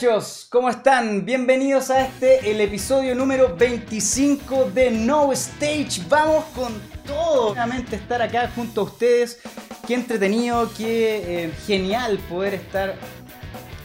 Muchachos, 0.00 0.46
¿cómo 0.48 0.70
están? 0.70 1.26
Bienvenidos 1.26 1.90
a 1.90 2.00
este, 2.00 2.50
el 2.50 2.62
episodio 2.62 3.14
número 3.14 3.54
25 3.54 4.70
de 4.72 4.90
No 4.90 5.30
Stage. 5.32 6.06
Vamos 6.08 6.46
con 6.54 6.72
todo. 7.06 7.48
Nuevamente 7.48 7.96
estar 7.96 8.22
acá 8.22 8.50
junto 8.54 8.80
a 8.80 8.84
ustedes. 8.84 9.40
Qué 9.86 9.92
entretenido, 9.92 10.70
qué 10.74 11.44
eh, 11.44 11.52
genial 11.66 12.18
poder 12.30 12.54
estar 12.54 12.94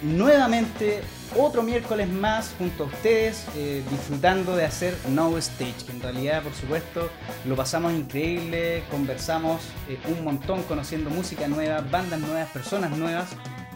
nuevamente 0.04 1.02
otro 1.38 1.64
miércoles 1.64 2.08
más 2.08 2.54
junto 2.58 2.86
a 2.86 2.88
ustedes 2.88 3.46
eh, 3.58 3.84
disfrutando 3.92 4.56
de 4.56 4.64
hacer 4.64 4.96
No 5.10 5.38
Stage, 5.38 5.86
que 5.86 5.92
en 5.92 6.02
realidad 6.02 6.44
por 6.44 6.54
supuesto 6.54 7.10
lo 7.44 7.58
pasamos 7.58 7.92
increíble, 7.92 8.84
conversamos 8.90 9.64
eh, 9.90 10.00
un 10.08 10.24
montón 10.24 10.64
conociendo 10.64 11.10
música 11.10 11.50
nueva, 11.50 11.82
bandas 11.82 12.22
nuevas, 12.22 12.50
personas 12.52 12.98
nuevas 12.98 13.36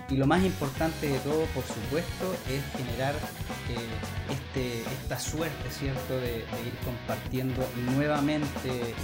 y 0.10 0.16
lo 0.16 0.26
más 0.26 0.44
importante 0.44 1.08
de 1.08 1.20
todo 1.20 1.46
por 1.54 1.64
supuesto 1.64 2.36
es 2.50 2.64
generar 2.78 3.14
eh, 3.14 4.34
este, 4.34 4.82
esta 4.82 5.20
suerte, 5.20 5.70
¿cierto?, 5.70 6.20
de, 6.20 6.38
ir 6.38 6.74
compartiendo 6.84 7.66
nuevamente 7.96 8.96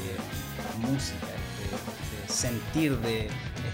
música, 0.80 1.28
de, 1.28 2.34
sentir, 2.34 2.98
de 3.00 3.30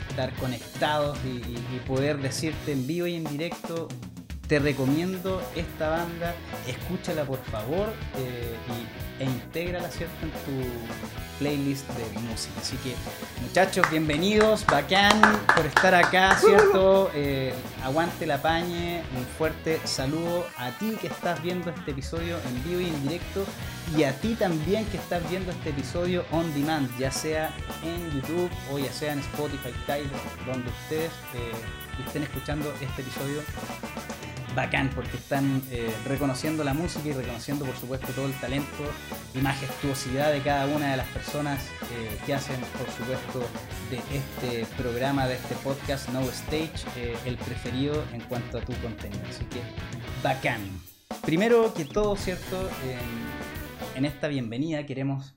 estar 0.09 0.34
conectados 0.36 1.17
y 1.25 1.80
poder 1.88 2.17
decirte 2.20 2.73
en 2.73 2.86
vivo 2.86 3.08
y 3.08 3.16
en 3.16 3.23
directo 3.23 3.88
te 4.51 4.59
recomiendo 4.59 5.41
esta 5.55 5.91
banda, 5.91 6.35
escúchala 6.67 7.23
por 7.23 7.41
favor 7.45 7.94
eh, 8.17 8.53
y, 8.67 9.23
e 9.23 9.25
intégrala 9.25 9.89
¿cierto? 9.89 10.13
en 10.23 10.31
tu 10.31 10.67
playlist 11.39 11.88
de 11.91 12.19
música. 12.19 12.59
Así 12.59 12.75
que 12.83 12.93
muchachos, 13.41 13.89
bienvenidos, 13.89 14.66
bacán 14.66 15.21
por 15.55 15.66
estar 15.66 15.95
acá, 15.95 16.35
¿cierto? 16.35 17.09
Eh, 17.16 17.53
aguante 17.81 18.25
la 18.25 18.41
pañe, 18.41 19.02
un 19.17 19.25
fuerte 19.38 19.80
saludo 19.85 20.45
a 20.58 20.71
ti 20.71 20.97
que 20.99 21.08
estás 21.08 21.41
viendo 21.41 21.69
este 21.69 21.91
episodio 21.91 22.36
en 22.45 22.63
vivo 22.65 22.81
y 22.81 22.89
en 22.89 23.03
directo 23.03 23.45
y 23.95 24.03
a 24.03 24.11
ti 24.19 24.36
también 24.36 24.86
que 24.88 24.97
estás 24.97 25.21
viendo 25.30 25.52
este 25.53 25.69
episodio 25.69 26.25
on 26.30 26.53
demand, 26.53 26.89
ya 26.99 27.09
sea 27.09 27.53
en 27.86 28.11
YouTube 28.11 28.52
o 28.69 28.80
ya 28.80 28.91
sea 28.91 29.13
en 29.13 29.19
Spotify, 29.19 29.71
Tidal, 29.86 30.11
donde 30.45 30.69
ustedes 30.69 31.11
eh, 31.36 32.03
estén 32.05 32.23
escuchando 32.23 32.73
este 32.81 33.02
episodio 33.02 33.41
bacán 34.55 34.89
porque 34.94 35.17
están 35.17 35.61
eh, 35.71 35.89
reconociendo 36.05 36.63
la 36.63 36.73
música 36.73 37.07
y 37.07 37.13
reconociendo 37.13 37.66
por 37.66 37.75
supuesto 37.75 38.07
todo 38.13 38.25
el 38.25 38.33
talento 38.39 38.83
y 39.33 39.39
majestuosidad 39.39 40.31
de 40.31 40.41
cada 40.41 40.66
una 40.67 40.91
de 40.91 40.97
las 40.97 41.08
personas 41.08 41.69
eh, 41.91 42.17
que 42.25 42.33
hacen 42.33 42.59
por 42.77 42.89
supuesto 42.89 43.39
de 43.89 43.97
este 44.17 44.66
programa, 44.75 45.27
de 45.27 45.35
este 45.35 45.55
podcast 45.55 46.09
No 46.09 46.21
Stage, 46.21 46.85
eh, 46.97 47.16
el 47.25 47.38
preferido 47.38 48.03
en 48.13 48.21
cuanto 48.21 48.58
a 48.58 48.61
tu 48.61 48.73
contenido. 48.81 49.21
Así 49.30 49.45
que 49.45 49.61
bacán. 50.23 50.61
Primero 51.25 51.73
que 51.73 51.86
todo, 51.86 52.15
¿cierto? 52.15 52.69
en 53.95 54.05
esta 54.05 54.27
bienvenida 54.27 54.86
queremos 54.86 55.36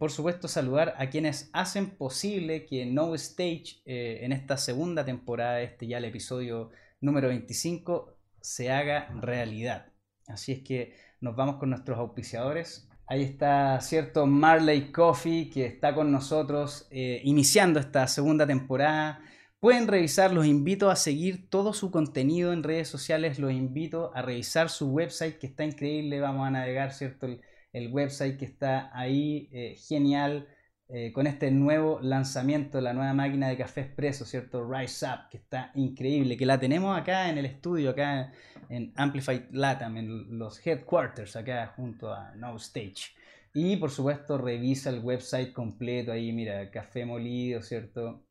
por 0.00 0.10
supuesto, 0.10 0.48
saludar 0.48 0.96
a 0.98 1.10
quienes 1.10 1.48
hacen 1.52 1.90
posible 1.90 2.66
que 2.66 2.86
No 2.86 3.14
Stage 3.14 3.76
en 3.84 4.32
esta 4.32 4.56
segunda 4.56 5.04
temporada, 5.04 5.60
este 5.60 5.86
ya 5.86 5.98
el 5.98 6.06
episodio 6.06 6.72
número 7.04 7.28
25 7.28 8.16
se 8.40 8.70
haga 8.70 9.08
realidad. 9.20 9.92
Así 10.26 10.52
es 10.52 10.60
que 10.62 10.94
nos 11.20 11.36
vamos 11.36 11.56
con 11.56 11.70
nuestros 11.70 11.98
auspiciadores. 11.98 12.88
Ahí 13.06 13.22
está, 13.22 13.78
cierto, 13.80 14.26
Marley 14.26 14.90
Coffee, 14.90 15.50
que 15.50 15.66
está 15.66 15.94
con 15.94 16.10
nosotros 16.10 16.88
eh, 16.90 17.20
iniciando 17.24 17.78
esta 17.78 18.06
segunda 18.08 18.46
temporada. 18.46 19.20
Pueden 19.60 19.86
revisar, 19.86 20.32
los 20.32 20.46
invito 20.46 20.90
a 20.90 20.96
seguir 20.96 21.48
todo 21.50 21.74
su 21.74 21.90
contenido 21.90 22.52
en 22.52 22.62
redes 22.62 22.88
sociales, 22.88 23.38
los 23.38 23.52
invito 23.52 24.10
a 24.14 24.22
revisar 24.22 24.70
su 24.70 24.90
website 24.90 25.38
que 25.38 25.46
está 25.46 25.64
increíble, 25.64 26.20
vamos 26.20 26.46
a 26.46 26.50
navegar, 26.50 26.92
¿cierto? 26.92 27.26
El, 27.72 27.92
website 27.92 28.38
que 28.38 28.44
está 28.44 28.90
ahí, 28.94 29.48
eh, 29.52 29.76
genial. 29.76 30.48
Eh, 30.88 31.12
con 31.12 31.26
este 31.26 31.50
nuevo 31.50 31.98
lanzamiento, 32.02 32.78
la 32.80 32.92
nueva 32.92 33.14
máquina 33.14 33.48
de 33.48 33.56
café 33.56 33.80
expreso, 33.80 34.26
¿cierto? 34.26 34.70
Rise 34.70 35.06
Up, 35.06 35.30
que 35.30 35.38
está 35.38 35.72
increíble, 35.74 36.36
que 36.36 36.44
la 36.44 36.60
tenemos 36.60 36.96
acá 36.96 37.30
en 37.30 37.38
el 37.38 37.46
estudio, 37.46 37.90
acá 37.90 38.32
en 38.68 38.92
Amplified 38.96 39.44
Latam, 39.52 39.96
en 39.96 40.38
los 40.38 40.64
headquarters, 40.64 41.36
acá 41.36 41.72
junto 41.74 42.12
a 42.12 42.34
No 42.36 42.56
Stage. 42.56 43.14
Y 43.54 43.76
por 43.76 43.90
supuesto, 43.90 44.36
revisa 44.36 44.90
el 44.90 45.00
website 45.00 45.54
completo, 45.54 46.12
ahí 46.12 46.32
mira, 46.32 46.70
café 46.70 47.06
molido, 47.06 47.62
¿cierto? 47.62 48.26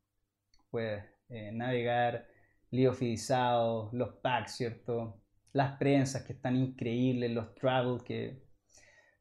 Puedes 0.69 1.05
eh, 1.29 1.51
navegar, 1.53 2.27
liofidizado, 2.69 3.89
los 3.93 4.15
packs, 4.21 4.57
¿cierto? 4.57 5.23
Las 5.53 5.77
prensas 5.77 6.23
que 6.23 6.33
están 6.33 6.55
increíbles, 6.55 7.31
los 7.31 7.55
travel 7.55 8.03
que... 8.03 8.43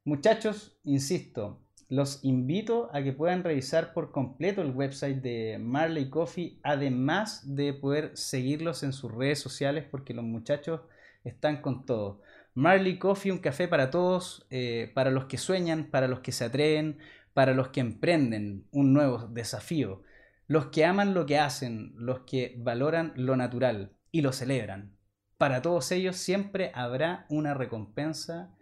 Muchachos, 0.05 0.79
insisto, 0.83 1.62
los 1.89 2.23
invito 2.23 2.89
a 2.93 3.03
que 3.03 3.13
puedan 3.13 3.43
revisar 3.43 3.93
por 3.93 4.11
completo 4.11 4.61
el 4.61 4.71
website 4.71 5.21
de 5.21 5.57
Marley 5.59 6.09
Coffee, 6.09 6.59
además 6.63 7.55
de 7.55 7.73
poder 7.73 8.11
seguirlos 8.15 8.83
en 8.83 8.93
sus 8.93 9.11
redes 9.13 9.39
sociales 9.39 9.85
porque 9.89 10.13
los 10.13 10.25
muchachos 10.25 10.81
están 11.23 11.61
con 11.61 11.85
todo. 11.85 12.21
Marley 12.55 12.99
Coffee, 12.99 13.31
un 13.31 13.39
café 13.39 13.67
para 13.67 13.89
todos, 13.89 14.45
eh, 14.49 14.91
para 14.93 15.11
los 15.11 15.25
que 15.25 15.37
sueñan, 15.37 15.85
para 15.85 16.07
los 16.07 16.19
que 16.19 16.31
se 16.31 16.45
atreven, 16.45 16.99
para 17.33 17.53
los 17.53 17.69
que 17.69 17.79
emprenden 17.79 18.67
un 18.71 18.93
nuevo 18.93 19.27
desafío, 19.27 20.03
los 20.47 20.67
que 20.67 20.85
aman 20.85 21.13
lo 21.13 21.25
que 21.25 21.39
hacen, 21.39 21.93
los 21.97 22.21
que 22.21 22.55
valoran 22.57 23.13
lo 23.15 23.35
natural 23.35 23.91
y 24.11 24.21
lo 24.21 24.33
celebran. 24.33 24.95
Para 25.37 25.61
todos 25.61 25.91
ellos 25.91 26.15
siempre 26.15 26.71
habrá 26.75 27.25
una 27.29 27.53
recompensa 27.53 28.55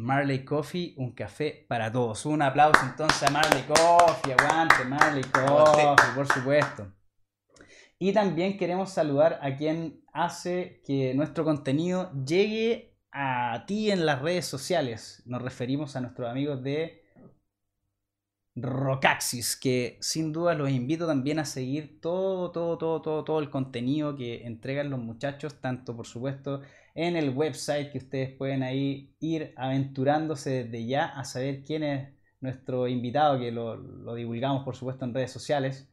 Marley 0.00 0.44
Coffee, 0.44 0.94
un 0.96 1.12
café 1.12 1.66
para 1.68 1.92
todos. 1.92 2.24
Un 2.26 2.42
aplauso 2.42 2.80
entonces 2.84 3.22
a 3.22 3.30
Marley 3.30 3.62
Coffee, 3.64 4.32
aguante 4.32 4.84
Marley 4.84 5.24
Coffee, 5.24 6.14
por 6.14 6.26
supuesto. 6.26 6.92
Y 7.98 8.12
también 8.12 8.56
queremos 8.56 8.90
saludar 8.90 9.38
a 9.42 9.56
quien 9.56 10.02
hace 10.12 10.80
que 10.86 11.12
nuestro 11.14 11.44
contenido 11.44 12.10
llegue 12.24 12.98
a 13.12 13.64
ti 13.66 13.90
en 13.90 14.06
las 14.06 14.22
redes 14.22 14.46
sociales. 14.46 15.22
Nos 15.26 15.42
referimos 15.42 15.94
a 15.96 16.00
nuestros 16.00 16.28
amigos 16.30 16.62
de 16.62 17.04
Rocaxis, 18.56 19.54
que 19.56 19.98
sin 20.00 20.32
duda 20.32 20.54
los 20.54 20.70
invito 20.70 21.06
también 21.06 21.38
a 21.38 21.44
seguir 21.44 22.00
todo, 22.00 22.50
todo, 22.50 22.78
todo, 22.78 23.02
todo, 23.02 23.24
todo 23.24 23.38
el 23.38 23.50
contenido 23.50 24.16
que 24.16 24.46
entregan 24.46 24.88
los 24.88 24.98
muchachos, 24.98 25.60
tanto 25.60 25.94
por 25.94 26.06
supuesto 26.06 26.62
en 26.94 27.16
el 27.16 27.30
website 27.30 27.92
que 27.92 27.98
ustedes 27.98 28.30
pueden 28.30 28.62
ahí 28.62 29.14
ir 29.20 29.52
aventurándose 29.56 30.64
desde 30.64 30.86
ya 30.86 31.06
a 31.06 31.24
saber 31.24 31.62
quién 31.64 31.82
es 31.82 32.08
nuestro 32.40 32.88
invitado, 32.88 33.38
que 33.38 33.52
lo, 33.52 34.14
divulgamos 34.14 34.64
por 34.64 34.76
supuesto 34.76 35.04
en 35.04 35.14
redes 35.14 35.30
sociales. 35.30 35.88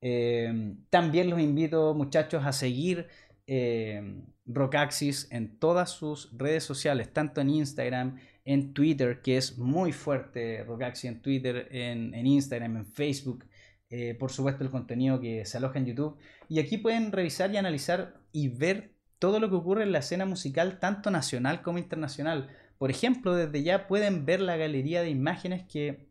Eh, 0.00 0.76
también 0.90 1.28
los 1.30 1.40
invito 1.40 1.94
muchachos 1.94 2.44
a 2.44 2.52
seguir 2.52 3.08
eh, 3.46 4.22
Rocaxis 4.46 5.28
en 5.30 5.58
todas 5.58 5.90
sus 5.90 6.30
redes 6.36 6.64
sociales, 6.64 7.12
tanto 7.12 7.40
en 7.40 7.50
Instagram, 7.50 8.18
en 8.44 8.72
Twitter, 8.72 9.20
que 9.20 9.36
es 9.36 9.58
muy 9.58 9.92
fuerte 9.92 10.64
Rocaxi 10.64 11.08
en 11.08 11.20
Twitter, 11.20 11.68
en, 11.70 12.14
Instagram, 12.26 12.76
en 12.76 12.86
Facebook. 12.86 13.44
Eh, 13.90 14.14
por 14.14 14.30
supuesto 14.30 14.64
el 14.64 14.70
contenido 14.70 15.20
que 15.20 15.44
se 15.44 15.58
aloja 15.58 15.78
en 15.78 15.86
YouTube. 15.86 16.16
Y 16.48 16.58
aquí 16.60 16.78
pueden 16.78 17.10
revisar 17.12 17.52
y 17.52 17.56
analizar 17.56 18.20
y 18.32 18.48
ver 18.48 18.97
todo 19.18 19.40
lo 19.40 19.48
que 19.48 19.56
ocurre 19.56 19.82
en 19.82 19.92
la 19.92 19.98
escena 19.98 20.26
musical, 20.26 20.78
tanto 20.78 21.10
nacional 21.10 21.62
como 21.62 21.78
internacional. 21.78 22.48
Por 22.78 22.90
ejemplo, 22.90 23.34
desde 23.34 23.62
ya 23.62 23.88
pueden 23.88 24.24
ver 24.24 24.40
la 24.40 24.56
galería 24.56 25.02
de 25.02 25.10
imágenes 25.10 25.64
que 25.66 26.08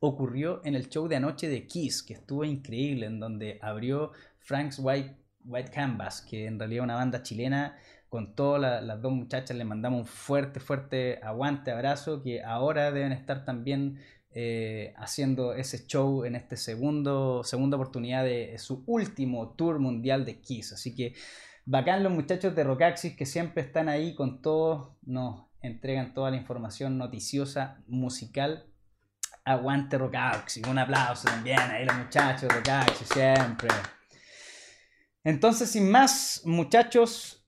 ocurrió 0.00 0.60
en 0.64 0.74
el 0.74 0.88
show 0.88 1.08
de 1.08 1.16
anoche 1.16 1.48
de 1.48 1.66
Kiss, 1.66 2.02
que 2.02 2.14
estuvo 2.14 2.44
increíble, 2.44 3.06
en 3.06 3.20
donde 3.20 3.58
abrió 3.62 4.12
Frank's 4.38 4.78
White, 4.78 5.16
White 5.44 5.70
Canvas, 5.70 6.22
que 6.22 6.46
en 6.46 6.58
realidad 6.58 6.82
es 6.82 6.84
una 6.84 6.96
banda 6.96 7.22
chilena 7.22 7.76
con 8.14 8.36
todas 8.36 8.84
las 8.84 9.02
dos 9.02 9.10
muchachas 9.10 9.56
les 9.56 9.66
mandamos 9.66 10.02
un 10.02 10.06
fuerte, 10.06 10.60
fuerte 10.60 11.18
aguante, 11.20 11.72
abrazo, 11.72 12.22
que 12.22 12.44
ahora 12.44 12.92
deben 12.92 13.10
estar 13.10 13.44
también 13.44 13.98
eh, 14.30 14.94
haciendo 14.96 15.52
ese 15.52 15.84
show 15.88 16.24
en 16.24 16.36
este 16.36 16.56
segundo, 16.56 17.42
segunda 17.42 17.76
oportunidad 17.76 18.22
de 18.22 18.56
su 18.58 18.84
último 18.86 19.54
tour 19.56 19.80
mundial 19.80 20.24
de 20.24 20.40
Kiss. 20.40 20.72
Así 20.72 20.94
que 20.94 21.14
bacán 21.66 22.02
los 22.02 22.12
muchachos 22.12 22.54
de 22.54 22.64
Rockaxis 22.64 23.16
que 23.16 23.26
siempre 23.26 23.62
están 23.62 23.88
ahí 23.88 24.14
con 24.14 24.42
todos, 24.42 24.96
nos 25.02 25.46
entregan 25.60 26.14
toda 26.14 26.30
la 26.30 26.36
información 26.36 26.98
noticiosa, 26.98 27.82
musical. 27.86 28.66
Aguante 29.46 29.98
Rockaxis, 29.98 30.66
un 30.66 30.78
aplauso 30.78 31.28
también 31.28 31.60
ahí 31.60 31.84
los 31.84 31.96
muchachos 31.96 32.42
de 32.42 32.48
Rockaxis 32.48 33.08
siempre. 33.08 33.68
Entonces, 35.22 35.70
sin 35.70 35.90
más, 35.90 36.42
muchachos, 36.44 37.46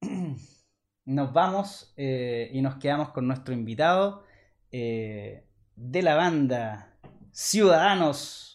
nos 1.04 1.32
vamos 1.32 1.92
eh, 1.96 2.50
y 2.52 2.62
nos 2.62 2.76
quedamos 2.76 3.10
con 3.10 3.26
nuestro 3.26 3.52
invitado 3.52 4.24
eh, 4.72 5.46
de 5.76 6.02
la 6.02 6.14
banda 6.14 6.96
Ciudadanos 7.32 8.53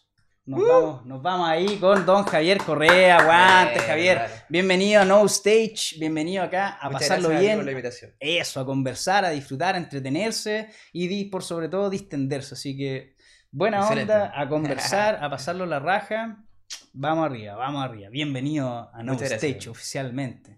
Nos, 0.49 0.67
vamos, 0.67 1.05
nos 1.05 1.21
vamos 1.21 1.47
ahí 1.47 1.77
con 1.77 2.07
don 2.07 2.23
Javier 2.23 2.57
Correa. 2.57 3.17
Aguante, 3.19 3.75
Bien, 3.75 3.85
Javier. 3.85 4.17
vale. 4.17 4.33
Bienvenido 4.49 5.01
a 5.03 5.05
No 5.05 5.23
Stage. 5.27 5.99
Bienvenido 5.99 6.41
acá 6.43 6.79
a 6.81 6.89
Muchas 6.89 7.01
pasarlo 7.03 7.29
gracias, 7.29 7.45
bien. 7.45 7.57
por 7.59 7.65
la 7.65 7.71
invitación. 7.71 8.15
Eso, 8.19 8.59
a 8.59 8.65
conversar, 8.65 9.25
a 9.25 9.29
disfrutar, 9.29 9.75
a 9.75 9.77
entretenerse 9.77 10.69
y 10.91 11.25
por 11.25 11.43
sobre 11.43 11.69
todo 11.69 11.91
distenderse. 11.91 12.55
Así 12.55 12.75
que 12.75 13.15
buena 13.51 13.81
Excelente. 13.81 14.11
onda, 14.11 14.33
a 14.35 14.49
conversar, 14.49 15.19
a 15.23 15.29
pasarlo 15.29 15.67
la 15.67 15.77
raja. 15.77 16.43
Vamos 16.93 17.27
arriba, 17.27 17.53
vamos 17.55 17.85
arriba. 17.85 18.09
Bienvenido 18.09 18.89
a 18.91 19.03
No 19.03 19.13
Muchas 19.13 19.33
Stage 19.33 19.51
gracias. 19.53 19.67
oficialmente. 19.67 20.57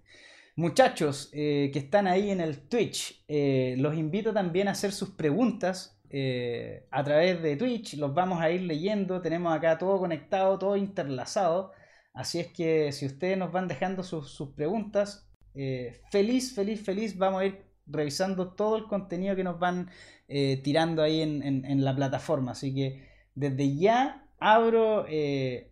Muchachos 0.56 1.30
eh, 1.34 1.70
que 1.74 1.80
están 1.80 2.08
ahí 2.08 2.32
en 2.32 2.40
el 2.40 2.70
Twitch, 2.70 3.26
eh, 3.28 3.76
los 3.78 3.94
invito 3.98 4.32
también 4.32 4.70
a 4.70 4.72
hacer 4.72 4.94
sus 4.94 5.10
preguntas 5.10 6.01
eh, 6.14 6.88
a 6.92 7.04
través 7.04 7.42
de 7.42 7.56
Twitch. 7.56 7.96
Los 7.96 8.14
vamos 8.14 8.42
a 8.42 8.52
ir 8.52 8.62
leyendo. 8.62 9.22
Tenemos 9.22 9.56
acá 9.56 9.78
todo 9.78 9.98
conectado, 9.98 10.60
todo 10.60 10.76
interlazado. 10.76 11.72
Así 12.14 12.40
es 12.40 12.48
que 12.48 12.92
si 12.92 13.06
ustedes 13.06 13.38
nos 13.38 13.52
van 13.54 13.70
dejando 13.70 14.04
sus, 14.04 14.54
preguntas, 14.54 15.30
eh, 15.56 16.02
feliz, 16.12 16.54
feliz, 16.54 16.84
feliz, 16.84 17.18
vamos 17.18 17.42
a 17.42 17.46
ir 17.46 17.66
revisando 17.88 18.54
todo 18.54 18.76
el 18.78 18.86
contenido 18.86 19.36
que 19.36 19.46
nos 19.46 19.58
van 19.60 19.90
eh, 20.28 20.58
tirando 20.62 21.02
ahí 21.02 21.22
en, 21.22 21.84
la 21.86 21.96
plataforma. 21.96 22.52
Así 22.52 22.76
que 22.76 23.08
desde 23.34 23.78
ya 23.78 24.28
abro, 24.38 25.06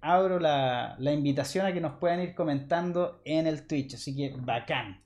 abro 0.02 0.40
la, 0.40 0.96
invitación 1.00 1.66
a 1.66 1.74
que 1.74 1.82
nos 1.82 2.00
puedan 2.00 2.22
ir 2.22 2.34
comentando 2.34 3.22
en 3.26 3.46
el 3.46 3.68
Twitch. 3.68 3.96
Así 3.96 4.16
que 4.16 4.34
bacán. 4.38 5.04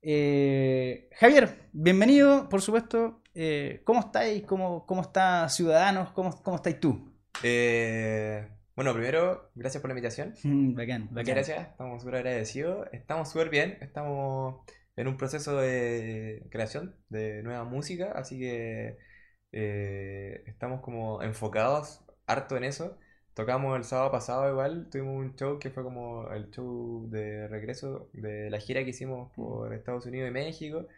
Javier, 0.00 1.68
bienvenido, 1.72 2.48
por 2.48 2.60
supuesto. 2.60 3.22
Eh, 3.40 3.82
¿Cómo 3.84 4.00
estáis? 4.00 4.42
¿Cómo, 4.44 4.84
cómo 4.84 5.00
está 5.02 5.48
Ciudadanos? 5.48 6.10
¿Cómo, 6.10 6.42
cómo 6.42 6.56
estáis 6.56 6.80
tú? 6.80 7.14
Eh, 7.40 8.48
bueno, 8.74 8.92
primero, 8.94 9.50
gracias 9.54 9.80
por 9.80 9.90
la 9.90 9.94
invitación. 9.94 10.34
Mm, 10.42 10.74
bacán, 10.74 11.10
Muchas 11.14 11.14
bacán. 11.14 11.34
gracias, 11.34 11.68
estamos 11.68 12.02
súper 12.02 12.16
agradecidos. 12.16 12.88
Estamos 12.92 13.30
súper 13.30 13.48
bien, 13.50 13.78
estamos 13.80 14.56
en 14.96 15.06
un 15.08 15.16
proceso 15.16 15.56
de 15.56 16.46
creación 16.50 16.96
de 17.08 17.42
nueva 17.44 17.62
música, 17.64 18.12
así 18.16 18.38
que 18.40 18.98
eh, 19.52 20.42
estamos 20.46 20.80
como 20.80 21.22
enfocados 21.22 22.04
harto 22.26 22.56
en 22.56 22.64
eso. 22.64 22.98
Tocamos 23.34 23.76
el 23.76 23.84
sábado 23.84 24.10
pasado 24.10 24.50
igual, 24.50 24.88
tuvimos 24.90 25.14
un 25.16 25.36
show 25.36 25.60
que 25.60 25.70
fue 25.70 25.84
como 25.84 26.28
el 26.32 26.50
show 26.50 27.08
de 27.08 27.46
regreso 27.46 28.10
de 28.12 28.50
la 28.50 28.58
gira 28.58 28.82
que 28.82 28.90
hicimos 28.90 29.30
por 29.36 29.72
Estados 29.72 30.06
Unidos 30.06 30.28
y 30.28 30.32
México. 30.32 30.88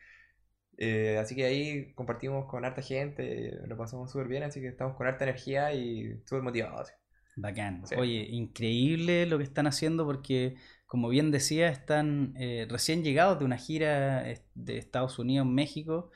Eh, 0.81 1.19
así 1.19 1.37
que 1.37 1.45
ahí 1.47 1.95
compartimos 1.95 2.47
con 2.47 2.65
harta 2.67 2.83
gente, 2.83 3.53
lo 3.69 3.77
pasamos 3.79 4.11
súper 4.13 4.29
bien, 4.29 4.45
así 4.45 4.61
que 4.63 4.69
estamos 4.69 4.97
con 4.97 5.07
harta 5.07 5.25
energía 5.25 5.75
y 5.75 6.21
súper 6.27 6.43
motivados. 6.43 6.91
Bacán. 7.37 7.87
Sí. 7.87 7.95
Oye, 7.95 8.27
increíble 8.31 9.27
lo 9.27 9.39
que 9.39 9.45
están 9.45 9.67
haciendo 9.67 10.05
porque, 10.05 10.57
como 10.87 11.09
bien 11.09 11.31
decía, 11.31 11.69
están 11.71 12.35
eh, 12.37 12.67
recién 12.69 13.03
llegados 13.05 13.39
de 13.39 13.45
una 13.47 13.57
gira 13.57 14.29
eh, 14.31 14.45
de 14.55 14.79
Estados 14.79 15.19
Unidos, 15.19 15.47
México, 15.47 16.11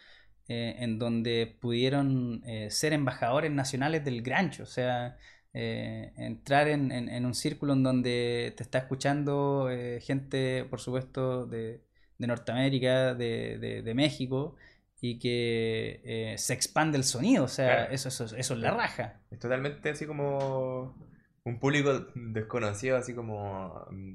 eh, 0.49 0.77
en 0.81 0.99
donde 0.99 1.57
pudieron 1.61 2.43
eh, 2.47 2.71
ser 2.71 2.93
embajadores 2.93 3.51
nacionales 3.53 4.05
del 4.05 4.23
Grancho. 4.23 4.65
O 4.65 4.67
sea, 4.67 5.17
entrar 5.57 6.67
en, 6.69 6.91
en- 6.91 7.09
en 7.09 7.25
un 7.27 7.35
círculo 7.35 7.75
en 7.75 7.85
donde 7.85 8.53
te 8.57 8.63
está 8.65 8.79
escuchando 8.79 9.69
gente, 10.01 10.65
por 10.65 10.81
supuesto, 10.81 11.47
de, 11.47 11.81
de 12.25 12.29
Norteamérica, 12.29 13.15
de, 13.15 13.59
de- 13.59 13.83
de 13.83 13.95
México. 13.95 14.57
Y 15.01 15.19
que 15.19 16.01
eh, 16.05 16.39
se 16.39 16.55
expande 16.55 16.97
el 16.99 17.05
sonido, 17.05 17.45
o 17.45 17.49
sea, 17.49 17.85
Claro. 17.85 17.93
eso, 17.93 18.09
eso, 18.09 18.25
eso 18.37 18.55
es 18.55 18.61
la 18.61 18.71
raja. 18.71 19.21
Es 19.31 19.39
totalmente 19.39 19.91
así 19.91 20.07
como 20.07 20.95
un 21.45 21.59
público 21.61 21.93
desconocido, 22.15 22.97
así 22.97 23.15
como 23.15 23.87
mm, 23.91 24.15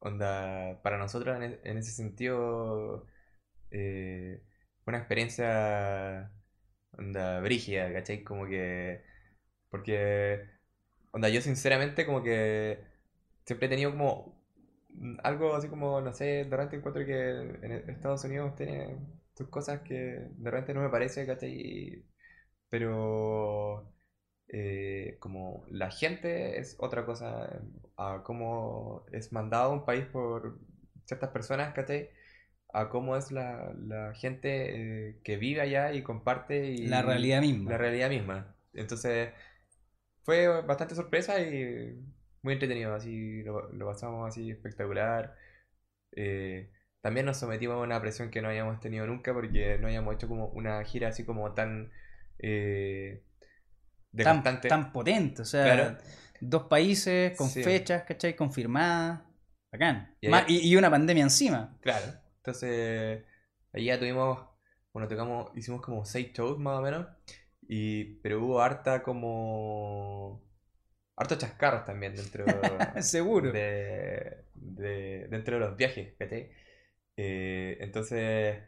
onda 0.00 0.80
para 0.82 0.98
nosotros 0.98 1.36
en, 1.42 1.58
en 1.64 1.78
ese 1.78 1.92
sentido 1.92 3.06
eh, 3.70 4.42
una 4.86 4.98
experiencia 4.98 6.32
onda 6.98 7.40
brígida, 7.40 7.92
¿cachai? 7.92 8.24
Como 8.24 8.46
que 8.46 9.02
porque 9.70 10.44
onda 11.12 11.28
yo 11.30 11.40
sinceramente 11.42 12.06
como 12.06 12.22
que 12.22 12.80
siempre 13.46 13.66
he 13.66 13.70
tenido 13.70 13.92
como 13.92 14.36
algo 15.22 15.54
así 15.54 15.68
como 15.68 16.00
no 16.00 16.12
sé, 16.12 16.24
de 16.24 16.44
repente 16.50 16.76
encuentro 16.76 17.04
que 17.04 17.30
en 17.40 17.90
Estados 17.90 18.24
Unidos 18.24 18.54
tiene 18.56 18.98
sus 19.34 19.48
cosas 19.48 19.80
que 19.82 19.94
de 19.94 20.50
repente 20.50 20.74
no 20.74 20.82
me 20.82 20.90
parece, 20.90 21.26
¿cachai? 21.26 22.04
Pero 22.70 23.92
eh, 24.48 25.16
como 25.20 25.64
la 25.70 25.90
gente 25.90 26.58
es 26.60 26.76
otra 26.80 27.06
cosa, 27.06 27.48
a 27.96 28.22
cómo 28.24 29.06
es 29.12 29.32
mandado 29.32 29.72
un 29.72 29.84
país 29.86 30.06
por 30.06 30.58
ciertas 31.06 31.30
personas, 31.30 31.74
¿cachai? 31.74 32.10
A 32.72 32.88
cómo 32.90 33.16
es 33.16 33.32
la, 33.32 33.72
la 33.78 34.14
gente 34.14 35.10
eh, 35.10 35.20
que 35.24 35.36
vive 35.36 35.60
allá 35.62 35.92
y 35.94 36.02
comparte 36.02 36.66
y 36.72 36.88
La 36.90 37.02
realidad 37.02 37.40
misma. 37.40 37.72
la 37.72 37.78
realidad 37.78 38.10
misma. 38.10 38.56
Entonces 38.74 39.32
fue 40.24 40.48
bastante 40.62 40.94
sorpresa 40.94 41.40
y 41.40 41.94
muy 42.44 42.52
entretenido, 42.54 42.94
así 42.94 43.42
lo, 43.42 43.72
lo 43.72 43.86
pasamos 43.86 44.28
así 44.28 44.50
espectacular. 44.50 45.34
Eh, 46.12 46.70
también 47.00 47.26
nos 47.26 47.38
sometimos 47.38 47.74
a 47.76 47.80
una 47.80 48.00
presión 48.00 48.30
que 48.30 48.40
no 48.40 48.48
habíamos 48.48 48.80
tenido 48.80 49.06
nunca 49.06 49.32
porque 49.34 49.78
no 49.78 49.88
habíamos 49.88 50.14
hecho 50.14 50.28
como 50.28 50.46
una 50.48 50.82
gira 50.84 51.08
así 51.08 51.24
como 51.24 51.52
tan 51.54 51.90
eh, 52.38 53.24
de 54.12 54.24
tan, 54.24 54.36
constante. 54.36 54.68
tan 54.68 54.92
potente, 54.92 55.42
o 55.42 55.44
sea, 55.44 55.64
Claro. 55.64 55.98
dos 56.40 56.64
países 56.64 57.36
con 57.36 57.48
Sí. 57.48 57.62
fechas, 57.64 58.04
¿cachai? 58.04 58.36
Confirmadas, 58.36 59.22
bacán. 59.72 60.16
Y 60.48 60.76
una 60.76 60.90
pandemia 60.90 61.24
encima. 61.24 61.76
Claro. 61.80 62.06
Entonces, 62.36 63.24
ahí 63.72 63.86
ya 63.86 63.98
tuvimos, 63.98 64.38
bueno, 64.92 65.08
tocamos, 65.08 65.50
hicimos 65.56 65.80
como 65.80 66.04
seis 66.04 66.32
shows 66.32 66.58
más 66.58 66.78
o 66.78 66.82
menos, 66.82 67.06
y, 67.66 68.16
pero 68.20 68.44
hubo 68.44 68.60
harta 68.60 69.02
como, 69.02 70.43
hartos 71.16 71.38
chascarros 71.38 71.84
también 71.84 72.16
dentro 72.16 72.80
Seguro. 73.00 73.52
de, 73.52 74.44
de- 74.54 75.28
dentro 75.30 75.54
de 75.54 75.60
los 75.60 75.76
viajes, 75.76 76.14
¿cachai? 76.18 76.50
Eh, 77.16 77.78
entonces, 77.80 78.58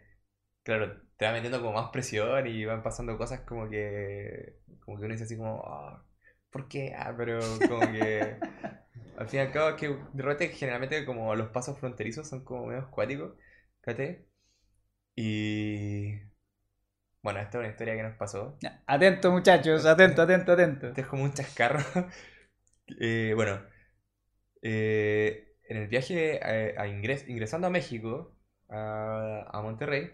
claro, 0.62 1.00
te 1.16 1.26
va 1.26 1.32
metiendo 1.32 1.60
como 1.60 1.74
más 1.74 1.90
presión 1.90 2.46
y 2.46 2.64
van 2.64 2.82
pasando 2.82 3.18
cosas 3.18 3.40
como 3.42 3.68
que, 3.70 4.58
como 4.80 4.98
que 4.98 5.04
uno 5.06 5.12
dice 5.14 5.24
así 5.24 5.36
como, 5.36 5.62
"Ah, 5.66 6.04
¿por 6.50 6.68
qué? 6.68 6.94
Ah, 6.96 7.14
pero 7.16 7.64
como 7.66 7.90
que, 7.90 8.44
al 9.16 9.28
fin 9.28 9.40
y 9.40 9.42
al 9.44 9.52
cabo, 9.52 9.70
es 9.70 9.76
que 9.76 9.88
de 9.88 10.22
repente 10.22 10.54
generalmente 10.56 11.04
como 11.06 11.34
los 11.36 11.50
pasos 11.50 11.78
fronterizos 11.78 12.28
son 12.28 12.44
como 12.44 12.66
medio 12.66 12.82
acuáticos, 12.82 13.34
¿cachai? 13.82 14.26
Y, 15.16 16.14
bueno, 17.22 17.40
esta 17.40 17.58
es 17.58 17.60
una 17.62 17.68
historia 17.70 17.96
que 17.96 18.02
nos 18.02 18.16
pasó. 18.16 18.56
Atento, 18.86 19.30
muchachos, 19.32 19.84
atento, 19.86 20.22
atento, 20.22 20.52
atento. 20.52 20.86
Este 20.88 21.00
es 21.02 21.06
como 21.06 21.24
un 21.24 21.32
chascarro. 21.34 21.80
Eh, 23.00 23.32
bueno, 23.34 23.60
eh, 24.62 25.56
en 25.68 25.76
el 25.76 25.88
viaje 25.88 26.40
ingresando 27.28 27.66
a 27.66 27.70
México, 27.70 28.36
a, 28.68 29.44
a 29.50 29.62
Monterrey, 29.62 30.10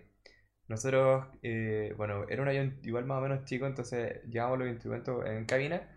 nosotros, 0.72 1.26
eh, 1.42 1.92
bueno, 1.98 2.26
era 2.28 2.42
un 2.42 2.48
avión 2.48 2.78
igual 2.82 3.04
más 3.04 3.18
o 3.18 3.20
menos 3.20 3.44
chico, 3.44 3.66
entonces 3.66 4.22
llevamos 4.28 4.58
los 4.58 4.68
instrumentos 4.68 5.24
en 5.26 5.44
cabina, 5.44 5.88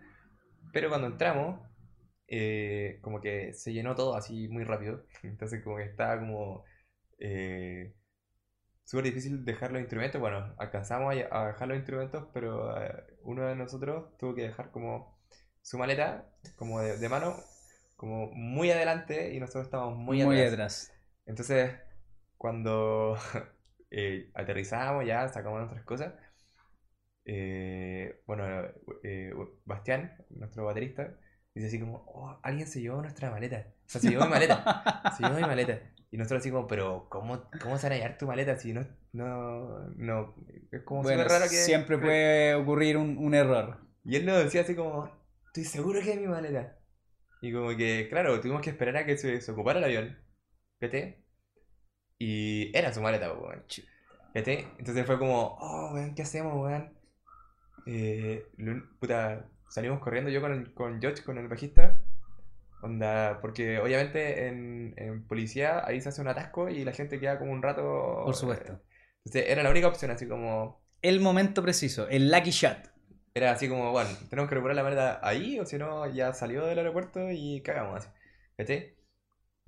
pero 0.72 0.88
cuando 0.90 1.06
entramos, 1.08 1.60
eh, 2.28 2.98
como 3.02 3.20
que 3.20 3.52
se 3.54 3.72
llenó 3.72 3.94
todo 3.94 4.16
así 4.16 4.48
muy 4.48 4.64
rápido, 4.64 5.04
entonces 5.22 5.62
como 5.64 5.76
que 5.78 5.84
estaba 5.84 6.18
como 6.20 6.64
eh, 7.18 7.94
súper 8.84 9.06
difícil 9.06 9.44
dejar 9.44 9.72
los 9.72 9.80
instrumentos, 9.80 10.20
bueno, 10.20 10.54
alcanzamos 10.58 11.14
a, 11.30 11.46
dejar 11.46 11.68
los 11.68 11.78
instrumentos, 11.78 12.28
pero 12.34 12.74
uno 13.22 13.46
de 13.46 13.56
nosotros 13.56 14.16
tuvo 14.18 14.34
que 14.34 14.42
dejar 14.42 14.70
como 14.72 15.15
su 15.66 15.78
maleta, 15.78 16.24
como 16.54 16.80
de, 16.80 16.96
de 16.96 17.08
mano, 17.08 17.34
como 17.96 18.30
muy 18.30 18.70
adelante 18.70 19.34
y 19.34 19.40
nosotros 19.40 19.64
estábamos 19.64 19.98
muy, 19.98 20.22
Muy, 20.22 20.40
atrás. 20.40 20.52
atrás. 20.52 20.92
Entonces, 21.26 21.72
cuando 22.38 23.16
eh, 23.90 24.30
aterrizamos 24.34 25.04
ya, 25.04 25.28
sacamos 25.28 25.58
nuestras 25.58 25.82
cosas, 25.84 26.14
eh, 27.24 28.22
bueno, 28.28 28.44
eh, 29.02 29.34
Bastián, 29.64 30.16
nuestro 30.30 30.64
baterista, 30.66 31.18
dice 31.52 31.66
así 31.66 31.80
como, 31.80 32.04
oh, 32.06 32.38
alguien 32.44 32.68
se 32.68 32.80
llevó 32.80 33.02
nuestra 33.02 33.32
maleta. 33.32 33.66
O 33.86 33.88
sea, 33.88 34.00
se 34.00 34.10
llevó 34.10 34.22
mi 34.26 34.30
maleta. 34.30 35.02
Se 35.16 35.24
llevó 35.24 35.34
mi 35.34 35.42
maleta. 35.42 35.80
Y 36.12 36.16
nosotros 36.16 36.42
así 36.42 36.52
como, 36.52 36.68
pero 36.68 37.08
¿cómo, 37.08 37.42
cómo 37.60 37.76
se 37.76 37.86
van 37.88 37.94
a 37.94 37.96
llevar 37.96 38.18
tu 38.18 38.26
maleta 38.28 38.56
si 38.56 38.72
no, 38.72 38.86
no, 39.12 39.88
no, 39.96 40.36
es 40.70 40.82
como 40.82 41.02
Bueno, 41.02 41.24
raro 41.24 41.46
que... 41.46 41.56
siempre 41.56 41.98
puede 41.98 42.54
ocurrir 42.54 42.96
un, 42.96 43.18
un 43.18 43.34
error. 43.34 43.80
Y 44.04 44.14
él 44.14 44.24
nos 44.26 44.44
decía 44.44 44.60
así 44.60 44.76
como, 44.76 45.10
estoy 45.60 45.64
seguro 45.64 46.00
que 46.02 46.12
es 46.12 46.20
mi 46.20 46.26
maleta. 46.26 46.76
Y 47.40 47.52
como 47.52 47.76
que, 47.76 48.08
claro, 48.10 48.40
tuvimos 48.40 48.62
que 48.62 48.70
esperar 48.70 48.96
a 48.96 49.06
que 49.06 49.16
se, 49.16 49.40
se 49.40 49.52
ocupara 49.52 49.78
el 49.78 49.84
avión. 49.84 50.18
¿Vete? 50.80 51.24
Y 52.18 52.76
era 52.76 52.92
su 52.92 53.00
maleta, 53.00 53.32
weón. 53.32 53.64
¿Vete? 54.34 54.68
Entonces 54.78 55.06
fue 55.06 55.18
como, 55.18 55.56
oh, 55.60 55.92
weón, 55.94 56.14
¿qué 56.14 56.22
hacemos, 56.22 56.54
weón? 56.62 56.92
Eh, 57.86 58.44
puta, 58.98 59.48
salimos 59.68 60.00
corriendo 60.00 60.30
yo 60.30 60.40
con, 60.40 60.72
con 60.74 61.00
George, 61.00 61.22
con 61.22 61.38
el 61.38 61.48
bajista. 61.48 62.02
Onda, 62.82 63.38
porque 63.40 63.78
obviamente 63.78 64.48
en, 64.48 64.94
en 64.96 65.26
policía 65.26 65.86
ahí 65.86 66.00
se 66.00 66.10
hace 66.10 66.20
un 66.20 66.28
atasco 66.28 66.68
y 66.68 66.84
la 66.84 66.92
gente 66.92 67.18
queda 67.18 67.38
como 67.38 67.52
un 67.52 67.62
rato. 67.62 68.22
Por 68.24 68.34
supuesto. 68.34 68.72
eh, 68.72 68.78
Entonces 69.24 69.50
era 69.50 69.62
la 69.62 69.70
única 69.70 69.88
opción, 69.88 70.10
así 70.10 70.28
como. 70.28 70.84
El 71.00 71.20
momento 71.20 71.62
preciso, 71.62 72.08
el 72.08 72.30
lucky 72.30 72.50
shot. 72.50 72.95
Era 73.36 73.50
así 73.50 73.68
como, 73.68 73.92
bueno, 73.92 74.08
tenemos 74.30 74.48
que 74.48 74.54
recuperar 74.54 74.76
la 74.76 74.82
maleta 74.82 75.20
ahí, 75.22 75.60
o 75.60 75.66
si 75.66 75.76
no, 75.76 76.06
ya 76.10 76.32
salió 76.32 76.64
del 76.64 76.78
aeropuerto 76.78 77.30
y 77.30 77.60
cagamos 77.62 78.08
así. 78.58 78.94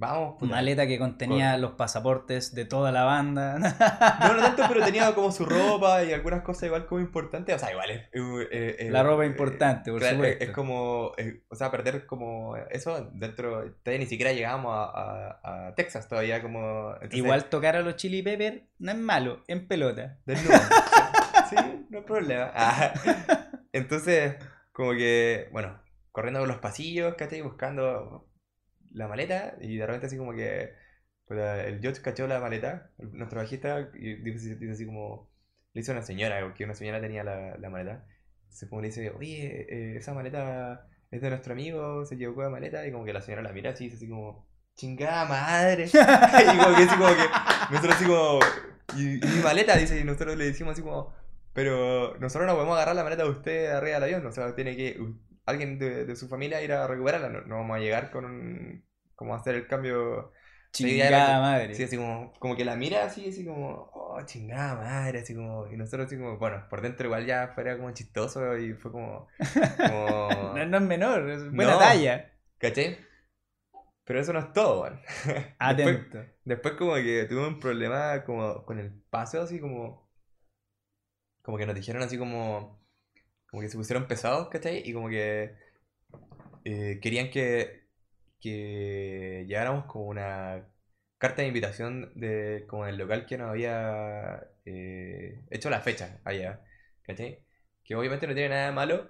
Vamos, 0.01 0.37
puta. 0.39 0.53
Maleta 0.55 0.87
que 0.87 0.97
contenía 0.99 1.59
los 1.59 1.73
pasaportes 1.73 2.55
de 2.55 2.65
toda 2.65 2.93
la 2.93 3.05
banda. 3.05 3.59
No, 4.21 4.33
no 4.35 4.41
tanto, 4.43 4.63
pero 4.69 4.83
tenía 4.85 5.13
como 5.15 5.31
su 5.33 5.45
ropa 5.45 6.03
y 6.03 6.15
algunas 6.15 6.41
cosas 6.43 6.63
igual 6.65 6.87
como 6.87 7.03
importantes. 7.03 7.57
O 7.57 7.59
sea, 7.59 7.71
igual 7.73 7.91
es. 7.91 8.01
eh, 8.15 8.77
eh, 8.79 8.89
La 8.91 9.03
ropa 9.03 9.25
eh, 9.25 9.27
importante, 9.27 9.91
por 9.91 10.01
claro, 10.01 10.15
supuesto. 10.17 10.45
Es, 10.45 10.49
es 10.49 10.55
como. 10.55 11.13
eh, 11.19 11.43
o 11.49 11.55
sea, 11.55 11.71
perder 11.71 12.07
como 12.07 12.57
eso 12.71 13.11
dentro. 13.13 13.71
Todavía 13.83 13.99
ni 13.99 14.07
siquiera 14.07 14.33
llegamos 14.33 14.73
a, 14.73 14.85
a- 15.43 15.67
a 15.69 15.75
Texas, 15.75 16.09
todavía 16.09 16.41
como. 16.41 16.95
entonces, 16.95 17.19
Igual 17.19 17.45
tocar 17.51 17.77
a 17.77 17.81
los 17.83 17.97
Chili 17.97 18.23
Pepper 18.23 18.69
no 18.79 18.93
es 18.93 18.99
malo, 18.99 19.43
en 19.47 19.69
pelota. 19.69 20.21
Desnudo. 20.25 20.57
Sí, 21.49 21.57
no 21.89 21.99
hay 22.01 22.05
problema. 22.05 22.53
Ah, 22.55 22.93
Entonces, 23.73 24.37
como 24.73 24.93
que, 24.93 25.49
bueno, 25.53 25.81
corriendo 26.13 26.41
por 26.41 26.49
los 26.49 26.59
pasillos, 26.59 27.15
¿cachai? 27.17 27.43
Buscando 27.43 28.29
la 28.93 29.09
maleta 29.09 29.57
y 29.61 29.77
de 29.77 29.87
repente 29.87 30.07
así 30.07 30.17
como 30.19 30.33
que 30.35 30.75
puta, 31.27 31.65
el 31.67 31.81
George 31.81 32.03
cachó 32.03 32.27
la 32.27 32.41
maleta, 32.41 32.91
el- 32.99 33.13
nuestro 33.13 33.41
bajista, 33.41 33.91
y 33.95 34.17
dice, 34.17 34.57
dice 34.57 34.73
así 34.73 34.87
como, 34.87 35.31
le 35.75 35.81
hizo 35.83 35.93
una 35.93 36.03
señora, 36.03 36.41
porque 36.43 36.65
una 36.65 36.75
señora 36.75 37.01
tenía 37.01 37.25
la, 37.25 37.57
la 37.59 37.71
maleta. 37.71 38.07
Entonces 38.45 38.69
como 38.69 38.83
le 38.83 38.89
dice, 38.89 39.11
oye, 39.11 39.67
eh, 39.95 39.97
esa 39.99 40.15
maleta 40.15 40.89
es 41.11 41.21
de 41.23 41.31
nuestro 41.31 41.53
amigo, 41.55 42.05
se 42.07 42.15
equivocó 42.17 42.43
de 42.45 42.51
maleta, 42.51 42.87
y 42.87 42.93
como 42.93 43.05
que 43.05 43.13
la 43.13 43.21
señora 43.23 43.43
la 43.43 43.53
mira 43.53 43.71
así, 43.73 43.85
dice 43.85 43.97
así 43.97 44.09
como, 44.09 44.49
chingada 44.77 45.25
madre. 45.27 45.87
y 45.87 46.59
como 46.59 46.77
que 46.77 46.83
así 46.85 46.97
como 46.99 47.09
que, 47.11 47.25
nosotros 47.71 47.95
así 47.97 48.05
como, 48.07 48.41
y, 48.97 49.25
y 49.25 49.29
mi 49.37 49.43
maleta, 49.43 49.77
dice, 49.77 50.01
y 50.01 50.05
nosotros 50.05 50.37
le 50.37 50.47
decimos 50.47 50.73
así 50.73 50.83
como, 50.83 51.13
pero 51.52 52.17
nosotros 52.19 52.47
no 52.47 52.55
podemos 52.55 52.76
agarrar 52.76 52.97
la 52.97 53.05
maleta 53.05 53.25
de 53.25 53.31
usted 53.31 53.71
arriba 53.71 53.95
del 53.95 54.05
avión, 54.05 54.26
o 54.26 54.33
sea, 54.33 54.55
tiene 54.55 54.76
que 54.76 54.99
alguien 55.47 55.78
de, 55.78 56.05
de 56.05 56.17
su 56.17 56.28
familia 56.28 56.62
ir 56.62 56.73
a 56.73 56.87
recuperarla, 56.87 57.28
no, 57.31 57.40
no 57.43 57.57
vamos 57.57 57.76
a 57.76 57.81
llegar 57.81 58.11
con 58.11 58.25
un, 58.25 58.85
como 59.14 59.35
hacer 59.35 59.55
el 59.55 59.67
cambio. 59.67 60.33
Chingada 60.71 61.40
madre. 61.40 61.75
Sí, 61.75 61.85
así 61.85 61.97
como, 61.97 62.33
como 62.38 62.55
que 62.55 62.64
la 62.64 62.76
mira 62.76 63.05
así, 63.07 63.28
así 63.31 63.45
como, 63.45 63.90
oh, 63.95 64.21
chingada 64.26 64.76
madre, 64.76 65.21
así 65.21 65.35
como, 65.35 65.67
y 65.69 65.76
nosotros 65.78 66.07
así 66.07 66.19
como, 66.19 66.37
bueno, 66.38 66.67
por 66.69 66.83
dentro 66.83 67.07
igual 67.07 67.25
ya 67.26 67.49
fuera 67.55 67.76
como 67.78 67.90
chistoso 67.93 68.57
y 68.59 68.75
fue 68.75 68.93
como, 68.93 69.26
como, 69.78 70.28
No, 70.55 70.67
no 70.67 70.76
es 70.76 70.83
menor, 70.83 71.28
es 71.31 71.50
buena 71.52 71.73
No. 71.73 71.78
talla. 71.78 72.31
¿cachai? 72.59 72.99
Pero 74.05 74.21
eso 74.21 74.33
no 74.33 74.38
es 74.40 74.52
todo, 74.52 74.83
weón. 74.83 75.00
Después, 75.25 75.57
Atento. 75.59 76.19
después 76.45 76.75
como 76.75 76.95
que 76.95 77.26
tuve 77.28 77.47
un 77.47 77.61
problema 77.61 78.25
como 78.25 78.64
con 78.64 78.78
el 78.78 78.93
paso, 79.11 79.43
así 79.43 79.61
como, 79.61 80.08
como 81.49 81.57
que 81.57 81.64
nos 81.64 81.75
dijeron 81.75 82.02
así 82.02 82.19
como, 82.19 82.78
como 83.47 83.62
que 83.62 83.71
se 83.71 83.78
pusieron 83.78 84.07
pesados, 84.07 84.50
¿cachai? 84.50 84.83
Y 84.85 84.93
como 84.93 85.09
que 85.09 85.55
eh, 86.62 86.99
querían 87.00 87.31
que, 87.31 87.88
que 88.38 89.47
lleváramos 89.49 89.87
como 89.87 90.09
una 90.09 90.69
carta 91.17 91.40
de 91.40 91.49
invitación 91.49 92.12
de 92.17 92.67
como 92.69 92.85
del 92.85 92.99
local 92.99 93.25
que 93.25 93.38
nos 93.38 93.49
había 93.49 94.47
eh, 94.67 95.40
hecho 95.49 95.71
la 95.71 95.81
fecha 95.81 96.21
allá, 96.23 96.62
¿cachai? 97.00 97.43
Que 97.83 97.95
obviamente 97.95 98.26
no 98.26 98.35
tiene 98.35 98.50
nada 98.50 98.67
de 98.67 98.73
malo, 98.73 99.09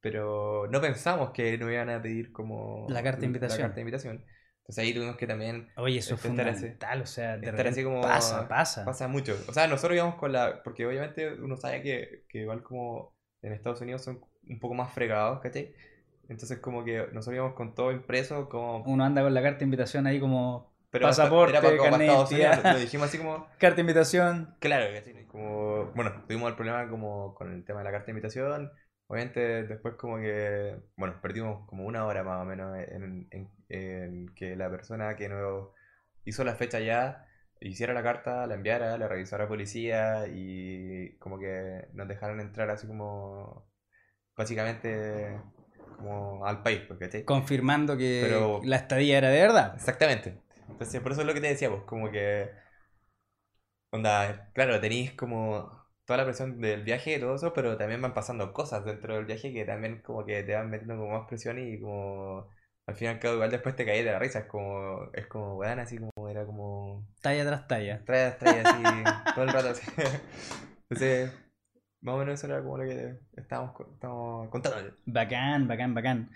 pero 0.00 0.68
no 0.70 0.80
pensamos 0.80 1.32
que 1.32 1.58
nos 1.58 1.70
iban 1.70 1.90
a 1.90 2.00
pedir 2.00 2.32
como 2.32 2.86
La 2.88 3.02
carta 3.02 3.20
de 3.20 3.26
invitación. 3.26 3.58
La 3.60 3.66
carta 3.66 3.74
de 3.74 3.82
invitación. 3.82 4.24
Entonces 4.68 4.84
ahí 4.84 4.92
tuvimos 4.92 5.16
que 5.16 5.26
también 5.26 5.66
Oye, 5.76 5.98
eso 5.98 6.14
es 6.14 6.24
Estar 6.24 6.46
así- 6.48 6.56
fundamental, 6.58 7.00
o 7.00 7.06
sea, 7.06 7.38
de 7.38 7.48
estar 7.48 7.66
así 7.66 7.82
como 7.82 8.02
pasa, 8.02 8.46
pasa. 8.48 8.84
Pasa 8.84 9.08
mucho. 9.08 9.34
O 9.48 9.52
sea, 9.54 9.66
nosotros 9.66 9.96
íbamos 9.96 10.16
con 10.16 10.30
la. 10.32 10.62
Porque 10.62 10.86
obviamente 10.86 11.32
uno 11.40 11.56
sabe 11.56 11.80
que, 11.82 12.24
que 12.28 12.40
igual 12.40 12.62
como 12.62 13.14
en 13.40 13.54
Estados 13.54 13.80
Unidos 13.80 14.02
son 14.04 14.20
un 14.46 14.58
poco 14.60 14.74
más 14.74 14.92
fregados, 14.92 15.40
¿cachai? 15.40 15.72
Entonces 16.28 16.58
como 16.58 16.84
que 16.84 16.98
nosotros 17.14 17.34
íbamos 17.36 17.54
con 17.54 17.74
todo 17.74 17.92
impreso, 17.92 18.50
como... 18.50 18.82
Uno 18.84 19.04
anda 19.04 19.22
con 19.22 19.32
la 19.32 19.40
carta 19.42 19.60
de 19.60 19.64
invitación 19.64 20.06
ahí 20.06 20.20
como 20.20 20.70
Pero 20.90 21.06
pasaporte, 21.06 21.52
era 21.52 21.62
para, 21.62 21.76
como 21.78 21.90
carnet 21.90 22.08
Estados 22.10 22.30
Unidos, 22.32 22.56
lo, 22.62 22.72
lo 22.72 22.78
dijimos 22.80 23.08
así 23.08 23.16
como... 23.18 23.46
carta 23.58 23.76
de 23.76 23.80
invitación. 23.80 24.54
Claro, 24.58 24.92
¿cachai? 24.92 25.26
Como, 25.26 25.86
bueno, 25.94 26.12
tuvimos 26.26 26.50
el 26.50 26.56
problema 26.56 26.86
como 26.90 27.34
con 27.34 27.50
el 27.54 27.64
tema 27.64 27.78
de 27.80 27.84
la 27.84 27.90
carta 27.92 28.06
de 28.06 28.12
invitación. 28.12 28.70
Obviamente 29.10 29.64
después 29.64 29.94
como 29.94 30.18
que, 30.18 30.76
bueno, 30.96 31.18
perdimos 31.22 31.66
como 31.66 31.84
una 31.86 32.04
hora 32.04 32.22
más 32.22 32.42
o 32.42 32.44
menos 32.44 32.76
en, 32.78 33.26
en- 33.30 33.50
en 33.70 34.34
que 34.34 34.54
la 34.54 34.70
persona 34.70 35.16
que 35.16 35.28
nos 35.30 35.70
hizo 36.24 36.44
la 36.44 36.54
fecha 36.54 36.78
ya 36.80 37.26
hiciera 37.60 37.94
la 37.94 38.02
carta, 38.02 38.46
la 38.46 38.54
enviara, 38.54 38.96
la 38.98 39.08
revisara 39.08 39.44
la 39.44 39.48
policía 39.48 40.26
y 40.28 41.16
como 41.18 41.38
que 41.38 41.88
nos 41.94 42.06
dejaron 42.06 42.40
entrar 42.40 42.68
así 42.70 42.86
como, 42.86 43.66
básicamente, 44.36 45.40
como 45.96 46.44
al 46.46 46.62
país, 46.62 46.82
pues, 46.86 47.00
¿cachai? 47.00 47.24
Confirmando 47.24 47.96
que 47.96 48.20
Pero- 48.24 48.60
la 48.62 48.76
estadía 48.76 49.18
era 49.18 49.30
de 49.30 49.40
verdad. 49.40 49.72
Exactamente. 49.74 50.38
Entonces, 50.68 51.00
por 51.00 51.12
eso 51.12 51.22
es 51.22 51.26
lo 51.26 51.34
que 51.34 51.40
te 51.40 51.48
decía, 51.48 51.70
pues, 51.70 51.82
como 51.84 52.10
que. 52.10 52.50
Onda, 53.90 54.50
claro, 54.52 54.78
tenéis 54.80 55.12
como 55.14 55.77
toda 56.08 56.16
la 56.16 56.24
presión 56.24 56.58
del 56.58 56.84
viaje 56.84 57.16
y 57.16 57.20
todo 57.20 57.34
eso, 57.34 57.52
pero 57.52 57.76
también 57.76 58.00
van 58.00 58.14
pasando 58.14 58.54
cosas 58.54 58.82
dentro 58.82 59.14
del 59.14 59.26
viaje 59.26 59.52
que 59.52 59.66
también 59.66 60.00
como 60.00 60.24
que 60.24 60.42
te 60.42 60.54
van 60.54 60.70
metiendo 60.70 60.96
como 60.96 61.18
más 61.18 61.28
presión 61.28 61.58
y 61.58 61.78
como. 61.78 62.48
Al 62.86 62.94
fin 62.94 63.08
y 63.08 63.10
al 63.10 63.18
cabo, 63.18 63.34
igual 63.34 63.50
después 63.50 63.76
te 63.76 63.84
caes 63.84 64.06
de 64.06 64.12
la 64.12 64.18
risa. 64.18 64.38
Es 64.38 64.46
como. 64.46 65.10
Es 65.12 65.26
como, 65.26 65.56
weón, 65.58 65.78
así 65.80 65.98
como 65.98 66.30
era 66.30 66.46
como. 66.46 67.06
Talla 67.20 67.44
tras 67.44 67.68
talla. 67.68 68.02
Trae, 68.06 68.30
trae 68.32 68.62
así 68.64 68.82
todo 69.34 69.44
el 69.44 69.52
rato 69.52 69.68
así. 69.68 69.86
Entonces, 70.88 71.30
más 72.00 72.14
o 72.14 72.18
menos 72.18 72.34
eso 72.36 72.46
era 72.46 72.62
como 72.62 72.78
lo 72.78 72.84
que 72.84 73.18
estábamos, 73.36 73.74
estábamos 73.92 74.48
contando. 74.48 74.96
Bacán, 75.04 75.68
bacán, 75.68 75.94
bacán. 75.94 76.30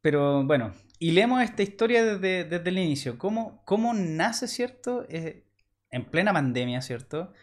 Pero 0.00 0.44
bueno, 0.44 0.72
y 0.98 1.10
leemos 1.10 1.42
esta 1.42 1.62
historia 1.62 2.02
desde, 2.06 2.44
desde 2.44 2.70
el 2.70 2.78
inicio. 2.78 3.18
¿Cómo, 3.18 3.62
cómo 3.66 3.92
nace, 3.92 4.48
cierto? 4.48 5.04
Eh, 5.10 5.44
en 5.90 6.06
plena 6.06 6.32
pandemia, 6.32 6.80
¿cierto? 6.80 7.34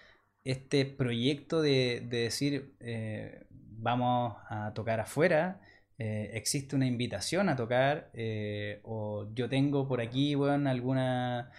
Este 0.47 0.85
proyecto 0.85 1.61
de, 1.61 2.01
de 2.09 2.19
decir, 2.19 2.73
eh, 2.79 3.45
vamos 3.51 4.37
a 4.49 4.73
tocar 4.73 5.01
afuera, 5.01 5.59
eh, 5.97 6.31
existe 6.35 6.73
una 6.73 6.85
invitación 6.87 7.49
a 7.49 7.57
tocar, 7.57 8.09
eh, 8.13 8.79
o 8.83 9.29
yo 9.33 9.49
tengo 9.49 9.89
por 9.89 9.99
aquí, 9.99 10.35
bueno, 10.35 10.69
alguna, 10.69 11.51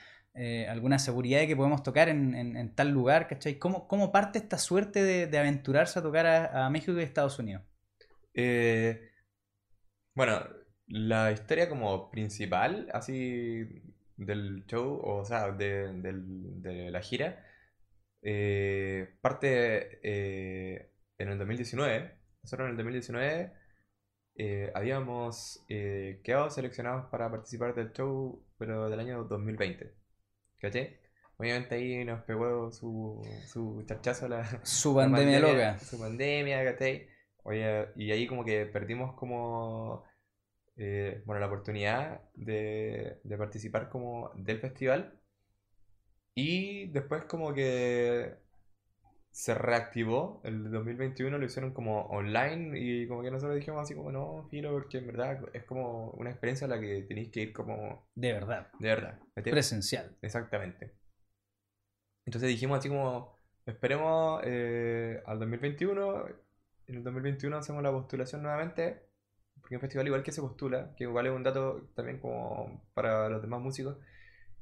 alguna 0.71 0.99
seguridad 0.99 1.41
de 1.41 1.49
que 1.49 1.57
podemos 1.57 1.83
tocar 1.83 2.09
en, 2.09 2.35
en- 2.35 2.75
tal 2.75 2.89
lugar, 2.91 3.29
¿cachai? 3.29 3.59
¿Cómo, 3.59 3.87
cómo 3.89 4.11
parte 4.13 4.39
esta 4.39 4.57
suerte 4.57 5.03
de, 5.03 5.39
aventurarse 5.39 5.99
a 5.99 6.03
tocar 6.03 6.27
a, 6.27 6.71
México 6.71 6.93
y 6.99 7.03
Estados 7.03 7.39
Unidos? 7.39 7.63
Bueno, 10.15 10.41
la 10.87 11.31
historia 11.33 11.69
como 11.69 12.11
principal, 12.11 12.89
así 12.93 13.83
del 14.17 14.65
show, 14.67 15.01
o 15.05 15.25
sea, 15.25 15.53
de, 15.53 15.93
de 15.93 16.91
la 16.91 17.01
gira, 17.03 17.45
eh, 18.23 19.17
parte 19.21 20.01
eh, 20.03 20.93
en 21.19 21.29
el 21.29 21.39
2019. 21.39 22.19
Nosotros 22.43 22.67
en 22.67 22.71
el 22.71 22.77
2019 22.77 23.53
eh, 24.37 24.73
habíamos 24.75 25.65
quedado 25.67 26.51
seleccionados 26.51 27.07
para 27.11 27.31
participar 27.31 27.75
del 27.75 27.93
show, 27.93 28.45
pero 28.59 28.89
del 28.89 29.01
año 29.01 29.25
2020. 29.25 29.95
¿Cachai? 30.61 30.99
Obviamente 31.37 31.77
ahí 31.77 32.05
nos 32.05 32.23
pegó 32.25 32.73
su, 32.73 33.23
su 33.47 33.85
charchazo 33.87 34.29
la, 34.29 34.45
Su 34.65 34.97
la 34.97 35.05
pandemia 35.05 35.41
loca. 35.41 35.79
Su 35.79 35.99
pandemia. 35.99 36.77
Oye, 37.45 37.89
y 37.97 38.11
ahí 38.11 38.27
como 38.27 38.45
que 38.45 38.67
perdimos 38.67 39.15
como, 39.15 40.05
bueno, 40.77 41.41
la 41.41 41.47
oportunidad 41.47 42.23
de, 42.35 43.21
de 43.23 43.39
participar 43.39 43.89
como 43.89 44.33
del 44.35 44.59
festival. 44.59 45.18
Y 46.41 46.87
después 46.93 47.25
como 47.25 47.53
que 47.53 48.37
se 49.33 49.55
reactivó, 49.55 50.41
el 50.45 50.71
2021 50.71 51.37
lo 51.37 51.45
hicieron 51.45 51.73
como 51.73 52.03
online 52.03 52.79
y 52.79 53.09
como 53.09 53.23
que 53.23 53.31
nosotros 53.33 53.57
dijimos 53.57 53.83
así 53.83 53.97
como, 53.97 54.13
no, 54.13 54.47
filo, 54.49 54.71
porque 54.71 54.99
en 54.99 55.09
verdad 55.09 55.41
es 55.53 55.65
como 55.65 56.11
una 56.13 56.31
experiencia 56.31 56.69
a 56.69 56.71
la 56.71 56.79
que 56.79 57.03
tenéis 57.03 57.33
que 57.33 57.41
ir 57.41 57.53
como 57.53 58.09
De 58.15 58.33
verdad. 58.33 58.71
de 58.79 58.89
verdad. 58.89 59.19
Presencial. 59.35 60.17
Exactamente. 60.23 60.95
Entonces 62.25 62.49
dijimos 62.51 62.79
así 62.79 62.89
como, 62.89 63.37
esperemos 63.67 64.41
eh, 64.45 65.21
al 65.27 65.41
2021, 65.41 66.29
en 66.87 66.95
el 66.95 67.03
2021 67.03 67.57
hacemos 67.57 67.83
la 67.83 67.91
postulación 67.91 68.43
nuevamente, 68.43 69.09
porque 69.61 69.75
un 69.75 69.81
festival 69.81 70.07
igual 70.07 70.23
que 70.23 70.31
se 70.31 70.41
postula, 70.41 70.95
que 70.97 71.03
igual 71.03 71.27
es 71.27 71.33
un 71.33 71.43
dato 71.43 71.91
también 71.97 72.21
como 72.21 72.89
para 72.95 73.29
los 73.29 73.43
demás 73.43 73.61
músicos, 73.61 73.97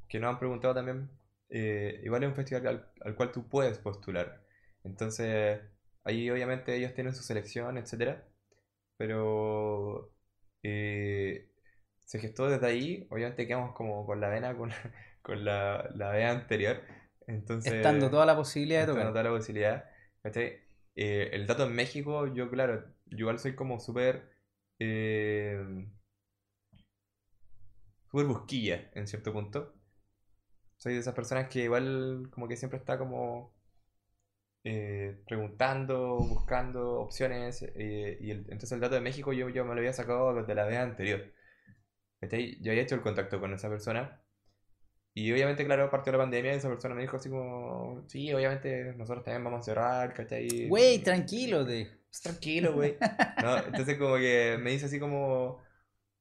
que 0.09 0.19
nos 0.19 0.31
han 0.31 0.39
preguntado 0.39 0.73
también, 0.73 1.11
eh, 1.51 2.01
igual 2.05 2.23
es 2.25 2.29
un 2.31 2.35
festival 2.37 2.67
al, 2.67 2.91
al 3.03 3.15
cual 3.17 3.33
tú 3.33 3.49
puedes 3.49 3.79
postular. 3.79 4.43
Entonces, 4.85 5.61
ahí 6.05 6.31
obviamente 6.31 6.77
ellos 6.77 6.95
tienen 6.95 7.15
su 7.15 7.23
selección, 7.23 7.79
etcétera 7.79 8.27
pero 8.97 10.13
eh, 10.63 11.51
se 12.05 12.19
gestó 12.21 12.49
desde 12.49 12.67
ahí. 12.67 13.07
Obviamente 13.11 13.47
quedamos 13.47 13.75
como 13.75 14.07
con 14.07 14.21
la 14.21 14.29
vena, 14.29 14.57
con, 14.57 14.71
con 15.23 15.45
la, 15.45 15.91
la 15.95 16.11
vena 16.13 16.31
anterior. 16.33 16.83
Entonces, 17.27 17.73
Estando 17.77 18.09
toda 18.11 18.25
la 18.25 18.35
posibilidad 18.37 18.81
de 18.81 18.87
estando 18.87 18.95
tocar. 18.95 19.13
toda 19.13 19.25
la 19.25 19.31
posibilidad. 19.31 19.85
Eh, 20.95 21.31
el 21.33 21.47
dato 21.47 21.65
en 21.67 21.75
México, 21.75 22.27
yo 22.35 22.51
claro, 22.51 22.85
yo 23.07 23.19
igual 23.19 23.39
soy 23.39 23.55
como 23.55 23.79
súper... 23.81 24.31
eh, 24.79 25.87
súper 28.11 28.27
busquilla 28.27 28.91
en 28.95 29.07
cierto 29.07 29.33
punto. 29.33 29.76
Soy 30.79 30.95
de 30.95 31.01
esas 31.01 31.15
personas 31.15 31.49
que 31.49 31.65
igual 31.65 32.29
como 32.31 32.49
que 32.49 32.57
siempre 32.57 32.79
está 32.79 32.99
como 32.99 33.53
eh, 34.65 35.17
preguntando, 35.27 36.17
buscando 36.19 37.01
opciones. 37.01 37.63
eh, 37.63 38.19
y 38.21 38.31
el- 38.31 38.41
entonces 38.51 38.73
el 38.73 38.81
dato 38.81 38.95
de 38.97 39.01
México 39.01 39.33
yo, 39.33 39.49
yo 39.49 39.65
me 39.65 39.75
lo 39.75 39.81
había 39.81 39.93
sacado 39.93 40.35
desde 40.35 40.55
la 40.55 40.65
vez 40.67 40.79
anterior. 40.79 41.33
¿cachai? 42.21 42.59
Yo 42.63 42.73
había 42.73 42.83
hecho 42.85 42.95
el 42.97 43.03
contacto 43.03 43.41
con 43.41 43.53
esa 43.55 43.69
persona. 43.69 44.23
Y 45.15 45.33
obviamente, 45.33 45.65
claro, 45.65 45.91
partió 45.91 46.13
la 46.13 46.19
pandemia 46.19 46.53
y 46.55 46.57
esa 46.59 46.69
persona 46.69 46.95
me 46.95 47.03
dijo 47.03 47.17
así 47.17 47.31
como, 47.31 48.05
sí, 48.09 48.33
obviamente 48.35 48.95
nosotros 48.97 49.25
también 49.25 49.45
vamos 49.45 49.61
a 49.61 49.65
cerrar, 49.65 50.13
¿cachai? 50.15 50.69
Güey, 50.69 51.03
tranquilo, 51.03 51.67
te. 51.67 51.89
Pues 52.11 52.21
tranquilo, 52.23 52.75
güey. 52.75 52.97
No, 53.43 53.57
entonces 53.59 53.99
como 53.99 54.17
que 54.17 54.59
me 54.61 54.71
dice 54.73 54.87
así 54.87 55.01
como, 55.01 55.63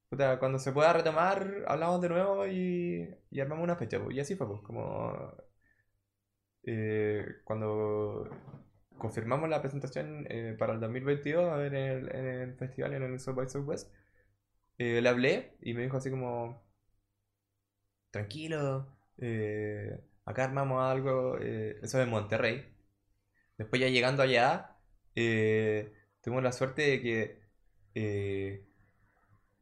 puta, 0.08 0.38
cuando 0.38 0.58
se 0.58 0.72
pueda 0.72 0.92
retomar, 0.92 1.64
hablamos 1.66 2.00
de 2.00 2.08
nuevo 2.08 2.46
y, 2.46 3.08
y 3.30 3.40
armamos 3.40 3.64
una 3.64 3.76
fecha, 3.76 4.02
pues. 4.02 4.16
Y 4.16 4.20
así 4.20 4.36
fue, 4.36 4.46
pues, 4.48 4.60
como 4.62 5.12
eh, 6.64 7.24
cuando 7.44 8.28
confirmamos 8.98 9.48
la 9.48 9.60
presentación 9.60 10.26
eh, 10.30 10.56
para 10.58 10.74
el 10.74 10.80
2022 10.80 11.60
en 11.66 11.74
el, 11.74 12.14
en 12.14 12.26
el 12.26 12.54
festival 12.56 12.94
en 12.94 13.02
el 13.04 13.20
South 13.20 13.34
by 13.36 13.48
Southwest, 13.48 13.92
eh, 14.78 15.00
le 15.02 15.08
hablé 15.08 15.56
y 15.62 15.74
me 15.74 15.82
dijo 15.82 15.96
así 15.98 16.10
como, 16.10 16.64
tranquilo, 18.10 18.86
acá 20.24 20.44
armamos 20.44 20.82
algo, 20.82 21.38
eso 21.38 22.00
en 22.00 22.10
Monterrey. 22.10 22.64
Después 23.58 23.80
ya 23.80 23.88
llegando 23.88 24.22
allá, 24.22 24.76
tuvimos 25.14 26.42
la 26.42 26.52
suerte 26.52 26.82
de 26.82 27.02
que 27.02 28.65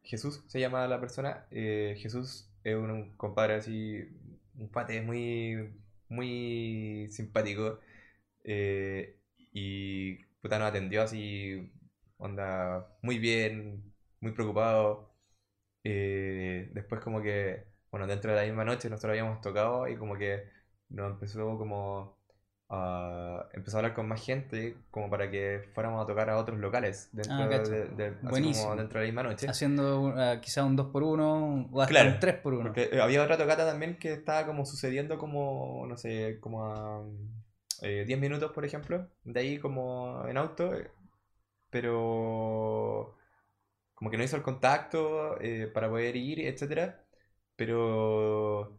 Jesús 0.05 0.45
se 0.49 0.61
llama 0.61 0.87
la 0.89 1.01
persona. 1.01 1.47
eh, 1.51 1.97
Jesús 1.99 2.51
es 2.65 2.77
un, 2.77 2.91
un 2.91 3.17
compadre 3.17 3.55
así, 3.57 4.05
un 4.59 4.71
pate 4.71 5.01
muy, 5.03 5.75
muy 6.09 7.09
simpático. 7.11 7.81
eh, 8.45 9.19
y 9.53 10.17
puta 10.43 10.59
nos 10.59 10.69
atendió 10.71 11.03
así, 11.03 11.73
onda, 12.19 12.89
muy 13.03 13.19
bien, 13.19 13.95
muy 14.21 14.33
preocupado. 14.33 15.15
eh, 15.85 16.71
después 16.75 17.01
como 17.03 17.23
que, 17.23 17.65
bueno, 17.91 18.07
dentro 18.07 18.31
de 18.33 18.37
la 18.39 18.45
misma 18.47 18.65
noche 18.65 18.91
nosotros 18.91 19.11
habíamos 19.13 19.41
tocado 19.41 19.89
y 19.89 19.97
como 19.97 20.17
que 20.19 20.45
nos 20.91 21.13
empezó 21.13 21.59
como 21.59 22.19
a 22.69 23.47
empezó 23.53 23.77
a 23.77 23.81
hablar 23.81 23.95
con 23.95 24.09
más 24.09 24.25
gente 24.25 24.77
como 24.91 25.11
para 25.11 25.31
que 25.31 25.63
fuéramos 25.75 26.03
a 26.03 26.07
tocar 26.07 26.31
a 26.31 26.39
otros 26.39 26.59
locales 26.59 27.09
dentro 27.13 27.45
Ah, 27.45 27.49
de, 27.49 27.87
de- 27.89 28.17
así 28.27 28.43
como 28.43 28.77
dentro 28.77 29.01
de 29.01 29.07
la 29.07 29.13
misma 29.13 29.23
noche. 29.23 29.49
Haciendo 29.49 30.01
uh, 30.09 30.41
quizá 30.41 30.65
un 30.65 30.77
2x1 30.77 31.69
o 31.73 31.81
hasta 31.83 31.95
Claro, 31.95 32.11
un 32.11 32.21
3x1. 32.21 32.63
Porque 32.63 32.89
eh, 32.93 33.01
había 33.01 33.23
otra 33.23 33.37
tocata 33.37 33.67
también 33.67 33.99
que 33.99 34.13
estaba 34.15 34.47
como 34.47 34.65
sucediendo 34.65 35.19
como, 35.19 35.85
no 35.87 35.97
sé, 35.97 36.39
como 36.41 36.65
a 36.67 37.03
eh, 37.83 38.05
10 38.07 38.19
minutos, 38.19 38.53
por 38.53 38.65
ejemplo, 38.65 39.09
de 39.25 39.41
ahí 39.41 39.59
como 39.59 40.25
en 40.29 40.37
auto, 40.39 40.75
eh, 40.75 40.91
pero 41.71 43.17
como 43.95 44.11
que 44.11 44.19
no 44.19 44.25
hizo 44.25 44.37
el 44.37 44.43
contacto 44.43 45.41
eh, 45.41 45.69
para 45.75 45.89
poder 45.91 46.17
ir, 46.17 46.41
etcétera, 46.41 47.05
pero 47.57 48.79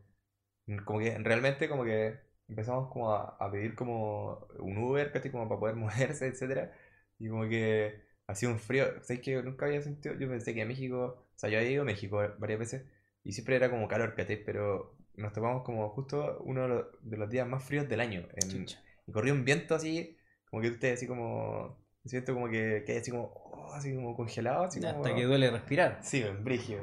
como 0.86 1.00
que 1.00 1.18
realmente 1.20 1.70
como 1.70 1.84
que 1.86 2.20
empezamos 2.48 2.90
como 2.92 3.12
a, 3.14 3.38
a 3.40 3.52
pedir 3.52 3.76
como 3.76 4.48
un 4.60 4.78
Uber, 4.78 5.12
¿cachai? 5.12 5.32
Como 5.32 5.48
para 5.50 5.60
poder 5.60 5.76
moverse, 5.78 6.28
etcétera, 6.28 6.72
y 7.20 7.30
como 7.30 7.48
que 7.48 8.02
hacía 8.28 8.50
un 8.50 8.60
frío, 8.60 8.86
¿sabes 9.04 9.22
que 9.22 9.42
nunca 9.44 9.66
había 9.66 9.82
sentido? 9.82 10.16
Yo 10.16 10.28
pensé 10.30 10.54
que 10.54 10.66
México, 10.66 11.26
o 11.36 11.40
sea, 11.40 11.50
yo 11.50 11.58
había 11.60 11.72
ido 11.72 11.82
a 11.84 11.86
México 11.86 12.22
varias 12.40 12.60
veces 12.60 12.86
y 13.24 13.32
siempre 13.34 13.56
era 13.56 13.70
como 13.70 13.88
calor, 13.88 14.16
¿cachai? 14.16 14.44
Pero 14.44 14.96
nos 15.16 15.34
topamos 15.34 15.64
como 15.64 15.90
justo 15.90 16.40
uno 16.44 16.64
de 16.64 16.68
los, 16.70 16.86
de 17.02 17.18
los 17.18 17.30
días 17.30 17.48
más 17.48 17.64
fríos 17.64 17.88
del 17.90 18.00
año. 18.02 18.28
en- 18.36 18.66
y 19.08 19.12
corría 19.12 19.34
un 19.34 19.46
viento 19.46 19.76
así, 19.76 20.18
como 20.50 20.62
que 20.64 20.70
usted 20.70 20.94
así 20.94 21.06
como, 21.08 21.78
siento 22.06 22.34
como 22.34 22.50
que, 22.50 22.84
que 22.86 22.94
hay 22.94 22.98
así 23.00 23.12
como, 23.12 23.26
oh, 23.36 23.72
así 23.74 23.94
como 23.94 24.16
congelado, 24.16 24.64
así 24.64 24.80
como... 24.82 24.90
Hasta 25.06 25.16
que 25.16 25.24
duele 25.26 25.52
respirar. 25.52 26.00
Sí, 26.02 26.22
en 26.22 26.44
brígido. 26.44 26.82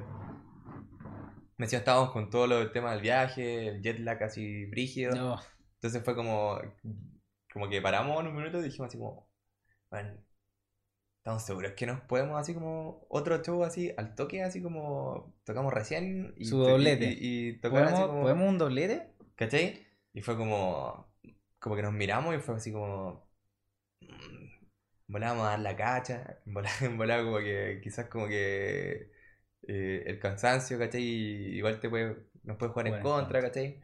Me 1.63 1.67
decía, 1.67 1.79
estábamos 1.79 2.11
con 2.11 2.29
todo 2.29 2.49
lo, 2.49 2.61
el 2.61 2.73
tema 2.73 2.91
del 2.91 3.03
viaje, 3.03 3.69
el 3.69 3.83
jet 3.83 4.01
lag 4.01 4.21
así 4.25 4.67
brígido. 4.67 5.15
No. 5.15 5.41
Entonces 5.75 6.03
fue 6.03 6.17
como, 6.17 6.61
como 7.53 7.69
que 7.69 7.81
paramos 7.81 8.21
en 8.21 8.27
un 8.27 8.35
minuto 8.35 8.59
y 8.59 8.65
dijimos 8.65 8.89
así 8.89 8.99
como, 8.99 9.31
bueno, 9.89 10.13
estamos 11.19 11.45
seguros 11.45 11.75
que 11.77 11.87
nos 11.87 12.01
podemos 12.01 12.41
así 12.41 12.53
como 12.53 13.07
otro 13.09 13.41
show 13.45 13.63
así 13.63 13.93
al 13.97 14.17
toque, 14.17 14.43
así 14.43 14.61
como 14.61 15.37
tocamos 15.45 15.73
recién 15.73 16.35
y, 16.37 16.47
Su 16.47 16.59
doblete. 16.59 17.17
y, 17.17 17.51
y 17.51 17.51
así 17.51 17.61
¿Podemos, 17.61 17.93
como, 17.93 18.23
¿Podemos 18.23 18.49
un 18.49 18.59
doblete? 18.59 19.13
¿cachai? 19.37 19.87
Y 20.15 20.21
fue 20.21 20.37
como, 20.37 21.15
como 21.61 21.77
que 21.77 21.83
nos 21.83 21.93
miramos 21.93 22.35
y 22.35 22.39
fue 22.41 22.57
así 22.57 22.73
como, 22.73 23.25
mm, 24.01 24.67
volábamos 25.07 25.47
a 25.47 25.51
dar 25.51 25.61
la 25.61 25.77
cacha, 25.77 26.41
volábamos, 26.45 26.97
volábamos 26.97 27.33
como 27.35 27.45
que 27.45 27.81
quizás 27.85 28.09
como 28.09 28.27
que 28.27 29.12
eh, 29.67 30.05
el 30.07 30.19
cansancio, 30.19 30.79
¿cachai? 30.79 31.03
Igual 31.03 31.81
te 31.81 31.89
puede, 31.89 32.17
nos 32.43 32.57
puede 32.57 32.73
jugar 32.73 32.87
en 32.89 33.01
Jugar 33.01 33.07
en 33.07 33.25
contra. 33.25 33.41
¿cachai? 33.41 33.81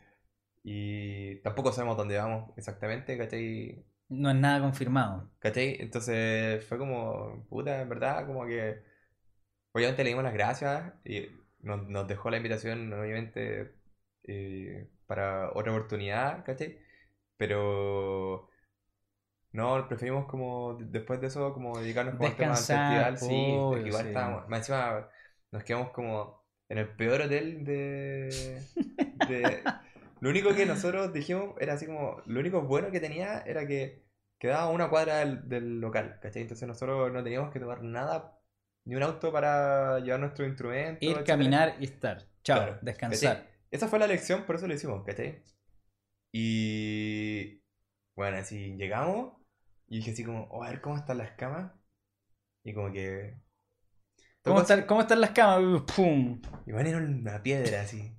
Y 0.64 1.36
tampoco 1.36 1.72
sabemos 1.72 1.96
dónde 1.96 2.16
vamos 2.16 2.50
exactamente, 2.56 3.16
¿cachai? 3.16 3.84
No 4.08 4.30
es 4.30 4.36
nada 4.36 4.60
confirmado. 4.60 5.30
¿Cachai? 5.38 5.76
Entonces 5.80 6.64
fue 6.64 6.78
como, 6.78 7.46
puta, 7.48 7.80
en 7.80 7.88
verdad, 7.88 8.26
como 8.26 8.46
que 8.46 8.82
obviamente 9.72 10.02
le 10.02 10.10
dimos 10.10 10.24
las 10.24 10.34
gracias 10.34 10.92
y 11.04 11.28
nos, 11.60 11.86
nos 11.88 12.06
dejó 12.08 12.30
la 12.30 12.38
invitación, 12.38 12.92
obviamente, 12.92 13.74
eh, 14.24 14.88
para 15.06 15.50
otra 15.52 15.72
oportunidad, 15.72 16.44
¿cachai? 16.44 16.78
Pero 17.36 18.48
no, 19.52 19.88
preferimos 19.88 20.26
como 20.26 20.76
después 20.80 21.20
de 21.20 21.28
eso, 21.28 21.52
como 21.54 21.78
dedicarnos 21.78 22.16
como 22.16 22.28
al 22.28 22.36
tema 22.36 22.54
del 22.54 22.66
Descansar, 22.66 23.16
festival, 23.16 23.18
sí, 23.18 23.56
obvio, 23.56 23.70
porque 23.70 23.88
igual 23.88 24.02
sí. 24.02 24.08
estábamos, 24.08 24.48
más 24.48 24.58
encima 24.60 25.08
nos 25.52 25.64
quedamos 25.64 25.90
como 25.90 26.42
en 26.68 26.78
el 26.78 26.94
peor 26.96 27.22
hotel 27.22 27.64
de, 27.64 28.62
de... 29.28 29.62
Lo 30.20 30.30
único 30.30 30.54
que 30.54 30.66
nosotros 30.66 31.12
dijimos 31.12 31.54
era 31.60 31.74
así 31.74 31.86
como, 31.86 32.22
lo 32.26 32.40
único 32.40 32.62
bueno 32.62 32.90
que 32.90 33.00
tenía 33.00 33.40
era 33.46 33.66
que 33.66 34.04
quedaba 34.38 34.68
una 34.70 34.90
cuadra 34.90 35.18
del, 35.18 35.48
del 35.48 35.80
local, 35.80 36.18
¿cachai? 36.20 36.42
Entonces 36.42 36.66
nosotros 36.66 37.12
no 37.12 37.22
teníamos 37.22 37.52
que 37.52 37.60
tomar 37.60 37.82
nada, 37.82 38.40
ni 38.84 38.96
un 38.96 39.02
auto 39.02 39.32
para 39.32 40.00
llevar 40.00 40.20
nuestro 40.20 40.46
instrumento, 40.46 40.98
Ir, 41.04 41.18
etcétera. 41.18 41.24
caminar 41.24 41.76
y 41.80 41.84
estar. 41.84 42.28
Chao, 42.42 42.56
Claro, 42.58 42.78
descansar. 42.82 43.36
¿cachai? 43.36 43.48
Esa 43.70 43.88
fue 43.88 43.98
la 43.98 44.06
lección, 44.06 44.44
por 44.44 44.56
eso 44.56 44.66
lo 44.66 44.74
hicimos, 44.74 45.04
¿cachai? 45.04 45.42
Y 46.32 47.62
bueno, 48.16 48.38
así 48.38 48.76
llegamos 48.76 49.34
y 49.86 49.98
dije 49.98 50.10
así 50.12 50.24
como, 50.24 50.44
oh, 50.50 50.62
a 50.64 50.70
ver 50.70 50.80
cómo 50.80 50.96
están 50.96 51.18
las 51.18 51.32
camas. 51.32 51.72
Y 52.64 52.74
como 52.74 52.92
que... 52.92 53.40
¿Cómo, 54.48 54.60
están, 54.60 54.82
¿Cómo 54.86 55.00
están 55.02 55.20
las 55.20 55.30
camas? 55.30 55.82
¡Pum! 55.94 56.40
Y 56.66 56.72
van 56.72 56.86
era 56.86 56.98
una 56.98 57.42
piedra 57.42 57.82
así. 57.82 58.12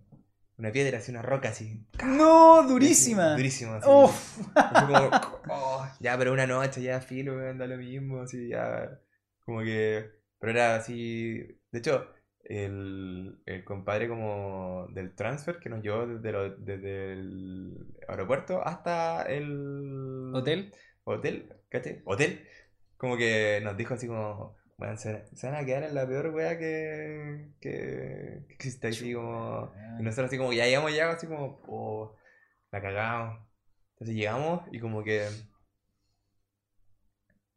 Una 0.58 0.72
piedra 0.72 0.98
así, 0.98 1.12
una 1.12 1.22
roca 1.22 1.50
así. 1.50 1.86
¡No! 2.06 2.63
¡Durísima! 2.68 3.32
Durísima. 3.36 3.78
así. 3.78 3.89
¡Uf! 3.89 4.38
Como, 4.54 5.10
oh, 5.50 5.88
ya, 6.00 6.18
pero 6.18 6.34
una 6.34 6.46
noche 6.46 6.82
ya 6.82 7.00
filo, 7.02 7.36
weón, 7.36 7.58
da 7.58 7.65
lo 7.68 7.78
mismo, 7.78 8.22
así, 8.22 8.50
ya. 8.50 8.89
Como 9.46 9.62
que. 9.62 10.10
Pero 10.39 10.52
era 10.52 10.76
así. 10.76 11.38
De 11.72 11.80
hecho, 11.80 12.08
el, 12.44 13.42
el 13.46 13.63
compadre 13.63 14.08
como 14.10 14.88
del 14.92 15.15
transfer 15.15 15.60
que 15.60 15.70
nos 15.70 15.82
llevó 15.82 16.08
desde, 16.08 16.32
lo- 16.32 16.56
desde 16.58 17.13
el 17.13 17.78
aeropuerto 18.08 18.62
hasta 18.65 19.24
el 19.24 20.32
¿Hotel? 20.34 20.74
Hotel, 21.04 21.54
¿cachai? 21.70 22.02
Hotel. 22.06 22.46
Como 22.98 23.15
que 23.18 23.62
nos 23.63 23.78
dijo 23.78 23.94
así 23.94 24.08
como, 24.08 24.58
bueno, 24.80 24.98
se, 24.98 25.26
se 25.36 25.48
van 25.48 25.58
a 25.62 25.65
quedar 25.65 25.84
en 25.84 25.94
la 25.94 26.08
peor 26.08 26.28
wea 26.34 26.58
que, 26.58 27.52
que, 27.60 28.46
que 28.48 28.54
existe 28.56 28.88
así 28.88 29.13
como... 29.13 29.74
Y 30.00 30.04
nosotros 30.04 30.28
así 30.28 30.38
como, 30.38 30.54
ya 30.54 30.65
llegamos 30.65 30.96
ya, 30.96 31.12
así 31.12 31.28
como, 31.28 31.62
oh, 31.68 32.15
la 32.72 32.82
cagamos. 32.82 33.39
Entonces 33.94 34.15
llegamos 34.15 34.62
y 34.72 34.80
como 34.80 35.04
que... 35.04 35.28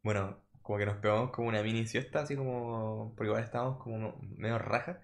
Bueno, 0.03 0.37
como 0.63 0.79
que 0.79 0.87
nos 0.87 0.97
pegamos 0.99 1.31
como 1.31 1.49
una 1.49 1.63
mini 1.63 1.87
siesta, 1.87 2.21
así 2.23 2.35
como... 2.37 3.15
Porque 3.17 3.29
igual 3.29 3.45
estábamos 3.45 3.81
como 3.83 4.19
medio 4.37 4.59
raja. 4.59 5.01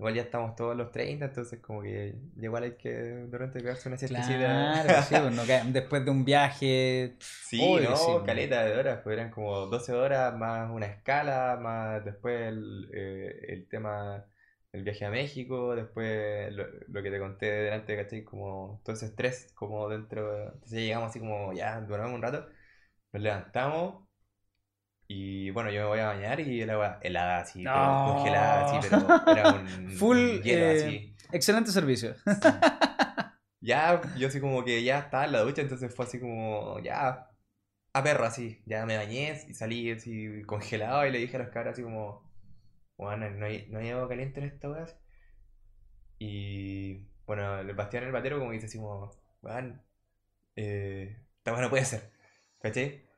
Igual 0.00 0.14
ya 0.14 0.22
estamos 0.22 0.56
todos 0.56 0.74
los 0.74 0.90
30, 0.92 1.26
entonces 1.26 1.60
como 1.60 1.82
que 1.82 2.14
igual 2.40 2.62
hay 2.62 2.72
que 2.76 2.88
de 2.90 3.26
repente 3.38 3.60
pegarse 3.60 3.86
una 3.90 3.98
siestecita. 3.98 4.38
Claro, 4.38 5.02
sí, 5.02 5.14
pues, 5.14 5.30
no 5.30 5.44
después 5.72 6.02
de 6.06 6.10
un 6.10 6.24
viaje. 6.24 7.16
Sí, 7.20 7.60
Obvio, 7.62 7.90
no, 7.90 7.96
sí. 7.96 8.12
caleta 8.24 8.64
de 8.64 8.78
horas, 8.78 9.00
pues 9.04 9.12
eran 9.18 9.30
como 9.30 9.66
12 9.66 9.92
horas 9.92 10.34
más 10.34 10.70
una 10.70 10.86
escala, 10.86 11.58
más 11.60 12.02
después 12.02 12.48
el, 12.48 12.88
eh, 12.94 13.44
el 13.48 13.68
tema, 13.68 14.24
el 14.72 14.84
viaje 14.84 15.04
a 15.04 15.10
México, 15.10 15.76
después 15.76 16.50
lo, 16.54 16.64
lo 16.88 17.02
que 17.02 17.10
te 17.10 17.18
conté 17.18 17.46
delante, 17.52 17.94
¿cachai? 17.94 18.24
Como 18.24 18.80
todo 18.82 18.96
ese 18.96 19.04
estrés, 19.06 19.52
como 19.54 19.86
dentro, 19.90 20.44
entonces 20.54 20.80
llegamos 20.80 21.10
así 21.10 21.20
como, 21.20 21.52
ya, 21.52 21.78
duramos 21.82 22.14
un 22.14 22.22
rato, 22.22 22.48
nos 23.12 23.22
levantamos 23.22 24.08
y 25.12 25.50
bueno, 25.50 25.72
yo 25.72 25.80
me 25.80 25.86
voy 25.88 25.98
a 25.98 26.06
bañar 26.06 26.38
y 26.38 26.60
el 26.62 26.70
agua 26.70 27.00
helada 27.02 27.40
así, 27.40 27.64
pero 27.64 27.74
No. 27.74 28.04
congelada 28.04 28.60
así, 28.60 28.88
pero 28.88 29.08
era 29.26 29.54
un 29.54 29.90
Full, 29.98 30.40
hielo 30.40 30.66
eh, 30.66 30.76
así. 30.76 31.16
Excelente 31.32 31.72
servicio. 31.72 32.14
Ya, 33.62 34.00
yo 34.16 34.28
así 34.28 34.40
como 34.40 34.64
que 34.64 34.82
ya 34.84 35.00
estaba 35.00 35.26
en 35.26 35.32
la 35.32 35.40
ducha, 35.40 35.60
entonces 35.60 35.94
fue 35.94 36.06
así 36.06 36.18
como, 36.18 36.78
ya, 36.78 37.28
a 37.92 38.02
perro 38.02 38.24
así. 38.24 38.62
Ya 38.64 38.86
me 38.86 38.96
bañé 38.96 39.38
y 39.48 39.52
salí 39.52 39.90
así 39.90 40.42
congelado 40.46 41.04
y 41.04 41.10
le 41.10 41.18
dije 41.18 41.36
a 41.36 41.40
los 41.40 41.48
cabros 41.50 41.72
así 41.72 41.82
como, 41.82 42.22
bueno, 42.96 43.28
no 43.30 43.44
hay, 43.44 43.66
no 43.68 43.80
hay 43.80 43.90
agua 43.90 44.08
caliente 44.08 44.40
en 44.40 44.46
esta 44.46 44.70
weá. 44.70 44.86
Y 46.18 47.06
bueno, 47.26 47.58
el 47.58 47.74
Bastián 47.74 48.04
el 48.04 48.12
batero 48.12 48.38
como 48.38 48.52
dice 48.52 48.64
así 48.66 48.78
como, 48.78 49.10
weón, 49.42 49.82
eh, 50.56 51.18
esta 51.36 51.60
no 51.60 51.68
puede 51.68 51.84
ser, 51.84 52.12
¿cachai? 52.60 53.09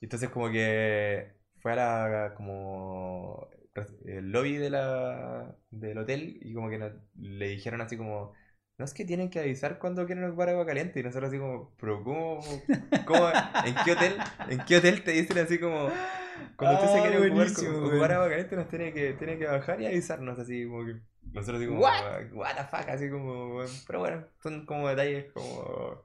Y 0.00 0.06
entonces 0.06 0.30
como 0.30 0.50
que 0.50 1.32
fue 1.60 1.72
a 1.72 1.76
la, 1.76 2.34
como, 2.34 3.48
el 4.06 4.30
lobby 4.32 4.56
de 4.56 4.70
la, 4.70 5.56
del 5.70 5.98
hotel 5.98 6.38
y 6.42 6.54
como 6.54 6.68
que 6.70 6.78
nos- 6.78 6.92
le 7.18 7.48
dijeron 7.48 7.80
así 7.80 7.96
como, 7.96 8.32
no 8.78 8.84
es 8.84 8.94
que 8.94 9.04
tienen 9.04 9.30
que 9.30 9.40
avisar 9.40 9.78
cuando 9.78 10.06
quieren 10.06 10.24
ocupar 10.24 10.50
agua 10.50 10.66
caliente. 10.66 11.00
Y 11.00 11.02
nosotros 11.02 11.28
así 11.30 11.38
como, 11.38 11.74
pero 11.80 12.02
¿cómo? 12.04 12.40
cómo 13.06 13.28
en 13.64 13.74
qué 13.84 13.92
hotel? 13.92 14.16
¿En 14.48 14.64
qué 14.64 14.76
hotel 14.78 15.02
te 15.04 15.12
dicen 15.12 15.38
así 15.38 15.58
como, 15.58 15.90
cuando 16.56 16.76
usted 16.76 16.88
se 16.88 16.98
Ah, 16.98 17.02
quiere 17.02 17.18
ocupar, 17.18 17.48
buenísimo, 17.48 17.78
ocupar 17.88 18.12
agua 18.12 18.28
caliente 18.28 18.56
nos 18.56 18.68
tiene 18.68 18.92
que, 18.92 19.14
tiene 19.14 19.38
que 19.38 19.46
bajar 19.46 19.80
y 19.80 19.86
avisarnos 19.86 20.38
así 20.38 20.66
como 20.66 20.84
que... 20.86 20.96
Nosotros 21.32 21.58
así 21.58 21.66
como, 21.68 21.80
What? 21.80 22.32
what 22.32 22.56
the 22.56 22.64
fuck, 22.64 22.88
así 22.88 23.10
como, 23.10 23.64
pero 23.86 23.98
bueno, 24.00 24.26
son 24.42 24.64
como 24.66 24.88
detalles 24.88 25.32
como 25.32 26.02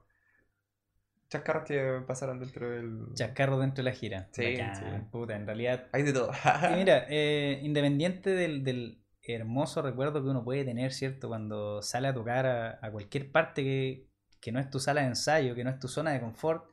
chascarros 1.32 1.64
que 1.64 2.02
pasaron 2.06 2.38
dentro 2.38 2.70
del... 2.70 3.14
Chascarro 3.14 3.58
dentro 3.58 3.82
de 3.82 3.90
la 3.90 3.96
gira. 3.96 4.28
Sí, 4.32 4.52
Bacán, 4.52 4.76
sí. 4.76 4.84
puta, 5.10 5.34
en 5.34 5.46
realidad. 5.46 5.86
Hay 5.92 6.02
de 6.02 6.12
todo. 6.12 6.30
Y 6.70 6.74
mira, 6.76 7.06
eh, 7.08 7.58
independiente 7.62 8.30
del, 8.30 8.62
del 8.62 9.02
hermoso 9.22 9.80
recuerdo 9.80 10.22
que 10.22 10.28
uno 10.28 10.44
puede 10.44 10.64
tener, 10.64 10.92
¿cierto? 10.92 11.28
Cuando 11.28 11.80
sale 11.80 12.08
a 12.08 12.14
tocar 12.14 12.46
a, 12.46 12.78
a 12.82 12.90
cualquier 12.90 13.32
parte 13.32 13.62
que, 13.62 14.08
que 14.40 14.52
no 14.52 14.60
es 14.60 14.68
tu 14.68 14.78
sala 14.78 15.00
de 15.00 15.08
ensayo, 15.08 15.54
que 15.54 15.64
no 15.64 15.70
es 15.70 15.78
tu 15.78 15.88
zona 15.88 16.10
de 16.12 16.20
confort, 16.20 16.66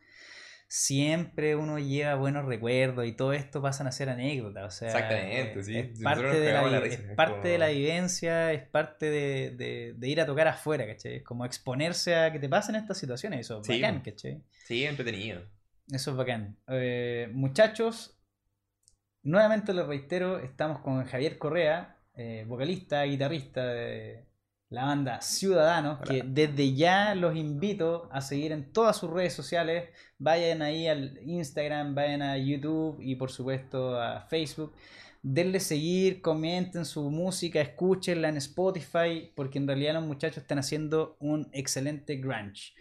siempre 0.71 1.55
uno 1.55 1.79
lleva 1.79 2.13
buenos 2.13 2.45
recuerdos 2.45 3.07
y 3.07 3.13
todo 3.13 3.33
esto 3.33 3.59
pasan 3.59 3.87
a 3.87 3.91
ser 3.91 4.07
anécdotas. 4.09 4.65
O 4.67 4.69
sea, 4.77 4.87
Exactamente, 4.89 5.63
sí. 5.63 5.77
Es 5.79 5.99
parte, 6.03 6.39
de 6.39 6.53
la, 6.53 6.79
risa, 6.79 7.01
es 7.01 7.15
parte 7.15 7.47
de 7.47 7.57
la 7.57 7.69
vivencia, 7.69 8.53
es 8.53 8.67
parte 8.69 9.09
de, 9.09 9.49
de- 9.57 9.93
de 9.97 10.07
ir 10.07 10.21
a 10.21 10.27
tocar 10.27 10.47
afuera, 10.47 10.85
¿cachai? 10.85 11.15
Es 11.17 11.23
como 11.23 11.43
exponerse 11.43 12.15
a 12.15 12.31
que 12.31 12.37
te 12.39 12.47
pasen 12.47 12.75
estas 12.75 12.99
situaciones, 12.99 13.41
eso 13.41 13.61
es 13.61 13.67
Sí, 13.67 13.81
bacán. 13.81 14.01
¿cachai? 14.01 14.43
Sí, 14.65 14.85
entretenido. 14.85 15.41
Eso 15.91 16.11
es 16.11 16.17
bacán. 16.17 16.55
Eh, 16.67 17.29
muchachos, 17.33 18.15
nuevamente 19.23 19.73
les 19.73 19.87
reitero, 19.87 20.37
estamos 20.39 20.81
con 20.81 21.03
Javier 21.05 21.39
Correa, 21.39 21.97
eh, 22.15 22.45
vocalista, 22.47 23.01
guitarrista 23.03 23.65
de 23.65 24.23
la 24.69 24.85
banda 24.85 25.21
Ciudadanos, 25.21 25.99
que 26.01 26.23
desde 26.23 26.75
ya 26.75 27.15
los 27.15 27.35
invito 27.35 28.07
a 28.11 28.21
seguir 28.21 28.51
en 28.51 28.71
todas 28.71 28.97
sus 28.97 29.09
redes 29.09 29.33
sociales. 29.33 29.89
Vayan 30.19 30.61
ahí 30.61 30.87
al 30.87 31.19
Instagram, 31.23 31.95
vayan 31.95 32.21
a 32.21 32.37
YouTube 32.37 32.99
y 33.01 33.15
por 33.15 33.31
supuesto 33.31 33.99
a 33.99 34.21
Facebook. 34.21 34.75
Denle 35.21 35.59
seguir, 35.59 36.21
comenten 36.21 36.85
su 36.85 37.09
música, 37.09 37.59
escúchenla 37.59 38.29
en 38.29 38.37
Spotify, 38.37 39.31
porque 39.35 39.57
en 39.57 39.67
realidad 39.67 39.95
los 39.95 40.05
muchachos 40.05 40.37
están 40.37 40.59
haciendo 40.59 41.17
un 41.19 41.49
excelente 41.51 42.15
grunge. 42.17 42.73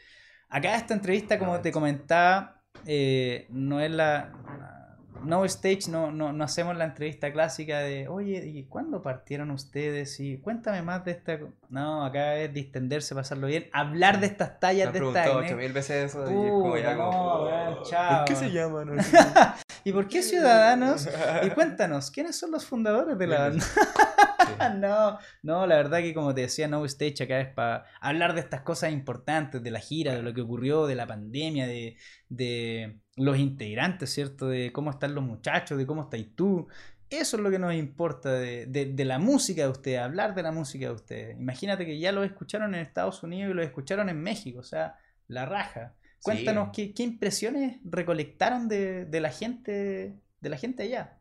Acá 0.48 0.76
esta 0.76 0.94
entrevista, 0.94 1.38
como 1.38 1.60
te 1.60 1.72
comentaba, 1.72 2.62
eh, 2.86 3.46
no 3.50 3.80
es 3.80 3.90
la... 3.90 4.77
No 5.24 5.44
Stage, 5.44 5.90
no, 5.90 6.10
no, 6.12 6.32
no 6.32 6.44
hacemos 6.44 6.76
la 6.76 6.84
entrevista 6.84 7.32
clásica 7.32 7.80
de, 7.80 8.08
oye, 8.08 8.46
¿y 8.46 8.64
cuándo 8.64 9.02
partieron 9.02 9.50
ustedes? 9.50 10.18
Y 10.20 10.38
cuéntame 10.38 10.82
más 10.82 11.04
de 11.04 11.10
esta... 11.12 11.38
co-". 11.38 11.52
No, 11.70 12.04
acá 12.04 12.36
es 12.36 12.52
distenderse, 12.54 13.14
pasarlo 13.14 13.46
bien, 13.46 13.68
hablar 13.72 14.20
de 14.20 14.26
estas 14.26 14.50
Me 14.52 14.58
tallas 14.60 14.86
han 14.88 14.92
de 14.92 14.98
esta... 14.98 15.10
preguntado 15.12 15.40
ane- 15.40 15.46
ocho 15.48 15.56
mil 15.56 15.72
veces 15.72 16.14
eso 16.14 16.22
y 16.30 16.46
es 16.46 16.50
como 16.52 16.76
no, 16.76 17.82
chao. 17.82 18.18
¿Por 18.18 18.24
qué 18.26 18.36
se 18.36 18.50
llaman? 18.50 18.96
¿Y 19.84 19.92
por 19.92 20.08
qué 20.08 20.22
Ciudadanos? 20.22 21.08
Y 21.42 21.50
cuéntanos, 21.50 22.10
¿quiénes 22.10 22.36
son 22.38 22.50
los 22.50 22.64
fundadores 22.66 23.18
de 23.18 23.26
la 23.26 23.40
banda? 23.48 23.64
No, 24.78 25.18
no, 25.42 25.66
la 25.66 25.76
verdad 25.76 25.98
que 26.00 26.14
como 26.14 26.34
te 26.34 26.42
decía, 26.42 26.68
No 26.68 26.84
Stage 26.84 27.24
acá 27.24 27.40
es 27.40 27.48
para 27.54 27.84
hablar 28.00 28.34
de 28.34 28.40
estas 28.40 28.62
cosas 28.62 28.92
importantes, 28.92 29.62
de 29.62 29.70
la 29.70 29.80
gira, 29.80 30.14
de 30.14 30.22
lo 30.22 30.32
que 30.34 30.40
ocurrió, 30.42 30.86
de 30.86 30.94
la 30.94 31.06
pandemia, 31.06 31.66
de, 31.66 31.96
de 32.28 33.00
los 33.16 33.38
integrantes, 33.38 34.10
¿cierto? 34.10 34.48
De 34.48 34.72
cómo 34.72 34.90
están 34.90 35.14
los 35.14 35.24
muchachos, 35.24 35.78
de 35.78 35.86
cómo 35.86 36.02
estás 36.02 36.20
tú. 36.34 36.68
Eso 37.10 37.36
es 37.38 37.42
lo 37.42 37.50
que 37.50 37.58
nos 37.58 37.74
importa 37.74 38.32
de, 38.34 38.66
de- 38.66 38.86
de 38.92 39.04
la 39.04 39.18
música 39.18 39.62
de 39.62 39.68
ustedes, 39.68 39.98
hablar 40.00 40.34
de 40.34 40.42
la 40.42 40.52
música 40.52 40.86
de 40.86 40.92
ustedes. 40.92 41.36
Imagínate 41.38 41.86
que 41.86 41.98
ya 41.98 42.12
lo 42.12 42.22
escucharon 42.24 42.74
en 42.74 42.80
Estados 42.82 43.22
Unidos 43.22 43.50
y 43.52 43.54
lo 43.54 43.62
escucharon 43.62 44.08
en 44.10 44.22
México, 44.22 44.60
o 44.60 44.62
sea, 44.62 44.96
la 45.26 45.46
raja. 45.46 45.96
Sí. 46.18 46.20
Cuéntanos 46.22 46.70
qué, 46.72 46.92
qué 46.94 47.02
impresiones 47.04 47.78
recolectaron 47.84 48.68
de, 48.68 49.04
de 49.06 49.20
la 49.20 49.30
gente 49.30 50.20
de 50.40 50.48
la 50.50 50.56
gente 50.56 50.84
allá. 50.84 51.17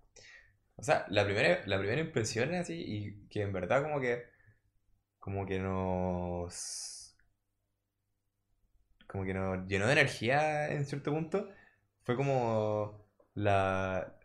O 0.78 0.84
sea, 0.84 1.06
la 1.10 1.26
primera, 1.26 1.62
la 1.66 1.80
primera 1.80 2.02
impresión 2.02 2.54
así, 2.56 2.74
y 2.76 3.28
que 3.30 3.42
en 3.42 3.54
verdad 3.54 3.84
como 3.84 4.00
que, 4.00 4.24
como 5.20 5.46
que 5.46 5.60
nos, 5.60 7.16
como 9.08 9.26
que 9.26 9.34
nos 9.34 9.68
llenó 9.68 9.88
de 9.88 9.94
energía 9.94 10.70
en 10.72 10.86
cierto 10.86 11.12
punto, 11.12 11.50
fue 12.04 12.16
como 12.16 13.08
la, 13.34 14.18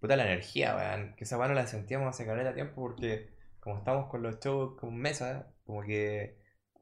puta 0.00 0.16
la 0.16 0.24
energía, 0.26 0.76
weón, 0.76 1.14
que 1.16 1.24
esa 1.24 1.38
weá 1.38 1.48
no 1.48 1.54
la 1.54 1.66
sentíamos 1.66 2.08
hace 2.08 2.24
de 2.24 2.52
tiempo 2.54 2.74
porque 2.76 3.30
como 3.60 3.78
estamos 3.78 4.08
con 4.10 4.22
los 4.22 4.40
shows 4.40 4.78
con 4.80 4.96
mesa, 4.96 5.52
como 5.64 5.82
que 5.82 6.38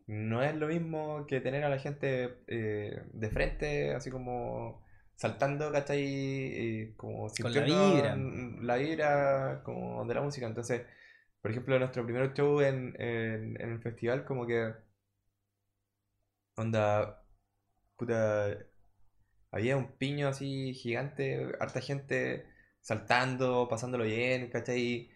no 0.07 0.43
es 0.43 0.55
lo 0.55 0.69
mismo 0.69 1.27
que 1.27 1.41
tener 1.41 1.65
a 1.65 1.69
la 1.69 1.79
gente 1.79 2.39
eh, 2.49 3.03
de 3.13 3.31
frente, 3.31 3.95
así 3.95 4.11
como 4.11 4.86
saltando, 5.17 5.73
¿cachai? 5.73 6.03
Y 6.05 6.95
como 6.97 7.29
Con 7.41 7.55
la 7.55 7.61
vibra. 7.63 8.17
la 8.63 8.77
vibra 8.77 9.63
como 9.65 10.05
de 10.07 10.15
la 10.15 10.23
música. 10.23 10.47
Entonces, 10.47 10.83
por 11.43 11.51
ejemplo, 11.51 11.79
nuestro 11.79 12.05
primer 12.05 12.33
show 12.35 12.61
en, 12.61 12.95
en, 13.01 13.61
en 13.61 13.73
el 13.73 13.81
festival, 13.83 14.25
como 14.25 14.47
que 14.47 14.73
onda, 16.57 17.23
puta, 17.97 18.59
había 19.51 19.77
un 19.77 19.97
piño 19.99 20.29
así 20.29 20.75
gigante, 20.75 21.53
harta 21.61 21.81
gente 21.81 22.47
saltando, 22.81 23.69
pasándolo 23.69 24.05
bien, 24.05 24.51
¿cachai? 24.51 25.11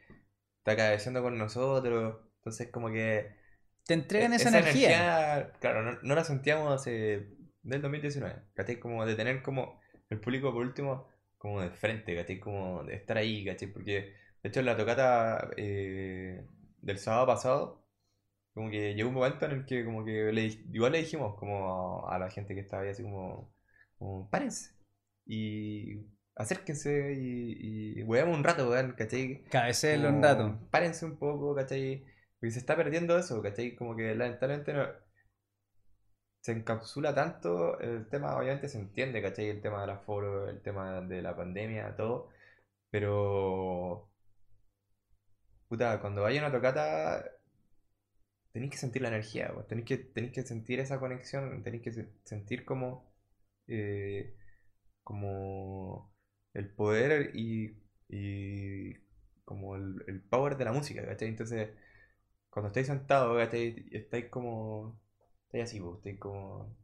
Está 0.59 0.73
agradeciendo 0.73 1.23
con 1.23 1.39
nosotros. 1.39 2.19
Entonces, 2.39 2.71
como 2.71 2.91
que 2.91 3.35
Te 3.87 3.95
entregan 3.95 4.33
e- 4.33 4.37
esa, 4.37 4.49
energía. 4.51 5.53
claro, 5.61 5.83
no, 5.83 5.99
no 6.03 6.15
la 6.15 6.25
sentíamos 6.25 6.73
hace 6.73 7.29
del 7.63 7.83
2019, 7.83 8.43
¿cachai? 8.55 8.79
Como 8.81 9.05
de 9.07 9.15
tener 9.17 9.43
como 9.43 9.81
el 10.11 10.21
público 10.21 10.53
por 10.53 10.63
último, 10.63 11.09
como 11.39 11.61
de 11.63 11.71
frente, 11.71 12.15
¿cachai? 12.17 12.39
Como 12.41 12.85
de 12.85 12.97
estar 12.97 13.17
ahí, 13.17 13.45
¿cachai? 13.45 13.69
Porque, 13.73 14.15
de 14.43 14.49
hecho, 14.49 14.61
en 14.61 14.67
la 14.67 14.77
tocata 14.77 15.51
eh, 15.57 16.45
del 16.83 16.99
sábado 16.99 17.27
pasado, 17.27 17.87
como 18.53 18.71
que 18.71 18.95
llegó 18.95 19.09
un 19.09 19.15
momento 19.15 19.47
en 19.47 19.53
el 19.53 19.67
que 19.67 19.85
como 19.85 20.05
que 20.05 20.33
le, 20.33 20.47
igual 20.73 20.93
le 20.93 20.99
dijimos 20.99 21.37
como 21.39 22.09
a 22.09 22.19
la 22.19 22.31
gente 22.31 22.55
que 22.55 22.61
estaba 22.61 22.83
ahí 22.83 22.91
así 22.91 23.03
como, 23.03 23.55
como 23.99 24.29
párense 24.29 24.75
y 25.25 26.07
acérquense 26.35 27.15
y, 27.15 28.01
y 28.01 28.03
un 28.03 28.45
rato, 28.45 28.69
weón, 28.71 28.93
¿cachai? 28.93 29.45
Cabecelo 29.45 30.09
un 30.09 30.23
rato. 30.23 30.59
Párense 30.71 31.05
un 31.07 31.19
poco, 31.19 31.55
¿cachai? 31.55 32.05
Porque 32.39 32.53
se 32.53 32.59
está 32.59 32.77
perdiendo 32.77 33.17
eso, 33.19 33.41
¿cachai? 33.43 33.77
Como 33.77 33.95
que 33.95 34.15
lamentablemente 34.15 34.73
no, 34.73 34.87
se 36.41 36.53
encapsula 36.53 37.15
tanto, 37.15 37.79
el 37.81 38.09
tema 38.09 38.37
obviamente 38.37 38.69
se 38.69 38.79
entiende, 38.79 39.23
¿cachai? 39.23 39.49
El 39.51 39.61
tema 39.63 39.81
del 39.83 39.91
aforo, 39.91 40.49
el 40.49 40.61
tema 40.63 41.01
de 41.03 41.23
la 41.23 41.37
pandemia, 41.37 41.97
todo, 41.97 42.31
pero... 42.91 44.11
Puta, 45.69 45.99
cuando 46.03 46.21
vaya 46.23 46.41
una 46.41 46.53
tocata, 46.53 47.25
tenéis 48.53 48.73
que 48.73 48.79
sentir 48.79 49.03
la 49.03 49.09
energía, 49.09 49.53
pues, 49.55 49.67
tenéis 49.69 49.87
que, 49.87 50.13
que 50.33 50.43
sentir 50.43 50.81
esa 50.81 50.99
conexión, 51.01 51.63
tenéis 51.63 51.83
que 51.83 51.93
se- 51.93 52.09
sentir 52.25 52.65
como... 52.65 53.13
eh, 53.69 54.37
como 55.05 56.15
el 56.55 56.71
poder 56.75 57.33
y, 57.37 57.79
y 58.09 58.95
como 59.45 59.77
el, 59.77 60.05
el 60.09 60.23
power 60.23 60.57
de 60.59 60.65
la 60.67 60.73
música, 60.73 61.05
¿cachai? 61.07 61.29
Entonces, 61.29 61.71
cuando 62.51 62.69
estáis 62.69 62.89
sentados, 62.89 63.39
¿cachai? 63.39 63.87
Estáis 63.93 64.27
como. 64.31 65.01
Estáis 65.51 65.65
así, 65.65 65.81
pues, 65.81 65.97
estáis 65.97 66.21
como. 66.21 66.77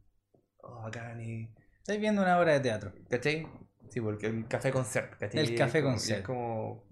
Oh, 0.57 0.81
bacán 0.83 1.21
y. 1.21 1.49
Estáis 1.77 2.01
viendo 2.01 2.21
una 2.21 2.37
obra 2.37 2.51
de 2.51 2.59
teatro. 2.59 2.91
¿cachai? 3.09 3.47
Sí, 3.89 4.01
porque 4.01 4.27
el 4.27 4.45
café 4.49 4.73
concert, 4.73 5.17
¿cachai? 5.17 5.39
El 5.39 5.55
café 5.55 5.81
concert. 5.81 6.19
Es 6.19 6.25
como. 6.25 6.85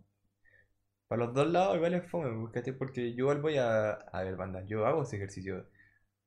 Para 1.09 1.25
los 1.25 1.33
dos 1.33 1.51
lados 1.51 1.75
igual 1.75 1.95
es 1.95 2.09
fome, 2.09 2.31
pues, 2.39 2.53
¿cachai? 2.53 2.77
Porque 2.77 3.11
yo 3.11 3.25
igual 3.25 3.41
voy 3.41 3.57
a, 3.57 3.91
a 3.91 4.23
ver 4.23 4.37
bandas, 4.37 4.65
yo 4.69 4.85
hago 4.85 5.03
ese 5.03 5.17
ejercicio, 5.17 5.69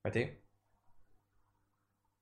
¿cachai? 0.02 0.38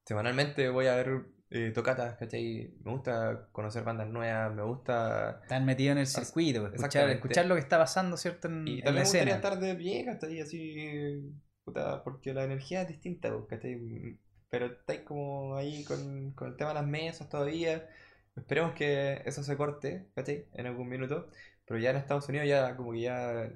Semanalmente 0.06 0.68
voy 0.68 0.86
a 0.86 0.94
ver 0.94 1.26
eh, 1.50 1.72
tocatas, 1.74 2.14
¿cachai? 2.14 2.76
Me 2.84 2.92
gusta 2.92 3.48
conocer 3.50 3.82
bandas 3.82 4.06
nuevas, 4.06 4.54
me 4.54 4.62
gusta... 4.62 5.40
Estar 5.42 5.62
metido 5.64 5.90
en 5.90 5.98
el 5.98 6.06
circuito, 6.06 6.60
pues, 6.60 6.74
escuchar, 6.74 7.10
escuchar 7.10 7.46
lo 7.46 7.56
que 7.56 7.60
está 7.60 7.76
pasando, 7.76 8.16
¿cierto? 8.16 8.46
En, 8.46 8.68
Y 8.68 8.74
en 8.74 8.78
la 8.78 8.84
también 8.84 8.94
me 8.94 9.00
gustaría 9.02 9.34
estar 9.34 9.58
de 9.58 9.74
pie, 9.74 10.04
¿cachai? 10.04 10.40
Así, 10.40 11.34
puta, 11.66 12.04
porque 12.04 12.34
la 12.34 12.44
energía 12.44 12.82
es 12.82 12.88
distinta, 12.88 13.32
pues, 13.32 13.46
¿cachai? 13.48 14.18
Pero 14.50 14.66
estáis 14.68 15.02
como 15.02 15.56
ahí 15.56 15.84
con, 15.84 16.32
con 16.32 16.48
el 16.50 16.56
tema 16.58 16.70
de 16.70 16.76
las 16.76 16.86
mesas 16.88 17.28
todavía. 17.30 17.88
Esperemos 18.36 18.74
que 18.74 19.22
eso 19.26 19.44
se 19.44 19.58
corte, 19.58 20.08
¿cachai? 20.16 20.46
En 20.54 20.66
algún 20.68 20.88
minuto. 20.88 21.30
Pero 21.66 21.80
ya 21.80 21.90
en 21.90 21.96
Estados 21.98 22.28
Unidos 22.30 22.48
ya 22.48 22.76
como 22.76 22.92
que 22.92 23.02
ya... 23.02 23.50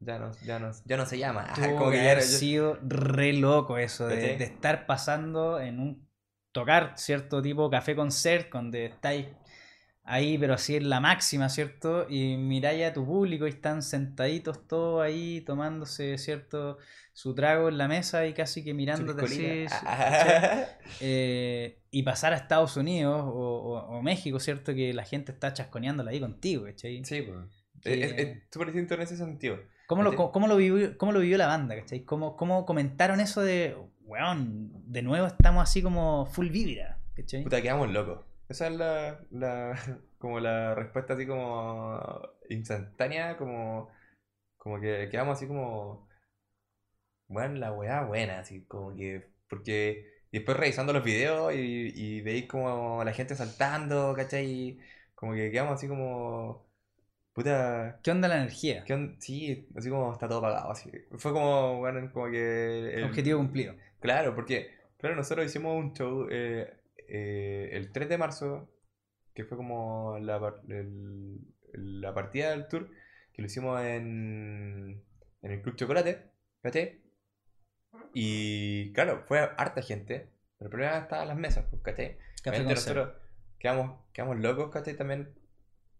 Ya 0.00 0.18
no, 0.18 0.32
ya 0.42 0.58
no, 0.58 0.72
ya 0.84 0.96
no 0.98 1.06
se 1.06 1.18
llama. 1.18 1.46
Tuvo 1.54 1.76
como 1.78 1.90
que 1.92 1.98
que 1.98 2.02
ya 2.02 2.12
haber 2.12 2.22
ya- 2.28 2.38
sido 2.38 2.78
re 2.82 3.32
loco 3.32 3.78
eso, 3.78 4.06
de, 4.08 4.32
de 4.34 4.44
estar 4.44 4.86
pasando 4.86 5.60
en 5.60 5.80
un 5.80 6.08
tocar 6.52 6.94
cierto 6.96 7.42
tipo 7.42 7.70
café 7.70 7.94
concert, 7.96 8.52
donde 8.52 8.86
estáis 8.86 9.26
ahí, 10.06 10.38
pero 10.38 10.54
así 10.54 10.76
en 10.76 10.88
la 10.88 11.00
máxima, 11.00 11.48
¿cierto? 11.48 12.06
Y 12.08 12.36
miráis 12.36 12.84
a 12.86 12.92
tu 12.92 13.04
público 13.04 13.46
y 13.46 13.50
están 13.50 13.82
sentaditos 13.82 14.66
todos 14.68 15.02
ahí 15.04 15.40
tomándose, 15.42 16.16
¿cierto? 16.18 16.78
Su 17.12 17.34
trago 17.34 17.68
en 17.68 17.76
la 17.78 17.88
mesa 17.88 18.26
y 18.26 18.32
casi 18.34 18.62
que 18.62 18.72
mirándote 18.74 19.24
así. 19.24 19.66
Eh, 21.00 21.80
y 21.90 22.02
pasar 22.02 22.32
a 22.32 22.36
Estados 22.36 22.76
Unidos 22.76 23.22
o, 23.24 23.28
o- 23.28 23.98
o 23.98 24.02
México, 24.02 24.38
¿cierto? 24.40 24.74
Que 24.74 24.92
la 24.94 25.04
gente 25.04 25.32
está 25.32 25.52
chasconeándola 25.52 26.10
ahí 26.10 26.20
contigo, 26.20 26.64
¿cachai? 26.64 27.04
Sí, 27.04 27.22
pues. 27.22 27.38
Que- 27.82 28.04
Es 28.04 28.12
es 28.18 28.38
súper 28.50 28.68
distinto 28.68 28.94
en 28.94 29.02
ese 29.02 29.16
sentido. 29.16 29.58
¿Cómo 29.86 30.02
lo, 30.02 30.14
cómo, 30.16 30.32
cómo 30.32 30.48
lo 30.48 30.56
vivió, 30.56 30.96
cómo 30.98 31.12
lo 31.12 31.20
vivió 31.20 31.38
la 31.38 31.46
banda, 31.46 31.76
¿cachai? 31.76 32.04
¿Cómo, 32.04 32.36
cómo 32.36 32.64
comentaron 32.66 33.20
eso 33.20 33.40
de, 33.42 33.76
weón, 34.02 34.72
de 34.90 35.02
nuevo 35.02 35.26
estamos 35.26 35.62
así 35.62 35.82
como 35.82 36.26
full 36.26 36.48
vibra, 36.48 36.98
¿cachai? 37.14 37.42
Puta, 37.44 37.62
quedamos 37.62 37.90
locos. 37.90 38.24
Esa 38.48 38.68
es 38.68 38.72
la, 38.76 39.20
la, 39.30 39.74
como 40.18 40.40
la 40.40 40.74
respuesta 40.74 41.14
así 41.14 41.26
como 41.26 42.00
instantánea, 42.48 43.36
como, 43.36 43.88
como 44.58 44.80
que 44.80 45.08
quedamos 45.10 45.36
así 45.38 45.46
como, 45.48 46.08
bueno, 47.28 47.54
la 47.56 47.72
weá 47.72 48.02
buena, 48.04 48.38
así 48.40 48.64
como 48.66 48.94
que, 48.94 49.30
porque 49.48 50.06
y 50.30 50.38
después 50.38 50.56
revisando 50.56 50.92
los 50.92 51.04
videos 51.04 51.54
y, 51.54 51.92
y 51.94 52.20
veis 52.20 52.46
como 52.46 53.02
la 53.04 53.12
gente 53.12 53.34
saltando, 53.34 54.14
¿cachai? 54.14 54.46
Y 54.46 54.80
como 55.14 55.32
que 55.34 55.50
quedamos 55.50 55.74
así 55.74 55.88
como, 55.88 56.66
puta, 57.32 58.00
¿Qué 58.02 58.10
onda 58.10 58.28
la 58.28 58.36
energía? 58.38 58.84
¿qué 58.84 58.94
on- 58.94 59.16
Sí, 59.20 59.68
así 59.76 59.90
como 59.90 60.12
está 60.12 60.28
todo 60.28 60.38
apagado, 60.40 60.70
así. 60.72 60.90
Fue 61.18 61.32
como, 61.32 61.78
bueno, 61.78 62.10
como 62.12 62.30
que... 62.30 62.94
el- 62.94 63.04
Objetivo 63.04 63.38
cumplido. 63.40 63.74
Claro, 64.00 64.34
porque, 64.34 64.70
claro, 64.98 65.16
nosotros 65.16 65.46
hicimos 65.46 65.76
un 65.76 65.94
show 65.94 66.28
eh, 66.30 66.75
eh, 67.08 67.70
el 67.72 67.92
3 67.92 68.08
de 68.08 68.18
marzo, 68.18 68.70
que 69.34 69.44
fue 69.44 69.56
como 69.58 70.18
la, 70.20 70.38
el- 70.68 71.40
la 71.74 72.14
partida 72.14 72.50
del 72.50 72.68
tour, 72.68 72.90
que 73.32 73.42
lo 73.42 73.46
hicimos 73.46 73.80
en, 73.82 75.04
en 75.42 75.50
el 75.52 75.62
Club 75.62 75.76
Chocolate, 75.76 76.30
¿cachai? 76.62 77.00
Y 78.12 78.92
claro, 78.94 79.24
fue 79.26 79.38
harta 79.56 79.82
gente, 79.82 80.30
pero 80.58 80.66
el 80.68 80.70
problema 80.70 80.98
estaba 80.98 81.22
en 81.22 81.28
las 81.28 81.36
mesas, 81.36 81.66
pues, 81.70 81.82
¿cachai? 81.82 82.18
Nosotros 82.50 83.14
quedamos, 83.58 84.00
quedamos 84.12 84.38
locos, 84.38 84.70
¿cachai? 84.70 84.96
También 84.96 85.34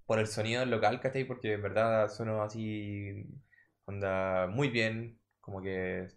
por 0.07 0.19
el 0.19 0.27
sonido 0.29 0.65
local, 0.67 1.01
¿cachai? 1.01 1.25
Porque 1.25 1.55
en 1.55 1.63
verdad 1.63 2.09
sonó 2.11 2.43
así, 2.43 3.27
onda, 3.87 4.47
muy 4.49 4.71
bien, 4.71 5.21
como 5.41 5.63
que, 5.63 6.09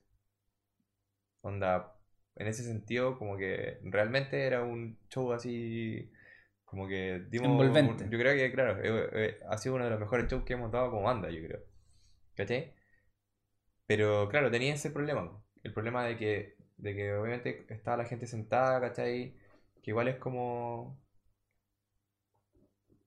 onda, 1.44 1.99
en 2.40 2.48
ese 2.48 2.64
sentido, 2.64 3.18
como 3.20 3.38
que 3.38 3.80
realmente 3.84 4.46
era 4.48 4.64
un 4.64 4.98
show 5.10 5.34
así, 5.34 6.10
como 6.64 6.88
que 6.88 7.26
dimos... 7.30 7.50
Envolvente. 7.50 8.06
Yo 8.10 8.18
creo 8.18 8.34
que, 8.36 8.52
claro, 8.54 8.80
eh, 8.82 9.10
eh, 9.14 9.38
ha 9.50 9.58
sido 9.58 9.76
uno 9.76 9.84
de 9.84 9.92
los 9.92 10.00
mejores 10.00 10.28
shows 10.28 10.44
que 10.46 10.54
hemos 10.54 10.72
dado 10.72 10.90
como 10.90 11.04
banda, 11.04 11.30
yo 11.30 11.42
creo. 11.46 11.60
¿Cachai? 12.36 12.74
Pero 13.86 14.30
claro, 14.30 14.50
tenía 14.50 14.74
ese 14.74 14.90
problema. 14.92 15.44
El 15.64 15.74
problema 15.74 16.06
de 16.06 16.18
que, 16.18 16.56
de 16.78 16.96
que 16.96 17.14
obviamente 17.14 17.66
estaba 17.70 17.98
la 17.98 18.06
gente 18.06 18.26
sentada, 18.26 18.80
¿cachai? 18.80 19.36
Que 19.84 19.92
igual 19.92 20.08
es 20.08 20.16
como 20.18 20.98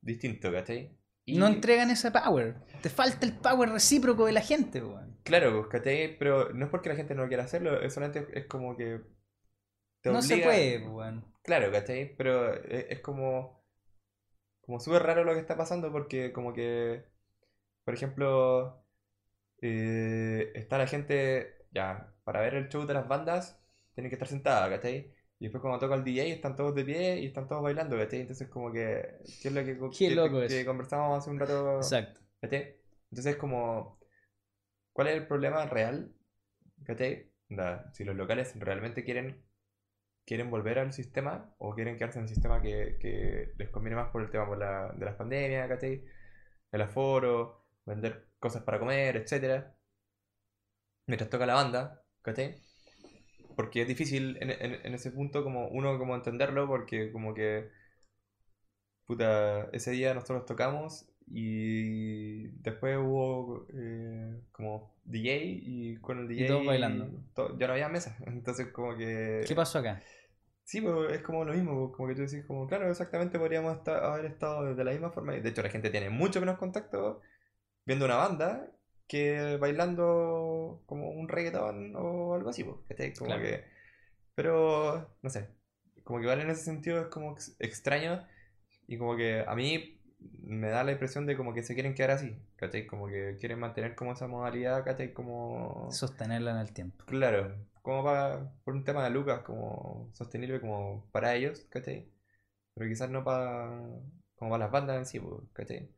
distinto, 0.02 0.52
¿cachai? 0.52 0.98
Y 1.24 1.38
No 1.38 1.46
entregan 1.46 1.90
ese 1.90 2.10
power. 2.10 2.56
Te 2.82 2.90
falta 2.90 3.24
el 3.24 3.38
power 3.38 3.70
recíproco 3.70 4.26
de 4.26 4.32
la 4.32 4.40
gente, 4.42 4.82
weón. 4.82 5.16
claro, 5.22 5.52
pues, 5.56 5.68
¿cachai? 5.68 6.18
Pero 6.18 6.52
no 6.52 6.64
es 6.66 6.70
porque 6.70 6.88
la 6.90 6.96
gente 6.96 7.14
no 7.14 7.28
quiera 7.28 7.44
hacerlo, 7.44 7.80
es 7.80 7.94
solamente 7.94 8.26
es 8.38 8.46
como 8.46 8.76
que 8.76 9.00
te 10.02 10.10
No 10.10 10.22
se 10.22 10.38
puede, 10.38 10.86
weón. 10.88 11.24
Claro, 11.42 11.70
¿cachai? 11.72 12.14
Pero 12.16 12.54
es, 12.54 12.86
es 12.90 13.00
como 13.00 13.62
como 14.62 14.80
súper 14.80 15.02
raro 15.02 15.24
lo 15.24 15.34
que 15.34 15.40
está 15.40 15.56
pasando 15.56 15.90
porque 15.92 16.32
como 16.32 16.52
que, 16.52 17.04
por 17.84 17.94
ejemplo, 17.94 18.84
eh, 19.62 20.52
está 20.54 20.78
la 20.78 20.86
gente, 20.86 21.66
ya, 21.72 22.14
para 22.24 22.40
ver 22.40 22.54
el 22.54 22.68
show 22.68 22.86
de 22.86 22.94
las 22.94 23.08
bandas, 23.08 23.60
tienen 23.94 24.10
que 24.10 24.16
estar 24.16 24.28
sentada, 24.28 24.70
¿cachai? 24.70 25.12
Y 25.38 25.44
después 25.46 25.60
cuando 25.62 25.80
toca 25.80 25.96
el 25.96 26.04
DJ 26.04 26.24
están 26.34 26.56
todos 26.56 26.74
de 26.74 26.84
pie 26.84 27.20
y 27.20 27.26
están 27.26 27.48
todos 27.48 27.62
bailando, 27.62 27.96
¿cachai? 27.98 28.20
Entonces 28.20 28.48
como 28.48 28.72
que, 28.72 29.18
¿qué 29.42 29.48
es 29.48 29.54
lo 29.54 29.64
que, 29.64 29.78
Qué 29.98 30.08
que- 30.10 30.46
que 30.46 30.60
eso. 30.60 30.66
conversábamos 30.66 31.18
hace 31.18 31.30
un 31.30 31.40
rato? 31.40 31.76
Exacto. 31.78 32.20
¿Cachai? 32.40 32.76
Entonces 33.10 33.36
como, 33.36 33.98
¿cuál 34.92 35.08
es 35.08 35.16
el 35.16 35.26
problema 35.26 35.66
real? 35.66 36.12
¿Cachai? 36.84 37.30
Si 37.92 38.04
los 38.04 38.16
locales 38.16 38.54
realmente 38.58 39.04
quieren, 39.04 39.42
quieren 40.26 40.50
volver 40.50 40.78
al 40.78 40.92
sistema 40.92 41.54
o 41.58 41.74
quieren 41.74 41.96
quedarse 41.96 42.18
en 42.18 42.24
el 42.24 42.28
sistema 42.28 42.62
que, 42.62 42.98
que 43.00 43.52
les 43.58 43.70
conviene 43.70 43.96
más 43.96 44.10
por 44.10 44.22
el 44.22 44.30
tema 44.30 44.46
por 44.46 44.58
la- 44.58 44.92
de 44.96 45.04
las 45.04 45.16
pandemias, 45.16 45.68
¿cachai? 45.68 46.04
El 46.72 46.82
aforo, 46.82 47.64
vender 47.86 48.28
cosas 48.40 48.62
para 48.64 48.78
comer, 48.80 49.16
etcétera. 49.16 49.74
Mientras 51.06 51.30
toca 51.30 51.46
la 51.46 51.54
banda, 51.54 52.02
¿cachai? 52.22 52.56
Porque 53.56 53.82
es 53.82 53.88
difícil 53.88 54.36
en, 54.40 54.50
en- 54.50 54.86
en 54.86 54.94
ese 54.94 55.10
punto 55.10 55.42
como 55.44 55.68
uno 55.68 55.98
como 55.98 56.14
entenderlo 56.14 56.66
porque 56.66 57.12
como 57.12 57.34
que 57.34 57.70
puta, 59.06 59.68
ese 59.72 59.90
día 59.92 60.14
nosotros 60.14 60.46
tocamos 60.46 61.06
y 61.26 62.48
después 62.62 62.96
hubo 62.98 63.66
eh, 63.74 64.40
como 64.52 64.94
DJ 65.04 65.36
y 65.42 65.96
con 65.98 66.18
el 66.20 66.28
DJ 66.28 66.46
todos 66.48 66.66
bailando. 66.66 67.10
ya 67.58 67.66
no 67.66 67.72
había 67.72 67.88
mesa, 67.88 68.16
entonces 68.26 68.68
como 68.68 68.96
que 68.96 69.44
¿Qué 69.46 69.54
pasó 69.54 69.78
acá? 69.78 70.00
sí, 70.64 70.80
pues, 70.80 71.12
es 71.12 71.22
como 71.22 71.44
lo 71.44 71.52
mismo, 71.52 71.90
como 71.92 72.08
que 72.08 72.14
tú 72.14 72.22
decís 72.22 72.44
como 72.46 72.66
claro, 72.66 72.88
exactamente 72.90 73.38
podríamos 73.38 73.76
estar- 73.76 74.02
haber 74.04 74.26
estado 74.26 74.74
de 74.74 74.84
la 74.84 74.92
misma 74.92 75.10
forma, 75.10 75.36
y 75.36 75.40
de 75.40 75.48
hecho 75.50 75.62
la 75.62 75.70
gente 75.70 75.90
tiene 75.90 76.10
mucho 76.10 76.40
menos 76.40 76.58
contacto 76.58 77.20
viendo 77.84 78.04
una 78.06 78.16
banda 78.16 78.70
que 79.08 79.56
bailando 79.58 80.82
como 80.86 81.10
un 81.10 81.28
reggaetón 81.28 81.94
o 81.96 82.34
algo 82.34 82.50
así, 82.50 82.64
pues. 82.64 82.78
Como 83.18 83.26
Claro. 83.28 83.42
que 83.42 83.64
pero 84.34 85.16
no 85.22 85.30
sé, 85.30 85.48
como 86.04 86.18
que 86.18 86.24
igual 86.24 86.40
en 86.40 86.50
ese 86.50 86.64
sentido 86.64 87.00
es 87.02 87.06
como 87.08 87.32
ex- 87.32 87.56
extraño 87.58 88.26
y 88.86 88.96
como 88.96 89.16
que 89.16 89.44
a 89.46 89.54
mí 89.54 90.00
me 90.42 90.68
da 90.68 90.84
la 90.84 90.92
impresión 90.92 91.26
de 91.26 91.36
como 91.36 91.54
que 91.54 91.62
se 91.62 91.74
quieren 91.74 91.94
quedar 91.94 92.12
así, 92.12 92.36
¿cachai? 92.56 92.86
Como 92.86 93.08
que 93.08 93.36
quieren 93.40 93.58
mantener 93.58 93.94
como 93.94 94.12
esa 94.12 94.26
modalidad, 94.28 94.84
¿cachai? 94.84 95.12
Como... 95.12 95.88
Sostenerla 95.90 96.52
en 96.52 96.58
el 96.58 96.72
tiempo. 96.72 97.04
Claro, 97.06 97.54
como 97.82 98.04
para, 98.04 98.52
por 98.64 98.74
un 98.74 98.84
tema 98.84 99.04
de 99.04 99.10
lucas, 99.10 99.40
como 99.42 100.10
sostenible 100.14 100.60
como 100.60 101.08
para 101.12 101.34
ellos, 101.34 101.66
¿cachai? 101.70 102.08
Pero 102.74 102.88
quizás 102.88 103.10
no 103.10 103.24
para, 103.24 103.70
como 104.36 104.50
para 104.52 104.64
las 104.64 104.72
bandas 104.72 104.98
en 104.98 105.06
sí, 105.06 105.20
¿cachai? 105.52 105.90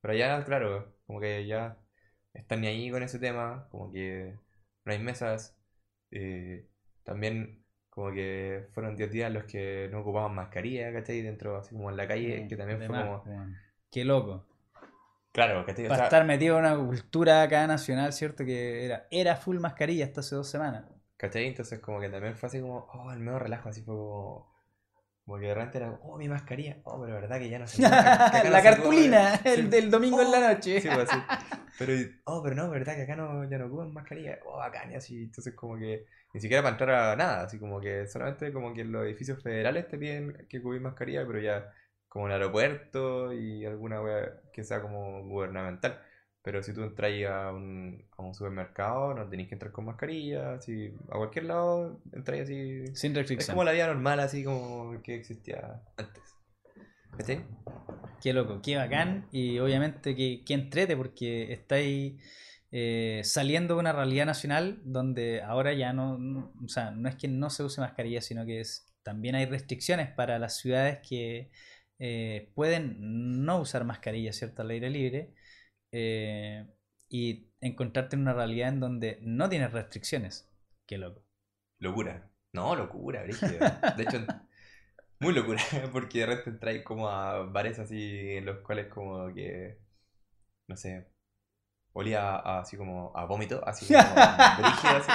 Pero 0.00 0.14
ya, 0.14 0.44
claro, 0.44 0.94
como 1.06 1.20
que 1.20 1.46
ya 1.46 1.78
están 2.34 2.60
ni 2.60 2.68
ahí 2.68 2.90
con 2.90 3.02
ese 3.02 3.18
tema, 3.18 3.68
como 3.70 3.92
que 3.92 4.38
no 4.84 4.92
hay 4.92 4.98
mesas, 4.98 5.56
eh, 6.10 6.68
también 7.04 7.65
como 7.96 8.12
que 8.14 8.68
fueron 8.74 8.96
10 8.96 9.12
días 9.12 9.32
los 9.32 9.46
que 9.46 9.88
no 9.92 10.02
ocupaban 10.02 10.34
mascarilla, 10.36 10.92
¿cachai? 10.94 11.22
Dentro, 11.22 11.58
así 11.58 11.74
como 11.76 11.90
en 11.90 11.98
la 11.98 12.08
calle, 12.08 12.46
que 12.48 12.56
también 12.58 12.84
fue 12.84 12.96
más, 12.96 13.12
como. 13.24 13.28
Qué 13.90 14.04
loco. 14.04 14.46
claro, 15.32 15.64
¿cachai? 15.64 15.86
O 15.88 15.90
Para 15.90 15.96
sea, 15.96 16.06
estar 16.06 16.24
metido 16.24 16.58
en 16.58 16.64
una 16.66 16.76
cultura 16.76 17.42
acá 17.42 17.66
nacional, 17.66 18.12
¿cierto? 18.12 18.44
Que 18.44 18.84
era, 18.84 19.06
era 19.10 19.36
full 19.36 19.58
mascarilla 19.58 20.04
hasta 20.06 20.20
hace 20.20 20.34
dos 20.36 20.48
semanas. 20.48 20.84
¿Cachai? 21.16 21.46
Entonces 21.46 21.80
como 21.80 22.00
que 22.00 22.08
también 22.10 22.36
fue 22.36 22.48
así 22.48 22.60
como, 22.60 22.86
oh, 22.92 23.12
el 23.12 23.20
medio 23.20 23.38
relajo, 23.38 23.68
así 23.68 23.82
fue 23.82 23.94
como, 23.94 24.52
como 25.24 25.38
que 25.40 25.46
de 25.46 25.54
repente 25.54 25.78
era, 25.78 25.92
oh, 26.02 26.18
mi 26.18 26.28
mascarilla, 26.28 26.78
oh, 26.84 27.00
pero 27.02 27.14
verdad 27.14 27.38
que 27.40 27.48
ya 27.50 27.58
no 27.60 27.66
no 28.50 28.50
la 28.50 28.62
se 28.62 28.72
ocupa". 28.72 28.92
cartulina, 28.92 29.36
el 29.44 29.70
del 29.70 29.90
domingo 29.90 30.22
en 30.22 30.30
la 30.30 30.54
noche. 30.54 30.80
Sí, 30.80 30.88
pues, 30.90 31.10
sí. 31.10 31.18
Pero, 31.76 31.92
oh, 32.24 32.42
pero 32.42 32.54
no, 32.56 32.70
verdad 32.70 32.96
que 32.96 33.02
acá 33.02 33.16
no, 33.16 33.48
ya 33.48 33.58
no 33.58 33.66
ocupan 33.66 33.92
mascarilla. 33.92 34.38
Oh, 34.46 34.56
bacán, 34.58 34.92
y 34.92 34.94
así. 34.96 35.24
Entonces, 35.24 35.54
como 35.54 35.76
que 35.78 36.06
ni 36.32 36.40
siquiera 36.40 36.62
para 36.62 36.74
entrar 36.74 36.90
a 37.12 37.16
nada, 37.16 37.42
así 37.44 37.58
como 37.58 37.80
que 37.80 38.06
solamente 38.06 38.52
como 38.52 38.74
que 38.74 38.82
en 38.82 38.92
los 38.92 39.04
edificios 39.06 39.42
federales 39.42 39.88
te 39.88 39.98
piden 39.98 40.46
que 40.48 40.62
cubrir 40.62 40.80
mascarilla, 40.82 41.26
pero 41.26 41.40
ya 41.40 41.72
como 42.08 42.26
el 42.26 42.32
aeropuerto 42.32 43.32
y 43.32 43.64
alguna 43.66 44.00
wea 44.02 44.40
que 44.52 44.64
sea 44.64 44.80
como 44.82 45.22
gubernamental. 45.24 46.00
Pero 46.42 46.62
si 46.62 46.72
tú 46.72 46.82
entras 46.84 47.12
a 47.28 47.52
un, 47.52 48.04
a 48.16 48.22
un 48.22 48.34
supermercado, 48.34 49.14
no 49.14 49.28
tenés 49.28 49.48
que 49.48 49.54
entrar 49.56 49.72
con 49.72 49.84
mascarilla, 49.86 50.54
así, 50.54 50.94
a 51.10 51.16
cualquier 51.18 51.46
lado 51.46 52.00
entras 52.12 52.40
así. 52.40 52.84
Sin 52.94 53.12
Es 53.12 53.16
restricción. 53.16 53.54
como 53.54 53.64
la 53.64 53.72
vida 53.72 53.86
normal, 53.88 54.20
así 54.20 54.44
como 54.44 55.00
que 55.02 55.14
existía 55.16 55.82
antes. 55.96 56.35
¿Viste? 57.16 57.50
Qué 58.20 58.32
loco, 58.32 58.60
qué 58.62 58.76
bacán. 58.76 59.28
Y 59.30 59.58
obviamente 59.58 60.14
que, 60.16 60.42
que 60.44 60.54
entrete 60.54 60.96
porque 60.96 61.52
estáis 61.52 62.22
eh, 62.70 63.20
saliendo 63.24 63.74
de 63.74 63.80
una 63.80 63.92
realidad 63.92 64.26
nacional 64.26 64.80
donde 64.84 65.42
ahora 65.42 65.72
ya 65.74 65.92
no, 65.92 66.18
no- 66.18 66.52
o 66.64 66.68
sea, 66.68 66.90
no 66.90 67.08
es 67.08 67.16
que 67.16 67.28
no 67.28 67.50
se 67.50 67.62
use 67.64 67.80
mascarilla, 67.80 68.20
sino 68.20 68.44
que 68.46 68.60
es, 68.60 68.94
también 69.02 69.34
hay 69.34 69.46
restricciones 69.46 70.10
para 70.10 70.38
las 70.38 70.56
ciudades 70.58 70.98
que 71.08 71.50
eh, 71.98 72.50
pueden 72.54 73.44
no 73.44 73.60
usar 73.60 73.84
mascarilla, 73.84 74.32
¿cierto? 74.32 74.62
Al 74.62 74.70
aire 74.70 74.90
libre. 74.90 75.34
eh, 75.92 76.66
y 77.10 77.50
encontrarte 77.60 78.16
en 78.16 78.22
una 78.22 78.34
realidad 78.34 78.68
en 78.70 78.80
donde 78.80 79.18
no 79.22 79.48
tienes 79.48 79.72
restricciones. 79.72 80.50
Qué 80.86 80.98
loco. 80.98 81.24
Locura. 81.78 82.30
No, 82.52 82.74
locura, 82.76 83.22
brígido. 83.22 83.64
De 83.94 84.02
hecho, 84.04 84.18
muy 85.20 85.34
locura, 85.34 85.60
porque 85.92 86.20
de 86.20 86.26
repente 86.26 86.50
entráis 86.50 86.82
como 86.84 87.08
a 87.08 87.44
bares 87.44 87.78
así 87.78 88.36
en 88.36 88.46
los 88.46 88.58
cuales 88.60 88.88
como 88.88 89.32
que, 89.34 89.78
no 90.68 90.76
sé, 90.76 91.06
olía 91.92 92.36
a- 92.36 92.60
así 92.60 92.76
como 92.76 93.12
a 93.16 93.24
vómito, 93.26 93.62
así 93.66 93.86
como 93.86 94.02
brígido, 94.58 94.96
así. 94.96 95.12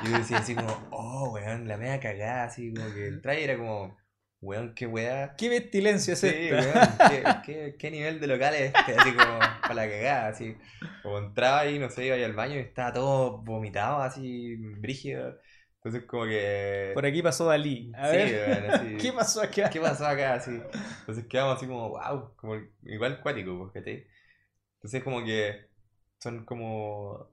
Y 0.00 0.10
yo 0.10 0.18
decía 0.18 0.38
así 0.38 0.54
como, 0.54 0.88
oh, 0.92 1.32
weón, 1.34 1.68
la 1.68 1.76
media 1.76 2.00
cagada, 2.00 2.44
así 2.44 2.72
como 2.74 2.92
que 2.94 3.08
entráis 3.08 3.40
y 3.40 3.44
era 3.44 3.56
como, 3.58 3.96
weón, 4.40 4.74
qué 4.74 4.86
weá. 4.86 5.34
¿Qué 5.36 5.48
pestilencia 5.50 6.14
es 6.14 6.20
Sí, 6.20 6.28
esta? 6.28 6.56
weón, 6.56 6.98
¿qué, 7.08 7.24
qué, 7.44 7.76
qué 7.78 7.90
nivel 7.90 8.20
de 8.20 8.26
local 8.26 8.54
es 8.54 8.74
este? 8.74 8.94
Así 8.96 9.14
como 9.14 9.38
para 9.66 9.74
la 9.74 9.88
cagada, 9.88 10.28
así. 10.28 10.56
Como 11.02 11.18
entraba 11.18 11.60
ahí, 11.60 11.78
no 11.78 11.90
sé, 11.90 12.06
iba 12.06 12.16
ahí 12.16 12.24
al 12.24 12.34
baño 12.34 12.56
y 12.56 12.60
estaba 12.60 12.92
todo 12.92 13.38
vomitado, 13.38 14.02
así, 14.02 14.56
brígido. 14.56 15.38
Entonces 15.86 16.04
como 16.08 16.24
que... 16.24 16.94
Por 16.94 17.06
aquí 17.06 17.22
pasó 17.22 17.46
Dalí. 17.46 17.92
A 17.94 18.08
Sí, 18.08 18.16
ver, 18.16 18.34
weón, 18.34 18.64
así. 18.74 18.96
¿qué 18.98 19.12
pasó 19.12 19.42
acá? 19.42 19.70
¿Qué 19.70 19.80
pasó 19.80 20.06
acá? 20.06 20.34
Así. 20.34 20.50
Entonces 21.00 21.26
quedamos 21.26 21.56
así 21.56 21.66
como, 21.66 21.90
wow, 21.90 22.34
como 22.36 22.56
igual 22.84 23.20
cuático, 23.20 23.56
pues, 23.58 23.72
¿cachai? 23.72 24.06
Entonces 24.76 25.04
como 25.04 25.24
que 25.24 25.70
son 26.20 26.44
como 26.46 27.30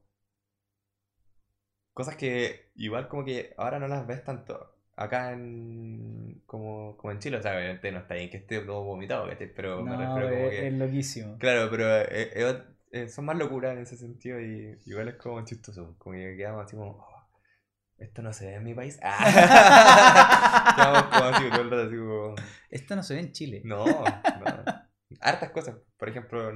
cosas 1.94 2.16
que 2.16 2.72
igual 2.76 3.08
como 3.08 3.24
que 3.26 3.54
ahora 3.58 3.80
no 3.80 3.88
las 3.88 4.06
ves 4.08 4.24
tanto 4.24 4.76
acá 4.96 5.32
en 5.34 6.42
como, 6.46 6.98
como 6.98 7.12
en 7.12 7.20
Chile, 7.20 7.38
o 7.38 7.42
sea, 7.42 7.56
obviamente 7.58 7.92
no 7.92 8.00
está 8.00 8.16
bien 8.16 8.30
que 8.30 8.38
esté 8.38 8.60
todo 8.62 8.84
vomitado, 8.84 9.28
¿cachai? 9.28 9.54
Pero 9.54 9.86
me 9.86 9.96
No, 9.96 9.98
refiero 9.98 10.30
como 10.30 10.50
es, 10.50 10.50
que... 10.50 10.68
es 10.68 10.74
loquísimo. 10.74 11.38
Claro, 11.38 11.70
pero 11.72 11.86
eh, 12.02 12.64
eh, 12.92 13.10
son 13.10 13.26
más 13.26 13.38
locuras 13.38 13.74
en 13.76 13.84
ese 13.84 13.98
sentido 13.98 14.40
y 14.40 14.80
igual 14.86 15.10
es 15.10 15.16
como 15.16 15.44
chistoso, 15.46 15.96
como 15.98 16.16
que 16.16 16.36
quedamos 16.38 16.66
así 16.66 16.76
como, 16.78 16.92
"Oh, 16.92 17.13
esto 17.98 18.22
no 18.22 18.34
se 18.34 18.48
ve 18.48 18.56
en 18.56 18.64
mi 18.64 18.74
país. 18.74 19.00
Ah. 20.76 21.10
como 21.12 21.26
así 21.26 21.50
todo 21.50 21.62
el 21.62 21.70
rato, 21.72 21.84
así 21.88 21.96
como... 21.98 22.36
Esto 22.70 22.96
no 22.96 23.04
se 23.04 23.14
ve 23.16 23.20
en 23.22 23.32
Chile. 23.32 23.62
No, 23.64 23.86
no. 23.86 24.64
Hartas 25.22 25.52
cosas. 25.52 25.76
Por 25.98 26.10
ejemplo, 26.10 26.52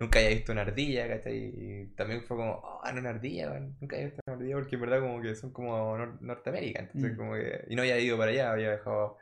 nunca 0.00 0.18
había 0.18 0.30
visto 0.30 0.52
una 0.52 0.62
ardilla, 0.62 1.06
¿cachai? 1.08 1.52
Y 1.54 1.86
también 1.94 2.22
fue 2.24 2.36
como, 2.36 2.54
oh, 2.54 2.80
no, 2.92 3.00
una 3.00 3.10
ardilla, 3.10 3.50
weón. 3.50 3.76
Nunca 3.80 3.96
había 3.96 4.06
visto 4.08 4.22
una 4.26 4.36
ardilla 4.36 4.54
porque 4.56 4.74
en 4.76 4.80
verdad 4.80 5.00
como 5.00 5.20
que 5.22 5.34
son 5.34 5.52
como 5.52 5.96
Nor- 5.98 6.20
Norteamérica. 6.20 6.80
Entonces 6.80 7.12
Mm. 7.12 7.16
como 7.16 7.34
que... 7.34 7.64
Y 7.68 7.76
no 7.76 7.82
había 7.82 7.98
ido 8.00 8.16
para 8.18 8.30
allá, 8.32 8.52
había 8.52 8.70
viajado 8.70 9.18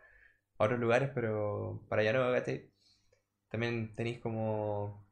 a 0.59 0.65
otros 0.65 0.79
lugares, 0.81 1.11
pero 1.15 1.85
para 1.89 2.03
allá 2.03 2.13
no, 2.13 2.33
¿cachai? 2.33 2.71
También 3.49 3.95
tenéis 3.97 4.21
como... 4.21 5.07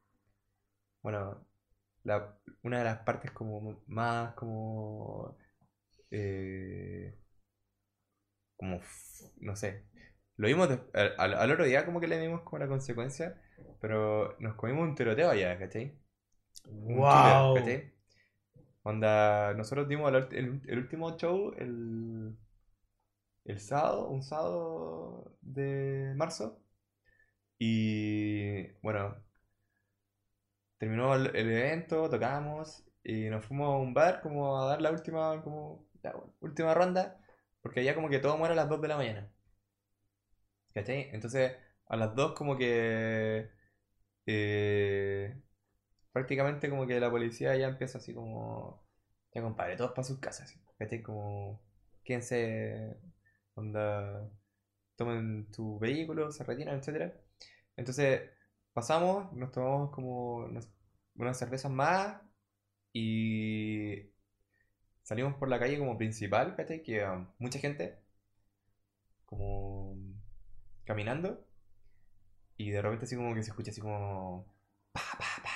Bueno, 1.03 1.45
la, 2.05 2.39
una 2.63 2.79
de 2.79 2.85
las 2.85 2.99
partes 3.01 3.31
como 3.33 3.83
más 3.87 4.35
como... 4.35 5.37
eh, 6.11 7.15
como, 8.57 8.81
no 9.41 9.57
sé, 9.57 9.85
lo 10.37 10.49
vimos 10.49 10.69
al, 10.95 11.15
al- 11.19 11.51
otro 11.53 11.65
día 11.65 11.85
como 11.87 12.01
que 12.01 12.09
le 12.09 12.19
dimos 12.21 12.43
como 12.43 12.59
la 12.59 12.69
consecuencia, 12.69 13.41
pero 13.81 14.37
nos 14.41 14.55
comimos 14.57 14.89
un 14.89 14.95
tiroteo 14.95 15.31
allá, 15.31 15.59
¿cachai? 15.59 15.99
Wow. 16.71 17.09
shooter, 17.09 17.51
¿cachai? 17.53 17.93
Onda, 18.85 19.55
nosotros 19.55 19.89
dimos 19.89 20.13
el, 20.13 20.17
el- 20.37 20.63
el 20.69 20.79
último 20.79 21.17
show 21.19 21.53
el, 21.59 22.37
el 23.45 23.59
sábado, 23.61 24.09
un 24.09 24.23
sábado 24.23 25.37
de 25.43 26.13
marzo. 26.17 26.61
Y 27.59 28.67
bueno, 28.83 29.17
terminó 30.79 31.15
el, 31.15 31.27
el 31.37 31.51
evento, 31.53 32.09
tocamos 32.11 32.85
y 33.05 33.29
nos 33.31 33.45
fuimos 33.45 33.69
a 33.75 33.77
un 33.79 33.95
bar 33.95 34.21
como 34.21 34.59
a 34.61 34.67
dar 34.71 34.83
la 34.83 34.91
última, 34.93 35.43
como, 35.43 35.87
última 36.41 36.75
ronda, 36.75 37.21
porque 37.63 37.81
allá 37.81 37.95
como 37.95 38.09
que 38.11 38.19
todo 38.21 38.37
muere 38.39 38.53
a 38.55 38.57
las 38.57 38.69
2 38.69 38.81
de 38.83 38.89
la 38.89 38.97
mañana. 38.97 39.31
¿Cachai? 40.75 41.09
Entonces, 41.13 41.53
a 41.87 41.97
las 41.97 42.15
2 42.15 42.33
como 42.35 42.57
que 42.57 43.51
eh, 44.27 45.41
prácticamente 46.13 46.71
como 46.71 46.87
que 46.87 47.01
la 47.01 47.11
policía 47.11 47.57
ya 47.57 47.69
empieza 47.69 47.99
así 47.99 48.15
como, 48.15 48.85
ya 49.35 49.43
compadre, 49.43 49.77
todos 49.77 49.93
para 49.93 50.05
sus 50.05 50.21
casas, 50.21 50.55
¿cachai? 50.79 51.03
Como, 51.03 51.63
quédense, 52.05 52.97
onda, 53.55 54.31
tomen 54.97 55.51
tu 55.53 55.79
vehículo, 55.79 56.33
se 56.33 56.45
retiran, 56.45 56.79
etcétera. 56.79 57.15
Entonces, 57.77 58.23
pasamos, 58.73 59.33
nos 59.35 59.53
tomamos 59.53 59.91
como 59.93 60.37
unas, 60.47 60.71
unas 61.17 61.39
cervezas 61.39 61.71
más 61.73 62.21
y 62.93 64.13
salimos 65.09 65.35
por 65.37 65.49
la 65.49 65.59
calle 65.59 65.79
como 65.79 65.97
principal, 65.97 66.55
¿cachai? 66.55 66.83
Que 66.83 67.03
había 67.03 67.27
mucha 67.39 67.59
gente 67.59 67.99
como 69.25 69.97
caminando 70.85 71.47
y 72.59 72.71
de 72.71 72.83
repente 72.83 73.07
así 73.07 73.17
como 73.17 73.35
que 73.35 73.43
se 73.43 73.51
escucha 73.51 73.71
así 73.71 73.81
como 73.81 74.47
pa, 74.93 75.01
pa, 75.19 75.43
pa, 75.43 75.51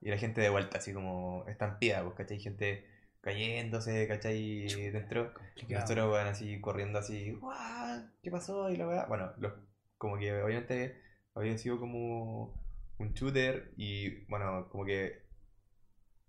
y 0.00 0.08
la 0.08 0.18
gente 0.18 0.40
de 0.40 0.50
vuelta 0.50 0.78
así 0.78 0.92
como 0.92 1.44
estampida, 1.48 2.04
pues, 2.04 2.14
¿cachai? 2.14 2.38
Gente 2.38 2.86
cayéndose, 3.20 4.06
¿cachai? 4.06 4.68
Dentro. 4.92 5.32
Y 5.56 5.60
Complicado. 5.60 5.80
nosotros 5.80 6.12
van 6.12 6.26
así 6.28 6.60
corriendo 6.60 7.00
así, 7.00 7.32
"Guau, 7.32 8.04
¿qué 8.22 8.30
pasó? 8.30 8.70
Y 8.70 8.76
la 8.76 8.86
weá. 8.86 9.06
Bueno, 9.06 9.32
los, 9.38 9.52
como 9.98 10.16
que 10.16 10.32
obviamente 10.40 10.96
había 11.34 11.58
sido 11.58 11.80
como 11.80 12.54
un 12.98 13.12
shooter 13.14 13.72
y 13.76 14.24
bueno, 14.26 14.68
como 14.70 14.84
que 14.84 15.22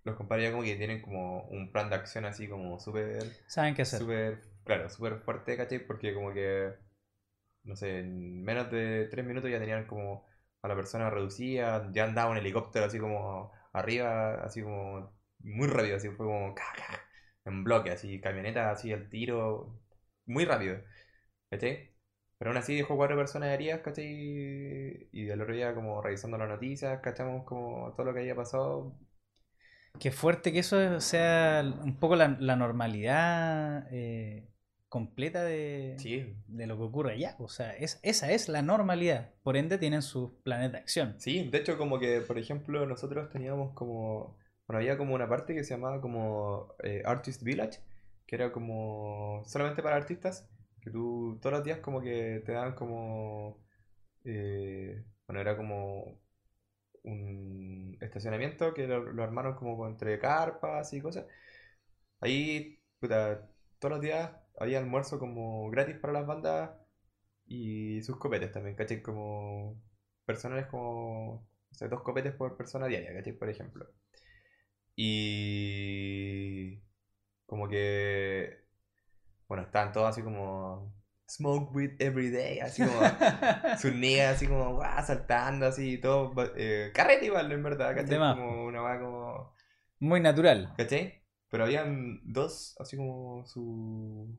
los 0.03 0.15
compadres 0.15 0.51
como 0.51 0.63
que 0.63 0.75
tienen 0.75 1.01
como 1.01 1.43
un 1.49 1.71
plan 1.71 1.89
de 1.89 1.95
acción 1.95 2.25
así 2.25 2.47
como 2.47 2.79
súper 2.79 3.33
¿Saben 3.47 3.75
qué 3.75 3.83
hacer? 3.83 4.01
súper, 4.01 4.41
claro, 4.65 4.89
súper 4.89 5.19
fuerte, 5.19 5.57
¿cachai? 5.57 5.79
Porque 5.85 6.13
como 6.13 6.33
que, 6.33 6.73
no 7.63 7.75
sé, 7.75 7.99
en 7.99 8.43
menos 8.43 8.71
de 8.71 9.07
tres 9.11 9.25
minutos 9.25 9.51
ya 9.51 9.59
tenían 9.59 9.85
como 9.87 10.25
a 10.61 10.67
la 10.67 10.75
persona 10.75 11.09
reducida, 11.09 11.89
ya 11.93 12.05
andaba 12.05 12.31
un 12.31 12.37
helicóptero 12.37 12.85
así 12.85 12.99
como 12.99 13.51
arriba, 13.73 14.35
así 14.45 14.61
como 14.63 15.13
muy 15.39 15.67
rápido, 15.67 15.97
así 15.97 16.09
fue 16.09 16.25
como 16.25 16.55
en 17.45 17.63
bloque, 17.63 17.91
así, 17.91 18.19
camioneta 18.21 18.71
así 18.71 18.91
al 18.93 19.09
tiro, 19.09 19.81
muy 20.25 20.45
rápido, 20.45 20.77
¿cachai? 21.49 21.91
Pero 22.37 22.51
aún 22.51 22.57
así 22.57 22.75
dejó 22.75 22.97
cuatro 22.97 23.17
personas 23.17 23.49
heridas, 23.51 23.81
¿cachai? 23.81 25.09
Y 25.11 25.29
al 25.31 25.41
otro 25.41 25.53
día 25.55 25.73
como 25.75 26.01
revisando 26.01 26.37
las 26.37 26.49
noticias, 26.49 27.01
¿cachamos? 27.01 27.45
Como 27.45 27.93
todo 27.95 28.07
lo 28.07 28.13
que 28.13 28.21
había 28.21 28.35
pasado, 28.35 28.97
Qué 29.99 30.11
fuerte 30.11 30.51
que 30.51 30.59
eso 30.59 30.99
sea 30.99 31.63
un 31.83 31.97
poco 31.97 32.15
la, 32.15 32.35
la 32.39 32.55
normalidad 32.55 33.87
eh, 33.91 34.49
completa 34.89 35.43
de, 35.43 35.95
sí, 35.97 36.35
de 36.47 36.67
lo 36.67 36.77
que 36.77 36.83
ocurre 36.83 37.13
allá. 37.13 37.35
O 37.39 37.47
sea, 37.47 37.75
es, 37.75 37.99
esa 38.03 38.31
es 38.31 38.49
la 38.49 38.61
normalidad. 38.61 39.31
Por 39.43 39.57
ende, 39.57 39.77
tienen 39.77 40.01
sus 40.01 40.31
planes 40.43 40.71
de 40.71 40.77
acción. 40.77 41.15
Sí, 41.19 41.49
de 41.49 41.57
hecho 41.57 41.77
como 41.77 41.99
que, 41.99 42.21
por 42.21 42.37
ejemplo, 42.37 42.85
nosotros 42.85 43.29
teníamos 43.29 43.73
como, 43.73 44.37
bueno, 44.67 44.79
había 44.79 44.97
como 44.97 45.15
una 45.15 45.29
parte 45.29 45.55
que 45.55 45.63
se 45.63 45.75
llamaba 45.75 46.01
como 46.01 46.75
eh, 46.83 47.01
Artist 47.05 47.43
Village, 47.43 47.79
que 48.27 48.35
era 48.35 48.51
como 48.51 49.43
solamente 49.45 49.81
para 49.81 49.95
artistas, 49.95 50.47
que 50.81 50.91
tú 50.91 51.39
todos 51.41 51.53
los 51.53 51.63
días 51.63 51.79
como 51.79 52.01
que 52.01 52.41
te 52.45 52.51
daban 52.51 52.75
como, 52.75 53.63
eh, 54.25 55.03
bueno, 55.27 55.41
era 55.41 55.55
como 55.55 56.19
un 57.03 57.97
estacionamiento 58.01 58.73
que 58.73 58.87
lo, 58.87 59.23
armaron 59.23 59.55
como 59.55 59.87
entre 59.87 60.19
carpas 60.19 60.93
y 60.93 61.01
cosas. 61.01 61.25
Ahí, 62.19 62.79
puta, 62.99 63.49
todos 63.79 63.93
los 63.95 64.01
días 64.01 64.31
había 64.57 64.79
almuerzo 64.79 65.19
como 65.19 65.69
gratis 65.69 65.97
para 65.97 66.13
las 66.13 66.25
bandas 66.27 66.71
y 67.45 68.01
sus 68.03 68.17
copetes 68.17 68.51
también, 68.51 68.75
¿cachai? 68.75 69.01
Como 69.01 69.81
personales 70.25 70.67
como, 70.67 71.47
no 71.71 71.75
sé, 71.77 71.89
dos 71.89 72.01
copetes 72.03 72.33
por 72.33 72.57
persona 72.57 72.87
diaria, 72.87 73.13
¿cachai? 73.13 73.33
Por 73.33 73.49
ejemplo. 73.49 73.87
Y 74.95 76.81
como 77.45 77.67
que, 77.67 78.65
bueno, 79.47 79.63
estaban 79.63 79.91
todos 79.93 80.09
así 80.09 80.21
como 80.23 80.92
smoke 81.35 81.73
weed 81.75 81.91
every 81.99 82.29
day, 82.31 82.59
así 82.59 82.81
como 82.83 82.99
sus 83.81 83.93
niggas 83.93 84.35
así 84.37 84.47
como 84.47 84.75
guau, 84.75 85.05
saltando 85.05 85.65
así, 85.67 85.97
todo 85.99 86.33
eh, 86.55 86.91
carrete 86.93 87.25
igual 87.25 87.51
en 87.51 87.63
verdad, 87.63 87.95
¿cachai? 87.95 88.19
Como 88.27 88.65
una 88.65 88.81
va 88.81 88.99
como, 88.99 89.53
Muy 89.99 90.19
natural. 90.19 90.73
¿cachai? 90.77 91.23
Pero 91.49 91.63
habían 91.65 92.21
dos, 92.23 92.75
así 92.79 92.97
como 92.97 93.45
su 93.45 94.37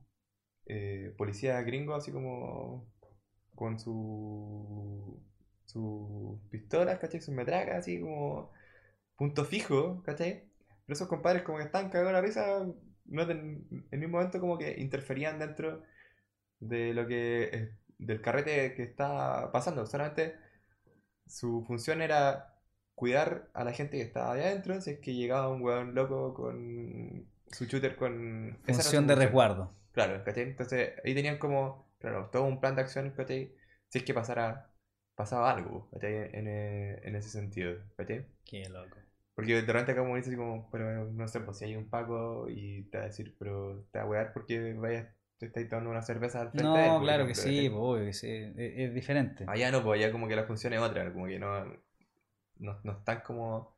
eh, 0.67 1.13
policía 1.17 1.61
gringo, 1.61 1.95
así 1.95 2.11
como 2.11 2.87
con 3.55 3.79
su 3.79 5.21
sus 5.65 6.39
pistolas, 6.51 6.99
¿cachai? 6.99 7.21
Sus 7.21 7.33
metracas, 7.35 7.77
así 7.79 7.99
como 8.01 8.51
punto 9.17 9.45
fijo, 9.45 10.03
¿cachai? 10.03 10.43
Pero 10.85 10.93
esos 10.95 11.07
compadres 11.07 11.43
como 11.43 11.57
que 11.59 11.65
estaban 11.65 11.89
cagados 11.89 12.13
la 12.13 12.21
risa, 12.21 12.65
no 13.05 13.27
ten- 13.27 13.67
en 13.91 13.99
ningún 13.99 14.13
momento 14.13 14.39
como 14.39 14.57
que 14.57 14.75
interferían 14.79 15.39
dentro 15.39 15.83
de 16.67 16.93
lo 16.93 17.07
que 17.07 17.71
del 17.97 18.21
carrete 18.21 18.73
que 18.75 18.83
está 18.83 19.51
pasando. 19.51 19.85
Solamente 19.85 20.35
su 21.27 21.63
función 21.65 22.01
era 22.01 22.53
cuidar 22.95 23.49
a 23.53 23.63
la 23.63 23.73
gente 23.73 23.97
que 23.97 24.03
estaba 24.03 24.33
ahí 24.33 24.41
adentro, 24.41 24.79
si 24.81 24.91
es 24.91 24.99
que 24.99 25.13
llegaba 25.13 25.49
un 25.49 25.61
weón 25.61 25.95
loco 25.95 26.33
con 26.33 27.27
su 27.47 27.65
shooter 27.65 27.95
con... 27.95 28.57
esa 28.67 28.81
Función 28.83 29.07
de 29.07 29.15
resguardo. 29.15 29.73
Claro, 29.91 30.23
¿cachai? 30.23 30.43
Entonces 30.43 30.93
ahí 31.03 31.13
tenían 31.15 31.37
como, 31.37 31.87
claro, 31.99 32.29
todo 32.31 32.43
un 32.43 32.59
plan 32.59 32.75
de 32.75 32.81
acción, 32.81 33.11
¿cachai? 33.11 33.53
Si 33.89 33.99
es 33.99 34.03
que 34.03 34.13
pasara, 34.13 34.69
pasaba 35.15 35.51
algo, 35.51 35.89
¿cachai? 35.91 36.29
En, 36.33 36.47
eh, 36.47 36.99
en 37.03 37.15
ese 37.15 37.29
sentido, 37.29 37.77
¿cachai? 37.95 38.25
Qué 38.45 38.67
loco. 38.69 38.97
Porque 39.33 39.61
de 39.61 39.61
repente 39.61 39.91
acá 39.91 40.01
como 40.01 40.15
dices 40.15 40.35
como, 40.35 40.69
pero 40.71 41.05
no 41.11 41.27
sé, 41.27 41.41
pues 41.41 41.57
si 41.57 41.65
hay 41.65 41.75
un 41.75 41.89
Paco 41.89 42.47
y 42.49 42.83
te 42.89 42.97
va 42.97 43.03
a 43.03 43.07
decir, 43.07 43.35
pero 43.37 43.85
te 43.91 43.99
va 43.99 44.05
a 44.05 44.07
wear 44.07 44.33
porque 44.33 44.73
vayas, 44.73 45.07
te 45.37 45.47
estáis 45.47 45.69
tomando 45.69 45.89
una 45.91 46.01
cerveza 46.01 46.41
al 46.41 46.51
frente 46.51 46.77
de 46.77 46.85
él, 46.85 46.91
No, 46.93 47.01
claro 47.01 47.27
que 47.27 47.35
sí, 47.35 47.69
obvio 47.73 48.05
que 48.05 48.13
sí, 48.13 48.29
es, 48.29 48.53
es 48.57 48.93
diferente. 48.93 49.45
Allá 49.47 49.71
no, 49.71 49.83
pues 49.83 49.99
allá 49.99 50.11
como 50.11 50.27
que 50.27 50.35
la 50.35 50.45
función 50.45 50.73
es 50.73 50.79
otra, 50.79 51.11
como 51.13 51.27
que 51.27 51.39
no, 51.39 51.65
no, 52.57 52.79
no 52.83 52.91
están 52.93 53.21
como, 53.21 53.75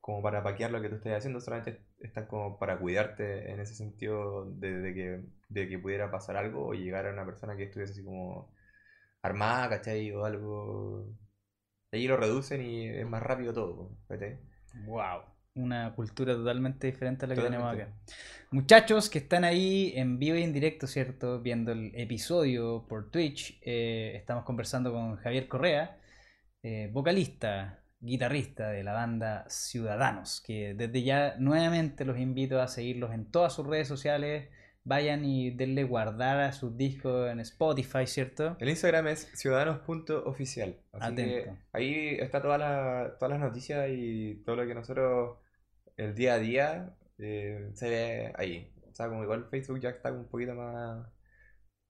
como 0.00 0.22
para 0.22 0.42
paquear 0.42 0.70
lo 0.70 0.80
que 0.80 0.88
tú 0.88 0.96
estás 0.96 1.14
haciendo, 1.18 1.40
solamente 1.40 1.82
están 2.00 2.26
como 2.26 2.58
para 2.58 2.78
cuidarte 2.78 3.50
en 3.50 3.60
ese 3.60 3.74
sentido 3.74 4.46
de, 4.52 4.78
de 4.80 4.94
que, 4.94 5.22
de 5.48 5.68
que 5.68 5.78
pudiera 5.78 6.10
pasar 6.10 6.36
algo 6.36 6.66
o 6.68 6.74
llegar 6.74 7.06
a 7.06 7.12
una 7.12 7.26
persona 7.26 7.56
que 7.56 7.64
estuviese 7.64 7.92
así 7.92 8.04
como 8.04 8.52
armada, 9.22 9.68
¿cachai? 9.70 10.12
O 10.12 10.24
algo... 10.24 11.06
Ahí 11.92 12.06
lo 12.08 12.16
reducen 12.16 12.62
y 12.62 12.88
es 12.88 13.06
más 13.08 13.22
rápido 13.22 13.52
todo, 13.54 13.96
¿cachai? 14.08 14.38
Wow. 14.86 15.35
Una 15.56 15.92
cultura 15.94 16.34
totalmente 16.34 16.86
diferente 16.86 17.24
a 17.24 17.28
la 17.28 17.34
que 17.34 17.40
tenemos 17.40 17.72
acá. 17.72 17.88
Muchachos 18.50 19.10
que 19.10 19.18
están 19.18 19.42
ahí 19.44 19.92
en 19.96 20.18
vivo 20.18 20.36
y 20.36 20.42
en 20.42 20.52
directo, 20.52 20.86
¿cierto? 20.86 21.40
Viendo 21.40 21.72
el 21.72 21.92
episodio 21.94 22.86
por 22.88 23.10
Twitch. 23.10 23.58
eh, 23.62 24.12
estamos 24.16 24.44
conversando 24.44 24.92
con 24.92 25.16
Javier 25.16 25.48
Correa, 25.48 25.98
eh, 26.62 26.90
vocalista, 26.92 27.80
guitarrista 27.98 28.68
de 28.68 28.84
la 28.84 28.92
banda 28.92 29.46
Ciudadanos. 29.48 30.42
Que 30.46 30.74
desde 30.74 31.02
ya 31.02 31.36
nuevamente 31.38 32.04
los 32.04 32.18
invito 32.18 32.60
a 32.60 32.68
seguirlos 32.68 33.12
en 33.14 33.30
todas 33.30 33.54
sus 33.54 33.66
redes 33.66 33.88
sociales. 33.88 34.48
Vayan 34.84 35.24
y 35.24 35.50
denle 35.50 35.82
guardar 35.82 36.38
a 36.38 36.52
sus 36.52 36.76
discos 36.76 37.28
en 37.28 37.40
Spotify, 37.40 38.06
¿cierto? 38.06 38.56
El 38.60 38.68
Instagram 38.68 39.08
es 39.08 39.28
ciudadanos.oficial. 39.34 40.76
Así 40.92 41.12
Atento. 41.12 41.44
que 41.44 41.50
ahí 41.72 42.16
está 42.20 42.40
toda 42.40 42.56
la, 42.56 43.16
todas 43.18 43.32
las 43.32 43.40
noticias 43.40 43.88
y 43.90 44.42
todo 44.44 44.54
lo 44.54 44.64
que 44.64 44.74
nosotros 44.76 45.38
el 45.96 46.14
día 46.14 46.34
a 46.34 46.38
día 46.38 46.96
eh, 47.18 47.70
se 47.74 47.88
ve 47.90 48.32
ahí. 48.36 48.72
O 48.90 48.94
sea, 48.94 49.08
como 49.08 49.22
igual 49.22 49.48
Facebook 49.50 49.80
ya 49.80 49.90
está 49.90 50.10
un 50.12 50.28
poquito 50.28 50.54
más, 50.54 51.06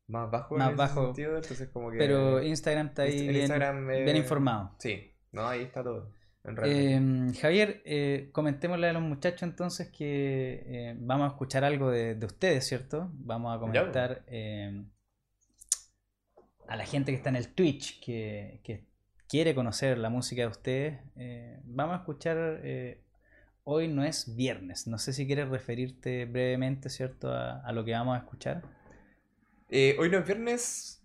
más 0.08 0.30
bajo 0.30 0.56
Más 0.56 0.68
en 0.68 0.74
ese 0.74 0.78
bajo. 0.78 1.04
sentido, 1.06 1.36
entonces 1.36 1.68
como 1.68 1.90
que... 1.90 1.98
Pero 1.98 2.42
Instagram 2.42 2.88
está 2.88 3.02
ahí 3.02 3.28
bien, 3.28 3.36
Instagram, 3.42 3.90
eh, 3.90 4.04
bien 4.04 4.16
informado. 4.16 4.74
Sí, 4.78 5.12
no, 5.32 5.46
ahí 5.46 5.62
está 5.62 5.82
todo. 5.82 6.12
En 6.44 6.56
realidad. 6.56 7.02
Eh, 7.30 7.34
Javier, 7.40 7.82
eh, 7.84 8.30
comentémosle 8.32 8.88
a 8.88 8.92
los 8.92 9.02
muchachos 9.02 9.42
entonces 9.42 9.90
que 9.90 10.94
vamos 11.00 11.26
a 11.28 11.32
escuchar 11.32 11.64
algo 11.64 11.90
de, 11.90 12.14
de 12.14 12.26
ustedes, 12.26 12.66
¿cierto? 12.66 13.10
Vamos 13.14 13.56
a 13.56 13.58
comentar 13.60 14.24
eh, 14.28 14.84
a 16.68 16.76
la 16.76 16.84
gente 16.86 17.10
que 17.12 17.16
está 17.16 17.30
en 17.30 17.36
el 17.36 17.52
Twitch, 17.54 18.00
que, 18.04 18.60
que 18.64 18.88
quiere 19.28 19.54
conocer 19.54 19.98
la 19.98 20.08
música 20.08 20.42
de 20.42 20.48
ustedes. 20.48 21.00
eh, 21.16 21.60
vamos 21.64 21.94
a 21.96 21.98
escuchar 21.98 22.60
eh, 22.62 23.04
Hoy 23.66 23.86
no 23.88 24.02
es 24.02 24.34
viernes. 24.34 24.86
No 24.86 24.96
sé 24.96 25.12
si 25.12 25.26
quieres 25.26 25.50
referirte 25.50 26.24
brevemente, 26.24 26.88
¿cierto? 26.88 27.30
A, 27.30 27.60
a 27.60 27.72
lo 27.72 27.84
que 27.84 27.92
vamos 27.92 28.16
a 28.16 28.20
escuchar. 28.20 28.62
Eh, 29.70 29.96
Hoy 29.98 30.10
no 30.10 30.18
es 30.18 30.26
viernes. 30.26 31.02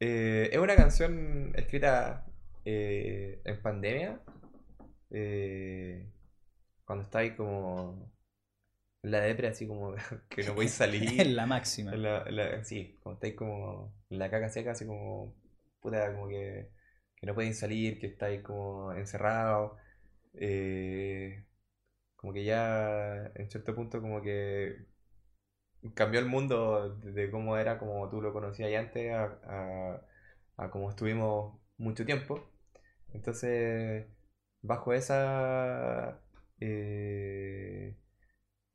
eh, 0.00 0.50
es 0.52 0.58
una 0.58 0.76
canción 0.76 1.52
escrita 1.56 2.26
eh, 2.64 3.40
en 3.44 3.62
pandemia. 3.62 4.20
eh, 5.10 6.10
cuando 6.84 7.04
estáis 7.04 7.34
como 7.34 8.12
en 9.02 9.10
la 9.12 9.20
depre, 9.22 9.48
así 9.48 9.66
como 9.68 9.94
que 10.30 10.44
no 10.44 10.54
podéis 10.54 10.72
salir. 10.72 11.10
Es 11.20 11.28
la 11.28 11.46
máxima. 11.46 11.92
En 11.94 12.02
la- 12.02 12.24
en 12.26 12.36
la- 12.36 12.64
sí, 12.64 12.98
como 13.02 13.14
estáis 13.16 13.34
como 13.36 13.94
en 14.10 14.18
la 14.18 14.30
caca 14.30 14.48
seca, 14.50 14.72
así 14.72 14.86
como 14.86 15.36
puta, 15.80 16.12
como 16.14 16.28
que, 16.28 16.70
que 17.16 17.26
no 17.26 17.34
podéis 17.34 17.58
salir, 17.58 17.98
que 18.00 18.08
estáis 18.08 18.42
como 18.42 18.92
encerrados. 18.94 19.72
eh, 20.34 21.45
como 22.16 22.32
que 22.32 22.44
ya 22.44 23.30
en 23.34 23.50
cierto 23.50 23.74
punto 23.74 24.00
como 24.00 24.22
que 24.22 24.86
cambió 25.94 26.20
el 26.20 26.26
mundo 26.26 26.96
de, 26.96 27.30
cómo 27.30 27.56
era 27.56 27.78
como 27.78 28.08
tú 28.10 28.20
lo 28.20 28.32
conocías 28.32 28.72
antes 28.74 29.12
a, 29.12 29.24
a, 29.44 30.02
a 30.56 30.70
como 30.70 30.90
estuvimos 30.90 31.58
mucho 31.78 32.04
tiempo. 32.06 32.50
Entonces, 33.12 34.06
bajo 34.62 34.92
esa 34.92 36.20
eh, 36.60 37.96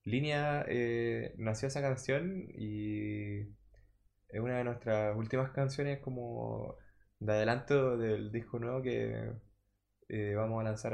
línea 0.04 0.66
eh, 0.68 1.34
nació 1.38 1.68
esa 1.68 1.82
canción 1.82 2.48
y 2.56 3.42
es 4.30 4.40
una 4.40 4.58
de 4.58 4.64
nuestras 4.64 5.16
últimas 5.18 5.52
canciones 5.52 6.00
como 6.00 6.78
de 7.20 7.34
adelanto 7.34 7.98
del 7.98 8.32
disco 8.32 8.60
nuevo 8.60 8.82
que 8.82 9.32
eh, 10.10 10.34
vamos 10.36 10.62
a 10.62 10.64
lanzar 10.64 10.94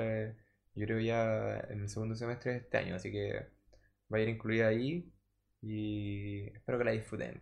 yo 0.78 0.86
creo 0.86 1.00
ya 1.00 1.60
en 1.70 1.82
el 1.82 1.90
segundo 1.90 2.16
semestre 2.16 2.52
de 2.52 2.58
este 2.60 2.78
año, 2.78 2.96
así 2.96 3.12
que 3.12 3.48
va 4.14 4.20
a 4.20 4.22
ir 4.22 4.30
incluida 4.30 4.68
ahí 4.68 5.12
y 5.62 6.48
espero 6.54 6.78
que 6.78 6.84
la 6.84 6.92
disfruten. 6.92 7.42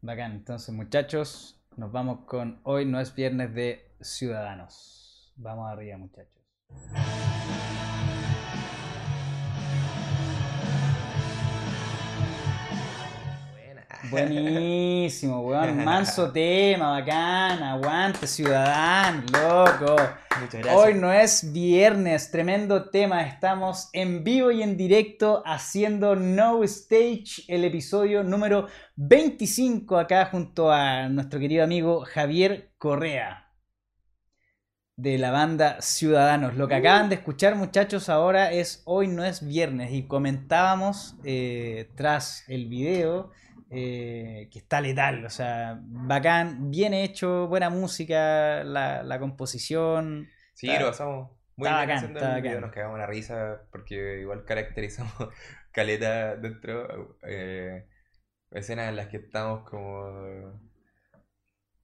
Bacán. 0.00 0.32
Entonces, 0.32 0.74
muchachos, 0.74 1.62
nos 1.76 1.92
vamos 1.92 2.26
con 2.26 2.60
Hoy 2.64 2.86
no 2.86 3.00
es 3.00 3.14
viernes 3.14 3.54
de 3.54 3.94
Ciudadanos. 4.00 5.32
Vamos 5.36 5.70
arriba, 5.70 5.98
muchachos. 5.98 6.42
Buenísimo, 14.10 15.40
weón. 15.40 15.84
Manso 15.84 16.30
tema, 16.30 16.90
bacán. 16.90 17.62
Aguante, 17.62 18.26
ciudadano, 18.26 19.22
loco. 19.32 19.96
Muchas 20.40 20.60
gracias. 20.62 20.76
Hoy 20.76 20.94
no 20.94 21.12
es 21.12 21.52
viernes, 21.52 22.30
tremendo 22.30 22.90
tema. 22.90 23.22
Estamos 23.22 23.88
en 23.92 24.24
vivo 24.24 24.50
y 24.50 24.62
en 24.62 24.76
directo 24.76 25.42
haciendo 25.46 26.16
No 26.16 26.62
Stage, 26.64 27.44
el 27.48 27.64
episodio 27.64 28.22
número 28.22 28.68
25, 28.96 29.96
acá 29.96 30.26
junto 30.26 30.70
a 30.70 31.08
nuestro 31.08 31.40
querido 31.40 31.64
amigo 31.64 32.04
Javier 32.04 32.72
Correa 32.78 33.44
de 34.96 35.18
la 35.18 35.30
banda 35.30 35.80
Ciudadanos. 35.80 36.56
Lo 36.56 36.68
que 36.68 36.76
acaban 36.76 37.08
de 37.08 37.16
escuchar, 37.16 37.56
muchachos, 37.56 38.08
ahora 38.08 38.52
es 38.52 38.82
Hoy 38.84 39.08
no 39.08 39.24
es 39.24 39.44
viernes 39.44 39.92
y 39.92 40.06
comentábamos 40.06 41.16
eh, 41.24 41.90
tras 41.96 42.44
el 42.48 42.66
video 42.66 43.30
eh, 43.70 44.48
que 44.52 44.58
está 44.60 44.80
letal, 44.80 45.24
o 45.24 45.30
sea, 45.30 45.78
bacán, 45.82 46.70
bien 46.70 46.94
hecho, 46.94 47.48
buena 47.48 47.70
música, 47.70 48.64
la, 48.64 49.02
la 49.02 49.18
composición. 49.20 50.32
Sí, 50.52 50.76
Está- 50.76 50.78
lo 50.78 50.86
pasamos 50.86 51.30
muy 51.56 51.68
está 51.68 51.74
bien 51.74 51.80
bacán, 51.80 51.90
haciendo 51.90 52.20
está 52.20 52.38
el 52.38 52.40
video, 52.40 52.60
nos 52.60 52.72
cagamos 52.72 52.98
la 52.98 53.06
risa 53.06 53.62
porque 53.70 54.20
igual 54.20 54.44
caracterizamos 54.44 55.12
caleta 55.72 56.36
dentro, 56.36 57.18
eh, 57.22 57.86
escenas 58.52 58.88
en 58.90 58.96
las 58.96 59.08
que 59.08 59.18
estamos 59.18 59.68
como 59.68 60.60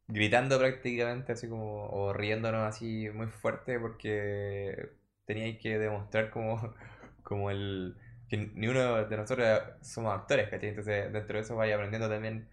gritando 0.09 0.59
prácticamente 0.59 1.33
así 1.33 1.49
como, 1.49 1.87
o 1.91 2.13
riéndonos 2.13 2.63
así 2.69 3.09
muy 3.11 3.29
fuerte 3.29 3.79
porque 3.79 4.91
teníais 5.25 5.59
que 5.61 5.79
demostrar 5.79 6.31
como, 6.31 6.75
como 7.23 7.51
el, 7.51 7.97
que 8.31 8.39
ni 8.55 8.69
uno 8.69 9.05
de 9.07 9.17
nosotros 9.19 9.63
somos 9.83 10.15
actores, 10.15 10.49
¿cachai? 10.51 10.71
Entonces 10.71 11.13
dentro 11.13 11.37
de 11.37 11.43
eso 11.45 11.57
vais 11.57 11.75
aprendiendo 11.75 12.09
también 12.09 12.49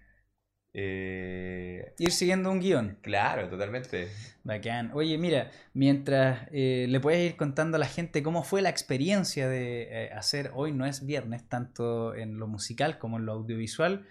Eh, 0.74 1.94
Ir 1.98 2.12
siguiendo 2.12 2.52
un 2.52 2.60
guion. 2.60 2.98
claro, 3.02 3.50
totalmente. 3.50 4.10
Bacán. 4.44 4.92
Oye, 4.94 5.18
mira, 5.18 5.52
mientras 5.74 6.48
eh, 6.52 6.86
le 6.90 7.00
puedes 7.00 7.32
ir 7.32 7.38
contando 7.38 7.78
a 7.78 7.80
la 7.80 7.88
gente 7.88 8.24
cómo 8.24 8.44
fue 8.44 8.62
la 8.62 8.70
experiencia 8.70 9.48
de 9.50 10.06
eh, 10.06 10.12
hacer 10.14 10.52
hoy 10.56 10.72
no 10.72 10.86
es 10.86 11.06
viernes, 11.06 11.48
tanto 11.50 12.16
en 12.16 12.38
lo 12.40 12.48
musical 12.48 12.98
como 12.98 13.18
en 13.18 13.26
lo 13.26 13.34
audiovisual, 13.34 14.08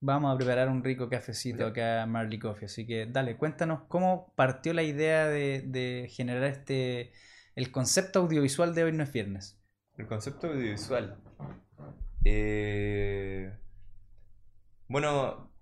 vamos 0.00 0.34
a 0.34 0.38
preparar 0.38 0.68
un 0.68 0.84
rico 0.84 1.08
cafecito 1.10 1.60
Ya. 1.60 1.68
acá 1.68 2.06
Marley 2.06 2.38
Coffee. 2.38 2.66
Así 2.66 2.86
que 2.86 3.06
dale, 3.06 3.36
cuéntanos 3.36 3.82
cómo 3.88 4.32
partió 4.36 4.72
la 4.74 4.82
idea 4.84 5.28
de, 5.28 5.62
de 5.66 6.08
generar 6.10 6.44
este 6.44 7.12
el 7.56 7.72
concepto 7.72 8.20
audiovisual 8.20 8.74
de 8.74 8.84
hoy 8.84 8.92
no 8.92 9.02
es 9.04 9.12
viernes. 9.12 9.57
El 9.98 10.06
concepto 10.06 10.46
audiovisual. 10.46 11.18
Eh, 12.24 13.52
bueno, 14.86 15.52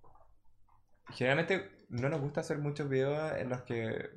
generalmente 1.09 1.71
no 1.89 2.11
nos 2.11 2.21
gusta 2.21 2.43
hacer 2.43 2.59
muchos 2.59 2.87
videos 2.91 3.33
en 3.39 3.49
los 3.49 3.63
que 3.63 4.11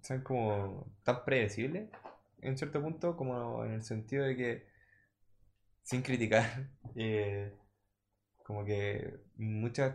sean 0.00 0.22
como 0.22 0.92
tan 1.04 1.24
predecibles, 1.24 1.90
en 2.40 2.58
cierto 2.58 2.82
punto, 2.82 3.16
como 3.16 3.64
en 3.64 3.74
el 3.74 3.84
sentido 3.84 4.24
de 4.24 4.36
que, 4.36 4.66
sin 5.84 6.02
criticar, 6.02 6.68
eh, 6.96 7.54
como 8.44 8.64
que 8.64 9.20
muchas, 9.36 9.94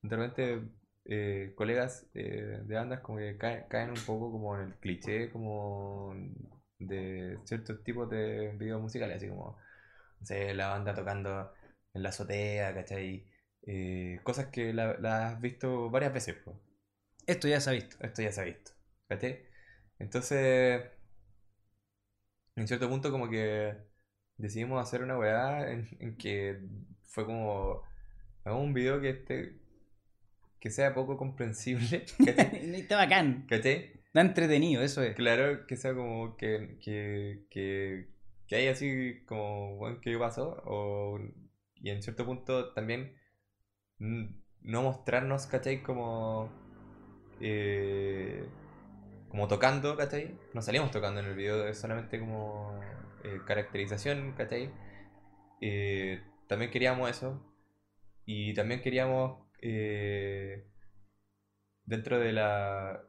de 0.00 0.16
repente, 0.16 0.62
eh, 1.04 1.52
colegas 1.54 2.10
de 2.14 2.64
bandas 2.66 3.00
como 3.00 3.18
que 3.18 3.36
caen, 3.36 3.64
caen 3.68 3.90
un 3.90 4.04
poco 4.06 4.32
como 4.32 4.56
en 4.56 4.68
el 4.68 4.74
cliché, 4.76 5.30
como 5.30 6.14
de 6.86 7.38
ciertos 7.44 7.82
tipos 7.84 8.08
de 8.10 8.52
videos 8.58 8.80
musicales, 8.80 9.16
así 9.16 9.28
como, 9.28 9.58
no 10.20 10.26
sé, 10.26 10.54
la 10.54 10.68
banda 10.68 10.94
tocando 10.94 11.52
en 11.94 12.02
la 12.02 12.10
azotea, 12.10 12.74
¿cachai? 12.74 13.26
Eh, 13.66 14.20
cosas 14.24 14.46
que 14.46 14.72
la, 14.72 14.98
la 14.98 15.28
has 15.28 15.40
visto 15.40 15.90
varias 15.90 16.12
veces, 16.12 16.36
pues. 16.44 16.56
Esto 17.26 17.48
ya 17.48 17.60
se 17.60 17.70
ha 17.70 17.72
visto. 17.74 17.96
Esto 18.00 18.22
ya 18.22 18.32
se 18.32 18.40
ha 18.40 18.44
visto, 18.44 18.72
¿cachai? 19.08 19.44
Entonces, 19.98 20.82
en 22.56 22.66
cierto 22.68 22.88
punto 22.88 23.10
como 23.10 23.28
que 23.30 23.76
decidimos 24.36 24.82
hacer 24.82 25.02
una 25.02 25.18
weá 25.18 25.70
en, 25.70 25.88
en 26.00 26.16
que 26.16 26.60
fue 27.04 27.26
como, 27.26 27.82
hagamos 28.44 28.64
un 28.64 28.74
video 28.74 29.00
que 29.00 29.10
esté, 29.10 29.58
que 30.60 30.70
sea 30.70 30.94
poco 30.94 31.16
comprensible, 31.16 32.04
¿cachai? 32.24 32.74
Está 32.80 32.96
bacán. 32.96 33.46
¿Cachai? 33.48 34.01
Está 34.12 34.20
entretenido, 34.20 34.82
eso 34.82 35.02
es. 35.02 35.14
Claro, 35.16 35.66
que 35.66 35.74
sea 35.76 35.94
como 35.94 36.36
que, 36.36 36.76
que, 36.82 37.46
que, 37.50 38.08
que 38.46 38.56
haya 38.56 38.72
así 38.72 39.22
como, 39.26 39.76
bueno, 39.76 40.00
¿qué 40.02 40.18
pasó? 40.18 40.62
O, 40.66 41.18
y 41.76 41.88
en 41.90 42.02
cierto 42.02 42.26
punto 42.26 42.74
también 42.74 43.16
no 43.98 44.82
mostrarnos, 44.82 45.46
¿cachai? 45.46 45.82
Como, 45.82 46.50
eh, 47.40 48.44
como 49.30 49.48
tocando, 49.48 49.96
¿cachai? 49.96 50.36
No 50.52 50.60
salimos 50.60 50.90
tocando 50.90 51.20
en 51.20 51.26
el 51.28 51.34
video, 51.34 51.66
es 51.66 51.78
solamente 51.78 52.20
como 52.20 52.78
eh, 53.24 53.40
caracterización, 53.46 54.32
¿cachai? 54.36 54.70
Eh, 55.62 56.22
también 56.48 56.70
queríamos 56.70 57.08
eso. 57.10 57.42
Y 58.26 58.52
también 58.54 58.82
queríamos, 58.82 59.38
eh, 59.62 60.66
dentro 61.86 62.18
de 62.20 62.32
la 62.32 63.02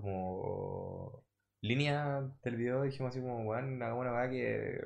como 0.00 1.24
línea 1.60 2.22
del 2.42 2.56
video 2.56 2.82
dijimos 2.82 3.10
así 3.10 3.20
como, 3.20 3.42
weón, 3.42 3.82
hagamos 3.82 4.02
una 4.02 4.12
weá 4.12 4.30
que, 4.30 4.80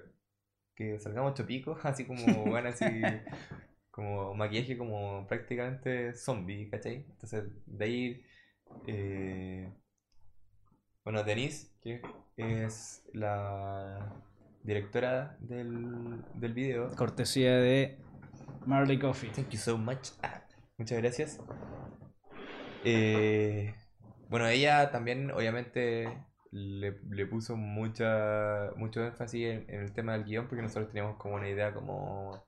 que 0.75 0.99
salgamos 0.99 1.35
chopicos, 1.35 1.79
así 1.85 2.07
como, 2.07 2.45
weón, 2.45 2.67
así 2.67 2.85
como 3.91 4.35
maquillaje 4.35 4.77
como 4.77 5.27
prácticamente 5.27 6.15
zombie, 6.15 6.71
¿cachai? 6.71 7.07
Entonces, 7.11 7.45
de 7.67 7.85
ahí, 7.85 8.23
eh, 8.87 9.73
bueno, 11.05 11.25
Denise, 11.25 11.73
que 11.81 12.01
es 12.37 13.09
la 13.13 14.23
directora 14.63 15.37
del, 15.41 16.25
del 16.35 16.55
video. 16.55 16.91
Cortesía 16.97 17.57
de 17.57 17.99
Marley 18.67 18.99
Coffee. 18.99 19.31
Thank 19.31 19.51
you 19.51 19.59
so 19.59 19.77
much. 19.77 20.11
Ah, 20.23 20.43
muchas 20.79 20.99
gracias. 20.99 21.41
Eh, 22.85 23.75
bueno, 24.33 24.49
ella 24.49 24.91
también 24.91 25.30
obviamente 25.30 26.09
le, 26.51 26.99
le 27.11 27.26
puso 27.26 27.57
mucha, 27.57 28.70
mucho 28.76 29.05
énfasis 29.05 29.47
en, 29.47 29.64
en 29.68 29.83
el 29.83 29.93
tema 29.93 30.14
del 30.14 30.24
guion 30.24 30.49
porque 30.49 30.62
nosotros 30.62 30.89
teníamos 30.89 31.18
como 31.18 31.35
una 31.37 31.49
idea 31.49 31.72
como 31.74 32.43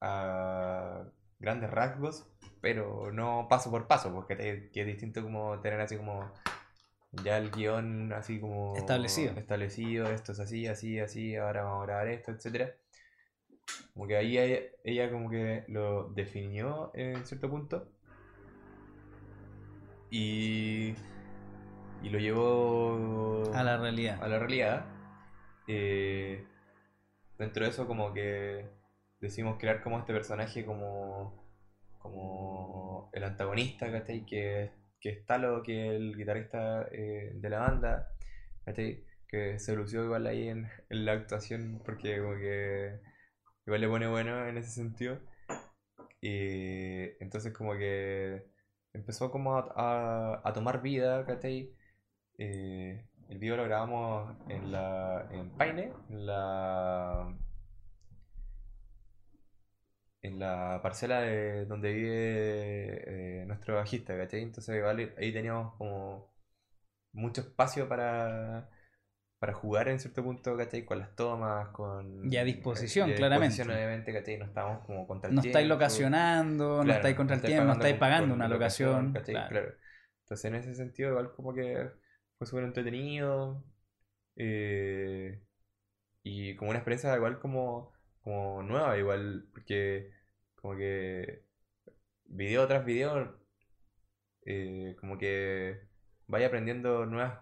a 0.00 1.04
grandes 1.38 1.70
rasgos, 1.70 2.26
pero 2.60 3.12
no 3.12 3.46
paso 3.48 3.70
por 3.70 3.86
paso, 3.86 4.12
porque 4.12 4.36
te- 4.36 4.70
que 4.70 4.80
es 4.80 4.86
distinto 4.86 5.22
como 5.22 5.60
tener 5.60 5.80
así 5.80 5.96
como 5.96 6.30
ya 7.24 7.38
el 7.38 7.50
guion 7.50 8.12
así 8.12 8.40
como 8.40 8.74
Establecido. 8.76 9.32
establecido, 9.36 10.06
esto 10.10 10.32
es 10.32 10.40
así, 10.40 10.66
así, 10.66 10.98
así, 11.00 11.36
ahora 11.36 11.64
vamos 11.64 11.82
a 11.82 11.86
grabar 11.86 12.08
esto, 12.08 12.32
etcétera. 12.32 12.74
Como 13.92 14.06
que 14.06 14.16
ahí 14.16 14.38
ella, 14.38 14.60
ella 14.84 15.10
como 15.10 15.30
que 15.30 15.64
lo 15.68 16.08
definió 16.10 16.90
en 16.94 17.24
cierto 17.24 17.48
punto 17.48 17.93
y, 20.16 20.94
y 22.04 22.08
lo 22.08 22.18
llevó 22.20 23.50
A 23.52 23.64
la 23.64 23.76
realidad. 23.78 24.22
a 24.22 24.28
la 24.28 24.38
realidad. 24.38 24.86
Eh, 25.66 26.46
dentro 27.36 27.64
de 27.64 27.70
eso 27.70 27.88
como 27.88 28.12
que 28.12 28.64
decidimos 29.18 29.58
crear 29.58 29.82
como 29.82 29.98
este 29.98 30.12
personaje 30.12 30.64
como, 30.64 31.44
como 31.98 33.10
el 33.12 33.24
antagonista, 33.24 33.90
¿cachai? 33.90 34.24
Que, 34.24 34.70
que 35.00 35.08
es 35.10 35.26
Talo, 35.26 35.64
que 35.64 35.88
es 35.88 35.94
el 35.96 36.16
guitarrista 36.16 36.86
eh, 36.92 37.32
de 37.34 37.50
la 37.50 37.58
banda, 37.58 38.08
¿cachai? 38.64 39.04
Que 39.26 39.58
se 39.58 39.74
lució 39.74 40.04
igual 40.04 40.28
ahí 40.28 40.46
en, 40.48 40.68
en 40.90 41.04
la 41.06 41.12
actuación 41.14 41.82
porque 41.84 42.20
como 42.20 42.36
que 42.36 43.00
igual 43.66 43.80
le 43.80 43.88
pone 43.88 44.06
bueno 44.06 44.46
en 44.46 44.58
ese 44.58 44.70
sentido. 44.70 45.18
Y 46.20 47.20
entonces 47.20 47.52
como 47.52 47.74
que 47.76 48.53
empezó 48.94 49.30
como 49.30 49.56
a, 49.58 49.72
a- 49.76 50.42
a 50.48 50.52
tomar 50.54 50.82
vida, 50.82 51.24
¿cachai? 51.26 51.72
Eh, 52.38 53.06
el 53.30 53.38
video 53.38 53.56
lo 53.58 53.64
grabamos 53.64 54.36
en 54.48 54.72
la 54.72 55.28
en 55.32 55.50
Paine, 55.52 55.92
en 56.10 56.26
la 56.26 57.34
en 60.22 60.38
la 60.38 60.80
parcela 60.82 61.20
de 61.20 61.66
donde 61.66 61.92
vive 61.92 63.42
eh, 63.42 63.46
nuestro 63.46 63.74
bajista, 63.76 64.16
¿cachai? 64.16 64.42
Entonces 64.42 64.76
igual 64.76 65.14
ahí 65.18 65.32
teníamos 65.32 65.74
como 65.76 66.32
mucho 67.12 67.42
espacio 67.42 67.88
para 67.88 68.70
para 69.38 69.52
jugar 69.54 69.88
en 69.88 70.00
cierto 70.00 70.22
punto, 70.24 70.56
¿cachai? 70.56 70.84
Con 70.84 70.98
las 70.98 71.14
tomas, 71.16 71.68
con... 71.70 72.32
Y 72.32 72.36
a 72.36 72.44
disposición, 72.44 73.10
a 73.10 73.14
claramente. 73.14 73.64
disposición, 73.64 73.70
obviamente, 73.70 74.12
¿cachai? 74.12 74.38
No 74.38 74.46
estábamos 74.46 74.84
como 74.86 75.06
contra 75.06 75.28
el 75.30 75.34
No 75.34 75.40
estáis 75.42 75.66
tiempo. 75.66 75.68
locacionando, 75.68 76.84
no 76.84 76.92
estáis 76.92 77.16
contra 77.16 77.36
el 77.36 77.38
estáis 77.38 77.54
tiempo, 77.54 77.64
no 77.64 77.72
estáis 77.74 77.96
pagando 77.96 78.28
con 78.28 78.32
una 78.34 78.48
locación. 78.48 79.12
claro. 79.24 79.48
Claro. 79.48 79.74
Entonces, 80.22 80.44
en 80.46 80.54
ese 80.56 80.74
sentido, 80.74 81.10
igual 81.10 81.32
como 81.34 81.54
que 81.54 81.90
fue 82.38 82.46
súper 82.46 82.64
entretenido. 82.64 83.64
eh, 84.36 85.42
y 86.22 86.56
como 86.56 86.70
una 86.70 86.78
experiencia 86.80 87.14
igual 87.16 87.38
como, 87.40 87.92
como 88.22 88.62
nueva, 88.62 88.98
igual, 88.98 89.48
porque 89.52 90.10
como 90.56 90.76
que 90.76 91.44
video 92.26 92.66
tras 92.68 92.84
video, 92.84 93.38
eh, 94.46 94.96
como 95.00 95.18
que 95.18 95.80
vaya 96.26 96.46
aprendiendo 96.48 97.06
nuevas, 97.06 97.40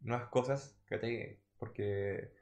nuevas 0.00 0.28
cosas, 0.28 0.73
¿cachai? 0.86 1.40
Porque 1.58 2.32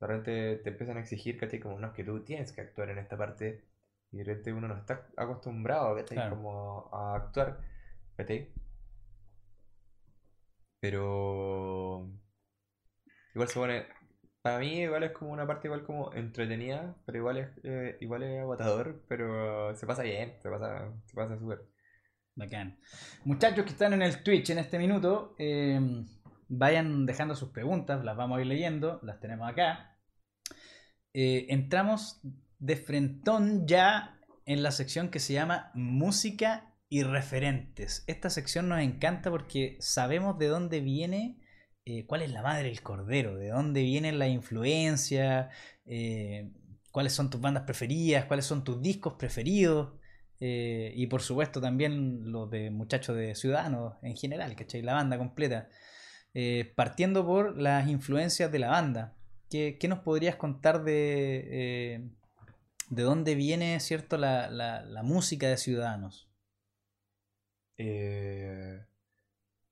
de 0.00 0.06
repente 0.06 0.56
te 0.56 0.70
empiezan 0.70 0.96
a 0.96 1.00
exigir, 1.00 1.38
¿cachai? 1.38 1.60
Como, 1.60 1.78
no, 1.78 1.88
es 1.88 1.92
que 1.94 2.04
tú 2.04 2.24
tienes 2.24 2.52
que 2.52 2.60
actuar 2.60 2.90
en 2.90 2.98
esta 2.98 3.16
parte 3.16 3.64
y 4.10 4.18
de 4.18 4.24
repente 4.24 4.52
uno 4.52 4.68
no 4.68 4.76
está 4.76 5.08
acostumbrado, 5.16 5.96
¿cachai? 5.96 6.16
Claro. 6.16 6.36
Como 6.36 6.90
a 6.92 7.16
actuar, 7.16 7.60
¿cachai? 8.16 8.52
Pero 10.80 12.10
igual 13.34 13.48
se 13.48 13.54
pone, 13.54 13.86
para 14.42 14.58
mí 14.58 14.82
igual 14.82 15.04
es 15.04 15.12
como 15.12 15.32
una 15.32 15.46
parte 15.46 15.68
igual 15.68 15.84
como 15.84 16.12
entretenida, 16.12 16.96
pero 17.06 17.18
igual 17.18 17.38
es, 17.38 17.48
eh, 17.62 17.96
igual 18.00 18.24
es 18.24 18.40
agotador, 18.40 19.04
pero 19.08 19.74
se 19.76 19.86
pasa 19.86 20.02
bien, 20.02 20.34
se 20.42 20.50
pasa, 20.50 20.92
se 21.06 21.14
pasa 21.14 21.38
súper. 21.38 21.62
Bacán. 22.34 22.78
Muchachos 23.24 23.64
que 23.64 23.70
están 23.70 23.92
en 23.92 24.02
el 24.02 24.22
Twitch 24.22 24.50
en 24.50 24.58
este 24.58 24.78
minuto, 24.78 25.36
eh, 25.38 25.78
vayan 26.52 27.06
dejando 27.06 27.34
sus 27.34 27.50
preguntas, 27.50 28.04
las 28.04 28.16
vamos 28.16 28.38
a 28.38 28.40
ir 28.42 28.46
leyendo, 28.46 29.00
las 29.02 29.20
tenemos 29.20 29.48
acá. 29.48 29.98
Eh, 31.14 31.46
entramos 31.48 32.20
de 32.58 32.76
frentón 32.76 33.66
ya 33.66 34.20
en 34.44 34.62
la 34.62 34.70
sección 34.70 35.08
que 35.08 35.18
se 35.18 35.32
llama 35.32 35.70
Música 35.74 36.74
y 36.88 37.02
Referentes. 37.04 38.04
Esta 38.06 38.28
sección 38.28 38.68
nos 38.68 38.80
encanta 38.80 39.30
porque 39.30 39.76
sabemos 39.80 40.38
de 40.38 40.48
dónde 40.48 40.80
viene, 40.80 41.40
eh, 41.86 42.06
cuál 42.06 42.20
es 42.22 42.30
la 42.30 42.42
madre 42.42 42.64
del 42.68 42.82
cordero, 42.82 43.36
de 43.36 43.48
dónde 43.48 43.82
viene 43.82 44.12
la 44.12 44.28
influencia, 44.28 45.48
eh, 45.86 46.52
cuáles 46.90 47.14
son 47.14 47.30
tus 47.30 47.40
bandas 47.40 47.64
preferidas, 47.64 48.26
cuáles 48.26 48.44
son 48.44 48.62
tus 48.62 48.80
discos 48.82 49.14
preferidos. 49.14 49.94
eh, 50.44 50.92
y 50.96 51.06
por 51.06 51.22
supuesto 51.22 51.60
también 51.60 52.32
los 52.32 52.50
de 52.50 52.70
muchachos 52.70 53.14
de 53.16 53.36
Ciudadanos 53.36 53.94
en 54.02 54.16
general, 54.16 54.56
¿cachai? 54.56 54.82
La 54.82 54.94
banda 54.94 55.16
completa. 55.16 55.68
Eh, 56.34 56.72
partiendo 56.74 57.26
por 57.26 57.58
las 57.58 57.88
influencias 57.88 58.50
de 58.50 58.58
la 58.58 58.70
banda, 58.70 59.14
¿qué, 59.50 59.76
qué 59.78 59.88
nos 59.88 59.98
podrías 59.98 60.36
contar 60.36 60.82
de, 60.82 61.44
eh, 61.50 62.10
de 62.88 63.02
dónde 63.02 63.34
viene 63.34 63.78
cierto, 63.80 64.16
la, 64.16 64.50
la, 64.50 65.02
música 65.02 65.48
de 65.48 65.58
Ciudadanos? 65.58 66.30
Eh, 67.76 68.80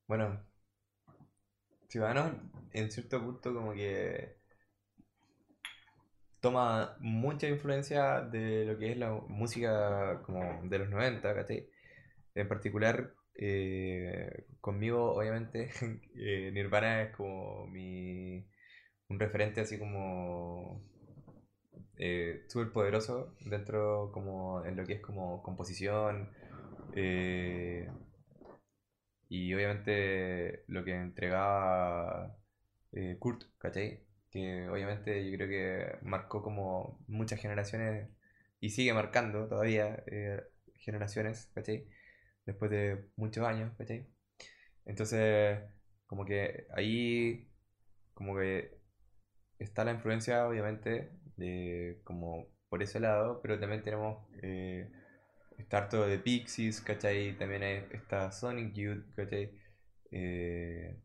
bueno, 0.06 0.44
Ciudadanos 1.88 2.32
en 2.72 2.90
cierto 2.90 3.22
punto 3.22 3.54
como 3.54 3.72
que 3.72 4.36
toma 6.40 6.96
mucha 7.00 7.48
influencia 7.48 8.20
de 8.20 8.64
lo 8.64 8.78
que 8.78 8.92
es 8.92 8.98
la 8.98 9.12
música 9.28 10.22
como 10.22 10.60
de 10.64 10.78
los 10.78 10.88
90, 10.90 11.34
¿cachai? 11.34 11.68
En 12.34 12.48
particular, 12.48 13.14
eh, 13.40 14.46
conmigo, 14.62 15.14
obviamente, 15.16 15.70
eh, 16.16 16.50
Nirvana 16.54 17.02
es 17.04 17.16
como 17.16 17.66
mi, 17.68 18.46
un 19.08 19.20
referente 19.20 19.60
así 19.62 19.78
como 19.78 20.82
eh, 21.96 22.44
súper 22.48 22.72
poderoso 22.72 23.34
dentro 23.44 24.10
como 24.12 24.64
en 24.64 24.76
lo 24.76 24.86
que 24.86 24.94
es 24.94 25.00
como 25.00 25.42
composición 25.42 26.30
eh, 26.94 27.88
y 29.28 29.54
obviamente 29.54 30.64
lo 30.68 30.84
que 30.84 30.94
entregaba 30.94 32.36
Kurt, 33.18 33.44
¿cachai? 33.58 34.02
Que 34.30 34.68
obviamente 34.68 35.24
yo 35.30 35.36
creo 35.36 35.48
que 35.48 35.98
marcó 36.06 36.42
como 36.42 37.00
muchas 37.08 37.40
generaciones 37.40 38.08
y 38.60 38.70
sigue 38.70 38.92
marcando 38.94 39.48
todavía 39.48 40.02
generaciones, 40.78 41.50
¿cachai? 41.54 41.86
Después 42.50 42.68
de 42.72 43.06
muchos 43.14 43.46
años, 43.46 43.72
¿cachai? 43.78 44.08
Entonces, 44.84 45.60
como 46.06 46.24
que 46.24 46.66
ahí, 46.74 47.48
como 48.12 48.36
que 48.36 48.76
está 49.60 49.84
la 49.84 49.92
influencia, 49.92 50.48
obviamente, 50.48 51.12
de 51.36 52.00
como 52.02 52.48
por 52.68 52.82
ese 52.82 52.98
lado, 52.98 53.40
pero 53.40 53.60
también 53.60 53.82
tenemos, 53.82 54.26
eh, 54.42 54.90
de 56.08 56.18
Pixies, 56.18 56.80
¿cachai? 56.80 57.38
También 57.38 57.62
está 57.92 58.32
Sonic 58.32 58.74
Youth, 58.74 59.14
¿cachai? 59.14 59.52
Eh, 60.10 61.00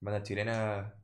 banda 0.00 0.22
chilena, 0.22 0.94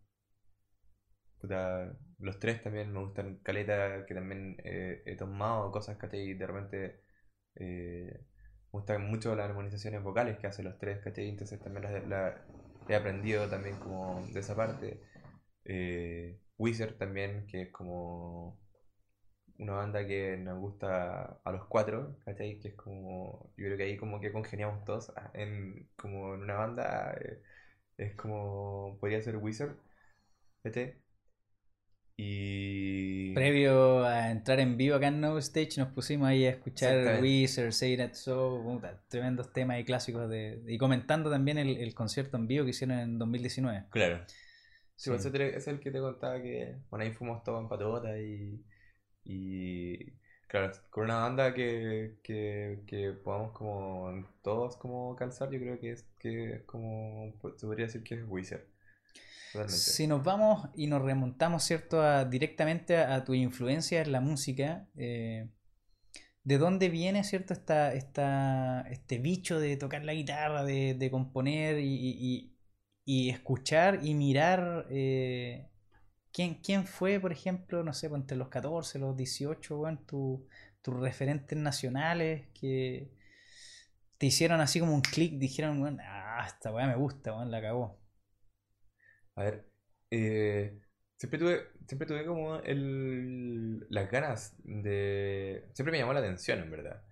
los 2.21 2.39
tres 2.39 2.63
también 2.63 2.93
me 2.93 3.01
gustan, 3.01 3.39
Caleta, 3.43 4.07
que 4.07 4.15
también 4.15 4.59
eh, 4.65 5.03
he 5.07 5.17
tomado 5.17 5.73
cosas, 5.73 5.97
¿cachai? 5.97 6.35
De 6.35 6.47
repente 6.47 7.03
eh, 7.57 8.27
gustan 8.77 9.03
mucho 9.09 9.35
las 9.37 9.49
armonizaciones 9.51 10.03
vocales 10.03 10.39
que 10.39 10.47
hacen 10.49 10.65
los 10.67 10.79
tres, 10.79 11.01
¿cachai? 11.03 11.29
Entonces 11.29 11.61
también 11.63 11.85
las, 11.85 12.07
la- 12.09 12.47
he 12.89 12.95
aprendido 12.97 13.49
también 13.49 13.77
como 13.79 14.23
de 14.33 14.41
esa 14.41 14.55
parte. 14.57 15.01
Eh, 15.65 16.39
Wizard 16.59 16.97
también, 16.99 17.47
que 17.49 17.63
es 17.65 17.73
como 17.73 18.59
una 19.59 19.73
banda 19.75 20.07
que 20.07 20.37
nos 20.39 20.59
gusta 20.59 21.41
a 21.45 21.53
los 21.53 21.67
cuatro, 21.67 22.19
¿cachai? 22.25 22.59
Que 22.61 22.69
es 22.69 22.75
como, 22.77 23.53
yo 23.57 23.67
creo 23.67 23.77
que 23.77 23.85
ahí 23.85 23.97
como 23.97 24.21
que 24.21 24.33
congeniamos 24.33 24.85
todos 24.85 25.13
ah, 25.17 25.31
en, 25.35 25.89
como 25.97 26.35
en 26.35 26.43
una 26.43 26.55
banda, 26.57 27.15
eh, 27.21 27.43
es 27.99 28.15
como, 28.17 28.99
podría 29.01 29.23
ser 29.23 29.37
Wizard, 29.39 29.77
¿cachai? 30.65 30.97
Y... 32.19 33.35
Previo 33.35 34.05
a 34.05 34.31
entrar 34.31 34.61
en 34.61 34.77
vivo 34.79 34.97
acá 34.97 35.09
en 35.09 35.21
No 35.21 35.37
Stage, 35.39 35.75
nos 35.79 35.89
pusimos 35.93 36.29
ahí 36.29 36.47
a 36.47 36.51
escuchar. 36.51 37.21
Wizard, 37.21 37.73
Say 37.73 37.97
That 37.97 38.15
So, 38.15 38.63
puta, 38.65 39.03
tremendos 39.09 39.53
temas 39.53 39.79
y 39.81 39.85
clásicos 39.85 40.29
de, 40.31 40.63
y 40.67 40.79
comentando 40.79 41.31
también 41.31 41.59
el, 41.59 41.77
el 41.77 41.95
concierto 41.95 42.37
en 42.39 42.47
vivo 42.47 42.65
que 42.65 42.71
hicieron 42.71 42.99
en 42.99 43.19
2019. 43.19 43.85
Claro. 43.91 44.21
Sí. 44.27 44.35
Sí, 44.97 45.11
pues 45.11 45.21
ese 45.21 45.31
te- 45.31 45.57
es 45.57 45.67
el 45.69 45.79
que 45.81 45.91
te 45.91 45.99
contaba 46.01 46.41
que, 46.43 46.77
bueno, 46.91 47.05
ahí 47.05 47.13
fuimos 47.13 47.43
todos 47.45 47.61
en 47.61 47.69
patota 47.69 48.19
y, 48.19 48.65
y 49.25 50.13
claro, 50.49 50.73
con 50.91 51.05
una 51.05 51.17
banda 51.21 51.53
que, 51.55 52.19
que, 52.23 52.83
que 52.87 53.13
podamos 53.13 53.53
como 53.53 54.25
todos 54.43 54.77
como 54.79 55.15
calzar, 55.17 55.51
yo 55.51 55.59
creo 55.61 55.79
que 55.79 55.93
es, 55.93 56.05
que 56.19 56.55
es 56.55 56.63
como, 56.65 57.33
se 57.57 57.67
podría 57.67 57.87
decir 57.87 58.03
que 58.05 58.15
es 58.17 58.25
Wizard, 58.27 58.63
Si 59.69 60.07
nos 60.07 60.23
vamos 60.23 60.69
y 60.75 60.87
nos 60.87 61.03
remontamos, 61.03 61.65
¿cierto?, 61.65 62.25
directamente 62.27 62.97
a, 62.97 63.25
tu 63.25 63.35
influencia 63.35 64.03
en 64.03 64.13
la 64.13 64.21
música, 64.21 64.87
eh, 64.97 65.49
¿de 66.45 66.59
dónde 66.59 66.89
viene, 66.89 67.25
¿cierto?, 67.25 67.53
esta, 67.53 67.95
esta, 67.95 68.83
este 68.91 69.19
bicho 69.19 69.59
de 69.61 69.77
tocar 69.77 70.05
la 70.05 70.15
guitarra, 70.15 70.65
de, 70.65 71.09
componer 71.11 71.79
y, 71.81 72.53
escuchar 73.31 74.01
y 74.05 74.15
mirar? 74.15 74.87
eh, 74.91 75.69
¿quién, 76.33 76.57
quién 76.63 76.87
fue, 76.87 77.21
por 77.21 77.33
ejemplo, 77.33 77.83
no 77.85 77.93
sé, 77.93 78.09
pues, 78.09 78.21
entre 78.21 78.37
los 78.37 78.49
14, 78.49 78.99
los 78.99 79.17
18, 79.17 79.79
weón, 79.79 80.07
tu- 80.07 80.47
tus 80.83 80.95
referentes 81.01 81.59
nacionales 81.59 82.49
que 82.55 83.11
te 84.19 84.27
hicieron 84.27 84.61
así 84.61 84.81
como 84.81 84.95
un 84.95 85.01
clic, 85.03 85.39
dijeron, 85.39 85.81
weón, 85.83 86.01
ah, 86.03 86.45
esta 86.47 86.73
weá 86.73 86.87
me 86.87 86.97
gusta, 86.97 87.35
weón, 87.35 87.51
la 87.51 87.61
cagó? 87.61 87.99
A 89.37 89.43
ver, 89.45 89.67
eh, 90.11 90.81
siempre 91.17 91.39
tuve, 91.39 91.69
siempre 91.87 92.07
tuve 92.07 92.25
como 92.27 92.57
el, 92.61 93.87
las 93.91 94.11
ganas 94.11 94.55
de... 94.65 95.69
Siempre 95.75 95.93
me 95.93 95.99
llamó 95.99 96.13
la 96.15 96.21
atención, 96.21 96.61
en 96.61 96.71
verdad. 96.71 97.03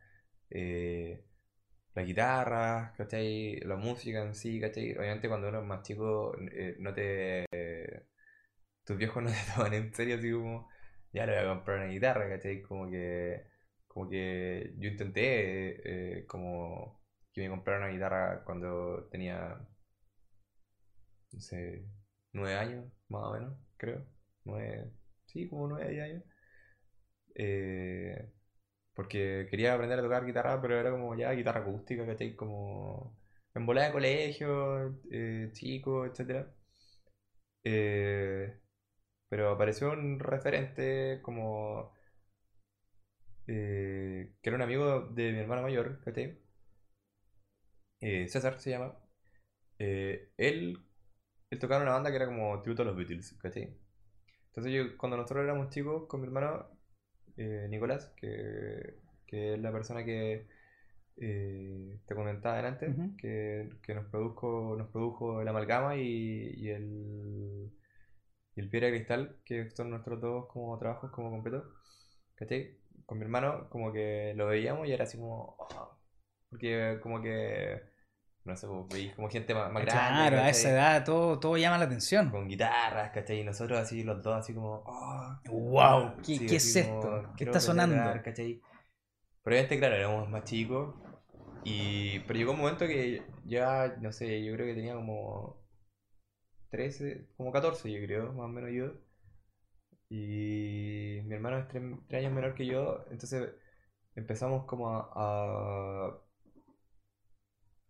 Eh, 0.51 1.25
la 1.95 2.03
guitarra, 2.05 2.95
¿cachai? 2.97 3.61
La 3.61 3.77
música 3.77 4.23
en 4.23 4.35
sí, 4.35 4.61
¿cachai? 4.61 4.93
Obviamente 4.99 5.29
cuando 5.29 5.49
uno 5.51 5.61
es 5.61 5.67
más 5.67 5.83
chico, 5.83 6.37
eh, 6.53 6.77
no 6.81 6.95
te... 6.95 7.47
tus 8.85 8.97
viejos 8.97 9.23
no 9.23 9.31
te 9.33 9.37
toman 9.55 9.75
en 9.75 9.95
serio, 9.95 10.17
así 10.17 10.31
como, 10.33 10.69
ya 11.13 11.27
le 11.27 11.33
voy 11.37 11.45
a 11.45 11.55
comprar 11.57 11.79
una 11.79 11.89
guitarra, 11.93 12.29
¿cachai? 12.29 12.63
Como 12.63 12.91
que, 12.91 13.47
como 13.89 14.09
que 14.09 14.75
yo 14.79 14.89
intenté, 14.91 16.19
eh, 16.21 16.27
como 16.27 17.01
que 17.33 17.43
me 17.43 17.51
comprara 17.51 17.81
una 17.85 17.93
guitarra 17.95 18.45
cuando 18.45 19.07
tenía, 19.11 19.59
no 21.33 21.41
sé, 21.41 21.85
nueve 22.35 22.57
años, 22.59 22.87
más 23.09 23.25
o 23.25 23.33
menos, 23.35 23.59
creo. 23.79 24.07
Nueve, 24.45 24.93
sí, 25.27 25.49
como 25.49 25.69
nueve, 25.69 25.91
diez 25.91 26.05
años. 26.05 26.25
Eh, 27.35 28.31
porque 28.95 29.49
quería 29.51 29.75
aprender 29.75 29.99
a 30.01 30.03
tocar 30.03 30.27
guitarra, 30.27 30.61
pero 30.63 30.79
era 30.81 30.91
como 30.93 31.17
ya 31.17 31.33
guitarra 31.33 31.61
acústica, 31.63 32.07
¿cachai? 32.07 32.37
Como 32.37 33.19
en 33.55 33.67
bola 33.67 33.85
de 33.85 33.93
colegio, 33.93 35.01
eh, 35.11 35.51
chico, 35.55 36.07
etcétera. 36.07 36.55
Eh, 37.65 38.61
pero 39.29 39.51
apareció 39.53 39.93
un 39.93 40.21
referente 40.21 41.21
como 41.23 41.93
eh, 43.47 44.33
que 44.43 44.49
era 44.51 44.57
un 44.57 44.63
amigo 44.63 45.01
de 45.11 45.33
mi 45.33 45.39
hermana 45.39 45.63
mayor, 45.63 46.01
¿cachai? 46.05 46.39
Eh, 48.01 48.29
César 48.29 48.61
se 48.61 48.71
llama. 48.71 48.97
Él, 49.79 50.79
él 51.55 51.61
tocaba 51.61 51.83
en 51.83 51.89
una 51.89 51.95
banda 51.95 52.11
que 52.11 52.17
era 52.17 52.27
como 52.27 52.61
tributo 52.63 52.83
a 52.83 52.87
los 52.87 52.97
Beatles, 52.97 53.35
¿cachai? 53.43 53.75
Entonces 54.49 54.73
yo, 54.73 54.97
cuando 54.99 55.17
nosotros 55.17 55.45
éramos 55.45 55.71
chicos 55.71 56.07
con 56.09 56.21
mi 56.21 56.27
hermano 56.29 56.67
eh, 57.37 57.67
Nicolás, 57.71 58.13
que, 58.17 58.97
que 59.27 59.55
es 59.55 59.61
la 59.61 59.73
persona 59.73 60.05
que 60.05 60.47
eh, 61.19 61.99
te 62.07 62.15
comentaba 62.15 62.57
delante, 62.57 62.97
Ujú. 62.97 63.11
que, 63.19 63.71
que 63.83 63.95
nos 63.95 64.07
produjo, 64.07 64.77
nos 64.79 64.89
produjo 64.91 65.43
el 65.43 65.49
amalgama 65.49 65.97
y, 65.97 66.55
y 66.57 66.71
el, 66.71 67.73
y 68.57 68.61
el 68.61 68.71
piedra 68.71 68.89
de 68.89 68.95
cristal, 68.95 69.37
que 69.45 69.71
son 69.71 69.91
nuestros 69.91 70.21
dos 70.21 70.47
como 70.49 70.79
trabajos 70.79 71.11
como 71.11 71.31
completos, 71.31 71.65
¿cachai? 72.37 72.77
Con 73.07 73.19
mi 73.19 73.25
hermano 73.25 73.69
como 73.71 73.93
que 73.93 74.35
lo 74.37 74.47
veíamos 74.47 74.87
y 74.89 74.93
era 74.93 75.05
así 75.05 75.19
como... 75.19 75.57
"Ah", 75.71 75.91
porque 76.51 76.99
como 77.03 77.21
que, 77.23 77.83
no 78.45 78.57
sé, 78.57 78.67
pues, 78.67 78.89
veis 78.91 79.15
como 79.15 79.29
gente 79.31 79.55
más, 79.55 79.71
más 79.73 79.83
grande, 79.85 80.23
Claro, 80.23 80.39
a 80.39 80.49
esa 80.51 80.71
edad 80.71 81.05
todo, 81.05 81.39
todo 81.41 81.57
llama 81.57 81.79
la 81.79 81.85
atención. 81.87 82.31
Con 82.31 82.49
guitarras, 82.49 83.11
¿cachai? 83.13 83.41
Y 83.41 83.45
nosotros 83.45 83.79
así, 83.79 84.03
los 84.03 84.23
dos 84.23 84.37
así 84.37 84.55
como... 84.55 84.83
"Ah, 84.87 85.41
¡Wow! 85.47 86.17
¿Qué, 86.23 86.39
Sí, 86.39 86.47
qué 86.47 86.57
es 86.57 86.77
como, 86.77 87.01
esto? 87.01 87.33
¿Qué 87.37 87.45
está 87.45 87.61
sonando? 87.61 88.11
¿cachai? 88.23 88.61
Pero 89.43 89.55
obviamente, 89.57 89.79
claro, 89.79 89.97
éramos 89.97 90.29
más 90.31 90.45
chicos. 90.45 90.97
Y, 91.65 92.21
pero 92.21 92.39
llegó 92.39 92.53
un 92.53 92.59
momento 92.61 92.87
que 92.87 93.27
ya, 93.45 93.97
no 94.01 94.13
sé, 94.13 94.45
yo 94.45 94.55
creo 94.55 94.67
que 94.67 94.75
tenía 94.75 94.95
como 94.95 95.63
13, 96.71 97.27
como 97.37 97.51
14 97.53 97.91
yo 97.91 97.99
creo, 98.07 98.33
más 98.35 98.45
o 98.45 98.49
menos 98.49 98.71
yo. 98.73 98.93
Y 100.09 101.21
mi 101.25 101.35
hermano 101.35 101.59
es 101.59 101.69
3, 101.69 101.83
años 102.13 102.33
menor 102.33 102.55
que 102.55 102.67
yo, 102.67 103.05
entonces 103.11 103.51
empezamos 104.15 104.65
como 104.67 104.91
a, 104.91 105.11
a- 105.15 106.19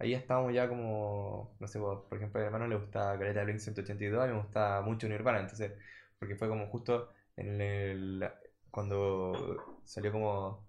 Ahí 0.04 0.12
estábamos 0.12 0.52
ya 0.52 0.68
como, 0.68 1.56
no 1.58 1.66
sé, 1.66 1.78
por 1.78 2.06
ejemplo, 2.14 2.38
a 2.38 2.42
mi 2.42 2.46
hermano 2.46 2.68
le 2.68 2.76
gustaba 2.76 3.16
de 3.16 3.44
Blink 3.44 3.58
182, 3.58 4.22
a 4.22 4.26
mí 4.26 4.34
me 4.34 4.42
gustaba 4.42 4.82
mucho 4.82 5.08
Nirvana, 5.08 5.40
entonces, 5.40 5.72
porque 6.18 6.36
fue 6.36 6.46
como 6.46 6.66
justo 6.66 7.08
en 7.36 7.58
el, 7.58 8.30
cuando 8.70 9.80
salió 9.82 10.12
como 10.12 10.68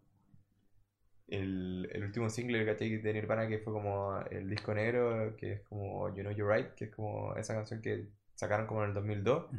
el, 1.27 1.89
el 1.91 2.03
último 2.05 2.29
single 2.29 2.65
¿cachai? 2.65 2.95
de 2.95 3.13
Nirvana 3.13 3.45
que 3.49 3.59
fue 3.59 3.73
como 3.73 4.17
el 4.31 4.49
disco 4.49 4.73
negro, 4.73 5.36
que 5.36 5.51
es 5.51 5.61
como 5.63 6.07
You 6.15 6.21
Know 6.21 6.31
You're 6.31 6.55
Right, 6.55 6.73
que 6.75 6.86
es 6.86 6.95
como 6.95 7.36
esa 7.36 7.55
canción 7.55 7.81
que 7.81 8.07
sacaron 8.36 8.67
como 8.67 8.83
en 8.83 8.89
el 8.89 8.93
2002. 8.93 9.47
Ujú. 9.47 9.57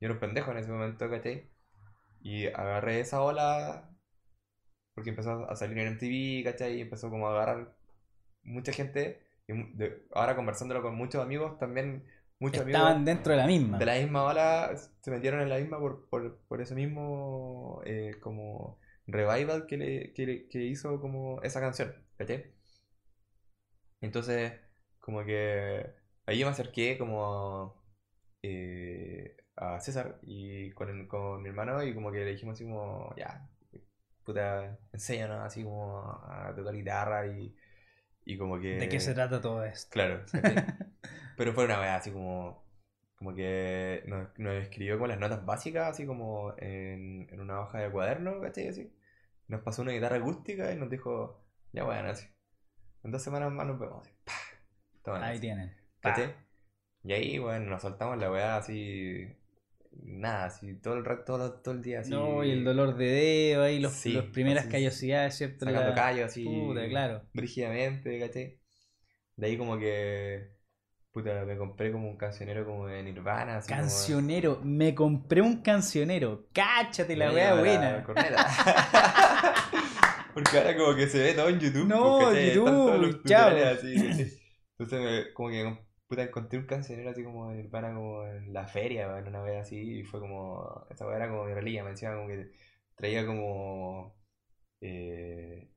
Yo 0.00 0.06
era 0.06 0.14
un 0.14 0.20
pendejo 0.20 0.52
en 0.52 0.56
ese 0.56 0.70
momento, 0.70 1.10
¿cachai? 1.10 1.50
Y 2.22 2.46
agarré 2.46 3.00
esa 3.00 3.20
ola 3.20 3.90
porque 4.94 5.10
empezó 5.10 5.50
a 5.50 5.54
salir 5.54 5.76
en 5.76 5.88
MTV, 5.88 6.44
¿cachai? 6.50 6.78
Y 6.78 6.80
empezó 6.80 7.10
como 7.10 7.28
a 7.28 7.32
agarrar 7.32 7.77
mucha 8.44 8.72
gente. 8.72 9.20
Y 9.46 9.52
mu- 9.54 9.68
de- 9.76 10.02
ahora 10.14 10.36
conversándolo 10.36 10.82
con 10.82 10.94
muchos 10.94 11.22
amigos, 11.22 11.58
también 11.58 12.04
muchos 12.38 12.62
amigos 12.62 12.80
Estaban 12.80 13.04
dentro 13.04 13.32
de 13.32 13.38
la 13.38 13.46
misma. 13.46 13.78
de 13.78 13.86
la 13.86 13.94
misma 13.94 14.24
ola 14.24 14.76
se 15.02 15.10
metieron 15.10 15.40
en 15.40 15.48
la 15.48 15.58
misma 15.58 15.78
por, 15.78 16.08
por, 16.08 16.38
por 16.48 16.60
ese 16.60 16.74
mismo 16.74 17.80
eh, 17.84 18.16
como 18.20 18.78
revival 19.06 19.66
que, 19.66 19.76
le, 19.78 20.12
que, 20.14 20.26
le- 20.26 20.48
que 20.48 20.64
hizo 20.64 21.00
como 21.00 21.40
esa 21.42 21.60
canción, 21.60 21.94
¿cachai? 22.16 22.52
Entonces, 24.00 24.52
como 25.00 25.24
que 25.24 25.84
ahí 26.26 26.38
yo 26.38 26.46
me 26.46 26.52
acerqué 26.52 26.98
como 26.98 27.74
eh, 28.42 29.36
a 29.56 29.80
César 29.80 30.18
y 30.22 30.70
con, 30.72 30.88
el- 30.90 31.08
con 31.08 31.42
mi 31.42 31.48
hermano 31.50 31.82
y 31.84 31.94
como 31.94 32.12
que 32.12 32.18
le 32.20 32.32
dijimos 32.32 32.54
así 32.54 32.64
como, 32.64 33.14
ya, 33.16 33.48
puta, 34.24 34.78
enséñanos 34.92 35.40
así 35.46 35.64
como 35.64 36.00
a 36.26 36.52
tocar 36.56 36.74
guitarra 36.74 37.26
y, 37.28 37.54
y 38.28 38.36
como 38.36 38.60
que... 38.60 38.76
¿De 38.76 38.90
qué 38.90 39.00
se 39.00 39.14
trata 39.14 39.40
todo 39.40 39.64
esto? 39.64 39.88
Claro. 39.90 40.22
Pero 41.38 41.54
fue 41.54 41.64
una 41.64 41.78
vez 41.78 41.88
así 41.92 42.10
como, 42.10 42.62
como 43.16 43.34
que 43.34 44.02
nos, 44.06 44.38
nos 44.38 44.52
escribió 44.62 44.98
con 44.98 45.08
las 45.08 45.18
notas 45.18 45.46
básicas, 45.46 45.88
así 45.88 46.04
como 46.04 46.52
en, 46.58 47.26
en 47.30 47.40
una 47.40 47.62
hoja 47.62 47.78
de 47.78 47.90
cuaderno, 47.90 48.38
¿cachai? 48.42 48.68
Así. 48.68 48.92
Nos 49.46 49.62
pasó 49.62 49.80
una 49.80 49.92
guitarra 49.92 50.16
acústica 50.16 50.70
y 50.70 50.76
nos 50.76 50.90
dijo, 50.90 51.42
ya 51.72 51.84
bueno, 51.84 52.10
así. 52.10 52.26
En 53.02 53.12
dos 53.12 53.22
semanas 53.22 53.50
más 53.50 53.66
nos 53.66 53.78
vemos. 53.78 54.06
Así. 54.06 54.14
Toma, 55.02 55.24
Ahí 55.24 55.32
así. 55.32 55.40
tienen. 55.40 55.74
¿Cachai? 56.00 56.34
Y 57.04 57.12
ahí, 57.14 57.38
bueno, 57.38 57.70
nos 57.70 57.80
soltamos 57.80 58.18
la 58.18 58.30
weá 58.30 58.58
así. 58.58 59.26
Nada, 60.00 60.46
así 60.46 60.74
todo 60.80 60.94
el 60.94 61.04
rato, 61.04 61.24
todo, 61.24 61.60
todo 61.60 61.74
el 61.74 61.82
día 61.82 62.00
así. 62.00 62.10
No, 62.10 62.44
y 62.44 62.50
el 62.52 62.64
dolor 62.64 62.96
de 62.96 63.06
dedo 63.06 63.62
ahí, 63.64 63.80
los, 63.80 63.92
Sí, 63.92 64.12
los 64.12 64.26
primeras 64.26 64.64
así, 64.64 64.72
callosidades, 64.72 65.36
¿cierto? 65.36 65.66
Sacando 65.66 65.88
La- 65.90 65.94
callos 65.94 66.26
así. 66.26 66.44
Puta, 66.44 66.88
claro. 66.88 67.22
Brígidamente, 67.34 68.18
¿cachai? 68.20 68.60
De 69.36 69.46
ahí 69.46 69.58
como 69.58 69.78
que. 69.78 70.56
Puta, 71.10 71.44
me 71.44 71.56
compré 71.56 71.90
como 71.90 72.08
un 72.08 72.16
cancionero 72.16 72.64
como 72.64 72.86
de 72.86 73.02
Nirvana, 73.02 73.56
así 73.58 73.68
como- 73.68 73.80
Cancionero, 73.80 74.60
me 74.62 74.94
compré 74.94 75.42
un 75.42 75.62
cancionero. 75.62 76.46
Cáchate 76.52 77.16
la 77.16 77.32
wea 77.32 77.54
buena. 77.54 78.04
Porque 80.34 80.58
ahora 80.58 80.76
como 80.76 80.94
que 80.94 81.08
se 81.08 81.18
ve 81.18 81.32
todo 81.34 81.48
en 81.48 81.58
YouTube. 81.58 81.88
No, 81.88 82.20
pues, 82.20 82.54
YouTube, 82.54 83.22
chao. 83.24 83.50
Entonces 83.50 85.00
me- 85.00 85.32
como 85.32 85.48
que 85.50 85.87
puta, 86.08 86.22
encontré 86.24 86.58
un 86.58 86.66
cancionero 86.66 87.10
así 87.10 87.22
como 87.24 87.50
de 87.50 87.56
Nirvana 87.58 87.94
como 87.94 88.26
en 88.26 88.52
la 88.52 88.66
feria, 88.66 89.18
en 89.18 89.28
una 89.28 89.42
vez 89.42 89.62
así, 89.62 90.00
y 90.00 90.04
fue 90.04 90.20
como, 90.20 90.86
esa 90.90 91.06
wea 91.06 91.16
era 91.16 91.28
como 91.30 91.44
mi 91.44 91.54
reliquia, 91.54 91.84
me 91.84 91.90
decía 91.90 92.14
como 92.14 92.28
que 92.28 92.50
traía 92.96 93.26
como, 93.26 94.16
eh, 94.82 95.70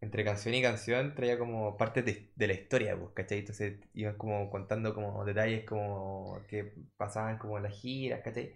entre 0.00 0.24
canción 0.24 0.54
y 0.54 0.62
canción, 0.62 1.14
traía 1.14 1.38
como 1.38 1.76
partes 1.76 2.04
de, 2.04 2.32
de 2.34 2.46
la 2.48 2.54
historia, 2.54 2.98
pues, 2.98 3.12
¿cachai? 3.14 3.38
Entonces 3.40 3.80
iban 3.94 4.16
como 4.16 4.50
contando 4.50 4.94
como 4.94 5.24
detalles 5.24 5.64
como 5.64 6.42
que 6.48 6.74
pasaban 6.96 7.38
como 7.38 7.56
en 7.58 7.62
las 7.64 7.72
giras, 7.74 8.20
¿cachai? 8.22 8.54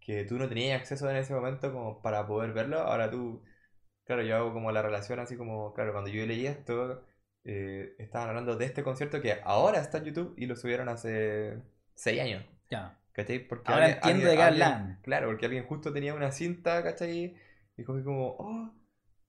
Que 0.00 0.24
tú 0.24 0.38
no 0.38 0.48
tenías 0.48 0.80
acceso 0.80 1.10
en 1.10 1.16
ese 1.16 1.34
momento 1.34 1.72
como 1.72 2.02
para 2.02 2.26
poder 2.26 2.52
verlo, 2.54 2.78
ahora 2.80 3.10
tú, 3.10 3.42
claro, 4.04 4.22
yo 4.24 4.36
hago 4.36 4.52
como 4.54 4.72
la 4.72 4.82
relación 4.82 5.20
así 5.20 5.36
como, 5.36 5.74
claro, 5.74 5.92
cuando 5.92 6.10
yo 6.10 6.26
leí 6.26 6.46
esto, 6.46 7.04
eh, 7.50 7.94
estaban 7.98 8.28
hablando 8.28 8.56
de 8.56 8.66
este 8.66 8.82
concierto 8.82 9.22
que 9.22 9.38
ahora 9.42 9.80
está 9.80 9.98
en 9.98 10.04
YouTube 10.04 10.34
y 10.36 10.44
lo 10.44 10.54
subieron 10.54 10.88
hace 10.90 11.56
6 11.94 12.20
años. 12.20 12.44
Ya. 12.70 12.98
¿Cachai? 13.12 13.38
Porque 13.48 13.72
Ahora 13.72 13.86
alguien- 13.86 13.96
entiendo 14.02 14.28
alguien- 14.28 14.30
de 14.30 14.36
qué 14.36 14.42
hablan. 14.64 14.98
Claro, 15.02 15.28
porque 15.28 15.46
alguien 15.46 15.64
justo 15.64 15.92
tenía 15.92 16.14
una 16.14 16.30
cinta, 16.30 16.82
¿cachai? 16.82 17.36
Y 17.78 17.84
como, 17.84 18.04
como 18.04 18.26
oh, 18.38 18.74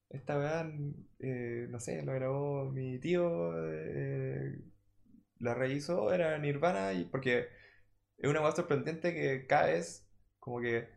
esta 0.09 0.37
weá, 0.37 0.69
eh, 1.19 1.67
no 1.69 1.79
sé, 1.79 2.01
lo 2.03 2.13
grabó 2.13 2.65
mi 2.71 2.99
tío, 2.99 3.53
eh, 3.71 4.59
la 5.39 5.53
rehizo, 5.53 6.11
era 6.13 6.37
Nirvana, 6.39 6.91
y 6.91 7.05
porque 7.05 7.47
es 8.17 8.29
una 8.29 8.41
weá 8.41 8.51
sorprendente 8.51 9.13
que 9.13 9.47
cada 9.47 9.67
vez, 9.67 10.05
como 10.39 10.59
que. 10.59 10.89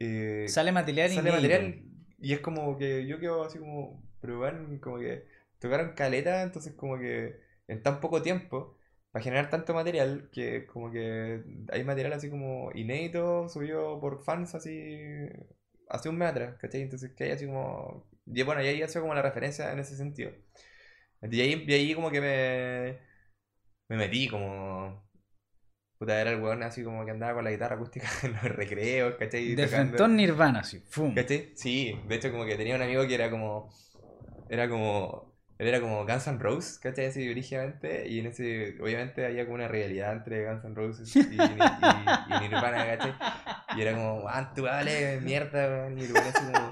eh, 0.00 0.46
Sale 0.48 0.72
material 0.72 1.10
sale 1.10 1.30
material 1.30 1.84
y 2.18 2.32
es 2.32 2.40
como 2.40 2.76
que 2.76 3.06
yo 3.06 3.20
quedo 3.20 3.44
así 3.44 3.58
como, 3.58 4.02
pero 4.20 4.40
weón, 4.40 4.78
como 4.78 4.98
que 4.98 5.26
tocaron 5.64 5.94
caleta, 5.94 6.42
entonces 6.42 6.74
como 6.74 6.98
que 6.98 7.40
en 7.68 7.82
tan 7.82 8.00
poco 8.00 8.22
tiempo, 8.22 8.76
para 9.10 9.22
generar 9.22 9.50
tanto 9.50 9.74
material, 9.74 10.28
que 10.32 10.66
como 10.66 10.90
que 10.90 11.42
hay 11.72 11.84
material 11.84 12.12
así 12.12 12.30
como 12.30 12.70
inédito, 12.74 13.48
subido 13.48 14.00
por 14.00 14.22
fans 14.24 14.54
así 14.54 15.28
hace 15.88 16.08
un 16.08 16.18
mes 16.18 16.28
atrás, 16.30 16.56
¿cachai? 16.60 16.82
Entonces 16.82 17.12
que 17.14 17.24
hay 17.24 17.30
así 17.32 17.46
como, 17.46 18.06
y 18.26 18.42
bueno, 18.42 18.62
y 18.62 18.66
ahí 18.66 18.82
hace 18.82 19.00
como 19.00 19.14
la 19.14 19.22
referencia 19.22 19.72
en 19.72 19.78
ese 19.78 19.96
sentido. 19.96 20.32
Y 21.22 21.40
ahí, 21.40 21.64
y 21.66 21.72
ahí 21.72 21.94
como 21.94 22.10
que 22.10 22.20
me, 22.20 22.98
me 23.88 23.96
metí 23.96 24.28
como... 24.28 25.04
Puta, 25.98 26.20
era 26.20 26.32
el 26.32 26.42
weón 26.42 26.62
así 26.64 26.82
como 26.82 27.04
que 27.04 27.12
andaba 27.12 27.34
con 27.34 27.44
la 27.44 27.52
guitarra 27.52 27.76
acústica 27.76 28.08
en 28.24 28.32
los 28.32 28.42
recreos, 28.42 29.14
¿cachai? 29.14 29.54
De 29.54 29.64
Tocando. 29.64 29.90
Fentón 29.90 30.16
Nirvana, 30.16 30.60
así. 30.60 30.80
¡Fum! 30.80 31.14
¿Cachai? 31.14 31.52
Sí, 31.54 31.98
de 32.08 32.14
hecho 32.16 32.30
como 32.32 32.44
que 32.44 32.56
tenía 32.56 32.74
un 32.74 32.82
amigo 32.82 33.06
que 33.06 33.14
era 33.14 33.30
como... 33.30 33.72
Era 34.48 34.68
como... 34.68 35.33
Él 35.64 35.70
era 35.70 35.80
como 35.80 36.04
Guns 36.04 36.26
N' 36.26 36.38
Roses, 36.38 36.78
¿cachai? 36.78 37.06
Así 37.06 37.28
originalmente. 37.28 38.06
Y 38.08 38.20
en 38.20 38.26
ese... 38.26 38.76
Obviamente 38.82 39.24
había 39.24 39.44
como 39.44 39.54
una 39.54 39.66
rivalidad 39.68 40.12
entre 40.12 40.44
Guns 40.46 40.64
N' 40.64 40.74
Roses 40.74 41.16
y, 41.16 41.20
y- 41.20 41.22
y- 41.22 42.34
y 42.36 42.40
Nirvana, 42.48 42.84
¿cachai? 42.86 43.14
Y 43.76 43.80
era 43.82 43.92
como, 43.92 44.24
ah, 44.28 44.52
tú 44.54 44.62
vale, 44.64 45.20
mierda, 45.22 45.66
weón. 45.68 45.98
Y 45.98 46.02
Nirvana 46.02 46.28
así 46.28 46.44
como... 46.52 46.70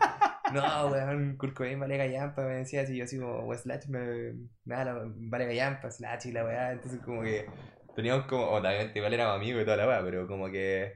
No, 0.52 0.86
weón, 0.88 1.36
Kurt 1.38 1.54
Cobain 1.54 1.80
vale 1.80 1.96
gallampa, 1.96 2.42
me 2.42 2.56
decía 2.56 2.82
así, 2.82 2.94
yo 2.96 3.04
así 3.04 3.18
como, 3.18 3.40
"Weón, 3.46 3.58
Slash 3.58 3.86
me, 3.88 4.34
me 4.66 4.74
da 4.74 4.84
la, 4.84 5.02
vale 5.06 5.46
gallampa, 5.46 5.90
Slash 5.90 6.26
y 6.26 6.32
la 6.32 6.44
weá, 6.44 6.72
entonces 6.72 7.00
como 7.00 7.22
que 7.22 7.46
teníamos 7.96 8.26
como, 8.26 8.44
obviamente 8.50 8.98
igual 8.98 9.14
éramos 9.14 9.36
amigos 9.36 9.62
y 9.62 9.64
toda 9.64 9.78
la 9.78 9.86
weá, 9.88 10.02
pero 10.04 10.26
como 10.26 10.50
que 10.50 10.92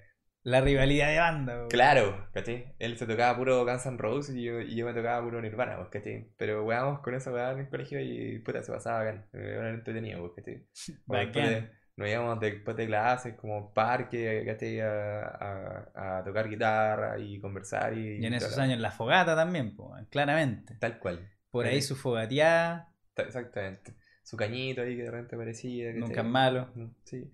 La 0.47 0.61
rivalidad 0.61 1.09
de 1.09 1.19
banda. 1.19 1.57
weón. 1.57 1.69
Claro, 1.69 2.29
¿cachai? 2.33 2.73
Él 2.79 2.97
se 2.97 3.07
tocaba 3.07 3.37
puro 3.37 3.65
Guns 3.65 3.85
N' 3.87 3.99
Roses 3.99 4.37
y 4.37 4.45
yo, 4.45 4.61
y 4.61 4.77
yo 4.77 4.87
me 4.87 4.95
tocaba 4.95 5.21
puro 5.25 5.41
Nirvana, 5.43 5.77
¿cachai? 5.91 6.29
Pero 6.37 6.65
weábamos 6.65 7.01
con 7.01 7.15
esa 7.15 7.33
weá 7.33 7.51
en 7.51 7.59
el 7.59 7.69
colegio 7.69 8.01
y 8.01 8.39
puta, 8.39 8.63
se 8.63 8.71
pasaba 8.73 8.99
bacán. 9.01 9.27
Era 9.33 9.71
entretenido, 9.71 10.33
¿cachai? 10.35 10.65
O 11.09 11.17
después 11.17 11.49
de- 11.49 11.55
Bacán. 11.61 11.73
Nos 11.97 12.09
íbamos 12.11 12.39
después 12.41 12.77
de 12.77 12.87
clases 12.87 13.35
como 13.37 13.73
parque, 13.73 14.45
¿cachai? 14.47 14.81
A, 14.83 15.23
a, 15.25 16.19
a 16.19 16.25
tocar 16.25 16.49
guitarra 16.49 17.19
y 17.19 17.41
conversar 17.41 17.95
y... 17.97 18.19
Y 18.23 18.27
en 18.27 18.35
esos 18.35 18.57
años 18.59 18.79
la 18.81 18.91
fogata 18.91 19.35
también, 19.35 19.75
po, 19.75 19.97
claramente. 20.11 20.77
Tal 20.79 20.99
cual. 20.99 21.29
Por 21.51 21.65
ahí 21.67 21.81
su 21.83 21.97
fogateada, 21.97 22.93
Ta- 23.15 23.23
Exactamente. 23.23 23.95
Su 24.23 24.37
cañito 24.37 24.83
ahí 24.83 24.95
que 24.97 25.05
de 25.05 25.11
repente 25.11 25.37
parecía. 25.39 25.87
¿cachai? 25.87 26.01
nunca 26.01 26.21
es 26.21 26.27
malo. 26.27 26.69
Sí. 27.05 27.33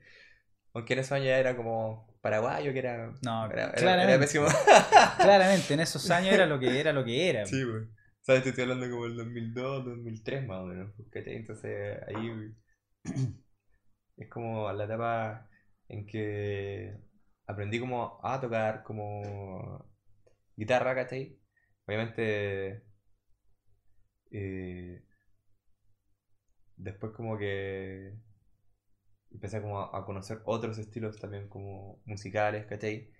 Aunque 0.74 0.92
en 0.94 0.98
esos 1.00 1.12
años 1.12 1.26
era 1.28 1.56
como 1.56 2.11
paraguayo, 2.22 2.72
que 2.72 2.78
era... 2.78 3.12
No, 3.22 3.50
Era, 3.50 3.72
claramente. 3.72 4.12
era 4.12 4.20
pésimo. 4.20 4.46
Claramente, 5.18 5.74
en 5.74 5.80
esos 5.80 6.08
años 6.10 6.32
era 6.32 6.46
lo 6.46 6.58
que 6.58 6.80
era 6.80 6.92
lo 6.92 7.04
que 7.04 7.28
era. 7.28 7.44
Sí, 7.44 7.62
güey. 7.62 7.82
¿Sabes? 8.22 8.44
Te 8.44 8.50
estoy 8.50 8.62
hablando 8.62 8.88
como 8.88 9.06
el 9.06 9.16
2002, 9.16 9.84
2003 9.84 10.46
más 10.46 10.60
o 10.60 10.66
menos. 10.66 10.92
pues, 10.96 11.08
¿cachai? 11.10 11.34
Entonces 11.36 11.98
ahí 12.06 12.54
es 14.16 14.28
como 14.30 14.72
la 14.72 14.84
etapa 14.84 15.48
en 15.88 16.06
que 16.06 16.96
aprendí 17.46 17.80
como 17.80 18.20
a 18.22 18.40
tocar 18.40 18.84
como 18.84 19.84
guitarra, 20.56 20.94
¿cachai? 20.94 21.36
Obviamente 21.86 22.84
eh, 24.30 25.02
después 26.76 27.12
como 27.12 27.36
que 27.36 28.14
empecé 29.32 29.60
como 29.62 29.80
a, 29.80 29.98
a 29.98 30.04
conocer 30.04 30.40
otros 30.44 30.78
estilos 30.78 31.18
también 31.20 31.48
como 31.48 32.00
musicales, 32.06 32.66
¿cachai? 32.66 33.10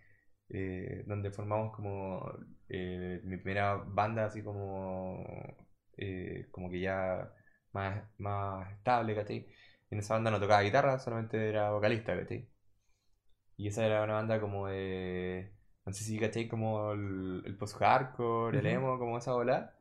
Eh, 0.49 1.05
donde 1.07 1.31
formamos 1.31 1.75
como 1.75 2.31
eh, 2.69 3.21
mi 3.25 3.39
primera 3.39 3.77
banda 3.77 4.27
así 4.27 4.43
como 4.43 5.25
eh, 5.97 6.49
como 6.51 6.71
que 6.71 6.81
ya 6.81 7.33
más, 7.73 8.03
más 8.19 8.71
estable, 8.73 9.15
¿cachai? 9.15 9.47
En 9.91 9.99
esa 9.99 10.15
banda 10.15 10.31
no 10.31 10.41
tocaba 10.41 10.63
guitarra, 10.63 10.99
solamente 10.99 11.49
era 11.49 11.71
vocalista, 11.71 12.17
¿cachai? 12.19 12.49
Y 13.57 13.69
esa 13.69 13.87
era 13.87 14.03
una 14.03 14.15
banda 14.15 14.41
como 14.41 14.69
de... 14.69 15.53
No 15.85 15.93
sé 15.93 16.05
si, 16.05 16.19
¿cachai? 16.19 16.49
Como 16.49 16.93
el, 16.93 17.43
el 17.47 17.57
post-hardcore, 17.57 18.59
el 18.59 18.67
emo, 18.67 18.99
como 18.99 19.19
esa 19.19 19.33
bola. 19.33 19.75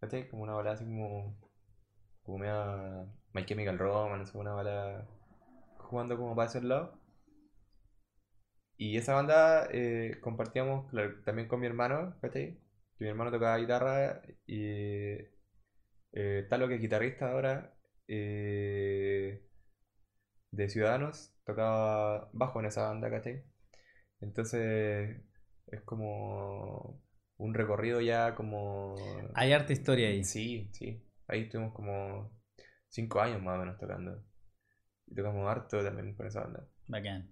¿Cachai? 0.00 0.28
Como 0.28 0.42
una 0.42 0.54
bola 0.54 0.72
así 0.72 0.84
como... 0.84 1.36
Como 2.22 2.38
media... 2.38 3.06
My 3.32 3.44
Chemical 3.44 3.78
Romance, 3.78 4.36
una 4.36 4.54
bola... 4.54 5.06
Jugando 5.90 6.16
como 6.16 6.36
para 6.36 6.48
ese 6.48 6.62
lado. 6.62 6.98
Y 8.76 8.96
esa 8.96 9.14
banda 9.14 9.68
eh, 9.72 10.18
compartíamos 10.22 10.88
claro, 10.90 11.22
también 11.24 11.48
con 11.48 11.60
mi 11.60 11.66
hermano, 11.66 12.16
¿cachai? 12.22 12.58
que 12.96 13.04
mi 13.04 13.10
hermano 13.10 13.30
tocaba 13.30 13.58
guitarra 13.58 14.22
y 14.46 14.62
eh, 16.12 16.46
Talo, 16.48 16.68
que 16.68 16.76
es 16.76 16.80
guitarrista 16.80 17.30
ahora 17.32 17.74
eh, 18.08 19.42
de 20.50 20.68
Ciudadanos, 20.68 21.34
tocaba 21.44 22.30
bajo 22.32 22.60
en 22.60 22.66
esa 22.66 22.88
banda, 22.88 23.10
¿cachai? 23.10 23.42
Entonces 24.20 25.20
es 25.66 25.82
como 25.82 27.02
un 27.38 27.54
recorrido 27.54 28.00
ya 28.00 28.34
como... 28.34 28.94
Hay 29.34 29.52
harta 29.52 29.72
historia 29.72 30.08
ahí. 30.08 30.22
Sí, 30.22 30.68
sí. 30.72 31.02
Ahí 31.26 31.42
estuvimos 31.42 31.74
como 31.74 32.30
cinco 32.88 33.20
años 33.20 33.42
más 33.42 33.56
o 33.56 33.60
menos 33.60 33.78
tocando. 33.78 34.22
Y 35.10 35.14
tocamos 35.14 35.48
harto 35.50 35.82
también 35.82 36.14
con 36.14 36.26
esa 36.26 36.40
banda. 36.40 36.64
Bacán. 36.86 37.30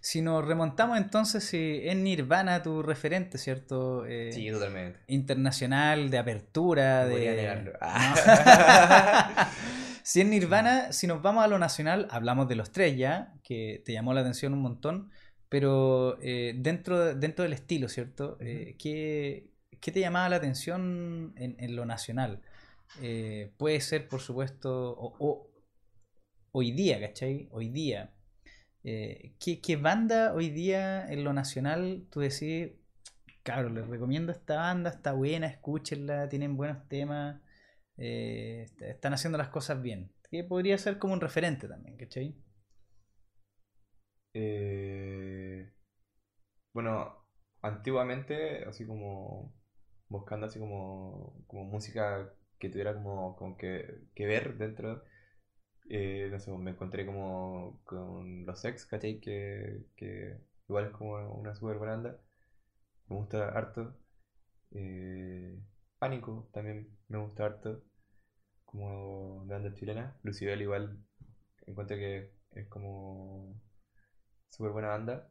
Si 0.00 0.20
nos 0.20 0.44
remontamos 0.46 0.98
entonces, 0.98 1.44
si 1.44 1.80
es 1.84 1.96
Nirvana 1.96 2.62
tu 2.62 2.82
referente, 2.82 3.38
¿cierto? 3.38 4.04
Eh, 4.06 4.30
Sí, 4.32 4.50
totalmente. 4.50 5.00
internacional, 5.06 6.10
de 6.10 6.18
apertura, 6.18 7.06
de... 7.06 7.62
No. 7.64 7.70
Ah. 7.80 9.50
si 10.02 10.20
es 10.20 10.26
Nirvana, 10.26 10.92
si 10.92 11.06
nos 11.06 11.22
vamos 11.22 11.42
a 11.44 11.48
lo 11.48 11.58
nacional, 11.58 12.06
hablamos 12.10 12.48
de 12.48 12.56
los 12.56 12.70
tres 12.70 12.96
ya, 12.98 13.32
que 13.42 13.82
te 13.84 13.92
llamó 13.92 14.12
la 14.12 14.20
atención 14.20 14.52
un 14.52 14.60
montón, 14.60 15.10
pero 15.48 16.18
eh, 16.20 16.54
dentro, 16.56 17.14
dentro 17.14 17.42
del 17.44 17.52
estilo, 17.54 17.88
¿cierto? 17.88 18.36
Eh, 18.40 18.76
¿qué, 18.78 19.48
qué 19.80 19.90
te 19.90 20.00
llamaba 20.00 20.28
la 20.28 20.36
atención 20.36 21.32
en, 21.36 21.56
en 21.58 21.76
lo 21.76 21.86
nacional? 21.86 22.42
Puede 23.56 23.80
ser, 23.80 24.06
por 24.06 24.20
supuesto, 24.20 24.90
o, 24.92 25.14
o- 25.18 25.48
hoy 26.52 26.72
día, 26.72 27.00
¿cachai? 27.00 27.48
Hoy 27.52 27.68
día. 27.70 28.12
Eh, 28.84 29.34
¿qué, 29.40 29.60
qué 29.60 29.76
banda 29.76 30.34
hoy 30.34 30.50
día 30.50 31.10
en 31.12 31.24
lo 31.24 31.32
nacional 31.34 32.06
tú 32.10 32.20
decís, 32.20 32.72
cabrón, 33.44 33.74
les 33.76 33.86
recomiendo 33.88 34.32
esta 34.32 34.56
banda, 34.56 34.90
está 34.90 35.12
buena, 35.14 35.46
escúchenla, 35.48 36.28
tienen 36.28 36.56
buenos 36.56 36.88
temas, 36.88 37.40
eh, 37.98 38.62
est- 38.66 38.82
están 38.82 39.14
haciendo 39.14 39.38
las 39.38 39.48
cosas 39.50 39.82
bien? 39.82 40.12
Que 40.30 40.44
podría 40.44 40.78
ser 40.78 40.98
como 40.98 41.14
un 41.14 41.20
referente 41.22 41.68
también, 41.68 41.96
¿cachai? 41.98 42.36
Eh, 44.34 45.72
bueno, 46.72 47.26
antiguamente, 47.62 48.64
así 48.64 48.86
como 48.86 49.54
buscando 50.08 50.46
así 50.46 50.58
como, 50.58 51.34
como 51.46 51.64
música 51.64 52.32
que 52.58 52.68
tuviera 52.68 52.94
como, 52.94 53.36
como 53.36 53.56
que, 53.56 54.02
que 54.14 54.26
ver 54.26 54.56
dentro, 54.58 55.04
eh, 55.92 56.28
no 56.32 56.40
sé, 56.40 56.52
me 56.52 56.72
encontré 56.72 57.06
como 57.06 57.80
con 57.84 58.46
los 58.46 58.60
Sex, 58.60 58.86
¿cachai? 58.86 59.20
Que, 59.20 59.84
que 59.96 60.38
igual 60.68 60.86
es 60.86 60.92
como 60.92 61.16
una 61.34 61.54
super 61.56 61.78
buena 61.78 61.94
banda, 61.94 62.18
me 63.08 63.16
gusta 63.16 63.48
harto. 63.50 63.94
Eh, 64.72 65.58
Pánico 65.98 66.48
también 66.52 66.88
me 67.08 67.18
gusta 67.18 67.46
harto, 67.46 67.82
como 68.66 69.46
banda 69.46 69.74
chilena. 69.74 70.16
Lucibel 70.24 70.62
igual 70.62 70.98
encuentro 71.66 71.96
que 71.96 72.32
es 72.52 72.68
como 72.68 73.54
súper 74.50 74.72
buena 74.72 74.88
banda. 74.90 75.28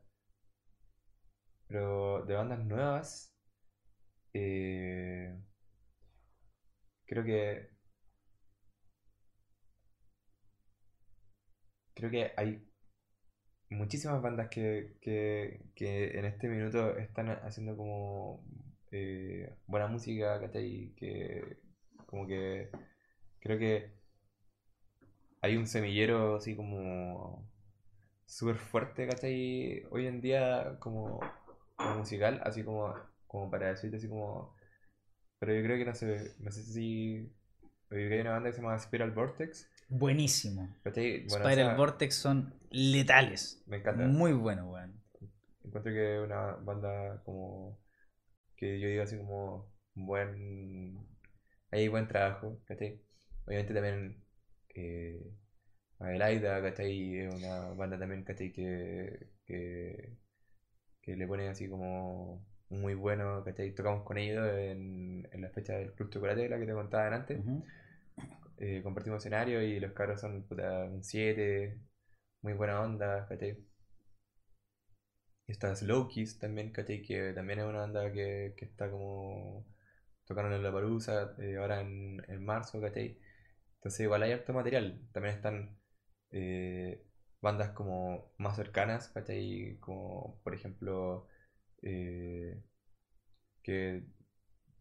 Pero 1.68 2.24
de 2.28 2.36
bandas 2.36 2.59
nuevas, 2.59 3.34
eh, 4.34 5.34
creo 7.05 7.24
que 7.24 7.70
creo 12.02 12.12
que 12.12 12.32
hay 12.36 12.68
muchísimas 13.70 14.22
bandas 14.22 14.49
que, 14.49 14.97
que, 15.02 15.62
que 15.76 16.18
en 16.18 16.26
este 16.26 16.49
minuto 16.49 16.97
están 16.97 17.30
haciendo 17.30 17.78
como 17.78 18.43
eh, 18.91 19.56
buena 19.68 19.88
música, 19.88 20.39
¿cachai? 20.41 20.93
Que 20.97 21.60
como 22.08 22.28
que 22.28 22.72
creo 23.39 23.60
que 23.60 23.93
hay 25.41 25.58
un 25.58 25.68
semillero 25.68 26.38
así 26.38 26.56
como 26.56 27.47
súper 28.26 28.58
fuerte, 28.58 29.08
¿cachai? 29.08 29.86
Hoy 29.91 30.08
en 30.08 30.22
día 30.22 30.78
como, 30.80 31.20
musical, 31.97 32.41
así 32.43 32.64
como, 32.64 32.95
como 33.28 33.52
para 33.52 33.70
decirte 33.70 33.97
así 33.97 34.10
como... 34.10 34.56
Pero 35.39 35.54
yo 35.54 35.64
creo 35.64 35.78
que 35.78 35.86
no 35.86 35.95
sé, 35.95 36.36
no 36.39 36.52
sé 36.52 36.64
si... 36.64 37.32
Hay 37.91 38.20
una 38.22 38.32
banda 38.32 38.49
que 38.49 38.56
se 38.56 38.62
llama 38.62 38.80
Spiral 38.80 39.12
Vortex, 39.12 39.70
Buenísimo. 39.91 40.73
Bueno, 40.85 41.27
Spiral 41.27 41.75
Vortex 41.75 42.15
son 42.15 42.53
letales. 42.69 43.61
me 43.67 43.77
encanta. 43.77 44.07
Muy 44.07 44.31
bueno, 44.31 44.71
weón. 44.71 45.03
Encuentro 45.65 45.91
que 45.91 46.15
es 46.15 46.23
una 46.23 46.55
banda 46.55 47.21
como... 47.25 47.77
Que 48.55 48.79
yo 48.79 48.87
digo 48.87 49.03
así 49.03 49.17
como... 49.17 49.69
Buen... 49.93 50.97
Hay 51.71 51.89
buen 51.89 52.07
trabajo, 52.07 52.61
¿cachai? 52.65 53.01
Obviamente 53.45 53.73
también... 53.73 54.23
Eh, 54.73 55.29
Adelaida, 55.99 56.61
¿cachai? 56.61 57.17
Es 57.19 57.35
una 57.35 57.73
banda 57.73 57.99
también, 57.99 58.23
¿cachai? 58.23 58.53
Que, 58.53 59.27
que, 59.45 60.17
que 61.01 61.15
le 61.17 61.27
ponen 61.27 61.49
así 61.49 61.67
como 61.67 62.45
muy 62.69 62.93
bueno, 62.93 63.43
¿cachai? 63.43 63.75
Tocamos 63.75 64.03
con 64.03 64.17
ellos 64.17 64.47
en, 64.57 65.27
en 65.29 65.41
la 65.41 65.49
fecha 65.49 65.73
del 65.73 65.91
Club 65.93 66.09
Chocolate, 66.11 66.47
la 66.47 66.57
que 66.57 66.65
te 66.65 66.71
contaba 66.73 67.13
antes. 67.13 67.41
Eh, 68.62 68.82
compartimos 68.84 69.20
escenario 69.20 69.62
y 69.62 69.80
los 69.82 69.91
cabros 69.93 70.22
son 70.22 70.43
puta, 70.47 70.86
un 70.86 71.03
7, 71.03 71.82
muy 72.41 72.53
buena 72.53 72.82
onda, 72.82 73.28
¿cachai? 73.28 73.57
Está 75.47 75.76
Slow 75.76 76.07
Kiss 76.07 76.39
también, 76.39 76.72
¿cachai? 76.72 77.01
Que 77.03 77.34
también 77.34 77.59
es 77.59 77.66
una 77.66 77.80
banda 77.80 78.12
que, 78.12 78.53
que 78.57 78.66
está 78.66 78.89
como 78.89 79.66
tocando 80.26 80.55
en 80.55 80.64
la 80.64 80.72
parusa 80.72 81.36
ahora 81.59 81.82
en, 81.82 82.24
en 82.28 82.43
marzo, 82.45 82.80
¿cachai? 82.82 83.20
Entonces 83.78 84.01
igual 84.01 84.24
hay 84.24 84.32
harto 84.34 84.53
material. 84.53 85.01
También 85.14 85.36
están 85.36 85.78
eh, 86.32 87.05
bandas 87.41 87.72
como 87.72 88.34
más 88.38 88.55
cercanas, 88.57 89.09
¿cachai? 89.09 89.78
Como 89.82 90.39
por 90.43 90.55
ejemplo 90.55 91.28
eh, 91.84 92.62
que 93.64 94.03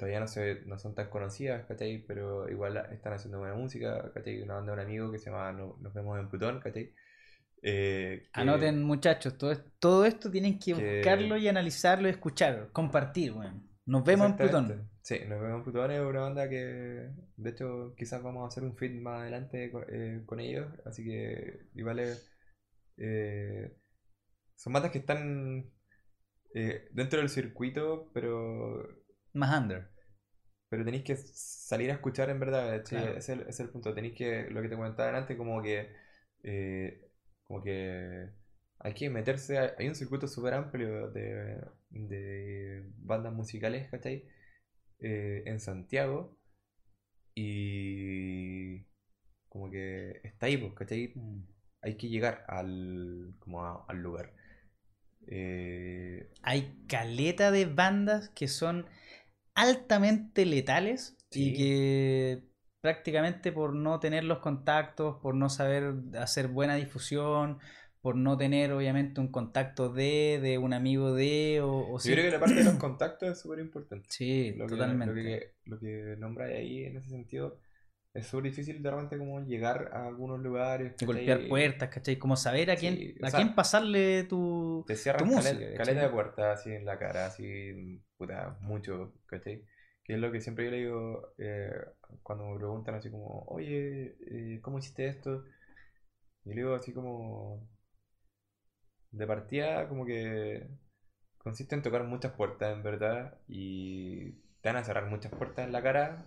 todavía 0.01 0.19
no, 0.21 0.27
se, 0.27 0.63
no 0.67 0.77
son 0.79 0.95
tan 0.97 1.09
conocidas, 1.11 1.65
¿cachai? 1.67 2.05
Pero 2.09 2.49
igual 2.49 2.77
están 2.91 3.13
haciendo 3.13 3.39
buena 3.39 3.55
música, 3.55 4.11
¿cachai? 4.13 4.43
Una 4.43 4.55
banda 4.55 4.73
de 4.75 4.81
un 4.81 4.87
amigo 4.87 5.13
que 5.13 5.19
se 5.19 5.31
llama 5.31 5.53
No- 5.53 5.77
Nos 5.81 5.95
vemos 5.95 6.19
en 6.19 6.29
Plutón, 6.29 6.59
¿cachai? 6.61 6.93
Eh, 7.63 8.23
que- 8.33 8.41
Anoten, 8.41 8.83
muchachos, 8.83 9.39
todo, 9.39 9.55
todo 9.79 10.05
esto 10.07 10.31
tienen 10.31 10.59
que 10.59 10.75
que- 10.75 10.97
buscarlo 10.97 11.37
y 11.37 11.47
analizarlo 11.47 12.09
y 12.09 12.11
escuchar, 12.11 12.71
compartir, 12.73 13.33
weón. 13.33 13.69
Nos 13.87 14.05
vemos 14.05 14.31
en. 14.31 14.37
Plutón. 14.37 14.91
Sí, 15.03 15.19
nos 15.29 15.41
vemos 15.41 15.59
en 15.59 15.65
Plutón, 15.65 15.91
es 15.91 16.01
una 16.01 16.21
banda 16.21 16.49
que 16.49 17.11
de 17.37 17.51
hecho 17.51 17.95
quizás 17.97 18.23
vamos 18.23 18.45
a 18.45 18.49
hacer 18.49 18.63
un 18.65 18.77
feed 18.77 19.01
más 19.01 19.21
adelante 19.23 19.71
con, 19.71 19.85
eh, 19.89 20.23
con 20.27 20.41
ellos, 20.41 20.69
así 20.87 21.05
que 21.05 21.67
igual 21.75 21.99
es, 22.01 22.31
eh, 22.99 23.77
son 24.57 24.73
bandas 24.73 24.91
que 24.93 24.99
están 24.99 25.71
eh, 26.55 26.89
dentro 26.93 27.19
del 27.21 27.29
circuito, 27.29 28.11
pero 28.13 28.83
Más 29.35 29.57
under. 29.61 29.90
Pero 30.71 30.85
tenéis 30.87 31.05
que 31.05 31.17
salir 31.19 31.91
a 31.93 31.95
escuchar 31.95 32.31
en 32.31 32.41
verdad, 32.41 32.71
¿cachai? 32.79 33.01
Claro. 33.01 33.13
Ese 33.19 33.19
es 33.19 33.31
el, 33.31 33.41
ese 33.43 33.51
es 33.51 33.61
el 33.63 33.71
punto. 33.71 33.95
Tenéis 33.95 34.15
que, 34.17 34.49
lo 34.51 34.63
que 34.63 34.71
te 34.71 34.77
comentaba 34.77 35.17
antes, 35.19 35.39
como 35.39 35.63
que, 35.63 35.93
eh, 36.45 37.11
como 37.45 37.63
que 37.63 38.31
hay 38.81 38.95
que 38.95 39.11
meterse, 39.11 39.59
a- 39.59 39.75
hay 39.79 39.89
un 39.89 39.97
circuito 39.97 40.29
súper 40.29 40.55
amplio 40.55 41.11
de, 41.11 41.61
de 41.91 42.85
bandas 42.99 43.35
musicales, 43.35 43.91
¿cachai? 43.91 44.27
Eh, 45.01 45.45
en 45.47 45.61
Santiago 45.61 46.39
y 47.35 48.85
como 49.49 49.71
que 49.71 50.21
está 50.25 50.47
ahí, 50.47 50.57
pues, 50.59 50.75
¿cachai? 50.75 51.15
Mm. 51.17 51.45
Hay 51.83 51.97
que 51.97 52.09
llegar 52.09 52.45
al, 52.49 53.35
como 53.41 53.65
a- 53.65 53.85
al 53.89 53.99
lugar. 54.03 54.35
Eh, 55.27 56.31
Hay 56.43 56.77
caleta 56.89 57.51
de 57.51 57.67
bandas 57.67 58.29
que 58.31 58.49
son 58.49 58.87
altamente 59.55 60.45
letales 60.47 61.17
Sí. 61.31 61.51
y 61.51 61.57
que 61.57 62.43
prácticamente 62.81 63.53
por 63.53 63.75
no 63.75 64.01
tener 64.01 64.25
los 64.25 64.39
contactos, 64.39 65.17
por 65.23 65.35
no 65.35 65.49
saber 65.49 65.95
hacer 66.19 66.49
buena 66.49 66.75
difusión, 66.75 67.59
por 68.01 68.17
no 68.17 68.37
tener 68.37 68.73
obviamente 68.73 69.21
un 69.21 69.29
contacto 69.29 69.91
de, 69.93 70.41
de 70.43 70.59
un 70.59 70.73
amigo 70.73 71.15
de, 71.15 71.61
o, 71.63 71.93
o 71.93 72.01
yo 72.01 72.13
creo 72.13 72.25
que 72.25 72.31
la 72.31 72.41
parte 72.41 72.55
de 72.57 72.65
los 72.65 72.75
contactos 72.79 73.29
es 73.29 73.39
súper 73.41 73.59
importante. 73.61 74.07
Sí, 74.09 74.53
lo 74.57 74.67
que, 74.67 74.71
totalmente. 74.73 75.15
Lo 75.15 75.23
que, 75.23 75.55
lo 75.67 75.79
que 75.79 76.17
nombra 76.19 76.47
ahí 76.47 76.85
en 76.85 76.97
ese 76.97 77.11
sentido 77.11 77.59
es 78.13 78.27
súper 78.27 78.51
difícil 78.51 78.83
de 78.83 78.91
repente 78.91 79.19
como 79.19 79.41
llegar 79.45 79.91
a 79.93 80.07
algunos 80.07 80.41
lugares. 80.41 80.95
Golpear 81.05 81.47
puertas, 81.49 81.89
¿cachai? 81.91 82.17
Como 82.19 82.37
saber 82.37 82.71
a 82.71 82.77
quién, 82.77 82.97
Sí, 82.97 83.15
a 83.23 83.31
sea, 83.31 83.41
quién 83.41 83.55
pasarle 83.55 84.25
tu... 84.25 84.85
Te 84.87 84.97
cierran 84.97 85.29
tu 85.29 85.37
caleta, 85.37 85.55
música, 85.55 85.77
caleta 85.77 86.03
de 86.03 86.09
puertas 86.09 86.59
así 86.59 86.73
en 86.73 86.85
la 86.85 86.99
cara, 86.99 87.27
así, 87.27 88.03
puta, 88.17 88.59
mucho, 88.61 89.15
¿cachai? 89.27 89.65
Que 90.03 90.15
es 90.15 90.19
lo 90.19 90.33
que 90.33 90.41
siempre 90.41 90.65
yo 90.65 90.71
le 90.73 90.77
digo 90.79 91.35
eh, 91.39 91.71
cuando 92.23 92.47
me 92.47 92.57
preguntan 92.57 92.97
así 92.97 93.11
como, 93.11 93.45
oye, 93.47 94.17
eh, 94.27 94.61
¿cómo 94.61 94.79
hiciste 94.79 95.07
esto? 95.07 95.45
Y 96.45 96.51
le 96.51 96.57
digo 96.57 96.75
así 96.75 96.93
como, 96.93 97.69
de 99.13 99.27
partida 99.27 99.89
como 99.89 100.05
que 100.05 100.69
consiste 101.39 101.75
en 101.75 101.83
tocar 101.83 102.05
muchas 102.05 102.33
puertas 102.33 102.73
en 102.73 102.83
verdad 102.83 103.39
y 103.47 104.33
te 104.61 104.69
van 104.69 104.77
a 104.77 104.85
cerrar 104.85 105.07
muchas 105.07 105.33
puertas 105.33 105.65
en 105.65 105.73
la 105.73 105.83
cara, 105.83 106.27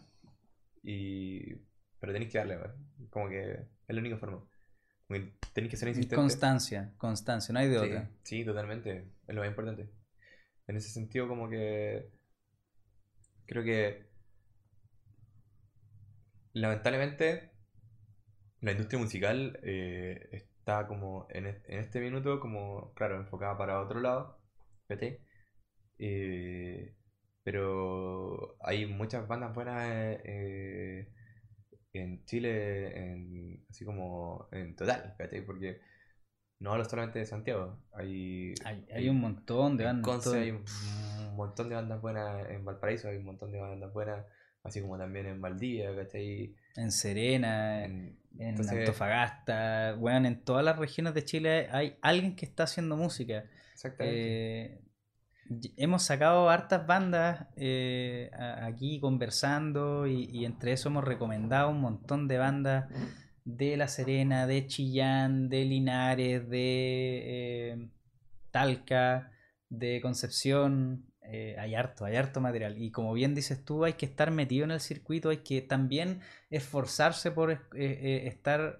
y 0.84 1.56
pero 2.04 2.12
tenéis 2.14 2.32
que 2.34 2.38
darle, 2.40 2.58
weón. 2.58 2.74
como 3.10 3.30
que 3.30 3.52
es 3.54 3.96
la 3.96 4.02
única 4.02 4.18
forma. 4.18 4.44
Tenéis 5.54 5.72
que 5.72 5.78
ser 5.78 5.88
insistente. 5.90 6.16
Constancia, 6.18 6.92
constancia, 6.98 7.54
no 7.54 7.60
hay 7.60 7.70
de 7.70 7.78
Sí, 7.78 7.88
otra. 7.88 8.10
sí, 8.24 8.46
totalmente. 8.46 9.06
Es 9.28 9.36
lo 9.36 9.42
más 9.42 9.50
importante. 9.50 9.90
En 10.68 10.78
ese 10.78 10.90
sentido, 10.90 11.28
como 11.28 11.50
que 11.50 12.10
creo 13.46 13.64
que 13.64 14.06
lamentablemente 16.54 17.52
la 18.62 18.72
industria 18.72 19.00
musical 19.00 19.60
eh, 19.64 20.30
está 20.32 20.88
como 20.88 21.28
en, 21.30 21.48
es- 21.48 21.62
en 21.68 21.80
este 21.80 22.00
minuto 22.00 22.40
como, 22.40 22.94
claro, 22.94 23.18
enfocada 23.18 23.58
para 23.58 23.82
otro 23.82 24.00
lado, 24.00 24.40
¿cachai? 24.88 25.20
Eh, 26.00 26.96
pero 27.44 28.58
hay 28.62 28.86
muchas 28.88 29.28
bandas 29.28 29.54
buenas 29.56 29.84
eh, 30.26 31.10
en 32.00 32.26
Chile, 32.26 32.98
en, 32.98 33.66
así 33.70 33.86
como 33.86 34.48
en 34.52 34.76
total, 34.76 35.16
¿cachai? 35.18 35.46
Porque 35.46 35.80
no 36.60 36.72
hablo 36.72 36.86
solamente 36.86 37.20
de 37.20 37.26
Santiago, 37.26 37.78
hay, 37.94 38.54
Hay, 38.66 38.86
hay 38.94 39.10
un 39.10 39.20
montón 39.20 39.78
de 39.78 39.86
bandas. 39.86 40.06
Conce 40.06 40.40
hay 40.40 40.52
un 40.52 40.64
un 41.30 41.36
montón 41.38 41.68
de 41.70 41.76
bandas 41.76 42.00
buenas, 42.02 42.50
en 42.52 42.64
Valparaíso 42.64 43.10
hay 43.10 43.18
un 43.18 43.26
montón 43.26 43.52
de 43.52 43.60
bandas 43.60 43.92
buenas, 43.92 44.24
así 44.64 44.82
como 44.82 44.98
también 45.00 45.26
en 45.26 45.42
Valdivia, 45.42 45.96
¿cachai? 45.96 46.56
En 46.76 46.92
Serena, 46.92 47.84
En- 47.86 48.20
en 48.38 48.48
entonces- 48.50 48.78
Antofagasta, 48.80 49.96
bueno, 49.96 50.28
en 50.28 50.44
todas 50.44 50.64
las 50.64 50.78
regiones 50.78 51.14
de 51.16 51.26
Chile 51.26 51.68
hay 51.72 51.98
alguien 52.02 52.36
que 52.36 52.46
está 52.46 52.64
haciendo 52.64 52.96
música. 52.96 53.46
Exactamente. 53.74 54.66
Eh, 54.66 54.80
hemos 55.78 56.04
sacado 56.04 56.50
hartas 56.50 56.86
bandas 56.86 57.48
eh, 57.56 58.32
aquí 58.62 59.00
conversando 59.00 60.08
y, 60.08 60.46
entre 60.46 60.74
eso 60.74 60.90
hemos 60.90 61.04
recomendado 61.04 61.70
un 61.70 61.82
montón 61.82 62.28
de 62.28 62.38
bandas 62.38 62.86
de 63.46 63.78
La 63.78 63.88
Serena, 63.88 64.48
de 64.48 64.68
Chillán, 64.68 65.50
de 65.50 65.66
Linares, 65.66 66.50
de 66.50 67.72
eh, 67.72 67.90
Talca, 68.52 69.32
de 69.70 70.02
Concepción. 70.02 71.06
eh, 71.26 71.56
hay 71.58 71.76
harto, 71.76 72.06
hay 72.06 72.16
harto 72.16 72.42
material. 72.42 72.78
Y 72.82 72.92
como 72.92 73.14
bien 73.14 73.34
dices 73.36 73.64
tú, 73.64 73.86
hay 73.86 73.94
que 73.94 74.06
estar 74.06 74.32
metido 74.32 74.66
en 74.66 74.72
el 74.72 74.80
circuito, 74.82 75.30
hay 75.30 75.38
que 75.38 75.62
también 75.62 76.22
esforzarse 76.50 77.32
por 77.32 77.52
estar 77.74 78.80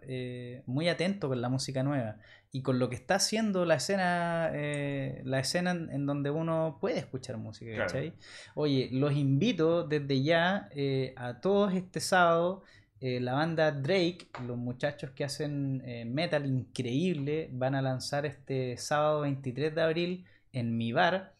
muy 0.66 0.90
atento 0.90 1.30
con 1.30 1.42
la 1.42 1.50
música 1.50 1.84
nueva 1.84 2.18
y 2.56 2.62
con 2.62 2.78
lo 2.78 2.88
que 2.88 2.96
está 2.96 3.16
haciendo 3.16 3.66
la 3.66 3.76
escena, 3.76 4.52
eh, 4.54 5.22
la 5.26 5.40
escena 5.40 5.72
en, 5.72 6.06
donde 6.06 6.30
uno 6.30 6.78
puede 6.80 7.00
escuchar 7.00 7.38
música, 7.38 7.72
Claro. 7.74 7.88
¿cachai? 7.88 8.14
Oye, 8.54 8.90
los 8.92 9.14
invito 9.14 9.84
desde 9.88 10.22
ya 10.22 10.70
eh, 10.72 11.14
a 11.18 11.42
todos 11.42 11.74
este 11.74 12.00
sábado. 12.00 12.64
eh, 13.02 13.20
la 13.20 13.34
banda 13.34 13.72
Drake, 13.72 14.30
los 14.48 14.56
muchachos 14.58 15.10
que 15.12 15.24
hacen 15.26 15.84
metal 16.14 16.46
increíble, 16.46 17.50
van 17.52 17.76
a 17.76 17.82
lanzar 17.82 18.26
este 18.26 18.78
sábado 18.78 19.22
23 19.22 19.74
de 19.76 19.82
abril 19.82 20.26
en 20.54 20.78
mi 20.78 20.94
bar. 20.94 21.34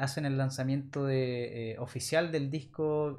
hacen 0.00 0.24
el 0.26 0.36
lanzamiento 0.38 1.04
de, 1.06 1.76
oficial 1.78 2.32
del 2.32 2.50
disco, 2.50 3.16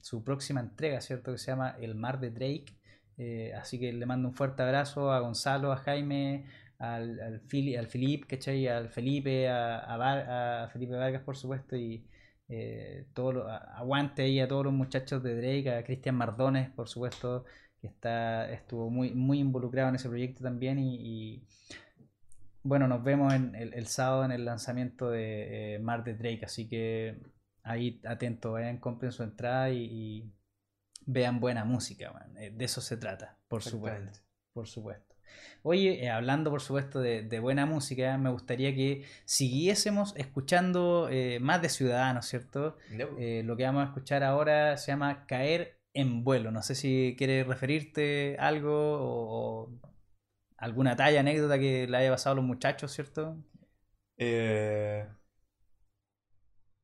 su 0.00 0.22
próxima 0.24 0.60
entrega, 0.60 1.00
¿cierto? 1.00 1.32
Que 1.32 1.38
se 1.38 1.50
llama 1.50 1.76
El 1.80 1.94
Mar 1.94 2.18
de 2.20 2.30
Drake. 2.30 2.77
Eh, 3.18 3.52
así 3.54 3.78
que 3.80 3.92
le 3.92 4.06
mando 4.06 4.28
un 4.28 4.34
fuerte 4.34 4.62
abrazo 4.62 5.12
a 5.12 5.20
Gonzalo, 5.20 5.72
a 5.72 5.76
Jaime, 5.78 6.46
al, 6.78 7.20
al, 7.20 7.40
Fili- 7.42 7.76
al 7.76 7.88
Filip, 7.88 8.26
¿cachai? 8.26 8.68
Al 8.68 8.88
Felipe, 8.90 9.48
a, 9.48 10.64
a 10.64 10.68
Felipe 10.68 10.94
Vargas, 10.94 11.22
por 11.22 11.36
supuesto, 11.36 11.76
y 11.76 12.04
eh, 12.48 13.06
todo 13.14 13.48
aguante 13.48 14.22
ahí 14.22 14.40
a 14.40 14.48
todos 14.48 14.64
los 14.64 14.72
muchachos 14.74 15.22
de 15.22 15.34
Drake, 15.36 15.70
a 15.70 15.84
Cristian 15.84 16.14
Mardones, 16.14 16.70
por 16.70 16.88
supuesto, 16.88 17.44
que 17.80 17.88
está, 17.88 18.50
estuvo 18.52 18.88
muy, 18.90 19.10
muy 19.14 19.40
involucrado 19.40 19.88
en 19.88 19.96
ese 19.96 20.08
proyecto 20.08 20.42
también. 20.44 20.78
Y, 20.78 21.42
bueno, 22.62 22.86
nos 22.88 23.02
vemos 23.02 23.32
en 23.34 23.54
el, 23.54 23.74
el 23.74 23.86
sábado 23.86 24.24
en 24.24 24.32
el 24.32 24.44
lanzamiento 24.44 25.10
de 25.10 25.74
eh, 25.76 25.78
Mar 25.80 26.04
de 26.04 26.14
Drake, 26.14 26.44
así 26.44 26.68
que 26.68 27.18
ahí 27.62 28.00
atentos, 28.04 28.52
vayan, 28.52 28.78
compren 28.78 29.12
su 29.12 29.22
entrada 29.22 29.70
y 29.70 30.32
vean 31.08 31.40
buena 31.40 31.64
música, 31.64 32.12
man. 32.12 32.36
Eh, 32.36 32.50
de 32.50 32.64
eso 32.64 32.80
se 32.80 32.96
trata, 32.96 33.38
por 33.48 33.62
supuesto, 33.62 34.20
por 34.52 34.68
supuesto. 34.68 35.16
Oye, 35.62 36.04
eh, 36.04 36.10
hablando 36.10 36.50
por 36.50 36.60
supuesto 36.60 37.00
de, 37.00 37.22
de 37.22 37.40
buena 37.40 37.66
música, 37.66 38.16
me 38.18 38.30
gustaría 38.30 38.74
que 38.74 39.04
siguiésemos 39.24 40.14
escuchando 40.16 41.08
eh, 41.10 41.38
más 41.40 41.62
de 41.62 41.68
Ciudadanos, 41.68 42.26
¿cierto? 42.26 42.76
Pues. 42.88 43.08
Eh, 43.18 43.42
lo 43.44 43.56
que 43.56 43.64
vamos 43.64 43.82
a 43.82 43.86
escuchar 43.86 44.22
ahora 44.22 44.76
se 44.76 44.92
llama 44.92 45.26
Caer 45.26 45.80
en 45.94 46.24
vuelo. 46.24 46.50
No 46.50 46.62
sé 46.62 46.74
si 46.74 47.14
quieres 47.18 47.46
referirte 47.46 48.36
a 48.38 48.48
algo 48.48 48.98
o, 49.00 49.66
o 49.66 49.80
alguna 50.56 50.96
talla, 50.96 51.20
anécdota 51.20 51.58
que 51.58 51.86
le 51.88 51.96
haya 51.96 52.10
pasado 52.10 52.34
a 52.34 52.36
los 52.36 52.44
muchachos, 52.44 52.92
¿cierto? 52.92 53.36
Eh, 54.18 55.06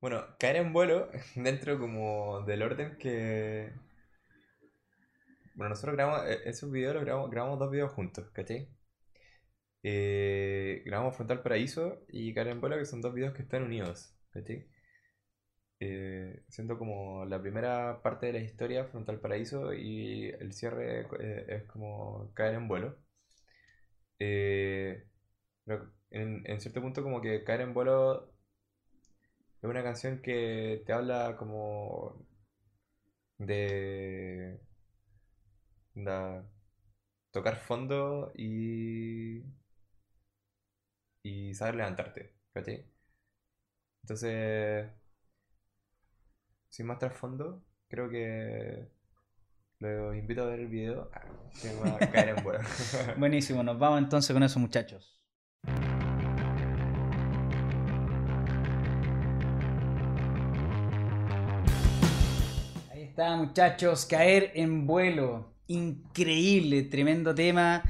bueno, 0.00 0.22
caer 0.38 0.56
en 0.56 0.72
vuelo 0.72 1.08
dentro 1.34 1.78
como 1.78 2.42
del 2.42 2.62
orden 2.62 2.96
que... 2.98 3.72
Bueno, 5.54 5.70
nosotros 5.70 5.96
grabamos, 5.96 6.26
eh, 6.28 6.42
esos 6.44 6.70
videos 6.70 6.94
los 6.94 7.04
grabamos, 7.04 7.30
grabamos 7.30 7.58
dos 7.58 7.70
videos 7.70 7.92
juntos, 7.92 8.30
¿cachai? 8.32 8.68
Eh, 9.82 10.82
grabamos 10.86 11.14
Frontal 11.16 11.42
Paraíso 11.42 12.04
y 12.08 12.32
Caer 12.34 12.48
en 12.48 12.60
vuelo, 12.60 12.76
que 12.78 12.86
son 12.86 13.00
dos 13.02 13.14
videos 13.14 13.34
que 13.34 13.42
están 13.42 13.62
unidos, 13.62 14.16
¿cachai? 14.32 14.68
Eh, 15.80 16.42
siendo 16.48 16.78
como 16.78 17.24
la 17.26 17.40
primera 17.40 18.00
parte 18.02 18.26
de 18.26 18.32
la 18.34 18.38
historia 18.40 18.86
Frontal 18.86 19.20
Paraíso 19.20 19.74
y 19.74 20.26
el 20.40 20.52
cierre 20.52 21.02
eh, 21.20 21.46
es 21.48 21.64
como 21.64 22.32
Caer 22.34 22.54
en 22.54 22.68
vuelo. 22.68 22.96
En, 26.10 26.42
en 26.46 26.60
cierto 26.60 26.80
punto 26.80 27.02
como 27.02 27.20
que 27.20 27.44
Caer 27.44 27.60
en 27.62 27.74
vuelo 27.74 28.32
es 29.62 29.68
una 29.68 29.82
canción 29.82 30.20
que 30.22 30.82
te 30.86 30.92
habla 30.92 31.36
como 31.36 32.24
de, 33.38 34.60
de 35.94 36.42
tocar 37.32 37.56
fondo 37.56 38.32
y, 38.36 39.42
y 41.22 41.54
saber 41.54 41.76
levantarte, 41.76 42.34
¿cachai? 42.52 42.86
Entonces, 44.02 44.90
sin 46.68 46.86
más 46.86 46.98
trasfondo, 46.98 47.64
creo 47.88 48.08
que 48.10 48.88
los 49.80 50.16
invito 50.16 50.42
a 50.42 50.46
ver 50.46 50.60
el 50.60 50.68
video. 50.68 51.10
Ah, 51.12 51.22
Se 51.52 51.74
llama 51.74 51.98
Caer 51.98 52.36
en 52.36 52.44
vuelo. 52.44 52.60
Buenísimo, 53.16 53.62
nos 53.62 53.78
vamos 53.78 53.98
entonces 54.00 54.32
con 54.32 54.42
esos 54.42 54.58
muchachos. 54.58 55.20
Ahí 62.90 63.02
está, 63.02 63.36
muchachos, 63.36 64.06
caer 64.06 64.52
en 64.54 64.86
vuelo. 64.86 65.53
Increíble, 65.66 66.82
tremendo 66.82 67.34
tema. 67.34 67.82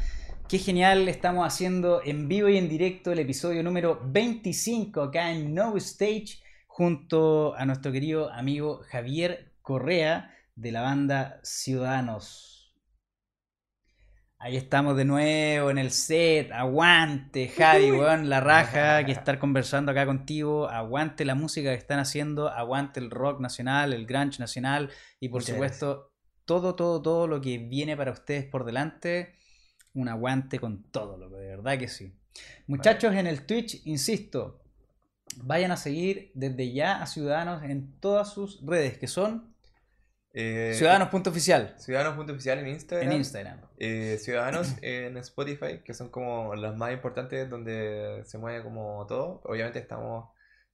Qué 0.48 0.58
genial, 0.58 1.08
estamos 1.08 1.44
haciendo 1.44 2.02
en 2.04 2.28
vivo 2.28 2.48
y 2.48 2.56
en 2.56 2.68
directo 2.68 3.10
el 3.10 3.18
episodio 3.18 3.64
número 3.64 4.00
25 4.04 5.02
acá 5.02 5.32
en 5.32 5.52
No 5.54 5.76
Stage 5.78 6.38
junto 6.68 7.52
a 7.56 7.64
nuestro 7.64 7.90
querido 7.90 8.32
amigo 8.32 8.82
Javier 8.88 9.54
Correa 9.60 10.32
de 10.54 10.70
la 10.70 10.82
banda 10.82 11.40
Ciudadanos. 11.42 12.72
Ahí 14.38 14.56
estamos 14.56 14.96
de 14.96 15.06
nuevo 15.06 15.70
en 15.70 15.78
el 15.78 15.90
set. 15.90 16.52
Aguante, 16.52 17.48
Javi, 17.48 17.90
weón, 17.90 18.28
la 18.28 18.38
raja 18.40 19.04
que 19.04 19.10
estar 19.10 19.40
conversando 19.40 19.90
acá 19.90 20.06
contigo. 20.06 20.68
Aguante 20.68 21.24
la 21.24 21.34
música 21.34 21.70
que 21.70 21.78
están 21.78 21.98
haciendo. 21.98 22.50
Aguante 22.50 23.00
el 23.00 23.10
rock 23.10 23.40
nacional, 23.40 23.92
el 23.92 24.06
grunge 24.06 24.38
nacional. 24.38 24.90
Y 25.18 25.28
por 25.30 25.40
Muchas 25.40 25.54
supuesto, 25.54 26.13
todo, 26.44 26.74
todo, 26.74 27.00
todo 27.02 27.26
lo 27.26 27.40
que 27.40 27.58
viene 27.58 27.96
para 27.96 28.12
ustedes 28.12 28.44
por 28.46 28.64
delante. 28.64 29.34
Un 29.94 30.08
aguante 30.08 30.58
con 30.58 30.82
todo, 30.90 31.16
loco, 31.16 31.36
de 31.36 31.46
verdad 31.46 31.78
que 31.78 31.88
sí. 31.88 32.12
Muchachos, 32.66 33.14
en 33.14 33.26
el 33.28 33.46
Twitch, 33.46 33.80
insisto, 33.86 34.60
vayan 35.36 35.70
a 35.70 35.76
seguir 35.76 36.32
desde 36.34 36.72
ya 36.72 37.00
a 37.00 37.06
Ciudadanos 37.06 37.62
en 37.62 37.98
todas 38.00 38.32
sus 38.32 38.60
redes, 38.66 38.98
que 38.98 39.06
son 39.06 39.54
Eh, 40.36 40.72
ciudadanos.oficial 40.76 41.76
Ciudadanos.oficial 41.78 42.58
en 42.58 42.66
Instagram. 42.66 43.08
en 43.12 43.16
Instagram. 43.18 43.60
Eh, 43.78 44.18
Ciudadanos 44.20 44.74
en 44.82 45.16
Spotify, 45.18 45.80
que 45.84 45.94
son 45.94 46.08
como 46.10 46.56
las 46.56 46.76
más 46.76 46.92
importantes 46.92 47.48
donde 47.48 48.22
se 48.26 48.38
mueve 48.38 48.64
como 48.64 49.06
todo. 49.06 49.42
Obviamente 49.44 49.78
estamos 49.78 50.30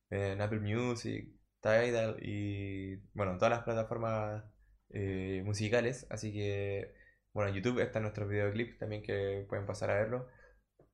en 0.09 0.41
Apple 0.41 0.61
Music, 0.61 1.29
Tidal 1.61 2.17
y 2.23 2.97
bueno, 3.13 3.37
todas 3.37 3.51
las 3.51 3.63
plataformas 3.65 4.43
eh, 4.91 5.43
musicales. 5.45 6.07
Así 6.11 6.33
que 6.33 6.95
bueno, 7.33 7.51
en 7.51 7.57
YouTube 7.57 7.81
están 7.81 8.03
nuestros 8.03 8.29
videoclips 8.29 8.79
también 8.79 9.03
que 9.03 9.47
pueden 9.49 9.67
pasar 9.67 9.91
a 9.91 9.95
verlos. 9.95 10.25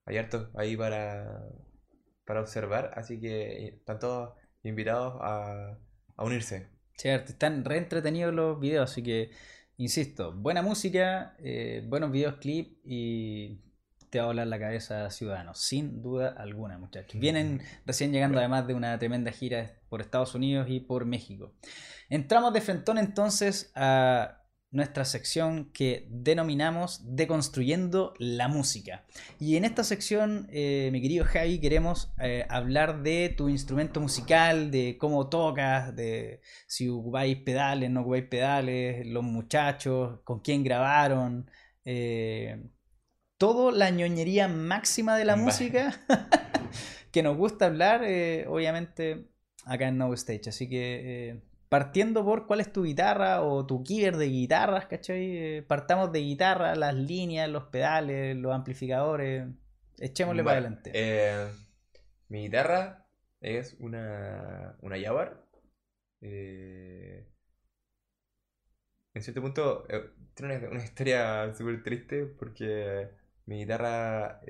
Hay 0.04 0.18
hartos 0.18 0.50
ahí 0.54 0.76
para, 0.76 1.48
para 2.24 2.40
observar, 2.40 2.92
así 2.94 3.18
que 3.18 3.68
están 3.68 3.98
todos 3.98 4.34
invitados 4.62 5.14
a, 5.20 5.78
a 6.16 6.24
unirse. 6.24 6.68
Cierto, 6.96 7.32
están 7.32 7.64
re 7.64 7.78
entretenidos 7.78 8.32
los 8.34 8.60
videos, 8.60 8.90
así 8.90 9.02
que, 9.02 9.30
insisto, 9.76 10.32
buena 10.32 10.62
música, 10.62 11.36
eh, 11.38 11.82
buenos 11.86 12.10
videos 12.12 12.36
clip 12.36 12.78
y 12.84 13.60
te 14.10 14.18
va 14.18 14.24
a 14.24 14.28
volar 14.28 14.46
la 14.46 14.58
cabeza 14.58 15.10
Ciudadanos, 15.10 15.58
sin 15.58 16.02
duda 16.02 16.34
alguna, 16.36 16.78
muchachos. 16.78 17.20
Vienen 17.20 17.62
recién 17.84 18.12
llegando 18.12 18.38
además 18.38 18.66
de 18.66 18.74
una 18.74 18.98
tremenda 18.98 19.32
gira 19.32 19.78
por 19.88 20.00
Estados 20.00 20.34
Unidos 20.34 20.66
y 20.68 20.80
por 20.80 21.04
México. 21.04 21.52
Entramos 22.08 22.52
de 22.52 22.60
frentón 22.60 22.98
entonces 22.98 23.72
a 23.74 24.42
nuestra 24.70 25.04
sección 25.04 25.70
que 25.72 26.06
denominamos 26.10 27.00
Deconstruyendo 27.16 28.14
la 28.18 28.48
música. 28.48 29.06
Y 29.40 29.56
en 29.56 29.64
esta 29.64 29.84
sección, 29.84 30.48
eh, 30.50 30.90
mi 30.92 31.00
querido 31.00 31.24
Javi, 31.24 31.58
queremos 31.60 32.12
eh, 32.20 32.44
hablar 32.48 33.02
de 33.02 33.34
tu 33.36 33.48
instrumento 33.48 34.00
musical, 34.00 34.70
de 34.70 34.96
cómo 34.98 35.28
tocas, 35.28 35.94
de 35.96 36.40
si 36.66 36.88
ocupáis 36.88 37.38
pedales, 37.38 37.90
no 37.90 38.02
ocupáis 38.02 38.24
pedales, 38.24 39.06
los 39.06 39.24
muchachos, 39.24 40.20
con 40.24 40.40
quién 40.40 40.62
grabaron. 40.62 41.50
Eh, 41.84 42.62
todo 43.38 43.70
la 43.70 43.90
ñoñería 43.90 44.48
máxima 44.48 45.16
de 45.16 45.24
la 45.24 45.36
música 45.36 45.98
que 47.12 47.22
nos 47.22 47.36
gusta 47.36 47.66
hablar, 47.66 48.02
obviamente, 48.48 49.28
acá 49.64 49.88
en 49.88 49.98
No 49.98 50.12
Stage. 50.14 50.48
Así 50.48 50.68
que 50.68 51.42
partiendo 51.68 52.24
por 52.24 52.46
cuál 52.46 52.60
es 52.60 52.72
tu 52.72 52.84
guitarra 52.84 53.42
o 53.42 53.66
tu 53.66 53.82
keyboard 53.82 54.18
de 54.18 54.26
guitarras, 54.26 54.86
¿cachai? 54.86 55.36
Eh, 55.36 55.62
partamos 55.62 56.12
de 56.12 56.20
guitarra, 56.20 56.74
las 56.74 56.94
líneas, 56.94 57.48
los 57.48 57.64
pedales, 57.64 58.36
los 58.36 58.54
amplificadores. 58.54 59.46
Echémosle 59.98 60.44
para 60.44 60.58
adelante. 60.58 60.90
Eh, 60.94 61.48
mi 62.28 62.42
guitarra 62.42 63.06
es 63.40 63.76
una, 63.80 64.76
una 64.82 65.00
Jaguar. 65.00 65.44
Eh, 66.20 67.26
en 69.14 69.22
cierto 69.22 69.40
punto, 69.40 69.86
tiene 70.34 70.68
una, 70.68 70.84
historia 70.84 71.52
súper 71.54 71.82
triste 71.82 72.26
porque 72.26 73.10
mi 73.46 73.58
guitarra, 73.58 74.40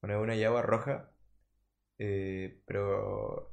bueno, 0.00 0.14
es 0.16 0.22
una 0.22 0.36
Jaguar 0.36 0.66
roja, 0.66 1.10
pero 2.66 3.52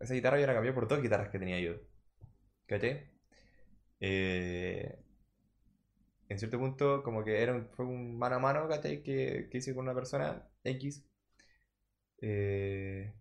esa 0.00 0.14
guitarra 0.14 0.40
yo 0.40 0.46
la 0.46 0.54
cambié 0.54 0.72
por 0.72 0.88
dos 0.88 1.02
guitarras 1.02 1.28
que 1.30 1.38
tenía 1.38 1.60
yo. 1.60 1.74
¿Caché? 2.66 3.10
Eh, 4.00 4.98
en 6.28 6.38
cierto 6.38 6.58
punto, 6.58 7.02
como 7.02 7.24
que 7.24 7.42
era 7.42 7.60
fue 7.76 7.84
un 7.86 8.18
mano 8.18 8.36
a 8.36 8.38
mano, 8.38 8.68
¿cachai? 8.68 9.02
Que, 9.02 9.48
que 9.50 9.58
hice 9.58 9.74
con 9.74 9.84
una 9.84 9.94
persona 9.94 10.48
X. 10.64 11.04
Eh, 12.20 13.12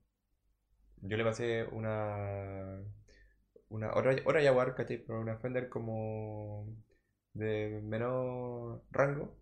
yo 1.01 1.17
le 1.17 1.23
pasé 1.23 1.63
una. 1.71 2.81
una 3.69 3.93
otra, 3.95 4.15
otra 4.25 4.41
Jaguar, 4.43 4.75
¿cachai? 4.75 4.97
Pero 5.05 5.21
una 5.21 5.37
Fender 5.37 5.69
como 5.69 6.67
de 7.37 7.81
menor 7.83 8.83
rango. 8.91 9.37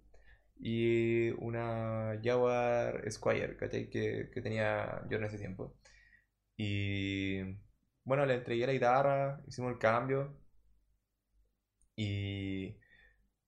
Y 0.60 1.32
una 1.44 2.20
Jaguar 2.24 3.04
Squire, 3.12 3.58
que 3.58 4.42
tenía 4.42 5.04
yo 5.10 5.18
en 5.18 5.26
ese 5.26 5.38
tiempo. 5.38 5.76
Y 6.58 7.42
bueno, 8.04 8.26
le 8.26 8.36
entregué 8.36 8.68
la 8.68 8.74
guitarra, 8.74 9.42
hicimos 9.48 9.72
el 9.74 9.80
cambio. 9.80 10.38
Y 11.96 12.78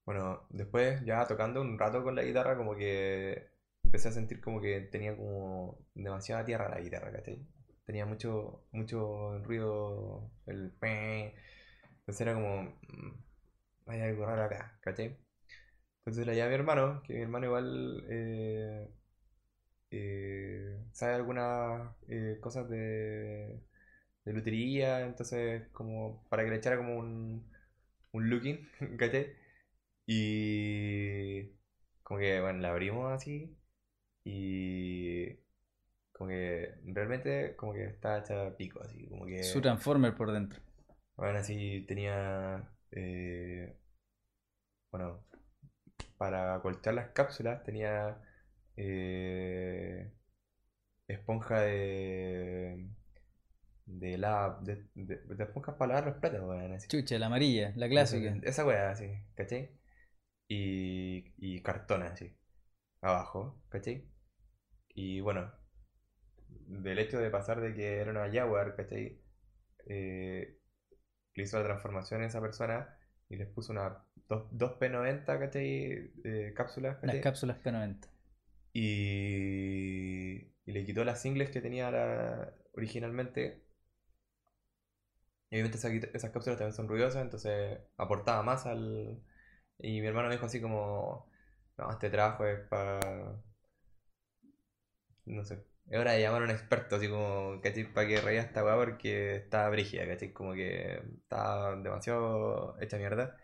bueno, 0.06 0.48
después 0.52 1.04
ya 1.06 1.26
tocando 1.28 1.62
un 1.62 1.80
rato 1.80 2.04
con 2.04 2.16
la 2.16 2.24
guitarra, 2.24 2.58
como 2.58 2.76
que 2.76 3.50
empecé 3.84 4.10
a 4.10 4.12
sentir 4.12 4.42
como 4.42 4.62
que 4.62 4.82
tenía 4.82 5.16
como 5.18 5.80
demasiada 5.96 6.46
tierra 6.46 6.70
la 6.70 6.82
guitarra, 6.82 7.12
¿cachai? 7.12 7.46
Tenía 7.86 8.06
mucho, 8.06 8.68
mucho 8.72 9.40
ruido, 9.44 10.32
el 10.46 10.74
Entonces 12.00 12.22
era 12.22 12.34
como, 12.34 12.64
mm, 12.64 13.27
hay 13.88 14.02
algo 14.02 14.26
raro 14.26 14.44
acá, 14.44 14.78
¿cachai? 14.82 15.18
Entonces 16.00 16.26
la 16.28 16.34
llamé 16.34 16.48
a 16.48 16.50
mi 16.50 16.56
hermano, 16.56 17.04
que 17.04 17.14
mi 17.14 17.22
hermano 17.22 17.46
igual 17.48 18.06
eh, 18.10 18.88
eh, 19.92 20.78
sabe 20.94 21.16
algunas 21.16 21.96
eh, 22.10 22.38
cosas 22.42 22.70
de, 22.70 23.62
de 24.26 24.34
lutería, 24.34 25.02
entonces 25.02 25.68
como 25.74 26.24
para 26.30 26.44
que 26.44 26.52
le 26.52 26.58
echara 26.58 26.78
como 26.78 26.98
un, 26.98 27.50
un 28.14 28.30
looking, 28.30 28.68
¿cachai? 28.98 29.34
Y 30.08 31.52
como 32.04 32.20
que, 32.20 32.42
bueno, 32.42 32.60
la 32.60 32.72
abrimos 32.72 33.12
así 33.14 33.58
y 34.26 35.36
como 36.14 36.30
que 36.30 36.76
realmente 36.86 37.56
como 37.56 37.74
que 37.74 37.86
está 37.86 38.20
hecha 38.20 38.56
pico, 38.58 38.82
así 38.84 39.08
como 39.08 39.26
que... 39.26 39.44
Su 39.44 39.62
transformer 39.62 40.16
por 40.16 40.32
dentro. 40.32 40.60
Bueno, 41.18 41.40
así 41.40 41.84
tenía... 41.88 42.64
Eh, 42.92 43.78
bueno, 44.92 45.24
para 46.18 46.60
colchar 46.62 46.96
las 46.96 47.10
cápsulas 47.12 47.64
tenía 47.64 48.22
eh, 48.78 50.12
esponja 51.08 51.62
de. 51.62 52.90
De 53.86 54.18
la. 54.18 54.60
De, 54.62 54.88
de, 54.96 55.18
de 55.18 55.44
esponjas 55.44 55.76
para 55.76 55.94
lavar 55.96 56.08
los 56.12 56.20
platos, 56.22 56.42
weón. 56.42 56.78
Chucha, 56.88 57.18
la 57.20 57.28
amarilla, 57.28 57.74
la 57.76 57.90
clásica. 57.90 58.30
Esa, 58.30 58.50
esa 58.50 58.66
weá, 58.66 58.90
así, 58.92 59.10
¿cachai? 59.36 59.72
Y, 60.50 61.34
y 61.38 61.62
cartón 61.62 62.04
así, 62.04 62.36
abajo, 63.02 63.62
¿cachai? 63.70 64.08
Y 64.96 65.22
bueno, 65.22 65.52
del 66.68 67.00
hecho 67.00 67.20
de 67.20 67.30
pasar 67.30 67.62
de 67.62 67.74
que 67.74 67.98
era 68.00 68.12
una 68.12 68.32
Jaguar, 68.32 68.76
¿cachai? 68.76 69.20
Eh, 69.88 70.57
le 71.38 71.44
hizo 71.44 71.60
la 71.60 71.66
transformación 71.66 72.24
a 72.24 72.26
esa 72.26 72.42
persona 72.42 72.98
y 73.30 73.36
les 73.36 73.48
puso 73.48 73.72
una 73.72 74.04
2, 74.28 74.80
P90, 74.80 75.26
¿cachai? 75.26 76.12
Eh, 76.24 76.54
cápsulas, 76.56 76.98
Las 77.04 77.18
cápsulas 77.18 77.58
P90. 77.64 78.10
Y, 78.74 80.52
le 80.66 80.86
quitó 80.86 81.06
las 81.06 81.22
singles 81.22 81.52
que 81.52 81.62
tenía 81.62 82.54
originalmente. 82.74 83.64
Y 85.50 85.56
obviamente 85.56 85.78
esas, 85.78 86.32
cápsulas 86.32 86.58
también 86.58 86.74
son 86.74 86.88
ruidosas, 86.88 87.22
entonces 87.22 87.80
aportaba 87.98 88.42
más 88.44 88.66
al... 88.66 89.24
Y 89.78 90.02
mi 90.02 90.08
hermano 90.08 90.30
me 90.30 90.36
dijo 90.36 90.48
así 90.48 90.60
como, 90.60 91.30
no, 91.78 91.92
este 91.92 92.10
trabajo 92.10 92.46
es 92.48 92.60
para... 92.68 93.00
No 95.26 95.46
sé, 95.46 95.64
es 95.90 96.00
hora 96.00 96.14
de 96.14 96.22
llamar 96.22 96.42
a 96.42 96.46
un 96.46 96.52
experto, 96.52 96.98
así 96.98 97.10
como, 97.10 97.60
¿cachai? 97.62 97.86
Para 97.94 98.08
que 98.08 98.22
reía 98.22 98.42
esta 98.42 98.64
weá 98.64 98.76
porque 98.76 99.38
está 99.38 99.70
brígida, 99.70 100.08
¿cachai? 100.08 100.34
Como 100.34 100.54
que 100.54 101.02
está 101.24 101.76
demasiado 101.78 102.78
hecha 102.82 102.98
mierda. 102.98 103.38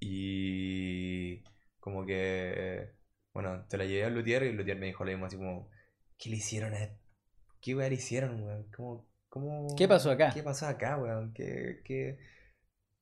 Y 0.00 1.42
como 1.80 2.04
que 2.06 2.96
bueno, 3.36 3.66
te 3.68 3.76
la 3.76 3.84
llevé 3.84 4.06
al 4.06 4.14
Luthier 4.14 4.44
y 4.44 4.46
el 4.46 4.56
Luthier 4.56 4.78
me 4.78 4.86
dijo 4.86 5.04
lo 5.04 5.10
mismo, 5.10 5.26
así 5.26 5.36
como, 5.36 5.68
¿qué 6.16 6.30
le 6.30 6.36
hicieron 6.36 6.72
a 6.72 6.88
¿Qué 7.60 7.74
weón 7.74 7.90
le 7.90 7.96
hicieron, 7.96 8.42
weón? 8.42 8.70
¿Cómo, 8.74 9.06
cómo... 9.28 9.76
¿Qué 9.76 9.86
pasó 9.86 10.10
acá? 10.10 10.30
¿Qué 10.32 10.42
pasó 10.42 10.66
acá, 10.66 10.96
weón? 10.96 11.34
¿Qué, 11.34 11.82
qué, 11.84 12.18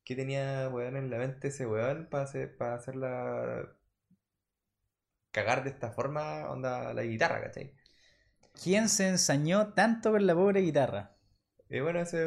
qué 0.03 0.15
tenía, 0.17 0.67
weón, 0.67 0.97
en 0.97 1.09
la 1.09 1.19
mente 1.19 1.47
ese 1.47 1.65
weón 1.65 2.09
para, 2.09 2.25
hacer, 2.25 2.57
para 2.57 2.75
hacerla 2.75 3.77
cagar 5.31 5.63
de 5.63 5.69
esta 5.69 5.91
forma, 5.93 6.49
onda, 6.49 6.93
la 6.93 7.03
guitarra, 7.03 7.41
¿cachai? 7.41 7.73
¿Quién 8.61 8.89
se 8.89 9.07
ensañó 9.07 9.73
tanto 9.73 10.11
con 10.11 10.25
la 10.25 10.33
pobre 10.35 10.61
guitarra? 10.61 11.15
Eh, 11.69 11.81
bueno, 11.81 11.99
ese, 11.99 12.25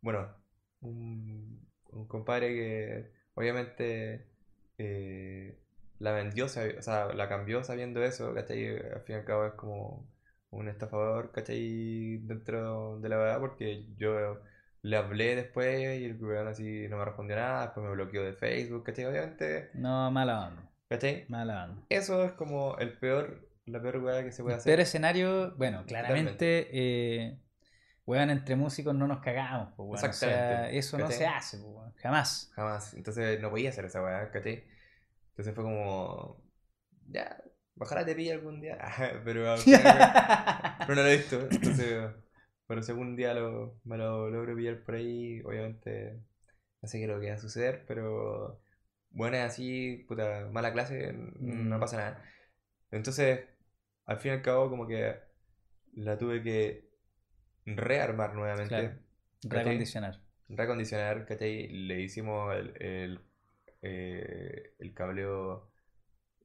bueno, 0.00 0.28
un, 0.80 1.68
un 1.92 2.08
compadre 2.08 2.48
que 2.48 3.12
obviamente 3.34 4.26
eh, 4.78 5.58
la 5.98 6.12
vendió, 6.12 6.46
o 6.46 6.48
sea, 6.48 7.12
la 7.14 7.28
cambió 7.28 7.64
sabiendo 7.64 8.02
eso, 8.02 8.34
¿cachai? 8.34 8.66
Al 8.68 9.02
fin 9.02 9.16
y 9.16 9.18
al 9.18 9.24
cabo 9.24 9.46
es 9.46 9.54
como 9.54 10.08
un 10.50 10.68
estafador, 10.68 11.32
¿cachai? 11.32 12.18
Dentro 12.18 12.98
de 13.00 13.08
la 13.08 13.16
verdad, 13.16 13.40
porque 13.40 13.86
yo 13.96 14.40
le 14.82 14.96
hablé 14.96 15.36
después 15.36 16.00
y 16.00 16.04
el 16.04 16.22
weón 16.22 16.46
así 16.48 16.86
no 16.88 16.98
me 16.98 17.04
respondió 17.04 17.36
nada, 17.36 17.62
después 17.62 17.84
me 17.84 17.92
bloqueó 17.92 18.22
de 18.22 18.32
Facebook, 18.34 18.84
¿cachai? 18.84 19.06
Obviamente. 19.06 19.70
No, 19.74 20.10
mala 20.10 20.48
onda. 20.48 20.70
¿Cachai? 20.88 21.26
Mala 21.28 21.64
onda. 21.64 21.82
Eso 21.88 22.24
es 22.24 22.32
como 22.32 22.78
el 22.78 22.96
peor, 22.98 23.47
la 23.68 23.80
peor 23.80 23.98
weá 23.98 24.24
que 24.24 24.32
se 24.32 24.42
puede 24.42 24.56
hacer. 24.56 24.70
Peor 24.70 24.80
escenario, 24.80 25.54
bueno, 25.56 25.84
claramente, 25.86 26.68
eh, 26.72 27.38
weón, 28.06 28.30
entre 28.30 28.56
músicos 28.56 28.94
no 28.94 29.06
nos 29.06 29.20
cagamos, 29.20 29.72
pues, 29.76 30.02
Exactamente. 30.02 30.42
O 30.42 30.56
sea, 30.56 30.70
eso 30.70 30.98
no 30.98 31.10
se 31.10 31.26
hace, 31.26 31.58
pues, 31.58 31.94
jamás. 31.96 32.50
Jamás. 32.54 32.94
Entonces 32.94 33.40
no 33.40 33.50
podía 33.50 33.70
hacer 33.70 33.84
esa 33.84 34.02
weá, 34.02 34.30
¿cachai? 34.30 34.64
Entonces 35.30 35.54
fue 35.54 35.64
como, 35.64 36.42
ya, 37.08 37.42
ojalá 37.78 38.04
te 38.04 38.14
pille 38.14 38.32
algún 38.32 38.60
día. 38.60 38.78
pero, 39.24 39.54
pero 39.64 40.94
no 40.94 41.02
lo 41.02 41.06
he 41.06 41.16
visto. 41.16 41.40
Entonces, 41.50 42.10
bueno, 42.66 42.82
si 42.82 42.92
algún 42.92 43.16
día 43.16 43.34
lo, 43.34 43.80
me 43.84 43.96
lo 43.96 44.30
logro 44.30 44.56
pillar 44.56 44.82
por 44.82 44.96
ahí, 44.96 45.40
obviamente 45.42 46.20
no 46.80 46.88
sé 46.88 46.98
qué 46.98 47.04
es 47.04 47.10
lo 47.10 47.20
que 47.20 47.30
va 47.30 47.34
a 47.34 47.38
suceder, 47.38 47.84
pero 47.86 48.60
bueno, 49.10 49.38
así, 49.38 50.04
puta, 50.06 50.48
mala 50.52 50.72
clase, 50.72 51.12
no 51.12 51.76
mm. 51.76 51.80
pasa 51.80 51.96
nada. 51.96 52.24
Entonces, 52.90 53.40
al 54.08 54.18
fin 54.18 54.32
y 54.32 54.34
al 54.36 54.42
cabo, 54.42 54.70
como 54.70 54.86
que 54.86 55.16
la 55.92 56.16
tuve 56.16 56.42
que 56.42 56.88
rearmar 57.66 58.34
nuevamente. 58.34 58.74
¿cachai? 58.74 58.98
Recondicionar. 59.42 60.22
recondicionar, 60.48 61.26
¿cachai? 61.26 61.68
Le 61.68 62.00
hicimos 62.00 62.56
el, 62.56 62.74
el, 62.82 63.20
eh, 63.82 64.74
el 64.78 64.94
cableo 64.94 65.70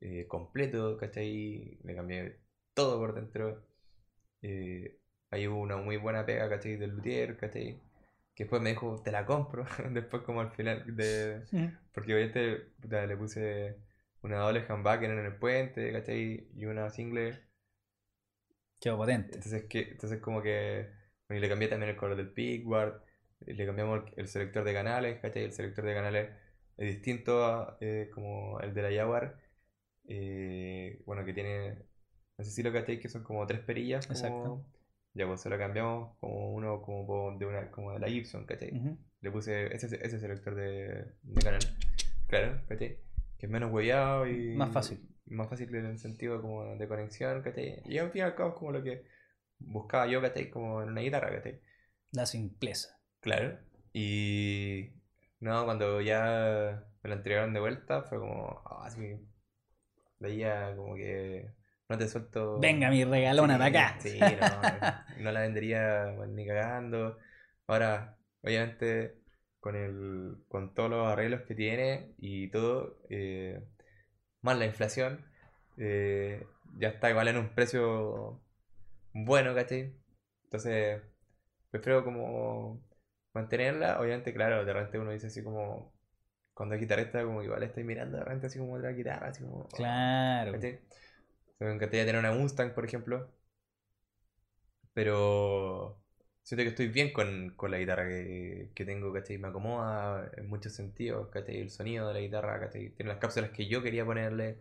eh, 0.01 0.27
completo, 0.27 0.97
¿cachai? 0.97 1.79
Le 1.83 1.95
cambié 1.95 2.41
todo 2.73 2.99
por 2.99 3.15
dentro. 3.15 3.65
Eh, 4.41 4.99
ahí 5.31 5.47
hubo 5.47 5.61
una 5.61 5.77
muy 5.77 5.95
buena 5.95 6.25
pega, 6.25 6.49
¿cachai? 6.49 6.75
Del 6.75 6.89
luthier, 6.91 7.37
¿cachai? 7.37 7.81
Que 8.35 8.43
después 8.43 8.61
me 8.61 8.71
dijo, 8.71 9.01
te 9.01 9.11
la 9.13 9.25
compro. 9.25 9.65
después 9.91 10.23
como 10.23 10.41
al 10.41 10.51
final 10.51 10.97
de... 10.97 11.45
Porque 11.93 12.13
obviamente 12.13 12.73
le 13.07 13.15
puse 13.15 13.77
una 14.21 14.39
doble 14.39 14.65
humbucker 14.67 15.11
en 15.11 15.25
el 15.25 15.37
puente, 15.37 15.93
¿cachai? 15.93 16.49
Y 16.57 16.65
una 16.65 16.89
single. 16.89 17.52
Quedó 18.83 18.97
potente. 18.97 19.35
Entonces, 19.35 19.63
que, 19.69 19.91
entonces 19.91 20.19
como 20.19 20.41
que... 20.41 20.89
bueno, 21.29 21.37
y 21.37 21.41
le 21.41 21.47
cambié 21.47 21.69
también 21.69 21.91
el 21.91 21.95
color 21.95 22.17
del 22.17 22.33
pickguard. 22.33 23.01
Le 23.39 23.65
cambiamos 23.65 24.03
el, 24.05 24.13
el 24.17 24.27
selector 24.27 24.65
de 24.65 24.73
canales, 24.73 25.19
¿cachai? 25.21 25.43
El 25.45 25.53
selector 25.53 25.85
de 25.85 25.93
canales 25.93 26.29
es 26.75 26.87
distinto 26.93 27.45
a, 27.45 27.77
eh, 27.79 28.09
como 28.13 28.59
el 28.59 28.73
de 28.73 28.81
la 28.81 28.91
Jaguar. 28.91 29.39
eh, 30.05 31.01
bueno, 31.05 31.23
que 31.23 31.33
tiene... 31.33 31.85
No 32.37 32.43
sé 32.43 32.51
si 32.51 32.61
lo 32.61 32.73
cachai, 32.73 32.99
que 32.99 33.07
son 33.07 33.23
como 33.23 33.47
tres 33.47 33.61
perillas. 33.61 34.05
Como, 34.05 34.19
Exacto. 34.19 34.65
Ya, 35.13 35.27
pues 35.27 35.39
se 35.39 35.49
lo 35.49 35.57
cambiamos 35.57 36.17
como 36.19 36.51
uno 36.53 36.81
como 36.81 37.37
de 37.37 37.45
una 37.45 37.71
como 37.71 37.93
de 37.93 37.99
la 37.99 38.07
Gibson, 38.09 38.45
¿cachai? 38.45 38.73
Le 39.21 39.31
puse 39.31 39.73
ese, 39.73 39.85
ese 40.05 40.19
selector 40.19 40.55
de, 40.55 41.05
de 41.21 41.41
canal. 41.41 41.61
Claro, 42.27 42.59
¿cachai? 42.67 42.97
Que 43.37 43.45
es 43.45 43.49
menos 43.49 43.71
huellado 43.71 44.27
y. 44.27 44.55
Más 44.55 44.71
fácil. 44.73 45.07
Más 45.25 45.49
fácil 45.49 45.73
en 45.75 45.85
el 45.85 45.99
sentido 45.99 46.41
como 46.41 46.75
de 46.75 46.87
conexión, 46.87 47.41
¿cachai? 47.41 47.81
Y 47.85 47.97
al 47.97 48.11
fin 48.11 48.19
y 48.19 48.23
al 48.23 48.35
cabo 48.35 48.49
es 48.49 48.55
como 48.55 48.71
lo 48.71 48.83
que 48.83 49.05
buscaba 49.59 50.07
yo, 50.07 50.21
¿cachai? 50.21 50.49
Como 50.49 50.81
en 50.81 50.89
una 50.89 51.01
guitarra, 51.01 51.31
¿cachai? 51.31 51.61
La 52.11 52.25
simpleza. 52.25 52.99
Claro. 53.21 53.57
Y. 53.93 54.91
No, 55.39 55.65
cuando 55.65 56.01
ya 56.01 56.83
me 57.01 57.09
la 57.09 57.15
entregaron 57.15 57.53
de 57.53 57.59
vuelta 57.59 58.03
fue 58.03 58.19
como. 58.19 58.61
Ah, 58.65 58.89
sí. 58.89 59.17
Veía 60.19 60.75
como 60.75 60.95
que. 60.95 61.51
No 61.89 61.97
te 61.97 62.07
suelto. 62.07 62.59
Venga, 62.59 62.89
mi 62.89 63.03
regalona 63.03 63.55
Sí, 63.55 63.59
para 63.59 63.65
acá. 63.67 63.99
Sí, 63.99 64.19
no, 65.17 65.23
no 65.23 65.31
la 65.31 65.41
vendería 65.41 66.13
pues, 66.15 66.29
ni 66.29 66.47
cagando. 66.47 67.17
Ahora, 67.67 68.17
obviamente, 68.41 69.17
con 69.59 69.75
el, 69.75 70.37
con 70.47 70.73
todos 70.73 70.89
los 70.89 71.07
arreglos 71.07 71.41
que 71.41 71.55
tiene 71.55 72.13
y 72.17 72.49
todo, 72.49 72.99
eh, 73.09 73.63
más 74.43 74.57
la 74.57 74.65
inflación, 74.65 75.25
eh, 75.77 76.45
ya 76.77 76.89
está 76.89 77.09
igual 77.09 77.27
en 77.29 77.37
un 77.37 77.49
precio 77.49 78.39
bueno, 79.13 79.55
¿cachai? 79.55 79.95
Entonces, 80.45 81.01
prefiero 81.71 82.03
como 82.03 82.79
mantenerla. 83.33 83.99
Obviamente, 83.99 84.33
claro, 84.33 84.65
de 84.65 84.73
repente 84.73 84.99
uno 84.99 85.11
dice 85.11 85.27
así 85.27 85.43
como, 85.43 85.93
cuando 86.53 86.75
es 86.75 86.81
guitarrista, 86.81 87.23
como 87.23 87.41
igual 87.41 87.63
estoy 87.63 87.83
mirando 87.83 88.17
de 88.17 88.23
repente 88.23 88.47
así 88.47 88.59
como 88.59 88.75
otra 88.75 88.91
guitarra, 88.91 89.29
así 89.29 89.43
como... 89.43 89.67
Claro. 89.69 90.51
¿Cachai? 90.51 90.75
O 90.75 91.57
sea, 91.57 91.67
me 91.67 91.73
encantaría 91.73 92.05
tener 92.05 92.19
una 92.19 92.31
Mustang, 92.31 92.73
por 92.73 92.85
ejemplo. 92.85 93.31
Pero 94.93 96.02
siento 96.43 96.63
que 96.63 96.69
estoy 96.69 96.87
bien 96.89 97.13
con, 97.13 97.51
con 97.55 97.71
la 97.71 97.79
guitarra 97.79 98.07
que, 98.07 98.71
que 98.75 98.85
tengo, 98.85 99.13
¿cachai? 99.13 99.37
Me 99.37 99.47
acomoda 99.49 100.31
en 100.37 100.47
muchos 100.49 100.73
sentidos, 100.73 101.29
¿cachai? 101.29 101.57
El 101.61 101.69
sonido 101.71 102.07
de 102.07 102.13
la 102.15 102.19
guitarra, 102.21 102.59
¿cachai? 102.59 102.89
Tiene 102.91 103.11
las 103.11 103.19
cápsulas 103.19 103.51
que 103.51 103.67
yo 103.67 103.81
quería 103.83 104.05
ponerle, 104.05 104.59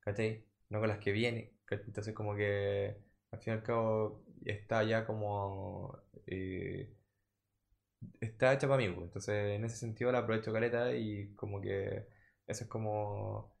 ¿cachai? 0.00 0.44
No 0.70 0.80
con 0.80 0.88
las 0.88 0.98
que 0.98 1.12
viene. 1.12 1.54
Entonces 1.70 2.14
como 2.14 2.34
que 2.36 2.96
al 3.32 3.40
fin 3.40 3.54
y 3.54 3.56
al 3.56 3.62
cabo 3.62 4.24
está 4.44 4.82
ya 4.84 5.06
como... 5.06 5.98
eh, 6.26 6.90
está 8.20 8.52
hecha 8.52 8.68
para 8.68 8.78
mí, 8.78 8.88
pues. 8.90 9.06
Entonces 9.06 9.56
en 9.56 9.64
ese 9.64 9.76
sentido 9.76 10.12
la 10.12 10.18
aprovecho 10.20 10.52
caleta 10.52 10.94
y 10.94 11.34
como 11.34 11.60
que 11.60 12.06
eso 12.46 12.64
es 12.64 12.70
como 12.70 13.52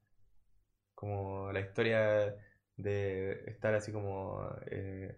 como 0.94 1.52
la 1.52 1.60
historia 1.60 2.34
de 2.76 3.44
estar 3.46 3.74
así 3.74 3.92
como 3.92 4.48
eh, 4.70 5.16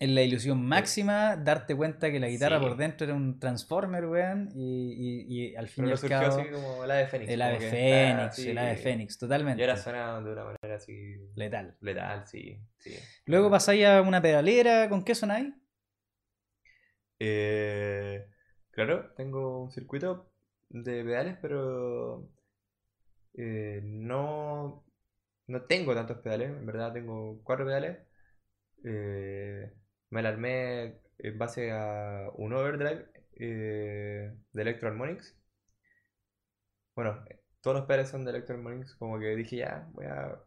En 0.00 0.14
la 0.14 0.22
ilusión 0.22 0.64
máxima, 0.64 1.36
darte 1.36 1.76
cuenta 1.76 2.10
que 2.10 2.18
la 2.18 2.28
guitarra 2.28 2.58
Sí. 2.58 2.64
por 2.64 2.76
dentro 2.78 3.06
era 3.06 3.14
un 3.14 3.38
transformer, 3.38 4.06
weón, 4.06 4.48
y, 4.54 5.26
y- 5.28 5.50
y 5.52 5.56
al 5.56 5.68
fin 5.68 5.84
pero 5.84 5.88
y 5.88 5.92
al 5.92 5.98
surgió 5.98 6.18
cabo, 6.20 6.40
así 6.40 6.50
como 6.50 6.84
el 6.84 6.90
ave 6.90 7.06
fénix 7.06 7.30
ave 7.42 7.54
está 7.56 8.40
el 8.50 8.58
ave 8.58 8.76
fénix, 8.76 9.18
totalmente. 9.18 9.60
y 9.60 9.64
ahora 9.64 9.76
suena 9.76 10.20
de 10.22 10.32
una 10.32 10.44
manera 10.44 10.76
así 10.76 11.16
Letal. 11.34 11.76
letal 11.82 12.26
sí 12.26 12.58
sí 12.78 12.94
Luego 13.26 13.50
pasáis 13.50 13.84
a 13.84 14.00
una 14.00 14.22
pedalera, 14.22 14.88
¿con 14.88 15.04
qué 15.04 15.14
sonáis? 15.14 15.52
Eh, 17.18 18.26
claro 18.70 19.12
tengo 19.14 19.62
un 19.64 19.70
circuito 19.70 20.30
de 20.70 21.04
pedales 21.04 21.36
pero 21.42 22.26
eh, 23.34 23.80
no 23.84 24.84
no 25.46 25.62
tengo 25.62 25.94
tantos 25.94 26.18
pedales 26.18 26.50
en 26.50 26.66
verdad 26.66 26.92
tengo 26.92 27.40
cuatro 27.42 27.66
pedales 27.66 27.98
Eh, 28.84 29.72
me 30.10 30.22
la 30.22 30.30
armé 30.30 31.00
en 31.18 31.38
base 31.38 31.70
a 31.72 32.30
un 32.34 32.52
overdrive 32.52 33.06
eh, 33.36 34.32
de 34.52 34.62
Electro 34.62 34.88
Harmonics. 34.88 35.36
Bueno, 36.94 37.24
todos 37.60 37.76
los 37.76 37.86
pedales 37.86 38.08
son 38.08 38.24
de 38.24 38.30
Electro 38.30 38.56
Harmonics, 38.56 38.94
como 38.96 39.18
que 39.18 39.36
dije 39.36 39.56
ya, 39.56 39.88
voy 39.92 40.06
a... 40.06 40.38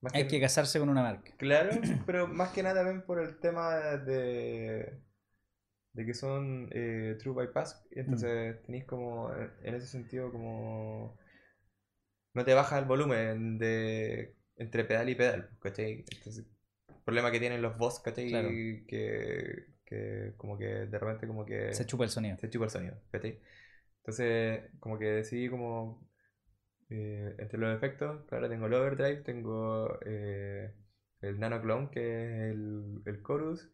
Más 0.00 0.14
Hay 0.14 0.28
que 0.28 0.40
casarse 0.40 0.78
con 0.78 0.88
una 0.88 1.02
marca. 1.02 1.32
Claro, 1.36 1.70
pero 2.06 2.28
más 2.28 2.50
que 2.50 2.62
nada 2.62 2.76
también 2.76 3.04
por 3.04 3.20
el 3.20 3.38
tema 3.40 3.74
de, 3.76 5.00
de 5.92 6.06
que 6.06 6.14
son 6.14 6.68
eh, 6.72 7.16
True 7.18 7.34
Bypass, 7.34 7.84
y 7.90 8.00
entonces 8.00 8.62
tenéis 8.62 8.84
como, 8.84 9.34
en 9.34 9.50
en 9.62 9.74
ese 9.74 9.88
sentido, 9.88 10.30
como... 10.30 11.18
No 12.34 12.44
te 12.44 12.54
baja 12.54 12.78
el 12.78 12.84
volumen 12.84 13.58
de 13.58 14.36
entre 14.56 14.84
pedal 14.84 15.08
y 15.08 15.14
pedal, 15.16 15.50
¿cachai? 15.60 16.04
Entonces, 16.10 16.46
problema 17.08 17.30
que 17.30 17.40
tienen 17.40 17.62
los 17.62 17.78
Boss, 17.78 18.00
¿cachai? 18.00 18.28
Claro. 18.28 18.48
Que, 18.86 19.66
que 19.86 20.34
como 20.36 20.58
que 20.58 20.66
de 20.66 20.98
repente 20.98 21.26
como 21.26 21.46
que 21.46 21.72
Se 21.72 21.86
chupa 21.86 22.04
el 22.04 22.10
sonido. 22.10 22.36
se 22.36 22.50
chupa 22.50 22.66
el 22.66 22.70
sonido, 22.70 22.96
¿cachai? 23.10 23.38
Entonces, 24.00 24.64
como 24.80 24.98
que 24.98 25.06
decidí 25.06 25.48
como 25.48 26.06
eh, 26.90 27.34
entre 27.38 27.58
los 27.58 27.74
efectos, 27.76 28.24
claro, 28.28 28.48
tengo 28.48 28.66
el 28.66 28.74
overdrive, 28.74 29.22
tengo 29.22 29.98
eh, 30.04 30.72
el 31.22 31.38
nano 31.40 31.60
clone, 31.62 31.88
que 31.90 32.00
es 32.00 32.52
el, 32.54 33.02
el 33.06 33.22
chorus, 33.22 33.70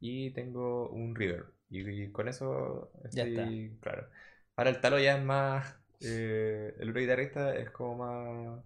y 0.00 0.30
tengo 0.32 0.88
un 0.90 1.14
reverb. 1.14 1.52
Y, 1.70 1.86
y 2.04 2.10
con 2.12 2.28
eso 2.28 2.90
Ya 3.12 3.24
estoy, 3.24 3.76
claro. 3.82 4.08
Ahora 4.56 4.70
el 4.70 4.80
talo 4.80 4.98
ya 4.98 5.18
es 5.18 5.24
más, 5.24 5.78
eh, 6.00 6.74
el 6.78 6.90
otro 6.90 7.00
guitarrista 7.02 7.54
es 7.54 7.70
como 7.70 7.96
más, 7.96 8.64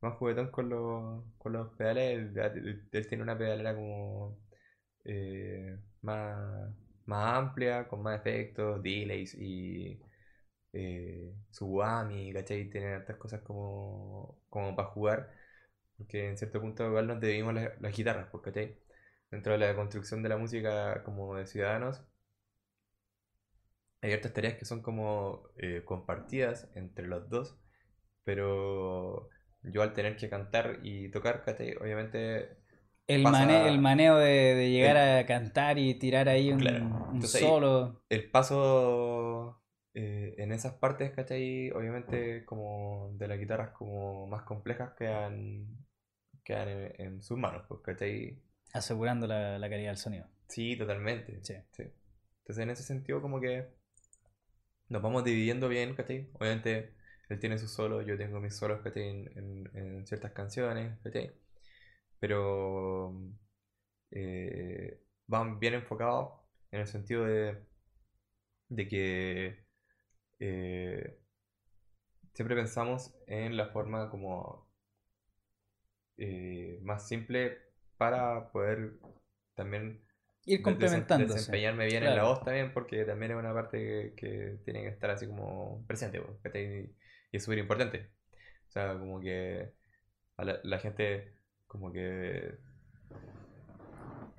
más 0.00 0.14
juguetón 0.16 0.50
con 0.50 0.68
los, 0.68 1.24
con 1.38 1.52
los 1.52 1.70
pedales, 1.76 2.34
él, 2.36 2.88
tiene 3.08 3.22
una 3.22 3.36
pedalera 3.38 3.74
como 3.74 4.38
eh, 5.04 5.78
más, 6.02 6.72
más 7.06 7.34
amplia, 7.38 7.88
con 7.88 8.02
más 8.02 8.20
efectos, 8.20 8.82
delays 8.82 9.34
y 9.34 10.00
eh, 10.72 11.34
su 11.50 11.66
whammy, 11.66 12.32
¿cachai? 12.32 12.70
Tiene 12.70 12.94
hartas 12.94 13.16
cosas 13.16 13.42
como, 13.42 14.40
como 14.48 14.76
para 14.76 14.88
jugar, 14.90 15.32
porque 15.96 16.28
en 16.28 16.38
cierto 16.38 16.60
punto 16.60 16.86
igual 16.86 17.06
nos 17.06 17.20
debimos 17.20 17.54
las, 17.54 17.80
las 17.80 17.96
guitarras, 17.96 18.28
pues, 18.30 18.42
¿cachai? 18.44 18.78
Dentro 19.30 19.52
de 19.52 19.58
la 19.58 19.76
construcción 19.76 20.22
de 20.22 20.28
la 20.30 20.36
música 20.38 21.02
como 21.04 21.36
de 21.36 21.46
ciudadanos, 21.46 22.02
hay 24.02 24.10
ciertas 24.10 24.32
tareas 24.32 24.54
que 24.54 24.64
son 24.64 24.82
como 24.82 25.48
eh, 25.58 25.82
compartidas 25.84 26.68
entre 26.74 27.06
los 27.06 27.28
dos, 27.28 27.58
pero 28.24 29.28
yo 29.62 29.82
al 29.82 29.92
tener 29.92 30.16
que 30.16 30.28
cantar 30.28 30.80
y 30.82 31.10
tocar, 31.10 31.44
¿cachai? 31.44 31.74
Obviamente 31.76 32.56
El, 33.06 33.22
mane- 33.24 33.68
el 33.68 33.78
maneo 33.80 34.16
de, 34.18 34.54
de 34.54 34.70
llegar 34.70 34.96
a 34.96 35.26
cantar 35.26 35.78
y 35.78 35.94
tirar 35.94 36.28
ahí 36.28 36.52
un, 36.52 36.60
Claro. 36.60 36.84
un 37.12 37.16
ahí- 37.16 37.26
solo. 37.26 38.02
el 38.08 38.30
paso 38.30 39.62
eh, 39.94 40.34
en 40.38 40.52
esas 40.52 40.74
partes, 40.74 41.10
¿cachai? 41.12 41.70
Obviamente 41.72 42.44
como 42.44 43.10
de 43.14 43.28
las 43.28 43.38
guitarras 43.38 43.70
como 43.70 44.26
más 44.26 44.42
complejas 44.44 44.92
quedan, 44.96 45.66
quedan 46.44 46.68
en, 46.68 46.92
en 47.00 47.22
sus 47.22 47.36
manos, 47.38 47.64
pues, 47.68 47.80
¿cachai? 47.82 48.40
asegurando 48.72 49.26
la, 49.26 49.58
la 49.58 49.68
calidad 49.68 49.90
del 49.90 49.96
sonido. 49.98 50.26
Sí, 50.48 50.76
totalmente. 50.76 51.40
Sí. 51.42 51.54
sí. 51.72 51.82
Entonces 52.42 52.62
en 52.62 52.70
ese 52.70 52.82
sentido 52.84 53.20
como 53.20 53.40
que 53.40 53.66
nos 54.88 55.02
vamos 55.02 55.24
dividiendo 55.24 55.68
bien, 55.68 55.94
¿cachai? 55.94 56.28
Obviamente 56.34 56.94
él 57.30 57.40
tiene 57.40 57.58
sus 57.58 57.72
solos, 57.72 58.06
yo 58.06 58.16
tengo 58.18 58.40
mis 58.40 58.56
solos, 58.56 58.80
¿cachai? 58.82 59.04
En, 59.10 59.38
en- 59.38 59.70
en 59.76 60.06
ciertas 60.06 60.32
canciones, 60.32 60.98
¿cachai? 61.02 61.32
Pero 62.20 63.14
eh, 64.12 65.00
van 65.26 65.58
bien 65.60 65.74
enfocados 65.74 66.32
en 66.72 66.80
el 66.80 66.86
sentido 66.88 67.24
de, 67.26 67.58
de 68.68 68.88
que 68.88 69.64
eh, 70.40 71.18
siempre 72.34 72.56
pensamos 72.56 73.14
en 73.28 73.56
la 73.56 73.66
forma 73.68 74.10
como 74.10 74.66
eh, 76.16 76.78
más 76.82 77.06
simple 77.08 77.58
para 77.96 78.50
poder 78.52 78.98
también 79.54 80.02
Ir 80.44 80.60
complementándose. 80.62 81.54
desempeñarme 81.54 81.86
bien 81.86 82.04
en 82.04 82.14
la 82.14 82.24
voz 82.24 82.44
también, 82.44 82.72
porque 82.74 83.04
también 83.04 83.32
es 83.32 83.38
una 83.38 83.54
parte 83.54 83.78
que, 83.78 84.14
que 84.16 84.58
tiene 84.64 84.82
que 84.82 84.88
estar 84.88 85.10
así 85.10 85.26
como 85.26 85.84
presente. 85.86 86.22
Y 87.32 87.36
es 87.38 87.44
súper 87.44 87.58
importante. 87.58 88.10
O 88.68 88.72
sea, 88.72 88.98
como 88.98 89.20
que 89.20 89.72
a 90.38 90.44
la, 90.44 90.60
la 90.64 90.78
gente, 90.80 91.34
como 91.68 91.92
que 91.92 92.58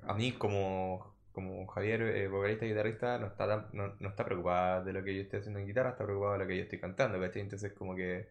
a 0.02 0.14
mí 0.14 0.32
como, 0.32 1.16
como 1.32 1.66
Javier, 1.68 2.02
eh, 2.02 2.28
vocalista 2.28 2.64
y 2.64 2.68
guitarrista, 2.70 3.18
no 3.18 3.26
está, 3.28 3.46
tan- 3.46 3.68
no, 3.72 3.94
no 4.00 4.08
está 4.08 4.24
preocupada 4.24 4.82
de 4.82 4.92
lo 4.92 5.02
que 5.04 5.14
yo 5.14 5.22
estoy 5.22 5.40
haciendo 5.40 5.60
en 5.60 5.66
guitarra, 5.66 5.90
está 5.90 6.04
preocupada 6.04 6.34
de 6.34 6.38
lo 6.40 6.46
que 6.48 6.56
yo 6.56 6.62
estoy 6.64 6.80
cantando, 6.80 7.20
¿cachai? 7.20 7.42
Entonces 7.42 7.72
como 7.72 7.94
que 7.96 8.28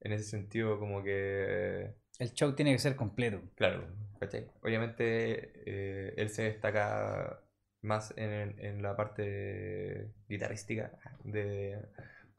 en 0.00 0.12
ese 0.12 0.24
sentido 0.24 0.78
como 0.78 1.02
que 1.02 1.94
El 2.18 2.32
show 2.32 2.54
tiene 2.54 2.72
que 2.72 2.78
ser 2.78 2.96
completo. 2.96 3.40
Claro, 3.54 3.86
¿cachai? 4.20 4.50
Obviamente 4.62 5.52
eh, 5.66 6.14
él 6.16 6.30
se 6.30 6.42
destaca 6.44 7.40
más 7.82 8.12
en, 8.16 8.58
en 8.58 8.82
la 8.82 8.96
parte 8.96 10.10
guitarrística 10.28 10.92
de, 11.24 11.78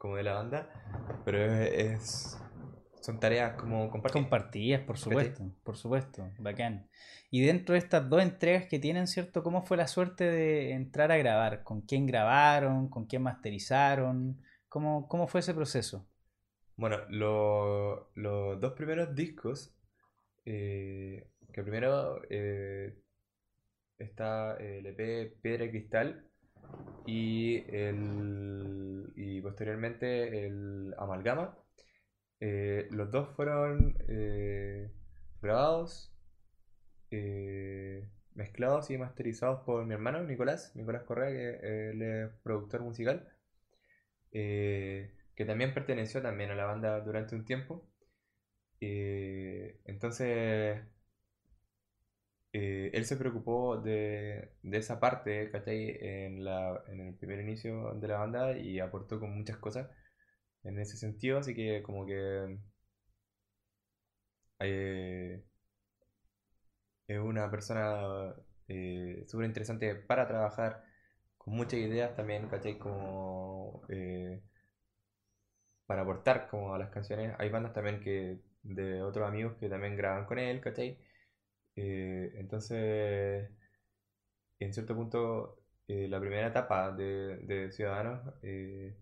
como 0.00 0.16
de 0.16 0.22
la 0.22 0.32
banda, 0.32 0.70
pero 1.26 1.44
es, 1.44 1.72
es- 1.74 2.38
son 3.02 3.20
tareas 3.20 3.52
como 3.54 3.90
compartidas. 3.90 4.22
Compartidas, 4.22 4.80
por 4.82 4.96
supuesto, 4.98 5.44
por 5.62 5.76
supuesto, 5.76 6.30
bacán. 6.38 6.88
Y 7.30 7.42
dentro 7.44 7.74
de 7.74 7.78
estas 7.80 8.08
dos 8.08 8.22
entregas 8.22 8.64
que 8.66 8.78
tienen, 8.78 9.06
¿cierto? 9.06 9.42
¿Cómo 9.42 9.62
fue 9.62 9.76
la 9.76 9.86
suerte 9.88 10.24
de 10.24 10.72
entrar 10.72 11.12
a 11.12 11.18
grabar? 11.18 11.62
¿Con 11.62 11.82
quién 11.82 12.06
grabaron? 12.06 12.88
¿Con 12.88 13.04
quién 13.04 13.22
masterizaron? 13.22 14.40
¿Cómo, 14.70 15.06
cómo 15.06 15.26
fue 15.28 15.40
ese 15.40 15.52
proceso? 15.52 16.06
Bueno, 16.76 16.96
lo- 17.10 18.10
los 18.14 18.58
dos 18.58 18.72
primeros 18.72 19.14
discos, 19.14 19.74
eh, 20.46 21.26
que 21.52 21.62
primero 21.62 22.22
eh, 22.30 22.98
está 23.98 24.56
el 24.56 24.86
EP 24.86 25.36
Piedra 25.42 25.64
y 25.66 25.70
Cristal 25.70 26.29
y, 27.06 27.64
el, 27.74 29.12
y 29.16 29.40
posteriormente 29.40 30.46
el 30.46 30.94
Amalgama. 30.98 31.56
Eh, 32.40 32.88
los 32.90 33.10
dos 33.10 33.28
fueron 33.36 33.96
eh, 34.08 34.90
grabados, 35.42 36.12
eh, 37.10 38.08
mezclados 38.34 38.90
y 38.90 38.98
masterizados 38.98 39.62
por 39.64 39.84
mi 39.84 39.94
hermano 39.94 40.22
Nicolás, 40.22 40.72
Nicolás 40.74 41.02
Correa, 41.04 41.30
que 41.30 41.90
él 41.90 42.02
es 42.02 42.30
productor 42.42 42.82
musical 42.82 43.28
que 44.32 45.44
también 45.44 45.74
perteneció 45.74 46.22
también 46.22 46.50
a 46.50 46.54
la 46.54 46.66
banda 46.66 47.00
durante 47.00 47.34
un 47.34 47.44
tiempo. 47.44 47.90
Entonces, 48.80 50.80
eh, 52.52 52.90
él 52.94 53.04
se 53.06 53.16
preocupó 53.16 53.78
de, 53.78 54.52
esa 54.72 55.00
parte, 55.00 55.50
¿cachai? 55.50 55.96
En 56.00 56.46
el 56.46 57.14
primer 57.18 57.40
inicio 57.40 57.94
de 57.94 58.08
la 58.08 58.18
banda 58.18 58.56
y 58.58 58.80
aportó 58.80 59.20
con 59.20 59.36
muchas 59.36 59.58
cosas 59.58 59.88
en 60.64 60.78
ese 60.78 60.96
sentido, 60.96 61.38
así 61.38 61.54
que 61.54 61.82
como 61.82 62.06
que 62.06 62.58
eh, 64.60 65.42
es 67.08 67.18
una 67.18 67.50
persona 67.50 68.34
eh, 68.68 69.24
súper 69.26 69.46
interesante 69.46 69.94
para 69.96 70.28
trabajar, 70.28 70.84
con 71.38 71.54
muchas 71.54 71.80
ideas 71.80 72.14
también, 72.16 72.48
¿cachai? 72.48 72.78
Como 72.78 73.82
eh, 73.88 74.42
para 75.86 76.02
aportar 76.02 76.48
como 76.48 76.74
a 76.74 76.78
las 76.78 76.90
canciones. 76.90 77.34
Hay 77.38 77.50
bandas 77.50 77.72
también 77.72 78.00
que 78.00 78.40
de 78.62 79.02
otros 79.02 79.26
amigos 79.28 79.56
que 79.58 79.68
también 79.68 79.96
graban 79.96 80.26
con 80.26 80.38
él, 80.38 80.60
¿cachai? 80.60 80.98
Eh, 81.82 82.32
entonces, 82.36 83.50
en 84.58 84.72
cierto 84.74 84.94
punto, 84.94 85.62
eh, 85.88 86.08
la 86.08 86.20
primera 86.20 86.48
etapa 86.48 86.92
de, 86.92 87.70
Ciudadanos 87.72 88.34
eh, 88.42 88.96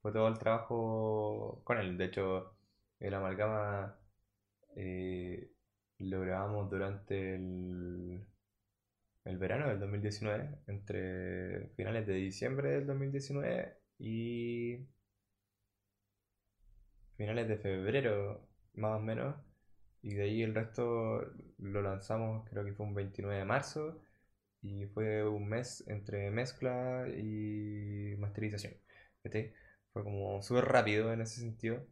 fue 0.00 0.12
todo 0.12 0.28
el 0.28 0.38
trabajo 0.38 1.62
con 1.64 1.78
él. 1.78 1.98
De 1.98 2.06
hecho, 2.06 2.56
el 3.00 3.14
amalgama 3.14 3.98
lo 5.98 6.20
grabamos 6.20 6.70
durante 6.70 7.34
el, 7.36 8.26
el 9.24 9.38
verano 9.38 9.68
del 9.68 9.80
2019, 9.80 10.58
entre 10.68 11.68
finales 11.76 12.06
de 12.06 12.14
diciembre 12.14 12.70
del 12.70 12.86
2019 12.86 13.78
y 13.98 14.86
finales 17.16 17.48
de 17.48 17.56
febrero, 17.58 18.48
más 18.74 18.98
o 18.98 19.00
menos. 19.00 19.51
Y 20.02 20.14
de 20.14 20.22
ahí 20.24 20.42
el 20.42 20.54
resto 20.54 21.22
lo 21.58 21.82
lanzamos, 21.82 22.48
creo 22.50 22.64
que 22.64 22.72
fue 22.74 22.86
un 22.86 22.94
29 22.94 23.38
de 23.38 23.44
marzo. 23.44 24.00
Y 24.62 24.86
fue 24.86 25.26
un 25.28 25.48
mes 25.48 25.84
entre 25.88 26.30
mezcla 26.30 27.06
y 27.08 28.16
masterización. 28.18 28.74
Fue 29.92 30.04
como 30.04 30.42
súper 30.42 30.64
rápido 30.66 31.12
en 31.12 31.20
ese 31.22 31.40
sentido. 31.40 31.86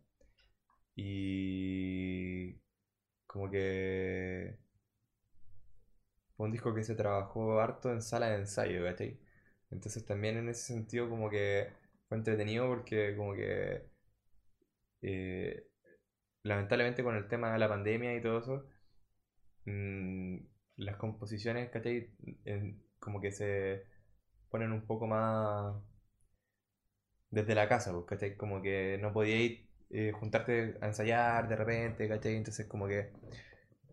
Y 0.97 2.61
como 3.27 3.51
que 3.51 4.59
fue 6.37 6.47
un 6.47 6.53
disco 6.53 6.75
que 6.75 6.83
se 6.85 6.95
trabajó 6.97 7.61
harto 7.61 7.93
en 7.93 8.03
sala 8.03 8.31
de 8.31 8.37
ensayo, 8.39 8.85
¿cachai? 8.85 9.19
Entonces 9.71 10.05
también 10.05 10.37
en 10.39 10.49
ese 10.49 10.65
sentido 10.65 11.09
como 11.09 11.31
que 11.31 11.73
fue 12.09 12.19
entretenido 12.19 12.67
porque 12.69 13.15
como 13.17 13.35
que 13.35 13.85
eh, 15.03 15.70
lamentablemente 16.43 17.03
con 17.05 17.17
el 17.17 17.29
tema 17.29 17.53
de 17.53 17.59
la 17.59 17.69
pandemia 17.69 18.15
y 18.17 18.23
todo 18.23 18.39
eso, 18.41 18.67
mm, 19.65 20.37
las 20.77 20.97
composiciones, 20.97 21.71
¿cachai? 21.71 22.11
En- 22.45 22.83
como 22.99 23.21
que 23.21 23.33
se 23.33 23.85
ponen 24.51 24.73
un 24.73 24.87
poco 24.87 25.07
más 25.07 25.75
desde 27.31 27.55
la 27.55 27.69
casa, 27.69 27.93
pues, 27.93 28.05
¿cachai? 28.07 28.37
Como 28.37 28.61
que 28.63 28.99
no 29.01 29.13
podíais 29.13 29.61
eh, 29.91 30.13
juntarte 30.13 30.77
a 30.81 30.87
ensayar 30.87 31.49
de 31.49 31.57
repente, 31.57 32.09
¿cachai? 32.09 32.37
Entonces 32.37 32.67
como 32.67 32.87
que 32.89 33.11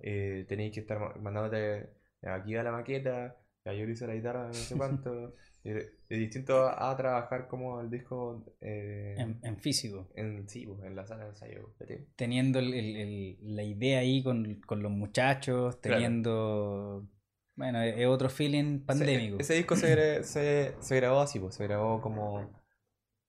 eh, 0.02 0.46
tenéis 0.50 0.74
que 0.74 0.82
estar 0.82 1.00
ma- 1.00 1.16
mandándote 1.22 1.90
aquí 2.24 2.56
a 2.56 2.64
la 2.64 2.72
maqueta, 2.72 3.38
ya 3.66 3.74
yo 3.74 3.86
le 3.86 3.94
hice 3.94 4.08
la 4.08 4.16
guitarra, 4.16 4.54
no 4.54 4.66
sé 4.66 4.76
cuánto. 4.78 5.36
Es 5.64 6.20
distinto 6.20 6.66
a, 6.68 6.90
a 6.92 6.96
trabajar 6.96 7.48
como 7.50 7.82
el 7.82 7.90
disco 7.90 8.46
eh, 8.62 9.16
En, 9.18 9.40
en 9.44 9.58
físico. 9.58 10.08
en, 10.16 10.48
sí, 10.48 10.66
pues, 10.66 10.82
en 10.84 10.96
la 10.96 11.06
sala 11.06 11.26
de 11.26 11.30
ensayo. 11.32 11.74
Teniendo 12.16 12.60
el- 12.60 12.74
el- 12.74 12.96
el- 12.96 13.38
la 13.56 13.64
idea 13.64 14.00
ahí 14.00 14.24
con, 14.24 14.62
con 14.62 14.82
los 14.82 14.92
muchachos, 14.92 15.76
Claro. 15.78 15.98
teniendo... 15.98 17.08
Bueno, 17.56 17.82
es 17.82 18.06
otro 18.08 18.30
feeling 18.30 18.82
pandémico. 18.86 19.36
Ese, 19.40 19.54
ese 19.54 19.54
disco 19.56 19.76
se, 19.76 20.24
se, 20.24 20.76
se 20.80 20.96
grabó 20.96 21.20
así, 21.22 21.40
pues, 21.40 21.56
se 21.56 21.64
grabó 21.64 22.00
como... 22.02 22.50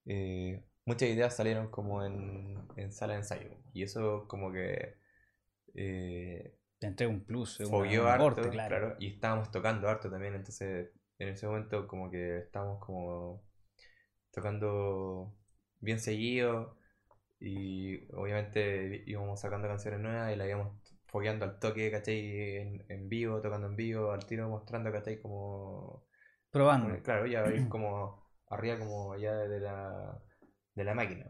eh, 0.06 0.62
muchas 0.84 1.08
ideas 1.08 1.34
salieron 1.34 1.68
como 1.70 2.04
en, 2.04 2.58
en 2.76 2.92
sala 2.92 3.14
de 3.14 3.18
ensayo. 3.20 3.50
Y 3.72 3.82
eso 3.82 4.26
como 4.28 4.52
que... 4.52 4.94
eh, 5.74 6.54
Te 6.78 6.86
entrega 6.86 7.10
un 7.12 7.24
plus, 7.24 7.58
un 7.60 7.86
aporte, 8.06 8.48
claro. 8.50 8.76
claro. 8.78 8.96
y 9.00 9.08
estábamos 9.14 9.50
tocando 9.50 9.88
harto 9.88 10.08
también, 10.10 10.34
entonces 10.34 10.90
en 11.18 11.28
ese 11.30 11.46
momento 11.46 11.86
como 11.88 12.10
que 12.10 12.38
estábamos 12.38 12.84
como 12.84 13.42
tocando 14.32 15.34
bien 15.80 16.00
seguido 16.00 16.76
y 17.40 18.12
obviamente 18.14 19.04
íbamos 19.06 19.40
sacando 19.40 19.68
canciones 19.68 20.00
nuevas 20.00 20.32
y 20.32 20.36
las 20.36 20.48
íbamos 20.48 20.78
fogueando 21.06 21.44
al 21.46 21.58
toque, 21.60 21.90
¿cachai? 21.90 22.56
En, 22.58 22.84
en 22.88 23.08
vivo, 23.08 23.40
tocando 23.40 23.66
en 23.68 23.76
vivo, 23.76 24.12
al 24.12 24.26
tiro 24.26 24.48
mostrando, 24.48 24.92
¿cachai? 24.92 25.20
Como, 25.20 26.06
Probando. 26.50 27.02
claro, 27.02 27.26
ya 27.26 27.46
ir 27.48 27.68
como 27.68 28.22
arriba 28.48 28.78
como 28.78 29.12
allá 29.12 29.34
de 29.36 29.60
la, 29.60 30.22
de 30.74 30.84
la 30.84 30.94
máquina, 30.94 31.26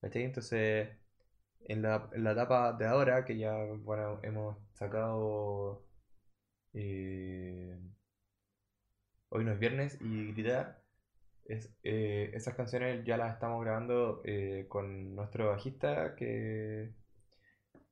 ¿cachai? 0.00 0.22
Entonces 0.24 0.88
en 1.66 1.82
la, 1.82 2.08
en 2.12 2.24
la 2.24 2.32
etapa 2.32 2.72
de 2.74 2.86
ahora, 2.86 3.24
que 3.24 3.38
ya 3.38 3.54
bueno, 3.84 4.20
hemos 4.22 4.58
sacado 4.74 5.86
eh, 6.74 7.78
Hoy 9.28 9.44
no 9.44 9.52
es 9.52 9.58
viernes 9.58 9.98
y 10.00 10.32
gritar, 10.32 10.82
es, 11.44 11.72
eh, 11.82 12.30
esas 12.34 12.54
canciones 12.54 13.04
ya 13.04 13.16
las 13.16 13.34
estamos 13.34 13.62
grabando 13.64 14.22
eh, 14.24 14.66
con 14.68 15.14
nuestro 15.14 15.48
bajista 15.48 16.14
que, 16.16 16.92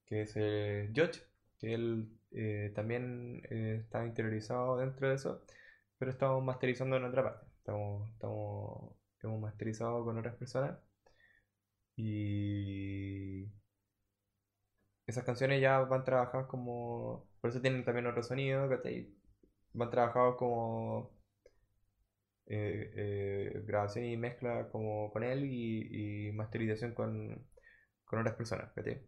que 0.07 0.23
es 0.23 0.33
eh, 0.37 0.91
George, 0.95 1.21
que 1.59 1.75
él 1.75 2.09
eh, 2.33 2.73
también 2.75 3.43
está 3.51 4.05
interiorizado 4.07 4.77
dentro 4.79 5.09
de 5.09 5.15
eso, 5.17 5.43
pero 5.99 6.11
estamos 6.11 6.43
masterizando 6.45 6.97
en 6.97 7.05
otra 7.05 7.23
parte. 7.25 7.47
Estamos, 7.59 8.11
estamos, 8.13 8.95
hemos 9.23 9.41
masterizado 9.41 10.05
con 10.05 10.19
otras 10.19 10.37
personas 10.37 10.79
y 11.97 13.47
esas 15.07 15.25
canciones 15.25 15.61
ya 15.61 15.81
van 15.81 16.05
trabajadas 16.05 16.47
como. 16.47 17.27
Por 17.41 17.51
eso 17.51 17.61
tienen 17.61 17.85
también 17.85 18.07
otro 18.07 18.23
sonido, 18.23 18.69
¿cachai? 18.69 19.15
Van 19.75 19.91
trabajados 19.91 20.37
como. 20.37 21.11
Eh, 22.47 22.93
eh, 22.97 23.63
grabación 23.67 24.05
y 24.07 24.17
mezcla 24.17 24.69
como 24.71 25.13
con 25.13 25.25
él 25.25 25.45
y, 25.45 26.29
y 26.29 26.33
masterización 26.33 26.95
con, 26.95 27.47
con 28.05 28.21
otras 28.21 28.37
personas, 28.37 28.73
¿cachai? 28.75 29.03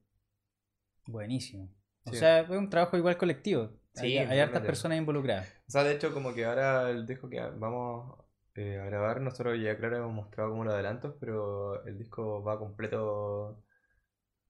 Buenísimo. 1.06 1.70
O 2.04 2.12
Sí. 2.12 2.18
sea, 2.18 2.40
es 2.40 2.50
un 2.50 2.70
trabajo 2.70 2.96
igual 2.96 3.16
colectivo. 3.18 3.70
hay, 3.96 4.18
hay 4.18 4.38
hartas 4.40 4.62
personas 4.62 4.98
involucradas. 4.98 5.48
O 5.68 5.70
sea, 5.70 5.84
de 5.84 5.94
hecho, 5.94 6.12
como 6.12 6.34
que 6.34 6.44
ahora 6.44 6.90
el 6.90 7.06
disco 7.06 7.28
que 7.28 7.40
vamos 7.40 8.24
eh, 8.54 8.78
a 8.80 8.84
grabar, 8.86 9.20
nosotros 9.20 9.58
ya 9.60 9.76
claro 9.76 9.96
hemos 9.98 10.12
mostrado 10.14 10.50
como 10.50 10.64
los 10.64 10.74
adelantos, 10.74 11.16
pero 11.20 11.84
el 11.86 11.98
disco 11.98 12.42
va 12.42 12.58
completo. 12.58 13.62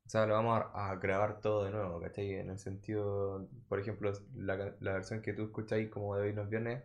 O 0.06 0.08
sea, 0.08 0.26
lo 0.26 0.34
vamos 0.34 0.62
a, 0.74 0.94
grabar 0.96 1.40
todo 1.40 1.64
de 1.64 1.70
nuevo, 1.72 2.00
¿cachai? 2.00 2.34
En 2.34 2.50
el 2.50 2.58
sentido, 2.58 3.48
por 3.68 3.80
ejemplo, 3.80 4.12
la, 4.34 4.74
la 4.80 4.92
versión 4.94 5.20
que 5.22 5.32
tú 5.32 5.44
escucháis 5.44 5.90
como 5.90 6.16
de 6.16 6.22
hoy 6.28 6.32
los 6.32 6.48
viernes, 6.48 6.84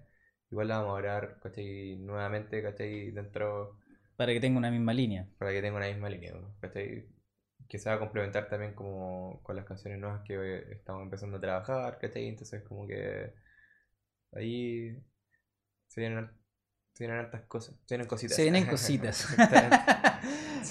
igual 0.51 0.67
la 0.67 0.79
vamos 0.79 0.97
a 0.97 1.01
grabar, 1.01 1.39
¿cachai? 1.41 1.95
Nuevamente, 1.97 2.61
¿cachai? 2.61 3.11
Dentro... 3.11 3.77
Para 4.15 4.33
que 4.33 4.39
tenga 4.39 4.57
una 4.57 4.69
misma 4.69 4.93
línea. 4.93 5.27
Para 5.37 5.51
que 5.51 5.61
tenga 5.61 5.77
una 5.77 5.87
misma 5.87 6.09
línea, 6.09 6.33
¿cachai? 6.59 7.07
Que 7.67 7.79
se 7.79 7.89
va 7.89 7.95
a 7.95 7.99
complementar 7.99 8.49
también 8.49 8.73
como 8.73 9.41
con 9.43 9.55
las 9.55 9.65
canciones 9.65 9.99
nuevas 9.99 10.21
que 10.25 10.71
estamos 10.71 11.03
empezando 11.03 11.37
a 11.37 11.41
trabajar, 11.41 11.97
¿cachai? 11.99 12.27
Entonces 12.27 12.63
como 12.63 12.85
que 12.85 13.33
ahí 14.33 14.97
se 15.87 16.01
vienen, 16.01 16.29
se 16.93 17.05
vienen 17.05 17.25
hartas 17.25 17.43
cosas, 17.43 17.75
se 17.85 17.95
vienen 17.95 18.07
cositas. 18.07 18.35
Se 18.35 18.43
vienen 18.43 18.65
cositas. 18.69 19.27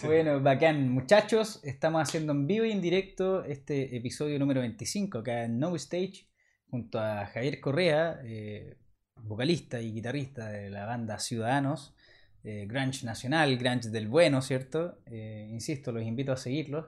Bueno, 0.05 0.41
bacán. 0.41 0.89
Muchachos, 0.89 1.61
estamos 1.65 2.03
haciendo 2.03 2.33
en 2.33 2.47
vivo 2.47 2.65
y 2.65 2.71
en 2.71 2.81
directo 2.81 3.45
este 3.45 3.97
episodio 3.97 4.39
número 4.39 4.61
25 4.61 5.19
acá 5.19 5.45
en 5.45 5.59
No 5.59 5.75
Stage 5.77 6.29
junto 6.71 7.01
a 7.01 7.27
Javier 7.27 7.61
Correa, 7.61 8.21
eh, 8.25 8.77
vocalista 9.25 9.81
y 9.81 9.93
guitarrista 9.93 10.49
de 10.49 10.71
la 10.71 10.87
banda 10.87 11.19
Ciudadanos, 11.19 11.95
eh, 12.43 12.67
Grunge 12.67 13.05
Nacional, 13.05 13.57
Grunge 13.57 13.91
del 13.91 14.09
Bueno, 14.09 14.41
¿cierto? 14.43 14.99
Eh, 15.07 15.47
insisto, 15.51 15.93
los 15.93 16.03
invito 16.03 16.33
a 16.33 16.37
seguirlos. 16.37 16.87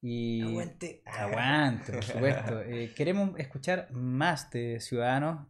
Y... 0.00 0.42
Aguante. 0.42 1.02
Aguante, 1.04 1.92
por 1.92 2.04
supuesto. 2.04 2.60
Eh, 2.66 2.92
queremos 2.94 3.38
escuchar 3.38 3.90
más 3.92 4.50
de 4.50 4.80
Ciudadanos. 4.80 5.48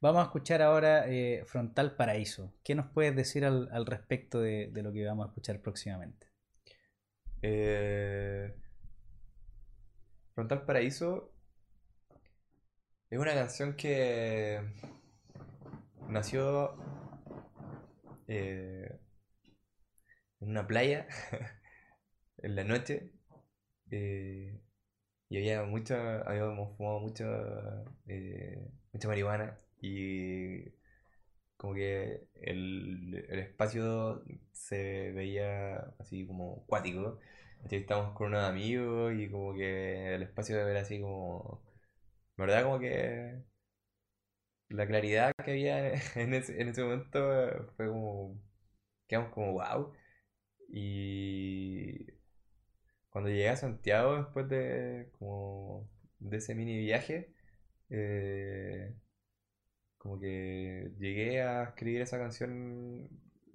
vamos 0.00 0.20
a 0.20 0.24
escuchar 0.24 0.62
ahora 0.62 1.06
Frontal 1.46 1.96
Paraíso. 1.96 2.54
¿Qué 2.62 2.74
nos 2.74 2.86
puedes 2.86 3.14
decir 3.16 3.44
al, 3.44 3.86
respecto 3.86 4.40
de, 4.40 4.70
de, 4.72 4.82
lo 4.82 4.92
que 4.92 5.04
vamos 5.04 5.26
a 5.26 5.28
escuchar 5.28 5.60
próximamente? 5.60 6.26
Frontal 10.34 10.64
Paraíso 10.64 11.29
es 13.10 13.18
una 13.18 13.34
canción 13.34 13.74
que 13.76 14.60
nació 16.08 16.76
eh, 18.28 19.00
en 20.40 20.50
una 20.50 20.66
playa 20.66 21.06
en 22.38 22.56
la 22.56 22.64
noche 22.64 23.12
eh, 23.90 24.60
y 25.28 25.36
había 25.38 25.64
mucha, 25.64 26.20
habíamos 26.22 26.76
fumado 26.76 27.00
mucha, 27.00 27.24
eh, 28.06 28.68
mucha 28.92 29.08
marihuana 29.08 29.58
y 29.80 30.70
como 31.56 31.74
que 31.74 32.28
el, 32.42 33.26
el, 33.28 33.38
espacio 33.40 34.24
se 34.52 35.12
veía 35.12 35.94
así 35.98 36.26
como 36.26 36.64
cuático. 36.66 37.18
Estábamos 37.70 38.14
con 38.16 38.28
unos 38.28 38.44
amigos 38.44 39.12
y 39.14 39.30
como 39.30 39.54
que 39.54 40.14
el 40.14 40.22
espacio 40.22 40.58
era 40.66 40.80
así 40.80 41.00
como 41.00 41.62
verdad 42.40 42.64
como 42.64 42.78
que 42.78 43.42
la 44.70 44.86
claridad 44.86 45.32
que 45.44 45.50
había 45.52 45.94
en 46.14 46.34
ese, 46.34 46.60
en 46.60 46.68
momento 46.68 47.72
fue 47.76 47.88
como, 47.88 48.40
quedamos 49.08 49.32
como 49.32 49.52
wow. 49.52 49.92
Y 50.72 52.06
cuando 53.10 53.30
llegué 53.30 53.48
a 53.48 53.56
Santiago 53.56 54.16
después 54.16 54.48
de, 54.48 55.10
como, 55.18 55.90
de 56.18 56.36
ese 56.38 56.54
mini 56.54 56.78
viaje, 56.78 57.34
eh, 57.90 58.94
como 59.98 60.18
que 60.20 60.92
llegué 60.98 61.42
a 61.42 61.64
escribir 61.64 62.02
esa 62.02 62.18
canción 62.18 63.08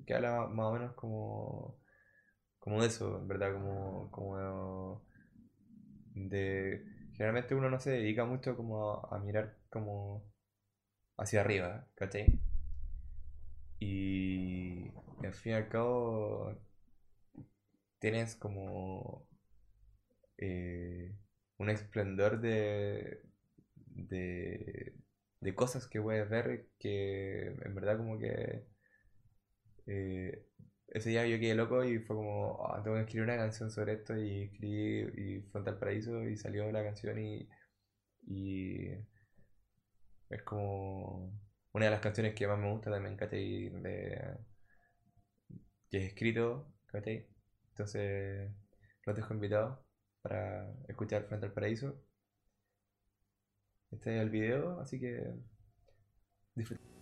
que 0.06 0.14
habla 0.14 0.48
más 0.48 0.68
o 0.68 0.74
menos 0.74 0.94
como, 0.96 1.80
como 2.60 2.82
de 2.82 2.88
eso, 2.88 3.18
en 3.20 3.28
verdad, 3.28 3.54
como, 3.54 4.12
como 4.12 4.38
de 6.16 6.95
generalmente 7.16 7.56
uno 7.56 7.70
no 7.70 7.80
se 7.80 7.92
dedica 7.92 8.26
mucho 8.26 8.56
como 8.56 9.06
a, 9.12 9.20
mirar 9.20 9.58
como 9.70 10.26
hacia 11.18 11.42
arriba, 11.42 11.88
¿cachai? 11.96 12.40
Y, 13.80 14.92
al 15.24 15.34
fin 15.34 15.54
y 15.54 15.56
al 15.56 15.70
cabo 15.70 16.58
tienes 18.00 18.36
como 18.36 19.28
eh, 20.38 21.16
un 21.58 21.70
esplendor 21.70 22.42
de, 22.42 23.22
de, 23.86 24.94
cosas 25.56 25.88
que 25.88 26.02
puedes 26.02 26.30
ver 26.30 26.68
que 26.80 27.48
en 27.48 27.76
verdad 27.76 27.98
como 27.98 28.20
que 28.20 28.66
eh, 29.88 30.46
ese 30.96 31.10
día 31.10 31.28
yo 31.28 31.40
quedé 31.40 31.56
loco 31.56 31.84
y 31.84 32.00
fue 32.00 32.16
como, 32.16 32.66
ah, 32.68 32.82
tengo 32.82 32.96
que 32.96 33.04
escribir 33.04 33.26
una 33.26 33.38
canción 33.38 33.70
sobre 33.70 33.94
esto 33.94 34.18
y 34.18 34.44
escribí 34.44 35.38
y 35.38 35.42
Frontal 35.52 35.78
Paraíso 35.78 36.24
y 36.24 36.38
salió 36.38 36.72
la 36.72 36.84
canción 36.84 37.20
y, 37.20 37.50
y 38.28 38.92
es 40.30 40.42
como 40.44 41.34
una 41.74 41.86
de 41.86 41.92
las 41.92 42.00
canciones 42.02 42.34
que 42.34 42.48
más 42.48 42.58
me 42.60 42.72
gusta 42.72 42.92
también, 42.92 43.18
¿cachai? 43.18 43.70
De, 43.70 44.38
que 45.90 45.98
he 45.98 46.06
escrito, 46.08 46.74
¿cachai? 46.88 47.28
Entonces 47.72 48.52
los 49.06 49.16
dejo 49.18 49.34
invitados 49.34 49.80
para 50.22 50.72
escuchar 50.88 51.26
Frente 51.26 51.48
al 51.48 51.54
Paraíso. 51.54 52.02
Este 53.92 54.16
es 54.16 54.22
el 54.22 54.30
video, 54.30 54.80
así 54.80 55.00
que 55.00 55.34
disfruten. 56.56 56.95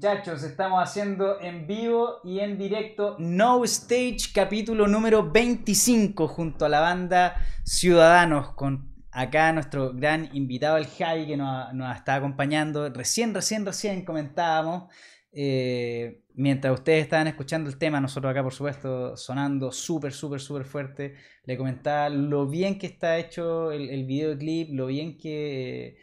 Muchachos, 0.00 0.44
estamos 0.44 0.80
haciendo 0.80 1.40
en 1.40 1.66
vivo 1.66 2.20
y 2.22 2.38
en 2.38 2.56
directo 2.56 3.16
No 3.18 3.64
Stage 3.64 4.32
capítulo 4.32 4.86
número 4.86 5.28
25 5.28 6.28
junto 6.28 6.66
a 6.66 6.68
la 6.68 6.78
banda 6.78 7.34
Ciudadanos 7.64 8.52
con 8.52 8.94
acá 9.10 9.52
nuestro 9.52 9.92
gran 9.92 10.30
invitado 10.36 10.76
el 10.76 10.86
Javi 10.86 11.26
que 11.26 11.36
nos, 11.36 11.96
está 11.96 12.14
acompañando. 12.14 12.88
Recién, 12.90 13.34
recién, 13.34 13.66
recién 13.66 14.04
comentábamos 14.04 14.84
eh, 15.32 16.22
mientras 16.34 16.74
ustedes 16.74 17.02
estaban 17.02 17.26
escuchando 17.26 17.68
el 17.68 17.76
tema, 17.76 18.00
nosotros 18.00 18.30
acá 18.30 18.44
por 18.44 18.54
supuesto 18.54 19.16
sonando 19.16 19.72
súper, 19.72 20.12
súper, 20.12 20.38
súper 20.38 20.64
fuerte, 20.64 21.16
le 21.42 21.56
comentaba 21.56 22.08
lo 22.08 22.46
bien 22.46 22.78
que 22.78 22.86
está 22.86 23.18
hecho 23.18 23.72
el, 23.72 23.90
el 23.90 24.06
videoclip, 24.06 24.68
lo 24.74 24.86
bien 24.86 25.18
que 25.18 25.98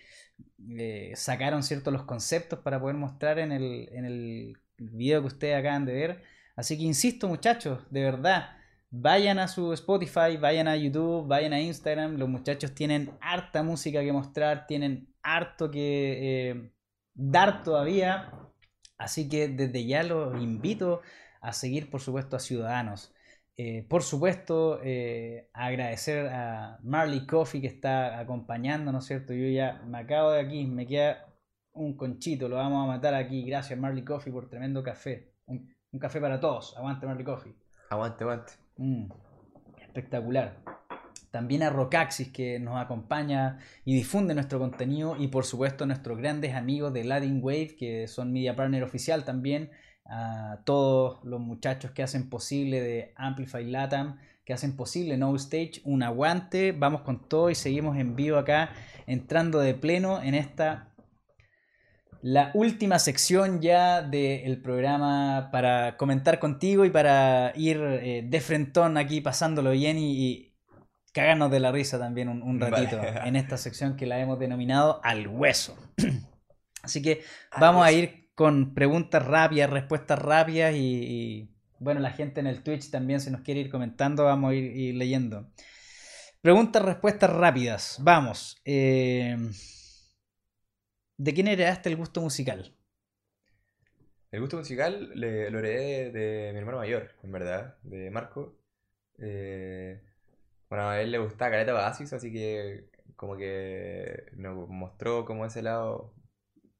sacaron 1.15 1.63
ciertos 1.63 1.93
los 1.93 2.03
conceptos 2.03 2.59
para 2.59 2.79
poder 2.79 2.95
mostrar 2.95 3.39
en 3.39 3.51
el, 3.51 3.89
en 3.91 4.05
el 4.05 4.57
video 4.77 5.21
que 5.21 5.27
ustedes 5.27 5.57
acaban 5.57 5.85
de 5.85 5.93
ver. 5.93 6.23
Así 6.55 6.77
que 6.77 6.83
insisto 6.83 7.27
muchachos, 7.27 7.79
de 7.89 8.03
verdad, 8.03 8.57
vayan 8.89 9.39
a 9.39 9.47
su 9.47 9.73
Spotify, 9.73 10.37
vayan 10.39 10.67
a 10.67 10.75
YouTube, 10.75 11.27
vayan 11.27 11.53
a 11.53 11.61
Instagram. 11.61 12.17
Los 12.17 12.29
muchachos 12.29 12.73
tienen 12.73 13.11
harta 13.21 13.63
música 13.63 14.01
que 14.01 14.13
mostrar, 14.13 14.67
tienen 14.67 15.13
harto 15.21 15.69
que 15.71 16.49
eh, 16.49 16.71
dar 17.13 17.63
todavía. 17.63 18.31
Así 18.97 19.27
que 19.27 19.47
desde 19.49 19.85
ya 19.85 20.03
los 20.03 20.41
invito 20.41 21.01
a 21.41 21.53
seguir, 21.53 21.89
por 21.89 22.01
supuesto, 22.01 22.35
a 22.35 22.39
Ciudadanos. 22.39 23.13
Eh, 23.57 23.85
por 23.87 24.03
supuesto, 24.03 24.81
eh, 24.83 25.49
agradecer 25.53 26.27
a 26.27 26.77
Marley 26.83 27.25
Coffee 27.25 27.61
que 27.61 27.67
está 27.67 28.19
acompañando, 28.19 28.91
¿no 28.91 28.99
es 28.99 29.05
cierto? 29.05 29.33
Yo 29.33 29.47
ya 29.47 29.81
me 29.85 29.99
acabo 29.99 30.31
de 30.31 30.41
aquí, 30.41 30.65
me 30.65 30.85
queda 30.85 31.25
un 31.75 31.95
conchito, 31.95 32.49
lo 32.49 32.57
vamos 32.57 32.83
a 32.83 32.87
matar 32.87 33.13
aquí. 33.13 33.45
Gracias 33.45 33.79
Marley 33.79 34.03
Coffee 34.03 34.33
por 34.33 34.49
tremendo 34.49 34.83
café. 34.83 35.33
Un, 35.45 35.73
café 35.99 36.19
para 36.19 36.39
todos. 36.39 36.75
Aguante 36.77 37.05
Marley 37.05 37.23
Coffee. 37.23 37.55
Aguante, 37.89 38.23
aguante. 38.25 38.53
Mm, 38.77 39.07
espectacular. 39.81 40.57
También 41.31 41.63
a 41.63 41.69
Rocaxis 41.69 42.31
que 42.31 42.59
nos 42.59 42.77
acompaña 42.77 43.59
y 43.83 43.93
difunde 43.95 44.33
nuestro 44.33 44.59
contenido 44.59 45.15
y 45.17 45.27
por 45.27 45.45
supuesto 45.45 45.85
nuestros 45.85 46.17
grandes 46.17 46.55
amigos 46.55 46.93
de 46.93 47.03
Latin 47.03 47.39
Wave 47.41 47.75
que 47.77 48.07
son 48.07 48.31
media 48.31 48.55
partner 48.55 48.83
oficial 48.83 49.25
también 49.25 49.69
a 50.05 50.59
todos 50.65 51.23
los 51.23 51.39
muchachos 51.39 51.91
que 51.91 52.03
hacen 52.03 52.29
posible 52.29 52.81
de 52.81 53.13
Amplify 53.15 53.65
Latam, 53.65 54.17
que 54.45 54.53
hacen 54.53 54.75
posible 54.75 55.17
No 55.17 55.35
Stage, 55.35 55.81
un 55.83 56.03
aguante, 56.03 56.71
vamos 56.71 57.01
con 57.01 57.27
todo 57.27 57.49
y 57.49 57.55
seguimos 57.55 57.97
en 57.97 58.15
vivo 58.15 58.37
acá, 58.37 58.69
entrando 59.07 59.59
de 59.59 59.73
pleno 59.73 60.21
en 60.21 60.35
esta, 60.35 60.95
la 62.21 62.51
última 62.53 62.97
sección 62.97 63.61
ya 63.61 64.01
del 64.01 64.61
programa 64.61 65.49
para 65.51 65.95
comentar 65.95 66.39
contigo 66.39 66.83
y 66.83 66.89
para 66.89 67.53
ir 67.55 67.77
eh, 67.79 68.23
de 68.27 68.41
frentón 68.41 68.97
aquí 68.97 69.21
pasándolo 69.21 69.71
bien 69.71 69.97
y, 69.99 70.51
cagarnos 71.11 71.49
de 71.49 71.59
la 71.61 71.71
risa 71.71 71.97
también 71.97 72.27
un, 72.27 72.59
ratito 72.59 72.99
en 73.23 73.37
esta 73.37 73.57
sección 73.57 73.95
que 73.95 74.05
la 74.05 74.19
hemos 74.19 74.37
denominado 74.37 74.99
al 75.01 75.27
hueso. 75.27 75.77
Así 76.83 77.01
que 77.01 77.23
vamos 77.57 77.85
a 77.85 77.91
ir 77.93 78.24
con 78.35 78.73
preguntas 78.73 79.25
rápidas, 79.25 79.69
respuestas 79.69 80.19
rápidas 80.19 80.75
y, 80.75 81.49
Bueno, 81.79 81.99
la 82.01 82.11
gente 82.11 82.39
en 82.39 82.47
el 82.47 82.63
Twitch 82.63 82.91
también 82.91 83.19
se 83.21 83.31
nos 83.31 83.41
quiere 83.41 83.61
ir 83.61 83.69
comentando, 83.69 84.25
vamos 84.25 84.51
a 84.51 84.55
ir, 84.55 84.95
leyendo. 84.95 85.49
Preguntas, 86.41 86.83
respuestas 86.83 87.29
rápidas. 87.31 87.97
Vamos. 88.01 88.61
eh, 88.65 89.37
¿De 91.17 91.33
quién 91.33 91.47
heredaste 91.47 91.89
el 91.89 91.95
gusto 91.95 92.21
musical? 92.21 92.75
El 94.31 94.41
gusto 94.41 94.57
musical 94.57 95.11
le, 95.15 95.49
lo 95.49 95.59
heredé 95.59 96.11
de, 96.11 96.51
mi 96.51 96.59
hermano 96.59 96.79
mayor, 96.79 97.11
en 97.23 97.31
verdad, 97.31 97.77
de 97.83 98.11
Marco. 98.11 98.57
Eh, 99.17 100.01
bueno, 100.69 100.89
a 100.89 101.01
él 101.01 101.11
le 101.11 101.19
gustaba 101.19 101.51
Caleta 101.51 101.73
Oasis, 101.73 102.11
así 102.11 102.33
que 102.33 102.89
como 103.15 103.37
que 103.37 104.25
nos 104.35 104.67
mostró 104.67 105.25
como 105.25 105.45
ese 105.45 105.61
lado. 105.61 106.13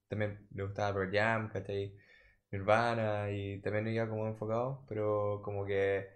También 0.08 0.48
le 0.52 0.64
gustaba 0.64 0.94
Pearl 0.96 1.12
Jam, 1.14 1.50
¿cachai? 1.50 1.96
Nirvana 2.52 3.32
y 3.32 3.62
también 3.62 3.88
iba 3.90 4.08
como 4.10 4.28
enfocado, 4.28 4.86
pero 4.88 5.42
como 5.44 5.66
que, 5.66 6.08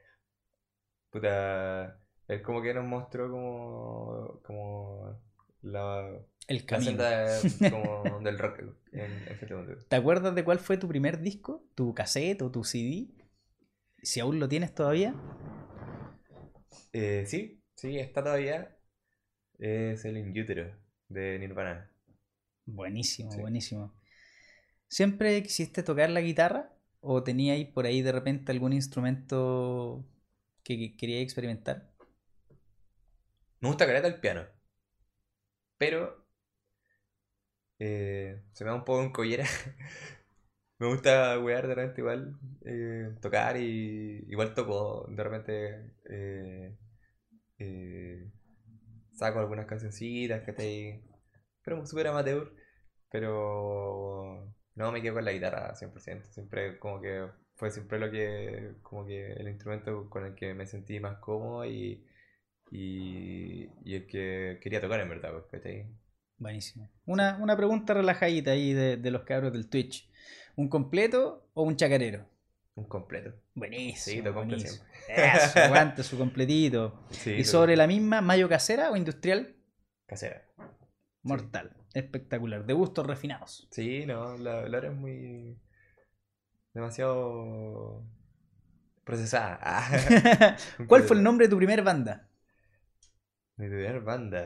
puta, 1.09 1.99
él 2.27 2.41
como 2.41 2.61
que 2.61 2.73
nos 2.73 2.85
mostró 2.85 3.29
como, 3.29 4.41
como 4.43 5.21
la, 5.61 6.09
El 6.47 6.65
la 6.65 6.65
camino. 6.65 7.03
de- 7.03 7.69
como 7.69 8.19
del 8.23 8.37
rock 8.39 8.59
en, 8.59 8.75
en 8.91 9.27
este 9.29 9.55
mundo. 9.55 9.75
¿Te 9.87 9.95
acuerdas 9.95 10.35
de 10.35 10.43
cuál 10.43 10.59
fue 10.59 10.77
tu 10.77 10.87
primer 10.87 11.19
disco? 11.19 11.63
¿Tu 11.75 11.93
cassette 11.93 12.41
o 12.41 12.51
tu 12.51 12.63
CD? 12.63 13.07
Si 14.03 14.19
aún 14.19 14.39
lo 14.39 14.49
tienes 14.49 14.73
todavía. 14.75 15.13
Eh, 16.93 17.25
sí, 17.27 17.61
sí, 17.75 17.97
está 17.99 18.23
todavía. 18.23 18.77
Es 19.59 20.05
el 20.05 20.17
In 20.17 20.31
Utero 20.39 20.75
de 21.09 21.39
Nirvana. 21.39 21.88
Buenísimo, 22.75 23.31
Sí. 23.31 23.41
buenísimo. 23.41 23.93
¿Siempre 24.87 25.41
quisiste 25.43 25.83
tocar 25.83 26.09
la 26.09 26.21
guitarra? 26.21 26.73
¿O 27.01 27.23
teníais 27.23 27.67
por 27.67 27.85
ahí 27.85 28.01
de 28.01 28.11
repente 28.11 28.51
algún 28.51 28.73
instrumento 28.73 30.05
que 30.63 30.77
que 30.77 30.97
queríais 30.97 31.23
experimentar? 31.23 31.89
Me 33.61 33.69
gusta 33.69 33.85
caleta 33.85 34.07
el 34.07 34.19
piano. 34.19 34.45
Pero 35.77 36.25
eh, 37.79 38.41
se 38.53 38.63
me 38.63 38.69
da 38.71 38.75
un 38.75 38.85
poco 38.85 39.01
en 39.03 39.11
collera. 39.11 39.45
Me 40.79 40.87
gusta 40.87 41.37
wear 41.39 41.67
de 41.67 41.75
repente 41.75 41.99
igual, 42.01 42.37
eh, 42.65 43.13
tocar 43.21 43.57
y 43.57 44.25
igual 44.29 44.53
toco 44.53 45.05
de 45.09 45.23
repente 45.23 45.91
eh, 46.09 46.73
saco 49.11 49.39
algunas 49.39 49.65
cancioncitas 49.65 50.43
que 50.43 50.61
ahí 50.61 51.01
pero 51.69 51.85
súper 51.85 52.07
amateur, 52.07 52.51
pero 53.11 54.53
no 54.75 54.91
me 54.91 55.01
quedo 55.01 55.15
con 55.15 55.25
la 55.25 55.31
guitarra 55.31 55.75
100%, 55.75 56.23
siempre 56.31 56.79
como 56.79 56.99
que 56.99 57.27
fue 57.55 57.69
siempre 57.69 57.99
lo 57.99 58.09
que, 58.09 58.75
como 58.81 59.05
que 59.05 59.33
el 59.33 59.49
instrumento 59.49 60.09
con 60.09 60.25
el 60.25 60.35
que 60.35 60.53
me 60.53 60.65
sentí 60.65 60.99
más 60.99 61.17
cómodo 61.19 61.65
y, 61.65 62.05
y, 62.71 63.69
y 63.83 63.95
el 63.95 64.07
que 64.07 64.59
quería 64.61 64.81
tocar 64.81 64.99
en 65.01 65.09
verdad, 65.09 65.31
pues, 65.31 65.45
¿cachai? 65.51 65.87
Buenísimo. 66.37 66.89
Una, 67.05 67.37
una 67.41 67.57
pregunta 67.57 67.93
relajadita 67.93 68.51
ahí 68.51 68.73
de, 68.73 68.97
de 68.97 69.11
los 69.11 69.23
cabros 69.23 69.51
del 69.51 69.69
Twitch. 69.69 70.09
¿Un 70.55 70.69
completo 70.69 71.49
o 71.53 71.63
un 71.63 71.75
chacarero? 71.75 72.25
Un 72.75 72.85
completo. 72.85 73.33
Buenísimo. 73.55 74.23
Sí, 74.23 74.29
buenísimo. 74.31 74.83
Eso, 75.09 75.59
aguante 75.59 76.01
su 76.01 76.17
completito. 76.17 77.03
Sí, 77.11 77.31
¿Y 77.31 77.43
sobre 77.43 77.75
la 77.75 77.87
misma, 77.87 78.21
mayo 78.21 78.47
casera 78.47 78.89
o 78.89 78.95
industrial? 78.95 79.55
Casera. 80.05 80.47
Mortal. 81.23 81.77
Espectacular. 81.93 82.65
De 82.65 82.73
gustos 82.73 83.07
refinados. 83.07 83.69
Sí, 83.71 84.05
no, 84.05 84.37
la, 84.37 84.67
la 84.69 84.77
hora 84.77 84.89
es 84.89 84.95
muy... 84.95 85.57
demasiado 86.73 88.03
procesada. 89.03 89.59
Ah, 89.61 90.57
¿Cuál 90.87 91.03
fue 91.03 91.17
el 91.17 91.23
nombre 91.23 91.47
de 91.47 91.51
tu 91.51 91.57
primer 91.57 91.83
banda? 91.83 92.27
Mi 93.57 93.67
primera 93.69 93.99
banda 93.99 94.43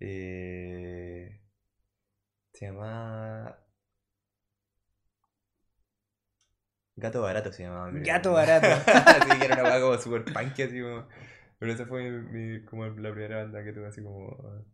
eh, 0.00 1.40
se 2.52 2.66
llama 2.66 3.56
Gato 6.96 7.22
Barato 7.22 7.52
se 7.52 7.62
llamaba. 7.64 7.90
Gato 7.92 8.32
Barato. 8.32 8.68
banda. 8.68 9.20
sí, 9.26 9.38
que 9.38 9.44
era 9.46 9.54
una 9.54 9.62
banda 9.64 9.80
como 9.80 9.98
super 9.98 10.24
punk 10.24 10.52
así 10.60 10.80
como... 10.80 11.06
Pero 11.58 11.72
esa 11.72 11.86
fue 11.86 12.10
mi- 12.10 12.64
como 12.64 12.86
la 12.86 13.12
primera 13.12 13.38
banda 13.42 13.62
que 13.64 13.72
tuve 13.72 13.86
así 13.88 14.02
como... 14.02 14.64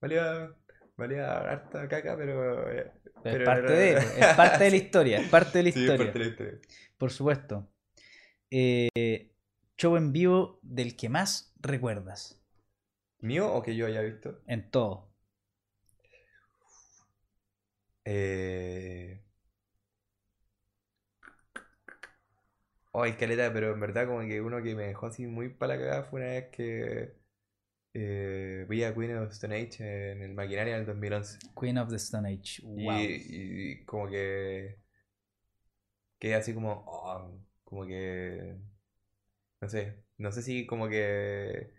Valía, 0.00 0.54
valía 0.96 1.38
harta 1.40 1.88
caca, 1.88 2.16
pero... 2.16 2.70
eh, 2.70 2.92
Es 3.24 3.38
parte 3.44 3.72
de, 3.72 3.92
es 4.18 4.26
parte 4.36 4.64
de 4.64 4.70
la 4.70 4.76
historia. 4.76 5.18
Es 5.20 5.28
parte 5.28 5.58
de 5.58 5.64
la 5.64 5.70
Sí, 5.72 5.78
es 5.78 5.82
historia. 5.82 5.98
parte 5.98 6.18
de 6.18 6.24
la 6.24 6.30
historia. 6.30 6.58
Por 6.98 7.10
supuesto. 7.10 7.68
Eh, 8.50 9.30
show 9.78 9.96
en 9.96 10.12
vivo 10.12 10.58
del 10.62 10.96
que 10.96 11.08
más 11.08 11.54
recuerdas. 11.60 12.40
¿Mío 13.20 13.52
o 13.54 13.62
que 13.62 13.76
yo 13.76 13.86
haya 13.86 14.02
visto? 14.02 14.40
En 14.46 14.70
todo. 14.70 15.08
Eh... 18.04 19.20
Ay, 22.92 23.14
caleta, 23.16 23.52
pero 23.52 23.72
en 23.72 23.80
verdad 23.80 24.06
como 24.06 24.20
que 24.20 24.40
uno 24.40 24.62
que 24.62 24.74
me 24.74 24.84
dejó 24.86 25.06
así 25.06 25.26
muy 25.26 25.48
para 25.48 25.74
la 25.76 25.80
cagada 25.80 26.02
fue 26.04 26.20
una 26.20 26.30
vez 26.30 26.48
que 26.50 27.14
eh, 27.92 28.66
vi 28.68 28.84
a 28.84 28.94
Queen 28.94 29.16
of 29.18 29.32
Stone 29.32 29.54
Age 29.54 30.12
en 30.12 30.22
el 30.22 30.34
Maquinaria 30.34 30.74
en 30.74 30.80
el 30.80 30.86
2011. 30.86 31.38
Queen 31.58 31.78
of 31.78 31.90
the 31.90 31.96
Stone 31.96 32.28
Age. 32.28 32.62
Wow. 32.62 33.00
y 33.00 33.84
como 33.84 34.08
que 34.08 34.78
quedé 36.20 36.34
así 36.34 36.54
como, 36.54 36.84
oh, 36.86 37.40
como 37.64 37.86
que, 37.86 38.56
no 39.60 39.68
sé, 39.68 40.04
no 40.18 40.30
sé 40.30 40.42
si 40.42 40.66
como 40.66 40.88
que 40.88 41.72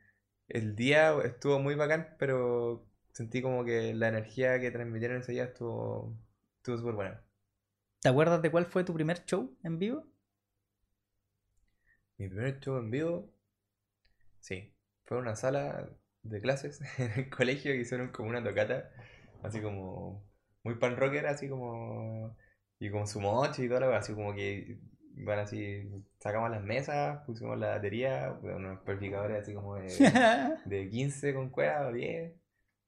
el 0.49 0.75
día 0.75 1.15
estuvo 1.23 1.59
muy 1.59 1.75
bacán, 1.75 2.15
pero 2.19 2.85
sentí 3.13 3.41
como 3.41 3.63
que 3.63 3.93
la 3.93 4.09
energía 4.09 4.59
que 4.59 4.71
transmitieron 4.71 5.21
ese 5.21 5.33
día 5.33 5.45
estuvo, 5.45 6.17
estuvo 6.57 6.77
súper 6.77 6.95
buena. 6.95 7.23
¿Te 8.01 8.09
acuerdas 8.09 8.41
de 8.41 8.51
cuál 8.51 8.65
fue 8.65 8.83
tu 8.83 8.93
primer 8.93 9.23
show 9.25 9.55
en 9.63 9.77
vivo? 9.77 10.07
Mi 12.17 12.27
primer 12.27 12.59
show 12.59 12.77
en 12.77 12.89
vivo, 12.89 13.31
sí, 14.39 14.73
fue 15.05 15.17
una 15.17 15.35
sala 15.35 15.89
de 16.23 16.41
clases 16.41 16.81
en 16.99 17.11
el 17.11 17.29
colegio 17.29 17.71
que 17.71 17.81
hicieron 17.81 18.09
como 18.09 18.29
una 18.29 18.43
tocata, 18.43 18.91
así 19.43 19.61
como 19.61 20.23
muy 20.63 20.75
pan 20.75 20.97
rocker, 20.97 21.25
así 21.27 21.49
como, 21.49 22.35
y 22.79 22.89
con 22.89 23.07
su 23.07 23.19
moche 23.21 23.63
y 23.63 23.67
la 23.67 23.79
cosa, 23.79 23.97
así 23.97 24.13
como 24.13 24.33
que, 24.33 24.79
bueno, 25.15 25.41
así, 25.41 25.89
sacamos 26.19 26.51
las 26.51 26.63
mesas, 26.63 27.23
pusimos 27.25 27.57
la 27.57 27.69
batería, 27.69 28.37
unos 28.41 28.79
amplificadores 28.79 29.41
así 29.41 29.53
como 29.53 29.75
de, 29.75 29.87
de 30.65 30.89
15 30.89 31.33
con 31.33 31.49
cuerda 31.49 31.87
o 31.87 31.93
10, 31.93 32.33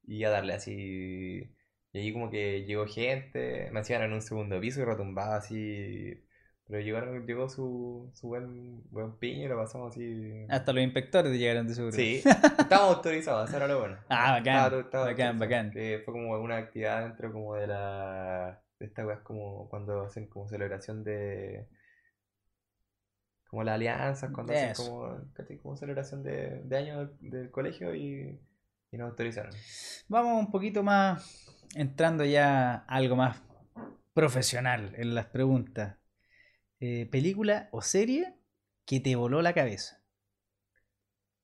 y 0.05 0.23
a 0.23 0.29
darle 0.29 0.53
así, 0.53 1.53
y 1.93 1.99
ahí 1.99 2.11
como 2.11 2.31
que 2.31 2.63
llegó 2.65 2.87
gente, 2.87 3.69
me 3.71 3.79
hacían 3.79 4.01
en 4.01 4.13
un 4.13 4.21
segundo 4.21 4.59
piso 4.59 4.81
y 4.81 4.85
retumbaba 4.85 5.37
así. 5.37 6.23
Pero 6.67 6.79
llegaron, 6.81 7.25
llegó 7.27 7.49
su, 7.49 8.09
su 8.13 8.27
buen, 8.27 8.81
buen 8.89 9.17
piño 9.17 9.45
y 9.45 9.47
lo 9.49 9.57
pasamos 9.57 9.91
así. 9.93 10.45
Hasta 10.49 10.71
los 10.73 10.83
inspectores 10.83 11.37
llegaron 11.37 11.67
de 11.67 11.75
seguro. 11.75 11.91
Sí, 11.93 12.21
estábamos 12.59 12.95
autorizados, 12.95 13.49
eso 13.49 13.57
era 13.57 13.67
lo 13.67 13.79
bueno. 13.79 13.97
Ah, 14.09 14.31
bacán, 14.31 14.55
Estaba 14.55 14.69
todo- 14.69 14.79
estaba 14.79 15.05
bacán, 15.05 15.39
bacán. 15.39 15.71
Que 15.71 16.01
fue 16.05 16.13
como 16.13 16.31
una 16.41 16.57
actividad 16.57 17.03
dentro 17.03 17.31
como 17.33 17.55
de 17.55 17.67
la... 17.67 18.61
De 18.79 18.85
esta 18.87 19.05
weá 19.05 19.15
es 19.17 19.21
como 19.21 19.67
cuando 19.69 20.03
hacen 20.05 20.27
como 20.27 20.47
celebración 20.47 21.03
de... 21.03 21.67
Como 23.49 23.63
las 23.63 23.75
alianzas, 23.75 24.31
cuando 24.31 24.53
hacen 24.53 24.73
como, 24.73 25.15
como 25.61 25.75
celebración 25.77 26.23
de, 26.23 26.61
de 26.63 26.77
año 26.77 27.05
del, 27.05 27.29
del 27.29 27.51
colegio 27.51 27.93
y, 27.93 28.39
y 28.91 28.97
nos 28.97 29.09
autorizaron. 29.11 29.51
Vamos 30.07 30.39
un 30.39 30.49
poquito 30.49 30.81
más 30.81 31.53
entrando 31.75 32.25
ya 32.25 32.73
a 32.77 32.85
algo 32.87 33.15
más 33.15 33.43
profesional 34.13 34.93
en 34.97 35.13
las 35.13 35.27
preguntas. 35.27 35.97
Eh, 36.85 37.07
¿Película 37.09 37.69
o 37.71 37.81
serie 37.81 38.33
que 38.85 38.99
te 38.99 39.15
voló 39.15 39.41
la 39.41 39.53
cabeza? 39.53 40.01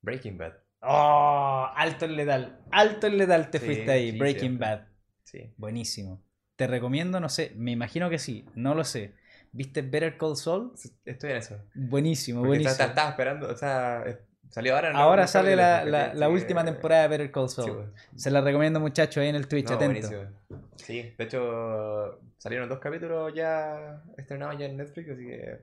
Breaking 0.02 0.38
Bad, 0.38 0.54
¡Oh! 0.82 1.66
Alto 1.76 2.06
en 2.06 2.16
letal. 2.18 2.60
Alto 2.72 3.08
en 3.08 3.18
letal 3.18 3.50
te 3.50 3.60
Sí, 3.60 3.66
fuiste 3.66 3.90
ahí. 3.92 4.12
sí, 4.12 4.18
Breaking. 4.18 4.58
Bad. 4.60 4.82
sí. 5.24 5.54
Buenísimo. 5.56 6.22
Te 6.58 6.68
recomiendo, 6.68 7.22
no 7.22 7.30
sé, 7.30 7.54
me 7.56 7.72
imagino 7.72 8.10
que 8.10 8.20
sí, 8.20 8.46
no 8.56 8.76
lo 8.76 8.84
sé. 8.84 9.14
¿Viste 9.54 9.82
Better 9.82 10.18
Call 10.18 10.36
Saul? 10.36 10.74
Estoy 11.06 11.32
en 11.32 11.38
eso. 11.38 11.58
Buenísimo, 11.74 12.40
Porque 12.40 12.48
buenísimo. 12.50 12.72
estaba, 12.74 12.90
estaba 12.90 13.10
esperando, 13.12 13.48
o 13.50 13.56
sea, 13.56 14.04
salió 14.50 14.76
ahora. 14.76 14.92
¿no? 14.94 15.00
Ahora 15.00 15.22
No 15.24 15.28
sale 15.28 15.56
la, 15.56 15.84
la- 16.14 16.30
última 16.30 16.64
temporada 16.66 17.04
de 17.04 17.08
Better 17.10 17.32
Call 17.32 17.50
Sí, 17.50 17.56
Saul. 17.56 17.94
Se 18.16 18.32
la 18.32 18.42
recomiendo 18.42 18.80
muchachos 18.80 19.22
ahí 19.22 19.30
en 19.30 19.36
el 19.36 19.48
Twitch, 19.48 19.70
No, 19.70 19.76
atento. 19.76 20.08
buenísimo. 20.10 20.70
Sí, 20.76 21.14
de 21.18 21.24
hecho 21.24 22.20
salieron 22.38 22.70
dos 22.70 22.80
capítulos 22.80 23.34
ya 23.34 24.02
estrenados 24.18 24.58
ya 24.60 24.66
en 24.66 24.78
Netflix, 24.78 25.10
así 25.10 25.26
que 25.26 25.60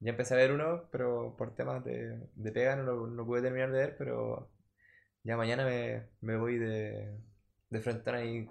ya 0.00 0.10
empecé 0.10 0.34
a 0.34 0.36
ver 0.38 0.52
uno, 0.52 0.88
pero 0.90 1.34
por 1.36 1.54
temas 1.54 1.84
de, 1.84 2.18
de 2.34 2.52
pega 2.52 2.76
no 2.76 2.82
lo 2.82 3.06
no 3.06 3.24
pude 3.24 3.42
terminar 3.42 3.70
de 3.72 3.78
ver, 3.78 3.96
pero 3.96 4.50
ya 5.24 5.36
mañana 5.36 5.64
me, 5.64 6.04
me 6.20 6.36
voy 6.36 6.58
de, 6.58 7.16
de 7.70 7.80
frente 7.80 8.10
ahí 8.10 8.48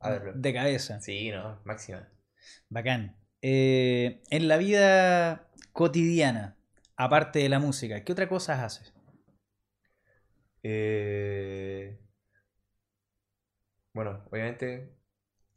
a 0.00 0.10
verlo. 0.10 0.32
De 0.34 0.52
cabeza. 0.54 1.00
Sí, 1.00 1.30
no, 1.30 1.60
máxima. 1.64 2.08
Bacán. 2.68 3.16
Eh, 3.42 4.22
en 4.30 4.48
la 4.48 4.56
vida 4.58 5.48
cotidiana, 5.72 6.56
aparte 6.96 7.38
de 7.38 7.48
la 7.48 7.58
música, 7.58 8.02
¿qué 8.04 8.12
otra 8.12 8.28
cosa 8.28 8.64
haces? 8.64 8.92
Eh, 10.62 11.98
bueno, 13.92 14.22
obviamente 14.30 14.92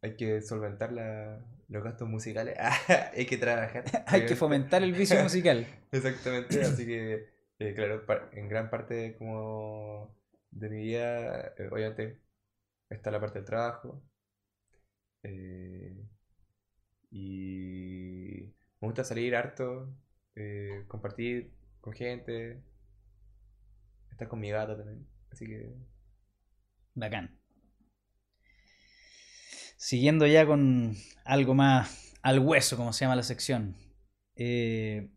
hay 0.02 0.16
que 0.16 0.42
solventar 0.42 0.92
la- 0.94 1.46
los 1.70 1.84
gastos 1.84 2.10
musicales. 2.10 2.58
hay 3.14 3.26
que 3.26 3.38
trabajar. 3.38 3.84
Hay 4.08 4.26
que 4.26 4.36
fomentar 4.36 4.84
el 4.84 4.94
vicio 4.94 5.22
musical. 5.24 5.66
Exactamente, 5.92 6.62
así 6.62 6.86
que, 6.86 7.28
eh, 7.60 7.74
claro, 7.76 8.04
en 8.34 8.50
gran 8.50 8.70
parte 8.70 9.16
como 9.18 10.16
de 10.52 10.70
mi 10.70 10.84
vida, 10.84 11.54
eh, 11.58 11.70
obviamente, 11.72 12.20
está 12.90 13.12
la 13.12 13.20
parte 13.20 13.40
del 13.40 13.46
trabajo. 13.46 14.04
eh, 15.24 15.94
y 17.12 18.54
me 18.82 18.88
gusta 18.88 19.04
salir 19.04 19.36
harto, 19.36 19.90
compartir 20.88 21.52
con 21.82 21.94
gente, 21.94 22.62
estar 24.14 24.28
con 24.30 24.40
mi 24.40 24.50
gata 24.52 24.78
también. 24.78 25.08
Así 25.32 25.46
que, 25.48 25.76
Bacán. 26.96 27.40
Siguiendo 29.78 30.26
ya 30.28 30.46
con 30.46 30.96
algo 31.26 31.54
más 31.56 32.14
al 32.22 32.40
hueso, 32.40 32.78
como 32.78 32.94
se 32.94 33.06
llama 33.06 33.16
la 33.16 33.24
sección. 33.24 33.76
Eh, 34.36 35.10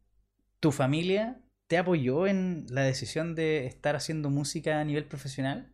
¿Tu 0.61 0.73
familia 0.73 1.41
te 1.69 1.79
apoyó 1.79 2.27
en 2.27 2.67
la 2.71 2.83
decisión 2.83 3.35
de 3.35 3.67
estar 3.67 3.97
haciendo 3.97 4.31
música 4.31 4.81
a 4.81 4.85
nivel 4.85 5.07
profesional? 5.07 5.73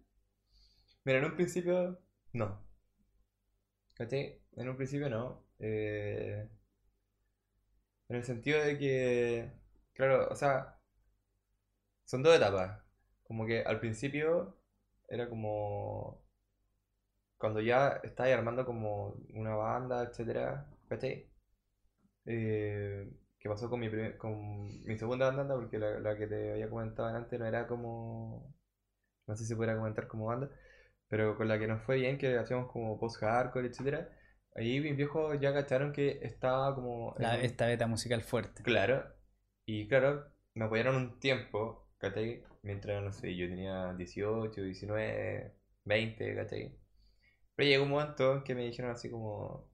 mira, 1.05 1.19
en 1.19 1.24
un 1.27 1.36
principio, 1.36 1.99
no. 2.32 2.61
¿Cachai? 3.94 4.40
En 4.57 4.69
un 4.69 4.77
principio 4.77 5.09
no. 5.09 5.44
eh, 5.59 6.47
en 8.09 8.16
el 8.16 8.24
sentido 8.24 8.61
de 8.62 8.78
que, 8.78 9.53
claro, 9.94 10.28
o 10.31 10.36
sea, 10.36 10.78
son 12.05 12.23
dos 12.23 12.36
etapas. 12.36 12.82
Como 13.33 13.47
que 13.47 13.63
al 13.63 13.81
principio 13.81 14.55
era 15.09 15.29
como 15.29 16.23
cuando 17.39 17.61
ya 17.61 18.01
estabas 18.05 18.33
armando 18.33 18.65
como 18.65 19.17
una 19.35 19.55
banda, 19.55 20.05
etcétera, 20.05 20.67
¿cachai? 20.89 21.27
Eh, 22.27 23.11
que 23.39 23.49
pasó 23.49 23.69
con 23.71 23.81
mi, 23.81 23.89
primer- 23.89 24.17
con 24.19 24.67
mi 24.85 24.99
segunda 24.99 25.31
banda, 25.33 25.55
porque 25.57 25.79
la, 25.79 25.99
la 26.01 26.17
que 26.17 26.27
te 26.29 26.53
había 26.53 26.71
comentado 26.71 27.09
antes 27.09 27.39
no 27.41 27.47
era 27.47 27.67
como, 27.67 28.55
no 29.27 29.37
sé 29.37 29.47
si 29.47 29.55
pudiera 29.57 29.77
comentar 29.77 30.09
como 30.09 30.27
banda, 30.27 30.51
pero 31.09 31.37
con 31.37 31.49
la 31.49 31.59
que 31.59 31.69
nos 31.69 31.83
fue 31.83 31.97
bien, 31.99 32.19
que 32.19 32.39
hacíamos 32.39 32.71
como 32.73 32.99
post-hardcore, 33.01 33.69
etcétera, 33.69 34.11
ahí 34.57 34.81
mis 34.81 34.97
viejos 34.97 35.39
ya 35.41 35.55
cacharon 35.55 35.93
que 35.93 36.21
estaba 36.23 36.75
como... 36.75 37.15
La- 37.19 37.41
esta 37.41 37.67
beta 37.67 37.87
musical 37.87 38.23
fuerte. 38.23 38.63
Claro, 38.63 39.05
y 39.67 39.89
claro, 39.89 40.27
me 40.55 40.65
apoyaron 40.67 40.97
un 40.97 41.21
tiempo, 41.21 41.89
¿cachai? 41.99 42.45
Mientras, 42.63 43.03
no 43.03 43.13
sé, 43.13 43.37
yo 43.37 43.49
tenía 43.49 43.93
18, 43.95 44.63
19, 44.63 45.55
20, 45.85 46.37
¿cachai? 46.37 46.77
Pero 47.57 47.69
llegó 47.69 47.85
un 47.85 47.91
momento 47.91 48.35
en 48.37 48.45
que 48.45 48.55
me 48.55 48.65
dijeron 48.65 48.93
así 48.93 49.11
como, 49.11 49.69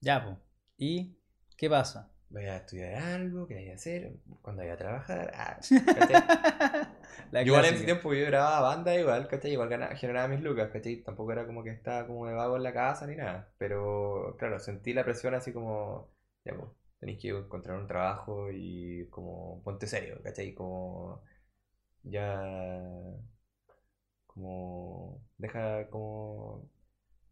Ya, 0.00 0.24
po. 0.24 0.38
¿Y 0.78 1.16
qué 1.56 1.68
pasa? 1.68 2.12
voy 2.32 2.46
a 2.46 2.56
estudiar 2.56 2.94
algo, 3.02 3.46
¿qué 3.46 3.54
voy 3.54 3.70
a 3.70 3.74
hacer? 3.74 4.12
¿Cuándo 4.40 4.62
voy 4.62 4.72
a 4.72 4.76
trabajar? 4.76 5.30
Ah. 5.34 5.58
La 7.30 7.42
Igual 7.42 7.66
en 7.66 7.74
ese 7.74 7.84
tiempo 7.84 8.12
yo 8.14 8.24
grababa 8.26 8.60
banda 8.74 8.98
igual, 8.98 9.28
¿cachai? 9.28 9.52
Igual 9.52 9.68
ganaba, 9.68 9.94
generaba 9.96 10.28
mis 10.28 10.40
lucas, 10.40 10.70
¿cachai? 10.72 11.02
Tampoco 11.02 11.32
era 11.32 11.46
como 11.46 11.62
que 11.62 11.70
estaba 11.70 12.06
como 12.06 12.26
de 12.26 12.34
vago 12.34 12.56
en 12.56 12.62
la 12.62 12.72
casa 12.72 13.06
ni 13.06 13.16
nada. 13.16 13.52
Pero 13.58 14.34
claro, 14.38 14.58
sentí 14.58 14.94
la 14.94 15.04
presión 15.04 15.34
así 15.34 15.52
como, 15.52 16.10
ya 16.44 16.54
pues, 16.56 16.70
tenéis 16.98 17.18
que 17.20 17.28
encontrar 17.28 17.78
un 17.78 17.86
trabajo 17.86 18.50
y 18.50 19.06
como 19.10 19.62
ponte 19.62 19.86
serio, 19.86 20.20
¿cachai? 20.22 20.54
Como 20.54 21.22
ya, 22.04 22.40
como, 24.26 25.22
deja 25.38 25.88
como, 25.90 26.70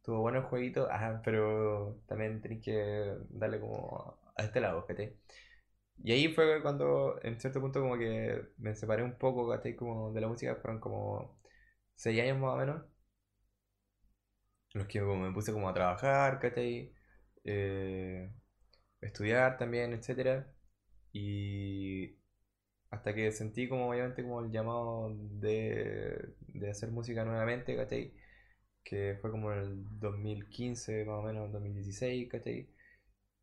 tuvo 0.02 0.20
bueno 0.22 0.38
el 0.40 0.44
jueguito, 0.44 0.90
ajá, 0.90 1.22
pero 1.24 2.00
también 2.08 2.40
tenéis 2.42 2.64
que 2.64 3.16
darle 3.30 3.60
como 3.60 4.18
a 4.36 4.42
este 4.44 4.60
lado, 4.60 4.86
¿cachai? 4.86 5.16
Y 6.04 6.12
ahí 6.12 6.28
fue 6.34 6.62
cuando, 6.62 7.20
en 7.22 7.40
cierto 7.40 7.60
punto, 7.60 7.80
como 7.80 7.98
que 7.98 8.42
me 8.58 8.74
separé 8.74 9.02
un 9.04 9.18
poco, 9.18 9.48
¿cachai? 9.50 9.76
Como 9.76 10.12
de 10.12 10.20
la 10.20 10.28
música, 10.28 10.56
fueron 10.56 10.80
como 10.80 11.38
seis 11.96 12.20
años 12.22 12.38
más 12.38 12.54
o 12.54 12.58
menos, 12.58 12.82
en 14.74 14.80
los 14.80 14.88
que 14.88 15.00
como 15.00 15.16
me 15.16 15.32
puse 15.32 15.52
como 15.52 15.68
a 15.68 15.74
trabajar, 15.74 16.38
¿cachai? 16.40 16.92
Eh, 17.44 18.30
estudiar 19.00 19.58
también, 19.58 19.92
etcétera. 19.94 20.52
Y 21.12 22.19
hasta 22.90 23.14
que 23.14 23.30
sentí 23.32 23.68
como 23.68 23.90
obviamente 23.90 24.22
como 24.22 24.40
el 24.40 24.50
llamado 24.50 25.14
de, 25.16 26.34
de 26.48 26.70
hacer 26.70 26.90
música 26.90 27.24
nuevamente, 27.24 27.76
¿cachai? 27.76 28.12
Que 28.84 29.18
fue 29.20 29.30
como 29.30 29.52
en 29.52 29.58
el 29.60 30.00
2015, 30.00 31.04
más 31.04 31.18
o 31.18 31.22
menos, 31.22 31.52
2016, 31.52 32.28
¿cachai? 32.28 32.68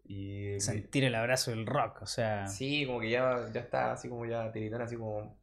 Y 0.06 0.60
Sentir 0.60 1.04
el 1.06 1.16
abrazo 1.16 1.52
del 1.52 1.66
rock, 1.66 2.02
o 2.04 2.06
sea. 2.08 2.48
Sí, 2.48 2.86
como 2.86 3.00
que 3.02 3.10
ya, 3.10 3.50
ya 3.54 3.62
está 3.62 3.94
así 3.94 4.10
como 4.10 4.26
ya 4.26 4.52
tiritón, 4.52 4.82
así 4.82 4.96
como, 4.98 5.38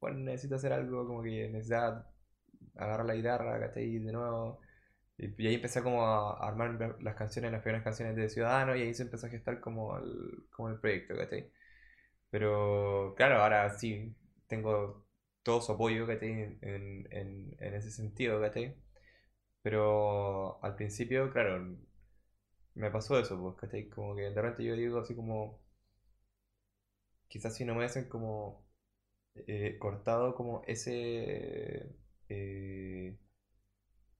bueno, 0.00 0.18
necesito 0.18 0.56
hacer 0.56 0.72
algo, 0.72 1.06
como 1.06 1.22
que 1.22 1.48
necesitaba 1.48 2.10
agarrar 2.76 3.06
la 3.06 3.14
guitarra, 3.14 3.60
¿cachai? 3.60 3.98
De 3.98 4.12
nuevo. 4.12 4.60
Y, 5.18 5.46
ahí 5.46 5.54
empecé 5.54 5.82
como 5.82 6.04
a, 6.06 6.46
armar 6.48 6.72
la- 6.80 6.96
las 7.00 7.14
canciones, 7.16 7.52
las 7.52 7.62
primeras 7.62 7.84
canciones 7.84 8.16
de 8.16 8.28
Ciudadano, 8.28 8.76
y 8.76 8.82
ahí 8.82 8.94
se 8.94 9.04
empezó 9.04 9.26
a 9.26 9.30
gestar 9.30 9.60
como 9.60 9.96
el, 9.98 10.46
como 10.50 10.68
el 10.70 10.78
proyecto, 10.80 11.16
¿cachai? 11.16 11.50
Pero 12.32 13.14
claro, 13.16 13.42
ahora 13.42 13.70
sí, 13.78 14.16
tengo 14.48 15.06
todo 15.44 15.62
su 15.62 15.72
apoyo, 15.74 16.08
¿cachai? 16.08 16.32
En, 16.62 17.08
en, 17.12 17.56
en 17.60 17.74
ese 17.76 17.92
sentido, 17.92 18.40
¿cachai? 18.42 18.76
Pero 19.62 20.62
al 20.64 20.76
principio, 20.76 21.30
claro, 21.32 21.76
me 22.74 22.90
pasó 22.90 23.18
eso, 23.18 23.40
pues, 23.40 23.56
¿cachai? 23.56 23.88
Como 23.88 24.14
que 24.14 24.22
de 24.24 24.34
repente 24.42 24.64
yo 24.64 24.74
digo 24.76 24.98
así 25.00 25.14
como, 25.16 25.60
quizás 27.28 27.54
si 27.56 27.64
no 27.64 27.72
me 27.74 27.78
hubiesen 27.80 28.08
como 28.08 28.64
eh, 29.48 29.78
cortado 29.80 30.34
como 30.34 30.62
ese, 30.66 31.96
eh, 32.28 33.18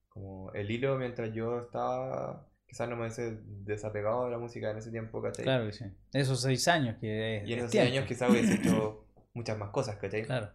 como 0.08 0.52
el 0.52 0.70
hilo 0.70 0.96
mientras 0.98 1.32
yo 1.34 1.58
estaba, 1.58 2.46
quizás 2.72 2.88
no 2.88 2.96
me 2.96 3.02
hubiese 3.02 3.38
desapegado 3.44 4.24
de 4.24 4.30
la 4.30 4.38
música 4.38 4.70
en 4.70 4.78
ese 4.78 4.90
tiempo, 4.90 5.20
¿cachai? 5.20 5.44
Claro 5.44 5.66
que 5.66 5.72
sí. 5.72 5.84
Esos 6.14 6.40
seis 6.40 6.66
años 6.68 6.96
que 7.00 7.36
es, 7.36 7.48
Y 7.48 7.52
en 7.52 7.58
es 7.58 7.64
esos 7.64 7.70
tiempo. 7.72 7.92
años 7.92 8.06
quizás 8.08 8.30
hubiese 8.30 8.54
hecho 8.54 9.04
muchas 9.34 9.58
más 9.58 9.70
cosas, 9.70 9.96
¿cachai? 9.96 10.22
Claro, 10.22 10.50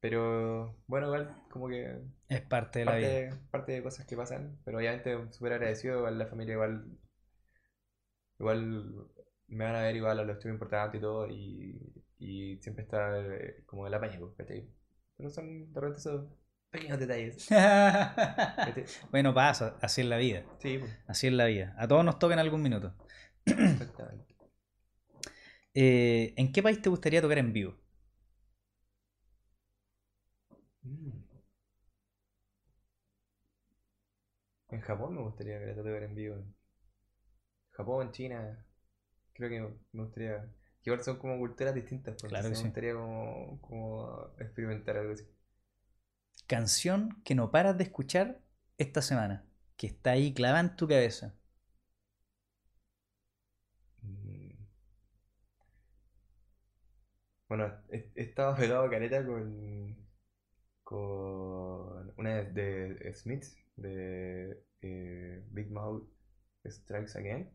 Pero 0.00 0.76
bueno, 0.86 1.06
igual 1.06 1.34
como 1.50 1.68
que 1.68 2.00
es 2.28 2.40
parte 2.42 2.80
de 2.80 2.84
la 2.84 2.96
vida. 2.96 3.08
parte, 3.08 3.40
parte 3.50 3.72
de 3.72 3.82
cosas 3.82 4.06
que 4.06 4.14
pasan, 4.16 4.58
pero 4.64 4.76
obviamente 4.78 5.16
súper 5.32 5.54
agradecido, 5.54 5.98
igual 6.00 6.18
la 6.18 6.26
familia 6.26 6.52
igual, 6.54 6.84
igual 8.38 9.06
me 9.48 9.64
van 9.64 9.76
a 9.76 9.82
ver 9.82 9.96
igual 9.96 10.18
a 10.18 10.24
los 10.24 10.36
estudios 10.36 10.54
importantes 10.56 10.98
y 10.98 11.02
todo, 11.02 11.28
y, 11.30 11.80
y 12.18 12.58
siempre 12.60 12.84
está 12.84 13.18
eh, 13.20 13.62
como 13.66 13.86
el 13.86 13.94
apaño, 13.94 14.20
pues, 14.20 14.34
¿cachai? 14.36 14.68
Pero 15.16 15.30
son 15.30 15.72
de 15.72 15.80
repente 15.80 16.00
esos 16.00 16.26
pequeños 16.74 16.98
detalles. 16.98 17.48
bueno, 19.12 19.32
pasa, 19.32 19.76
así 19.80 20.00
es 20.00 20.06
la 20.08 20.16
vida. 20.16 20.42
Sí, 20.58 20.78
pues, 20.78 20.92
Así 21.06 21.28
es 21.28 21.32
la 21.32 21.46
vida. 21.46 21.74
A 21.78 21.86
todos 21.86 22.04
nos 22.04 22.18
toca 22.18 22.34
en 22.34 22.40
algún 22.40 22.62
minuto. 22.62 22.94
exactamente. 23.46 24.34
Eh, 25.76 26.34
¿En 26.36 26.52
qué 26.52 26.62
país 26.62 26.80
te 26.80 26.88
gustaría 26.88 27.20
tocar 27.20 27.38
en 27.38 27.52
vivo? 27.52 27.74
Mm. 30.84 31.24
En 34.68 34.80
Japón 34.82 35.14
me 35.14 35.22
gustaría 35.22 35.58
ver 35.58 36.02
en 36.02 36.14
vivo. 36.14 36.36
Japón, 37.72 38.10
China, 38.12 38.64
creo 39.34 39.50
que 39.50 39.60
me 39.92 40.02
gustaría. 40.04 40.42
que 40.82 40.90
Igual 40.90 41.02
son 41.04 41.18
como 41.18 41.38
culturas 41.38 41.74
distintas, 41.74 42.16
pues, 42.20 42.30
Claro 42.30 42.48
sí. 42.48 42.54
me 42.54 42.62
gustaría 42.64 42.94
como, 42.94 43.60
como 43.62 44.30
experimentar 44.38 44.96
algo 44.98 45.12
así. 45.14 45.24
Canción 46.46 47.20
que 47.24 47.34
no 47.34 47.50
paras 47.50 47.76
de 47.78 47.84
escuchar 47.84 48.40
esta 48.78 49.02
semana. 49.02 49.44
Que 49.76 49.86
está 49.88 50.12
ahí 50.12 50.34
clavada 50.34 50.60
en 50.60 50.76
tu 50.76 50.86
cabeza. 50.88 51.34
Mm. 54.02 54.54
Bueno, 57.48 57.72
he, 57.90 58.10
he 58.14 58.22
estado 58.22 58.54
pegado 58.56 58.84
a 58.84 58.90
caleta 58.90 59.24
con, 59.24 59.96
con 60.82 62.12
una 62.16 62.42
de, 62.44 62.94
de 62.94 63.14
Smiths, 63.14 63.56
de 63.76 64.62
eh, 64.82 65.44
Big 65.50 65.70
Mouth 65.70 66.08
Strikes 66.66 67.18
Again. 67.18 67.50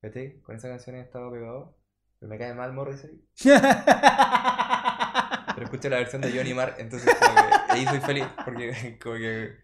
¿Cachai? 0.00 0.40
Con 0.42 0.56
esa 0.56 0.68
canción 0.68 0.96
he 0.96 1.00
estado 1.00 1.30
pegado. 1.32 1.76
Pero 2.18 2.30
me 2.30 2.38
cae 2.38 2.54
mal 2.54 2.72
Morrissey. 2.72 3.22
Pero 5.54 5.64
escucho 5.64 5.88
la 5.88 5.96
versión 5.98 6.22
de 6.22 6.32
Johnny 6.32 6.52
Marr, 6.54 6.74
entonces 6.78 7.14
ahí 7.76 7.86
soy 7.86 8.00
feliz. 8.00 8.26
Porque 8.44 8.98
como 9.02 9.16
que... 9.16 9.56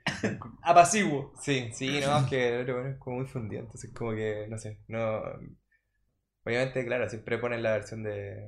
Apaciguo. 0.62 1.32
Sí, 1.40 1.70
sí, 1.72 2.00
no, 2.00 2.18
es 2.18 2.24
que 2.28 2.54
el 2.56 2.62
otro 2.62 2.86
es 2.88 2.96
como 2.98 3.16
muy 3.18 3.26
fundido. 3.26 3.62
Entonces 3.62 3.92
como 3.94 4.12
que, 4.12 4.46
no 4.48 4.58
sé, 4.58 4.78
no... 4.88 5.22
Obviamente, 6.44 6.84
claro, 6.84 7.08
siempre 7.08 7.38
ponen 7.38 7.62
la 7.62 7.72
versión 7.72 8.02
de, 8.02 8.44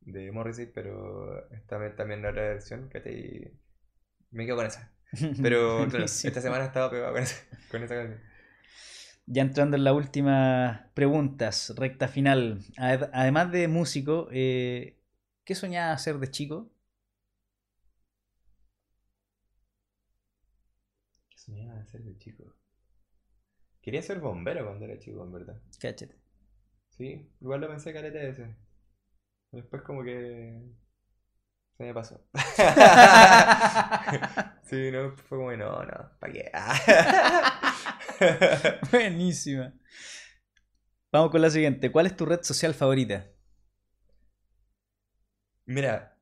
de 0.00 0.30
Morrissey, 0.32 0.66
pero 0.66 1.48
esta 1.50 1.78
vez 1.78 1.96
también 1.96 2.22
la 2.22 2.30
otra 2.30 2.42
versión, 2.42 2.88
¿cachai? 2.88 3.52
Me 4.32 4.46
quedo 4.46 4.56
con 4.56 4.66
esa. 4.66 4.92
Pero 5.40 5.88
claro, 5.90 6.18
esta 6.22 6.40
semana 6.40 6.66
estaba 6.66 6.90
pegado 6.90 7.12
con 7.14 7.22
esa, 7.22 7.36
con 7.70 7.82
esa 7.84 7.96
canción. 7.96 8.20
Ya 9.26 9.42
entrando 9.42 9.76
en 9.76 9.84
las 9.84 9.94
últimas 9.94 10.80
preguntas, 10.94 11.72
recta 11.76 12.08
final. 12.08 12.60
Ade- 12.76 13.10
Además 13.12 13.50
de 13.52 13.68
músico, 13.68 14.28
eh, 14.32 14.98
¿qué 15.44 15.54
soñaba 15.54 15.92
hacer 15.92 16.18
de 16.18 16.30
chico? 16.30 16.70
¿Qué 21.30 21.38
soñaba 21.52 21.78
de 21.78 21.86
ser 21.86 22.02
de 22.02 22.16
chico? 22.18 22.44
Quería 23.82 24.02
ser 24.02 24.20
bombero 24.20 24.64
cuando 24.64 24.84
era 24.84 24.98
chico, 24.98 25.22
en 25.22 25.32
verdad. 25.32 25.60
Cáchate. 25.78 26.16
Sí, 26.90 27.28
igual 27.40 27.60
lo 27.60 27.68
pensé 27.68 27.92
careta 27.92 28.18
de 28.18 28.28
ese. 28.30 28.56
Después 29.50 29.82
como 29.82 30.02
que 30.02 30.62
se 31.76 31.84
me 31.84 31.94
pasó. 31.94 32.24
Sí, 34.62 34.90
no, 34.90 35.10
fue 35.10 35.36
como, 35.36 35.52
no, 35.52 35.84
no, 35.84 36.10
¿para 36.18 36.32
qué? 36.32 36.50
Buenísima. 38.90 39.74
Vamos 41.12 41.30
con 41.30 41.42
la 41.42 41.50
siguiente. 41.50 41.92
¿Cuál 41.92 42.06
es 42.06 42.16
tu 42.16 42.24
red 42.24 42.42
social 42.42 42.72
favorita? 42.74 43.26
Mira, 45.66 46.16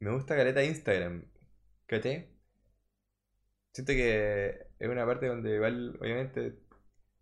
me 0.00 0.10
gusta 0.10 0.34
caleta 0.36 0.64
Instagram, 0.64 1.24
¿cachai? 1.86 2.28
Siento 3.72 3.92
que 3.92 4.66
es 4.78 4.88
una 4.88 5.06
parte 5.06 5.26
donde 5.26 5.54
igual, 5.56 5.96
obviamente, 6.00 6.58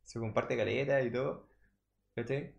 se 0.03 0.19
comparte 0.20 0.57
caleta 0.57 1.03
y 1.03 1.12
todo, 1.12 1.49
¿cachai? 2.16 2.55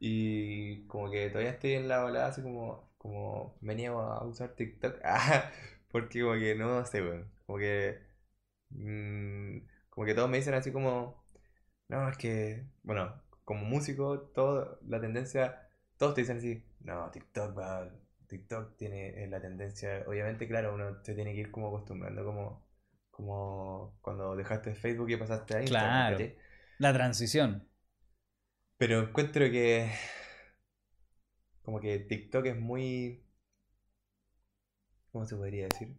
Y 0.00 0.86
como 0.86 1.10
que 1.10 1.28
todavía 1.30 1.50
estoy 1.52 1.72
en 1.74 1.88
la 1.88 2.02
volada, 2.04 2.28
así 2.28 2.42
como, 2.42 2.88
como 2.98 3.56
niego 3.62 4.00
a 4.00 4.24
usar 4.24 4.54
TikTok, 4.54 5.00
porque 5.90 6.20
como 6.22 6.34
que 6.34 6.54
no 6.54 6.84
sé, 6.86 7.02
weón, 7.02 7.30
como 7.46 7.58
que, 7.58 7.98
mm, 8.70 9.58
como 9.90 10.06
que 10.06 10.14
todos 10.14 10.30
me 10.30 10.38
dicen 10.38 10.54
así 10.54 10.72
como, 10.72 11.22
no, 11.88 12.08
es 12.10 12.18
que, 12.18 12.64
bueno, 12.84 13.22
como 13.44 13.64
músico, 13.66 14.20
todo, 14.34 14.80
la 14.88 15.00
tendencia, 15.00 15.68
todos 15.98 16.14
te 16.14 16.22
dicen 16.22 16.38
así, 16.38 16.64
no, 16.80 17.10
TikTok 17.12 17.58
va, 17.58 17.90
TikTok 18.28 18.76
tiene 18.78 19.26
la 19.28 19.40
tendencia, 19.42 20.04
obviamente, 20.08 20.48
claro, 20.48 20.74
uno 20.74 21.02
se 21.04 21.14
tiene 21.14 21.34
que 21.34 21.40
ir 21.42 21.50
como 21.52 21.68
acostumbrando, 21.68 22.24
como, 22.24 22.64
como 23.18 23.98
cuando 24.00 24.36
dejaste 24.36 24.76
Facebook 24.76 25.10
y 25.10 25.16
pasaste 25.16 25.56
a 25.56 25.60
Instagram, 25.60 26.16
Claro. 26.16 26.34
La 26.78 26.92
transición. 26.92 27.68
Pero 28.76 29.00
encuentro 29.00 29.50
que 29.50 29.90
como 31.62 31.80
que 31.80 31.98
TikTok 31.98 32.46
es 32.46 32.56
muy... 32.56 33.26
¿Cómo 35.10 35.26
se 35.26 35.34
podría 35.34 35.66
decir? 35.66 35.96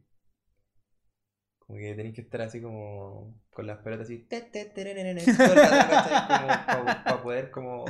Como 1.58 1.78
que 1.78 1.94
tenéis 1.94 2.16
que 2.16 2.22
estar 2.22 2.40
así 2.42 2.62
como 2.62 3.36
con 3.54 3.68
las 3.68 3.80
pelotas 3.80 4.06
así... 4.06 4.20
para 7.04 7.22
poder 7.22 7.52
como... 7.52 7.84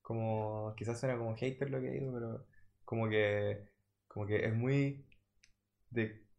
Como... 0.00 0.74
Quizás 0.74 0.98
suena 0.98 1.18
como 1.18 1.36
hater 1.36 1.68
lo 1.68 1.82
que 1.82 1.90
digo, 1.90 2.14
pero 2.14 2.46
como 2.86 3.10
que... 3.10 3.68
Como 4.08 4.26
que 4.26 4.46
es 4.46 4.54
muy... 4.54 5.04
De... 5.90 6.29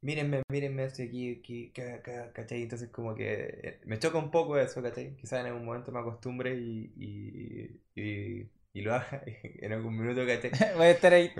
Mírenme, 0.00 0.42
mírenme, 0.48 0.84
estoy 0.84 1.06
aquí, 1.08 1.38
aquí, 1.40 1.72
ca- 1.72 2.00
ca- 2.02 2.32
¿cachai? 2.32 2.62
Entonces 2.62 2.88
como 2.90 3.14
que 3.16 3.32
eh, 3.62 3.80
me 3.84 3.98
choca 3.98 4.18
un 4.18 4.30
poco 4.30 4.56
eso, 4.58 4.80
¿cachai? 4.82 5.16
Quizás 5.16 5.40
en 5.40 5.46
algún 5.46 5.64
momento 5.64 5.90
me 5.90 5.98
acostumbre 5.98 6.54
y, 6.56 6.92
y, 6.96 8.00
y, 8.00 8.50
y 8.74 8.82
lo 8.82 8.94
haga 8.94 9.22
en 9.26 9.72
algún 9.72 9.96
minuto, 9.98 10.24
¿cachai? 10.24 10.52
Voy 10.76 10.86
a 10.86 10.90
estar 10.90 11.12
ahí. 11.12 11.32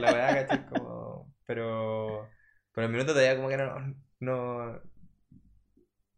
La 0.00 0.12
weá, 0.12 0.34
¿cachai? 0.46 0.66
Como- 0.66 1.34
pero, 1.46 2.28
pero 2.72 2.86
en 2.86 2.90
el 2.90 2.96
minuto 2.98 3.12
todavía 3.12 3.36
como 3.36 3.48
que 3.50 3.56
no, 3.58 3.94
no, 4.20 4.80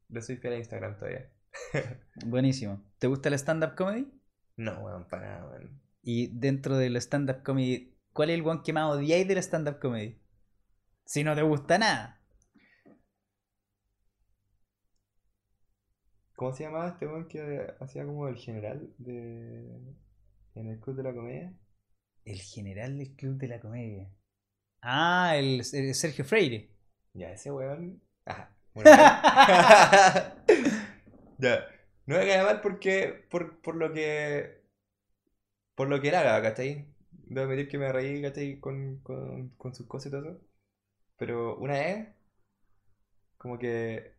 no 0.09 0.21
soy 0.23 0.37
fiel 0.37 0.55
a 0.55 0.59
Instagram 0.59 0.97
todavía. 0.97 1.29
Buenísimo. 2.27 2.85
¿Te 3.01 3.09
gusta 3.09 3.29
el 3.31 3.35
stand-up 3.35 3.75
comedy? 3.75 4.07
No, 4.57 4.79
weón, 4.81 5.09
para 5.09 5.29
nada, 5.29 5.51
weón. 5.51 5.81
Y 6.03 6.29
dentro 6.39 6.77
del 6.77 6.97
stand-up 6.99 7.43
comedy, 7.43 7.97
¿cuál 8.13 8.31
es 8.31 8.39
el 8.39 8.47
one 8.47 8.61
que 8.65 8.73
más 8.73 8.93
odiáis 8.93 9.27
del 9.27 9.39
stand-up 9.39 9.81
comedy? 9.81 10.21
Si 11.07 11.25
no 11.25 11.35
te 11.35 11.41
gusta 11.43 11.79
nada. 11.79 12.21
¿Cómo 16.37 16.53
se 16.53 16.65
llamaba 16.65 16.89
este 16.91 17.07
weón 17.07 17.27
que 17.27 17.75
hacía 17.81 18.05
como 18.05 18.29
el 18.29 18.37
general 18.37 18.93
de 18.99 19.95
en 20.55 20.69
el 20.69 20.79
Club 20.81 20.97
de 20.97 21.03
la 21.03 21.15
Comedia? 21.15 21.53
El 22.27 22.39
general 22.39 22.99
del 22.99 23.17
club 23.17 23.39
de 23.39 23.49
la 23.49 23.61
comedia. 23.61 24.11
Ah, 24.83 25.35
el, 25.37 25.63
el 25.73 25.95
Sergio 25.95 26.25
Freire. 26.25 26.71
Ya, 27.15 27.33
ese 27.33 27.51
weón. 27.51 28.01
Ajá. 28.27 28.51
Bueno, 28.75 28.91
ya. 31.39 31.65
No 32.07 32.19
me 32.19 32.27
cae 32.27 32.43
mal 32.43 32.61
porque. 32.61 33.27
Por, 33.31 33.61
por 33.63 33.77
lo 33.77 33.93
que. 33.93 34.63
Por 35.77 35.89
lo 35.89 36.01
que 36.01 36.09
él 36.09 36.15
haga, 36.17 36.43
¿cachai? 36.43 36.87
Debo 37.13 37.47
admitir 37.47 37.69
que 37.69 37.79
me 37.79 37.93
reí, 37.93 38.21
¿cachai? 38.23 38.59
Con, 38.59 38.99
con, 39.03 39.51
con 39.51 39.73
sus 39.75 39.87
cosas 39.87 40.09
y 40.09 40.11
todo 40.11 40.31
eso. 40.31 40.41
Pero 41.17 41.57
una 41.59 41.75
vez. 41.75 42.09
Como 43.37 43.59
que. 43.59 44.15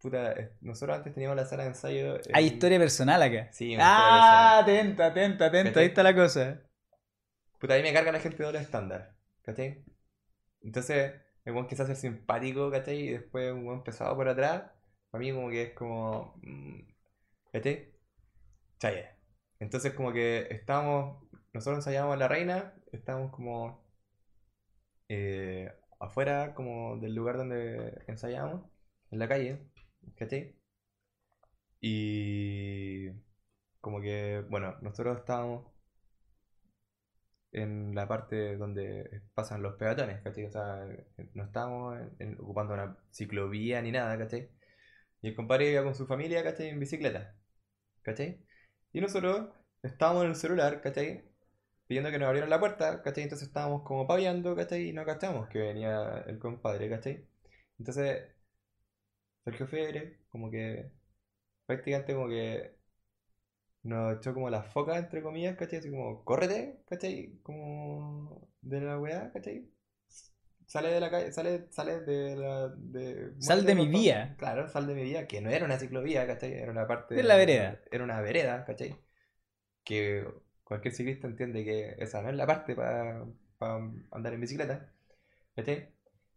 Puta, 0.00 0.34
nosotros 0.60 0.98
antes 0.98 1.14
teníamos 1.14 1.36
la 1.36 1.46
sala 1.46 1.64
de 1.64 1.70
ensayo. 1.70 2.18
Hay 2.32 2.46
historia 2.46 2.78
personal 2.78 3.22
acá. 3.22 3.50
Sí, 3.52 3.74
una 3.74 3.84
Ah, 3.86 4.58
atenta, 4.60 5.06
atenta, 5.06 5.46
atenta. 5.46 5.80
Ahí 5.80 5.86
está 5.86 6.02
la 6.02 6.14
cosa. 6.14 6.62
Puta, 7.58 7.74
a 7.74 7.76
mí 7.78 7.82
me 7.82 7.92
carga 7.92 8.12
la 8.12 8.20
gente 8.20 8.36
de 8.38 8.44
doble 8.44 8.60
estándar, 8.60 9.16
¿cachai? 9.42 9.84
Entonces, 10.62 11.14
el 11.44 11.52
weón 11.54 11.66
quiso 11.66 11.86
ser 11.86 11.96
simpático, 11.96 12.70
¿cachai? 12.70 12.98
Y 13.00 13.10
después 13.12 13.52
un 13.52 13.66
weón 13.66 13.82
pesado 13.82 14.14
por 14.16 14.28
atrás, 14.28 14.70
para 15.10 15.20
mí 15.20 15.32
como 15.32 15.48
que 15.50 15.62
es 15.62 15.72
como... 15.72 16.34
mm, 16.42 16.80
¿Cachai? 17.52 17.92
Chaya. 18.78 19.16
Entonces 19.58 19.94
como 19.94 20.12
que 20.12 20.46
estábamos, 20.50 21.24
nosotros 21.54 21.78
ensayábamos 21.78 22.14
en 22.14 22.20
La 22.20 22.28
Reina, 22.28 22.74
estábamos 22.92 23.32
como 23.32 23.86
eh, 25.08 25.72
afuera 25.98 26.54
como 26.54 26.96
del 26.98 27.14
lugar 27.14 27.36
donde 27.36 28.02
ensayábamos, 28.08 28.70
en 29.10 29.18
la 29.18 29.28
calle, 29.28 29.66
¿cachai? 30.16 30.56
Y 31.80 33.10
como 33.80 34.00
que, 34.00 34.44
bueno, 34.50 34.76
nosotros 34.82 35.18
estábamos 35.18 35.66
en 37.52 37.94
la 37.94 38.06
parte 38.08 38.56
donde 38.56 39.22
pasan 39.34 39.62
los 39.62 39.74
peatones, 39.76 40.20
¿cachai? 40.22 40.44
O 40.44 40.50
sea, 40.50 40.86
no 41.34 41.44
estábamos 41.44 41.98
ocupando 42.38 42.74
una 42.74 42.98
ciclovía 43.10 43.80
ni 43.82 43.92
nada, 43.92 44.18
¿cachai? 44.18 44.50
Y 45.22 45.28
el 45.28 45.34
compadre 45.36 45.70
iba 45.72 45.84
con 45.84 45.94
su 45.94 46.06
familia, 46.06 46.42
¿cachai? 46.44 46.68
En 46.68 46.80
bicicleta, 46.80 47.36
¿cachai? 48.02 48.44
Y 48.92 49.00
nosotros 49.00 49.48
estábamos 49.82 50.24
en 50.24 50.30
el 50.30 50.36
celular, 50.36 50.80
¿cachai? 50.82 51.24
Pidiendo 51.86 52.10
que 52.10 52.18
nos 52.18 52.26
abrieran 52.28 52.50
la 52.50 52.60
puerta, 52.60 53.02
¿cachai? 53.02 53.24
Entonces 53.24 53.48
estábamos 53.48 53.82
como 53.82 54.06
paviando, 54.06 54.54
¿cachai? 54.56 54.88
Y 54.88 54.92
no 54.92 55.04
cachamos 55.04 55.48
que 55.48 55.58
venía 55.60 56.24
el 56.26 56.38
compadre, 56.38 56.90
¿cachai? 56.90 57.26
Entonces, 57.78 58.22
Sergio 59.44 59.66
Febre, 59.66 60.18
como 60.28 60.50
que 60.50 60.90
prácticamente 61.66 62.14
como 62.14 62.28
que 62.28 62.76
nos 63.82 64.16
echó 64.18 64.34
como 64.34 64.50
la 64.50 64.62
foca, 64.62 64.98
entre 64.98 65.22
comillas, 65.22 65.56
¿cachai? 65.56 65.78
Así 65.78 65.90
como, 65.90 66.24
córrete, 66.24 66.82
¿cachai? 66.88 67.38
Como 67.42 68.48
de 68.60 68.80
la 68.80 68.98
weá, 68.98 69.32
¿cachai? 69.32 69.70
Sale 70.66 70.90
de 70.90 71.00
la 71.00 71.10
calle, 71.10 71.32
sale, 71.32 71.66
sale 71.70 72.00
de 72.00 72.36
la... 72.36 72.68
De, 72.68 73.32
Sal 73.40 73.64
de 73.64 73.74
mi 73.76 73.86
vía. 73.86 74.34
Claro, 74.36 74.68
sal 74.68 74.86
de 74.88 74.94
mi 74.94 75.04
vía, 75.04 75.28
que 75.28 75.40
no 75.40 75.48
era 75.50 75.64
una 75.64 75.78
ciclovía, 75.78 76.26
¿cachai? 76.26 76.54
Era 76.54 76.72
una 76.72 76.88
parte... 76.88 77.14
De 77.14 77.22
la 77.22 77.36
vereda. 77.36 77.80
Era 77.90 78.02
una 78.02 78.20
vereda, 78.20 78.64
¿cachai? 78.64 78.96
Que 79.84 80.26
cualquier 80.66 80.94
ciclista 80.94 81.28
entiende 81.28 81.64
que 81.64 81.96
esa 81.98 82.22
no 82.22 82.30
es 82.30 82.36
la 82.36 82.46
parte 82.48 82.76
para 82.76 83.26
andar 84.12 84.34
en 84.34 84.42
bicicleta, 84.42 84.92
¿cachai? 85.56 85.90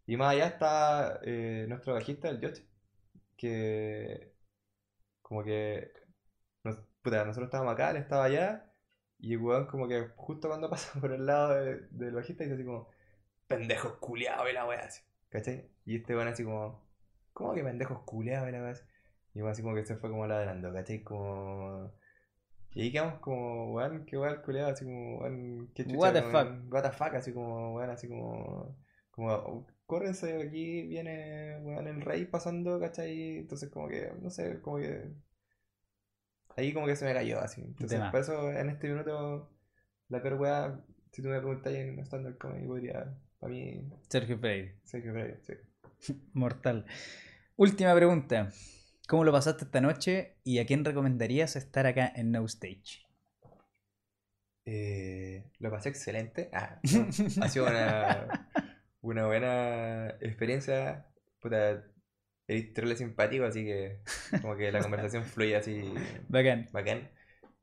Y 0.08 0.18
más 0.18 0.34
allá 0.34 0.48
está 0.48 1.20
eh, 1.24 1.66
nuestro 1.70 1.94
bajista, 1.96 2.30
el 2.30 2.42
Josh, 2.42 2.62
que 3.38 4.34
como 5.22 5.44
que 5.44 5.92
puta, 7.02 7.26
nosotros 7.26 7.48
estábamos 7.48 7.74
acá, 7.74 7.92
él 7.92 7.98
estaba 7.98 8.26
allá, 8.26 8.72
y 9.20 9.34
el 9.34 9.40
weón 9.42 9.68
como 9.68 9.88
que 9.88 10.08
justo 10.16 10.48
cuando 10.48 10.70
pasa 10.72 11.00
por 11.00 11.12
el 11.14 11.26
lado 11.26 11.56
de- 11.56 11.82
del 11.92 12.14
bajista 12.16 12.44
dice 12.44 12.56
así 12.56 12.66
como, 12.66 12.90
pendejos 13.48 13.94
culiados 14.00 14.50
y 14.50 14.54
la 14.54 14.66
weá 14.68 14.82
así, 14.82 15.02
¿cachai? 15.30 15.70
Y 15.86 15.98
este 15.98 16.16
weón 16.16 16.28
así 16.30 16.44
como, 16.44 16.84
¿cómo 17.34 17.54
que 17.54 17.64
pendejos 17.64 18.02
culiados 18.04 18.50
y 18.50 18.52
la 18.54 18.62
weá 18.62 18.72
así? 18.72 18.84
Y 19.36 19.40
weón 19.42 19.52
así 19.54 19.62
como 19.64 19.76
que 19.76 19.86
se 19.86 19.98
fue 19.98 20.10
como 20.10 20.28
ladrando, 20.28 20.74
¿cachai? 20.74 21.04
Como... 21.04 21.94
Y 22.74 22.82
ahí 22.84 22.92
quedamos 22.92 23.20
como, 23.20 23.74
weón, 23.74 24.06
qué 24.06 24.18
weón 24.18 24.42
culiado, 24.44 24.70
así 24.70 24.86
como, 24.86 25.18
weón, 25.20 25.72
qué 25.74 25.86
chucha, 25.86 25.98
What 25.98 26.14
the 26.14 26.22
weón, 26.22 26.68
what 26.72 26.84
the 26.84 26.92
fuck, 26.92 27.14
así 27.16 27.34
como, 27.34 27.74
weón, 27.76 27.90
así 27.90 28.08
como, 28.08 28.78
como, 29.12 29.30
"Oh, 29.34 29.68
córrense, 29.86 30.42
aquí 30.44 30.84
viene, 30.88 31.60
weón, 31.62 31.88
el 31.88 32.02
rey 32.02 32.26
pasando, 32.26 32.80
¿cachai? 32.80 33.40
Entonces 33.40 33.70
como 33.70 33.88
que, 33.88 34.12
no 34.22 34.30
sé, 34.30 34.62
como 34.62 34.78
que 34.78 35.12
ahí 36.56 36.74
como 36.74 36.86
que 36.86 36.96
se 36.96 37.06
me 37.06 37.14
cayó 37.14 37.40
así. 37.40 37.62
Entonces, 37.62 38.00
por 38.12 38.20
eso 38.20 38.52
en 38.52 38.70
este 38.70 38.90
minuto, 38.90 39.52
la 40.10 40.22
peor 40.22 40.36
weá, 40.40 40.80
si 41.12 41.22
tú 41.22 41.30
me 41.30 41.40
preguntas 41.40 41.74
en 41.74 42.00
stand-up 42.06 42.38
comedy, 42.38 42.68
podría, 42.68 43.18
para 43.40 43.52
mí, 43.52 43.90
Sergio 44.10 44.38
Freire. 44.38 44.76
Sergio 44.84 45.12
Freire, 45.14 45.40
sí. 45.42 45.54
Mortal. 46.34 46.86
Última 47.56 47.96
pregunta. 47.96 48.50
¿Cómo 49.10 49.24
lo 49.24 49.32
pasaste 49.32 49.66
esta 49.66 49.82
noche 49.82 50.36
y 50.44 50.60
a 50.60 50.68
quién 50.68 50.86
recomendarías 50.86 51.56
estar 51.56 51.88
acá 51.88 52.14
en 52.16 52.32
No 52.32 52.46
Stage? 52.46 53.08
Eh, 54.66 55.50
lo 55.58 55.72
pasé 55.72 55.90
excelente. 55.90 56.52
Ah, 56.54 56.80
no, 56.94 57.08
ha 57.44 57.50
sido 57.50 57.66
una, 57.66 58.48
una 59.02 59.26
buena 59.26 60.10
experiencia. 60.22 61.08
Puta, 61.42 61.84
eres 62.48 62.72
terrible 62.72 62.96
simpático, 62.98 63.46
así 63.46 63.66
que 63.66 63.98
como 64.44 64.56
que 64.56 64.72
la 64.72 64.80
conversación 64.80 65.24
fluye 65.34 65.56
así 65.56 65.92
Bacán. 66.28 66.68
bacán, 66.72 67.10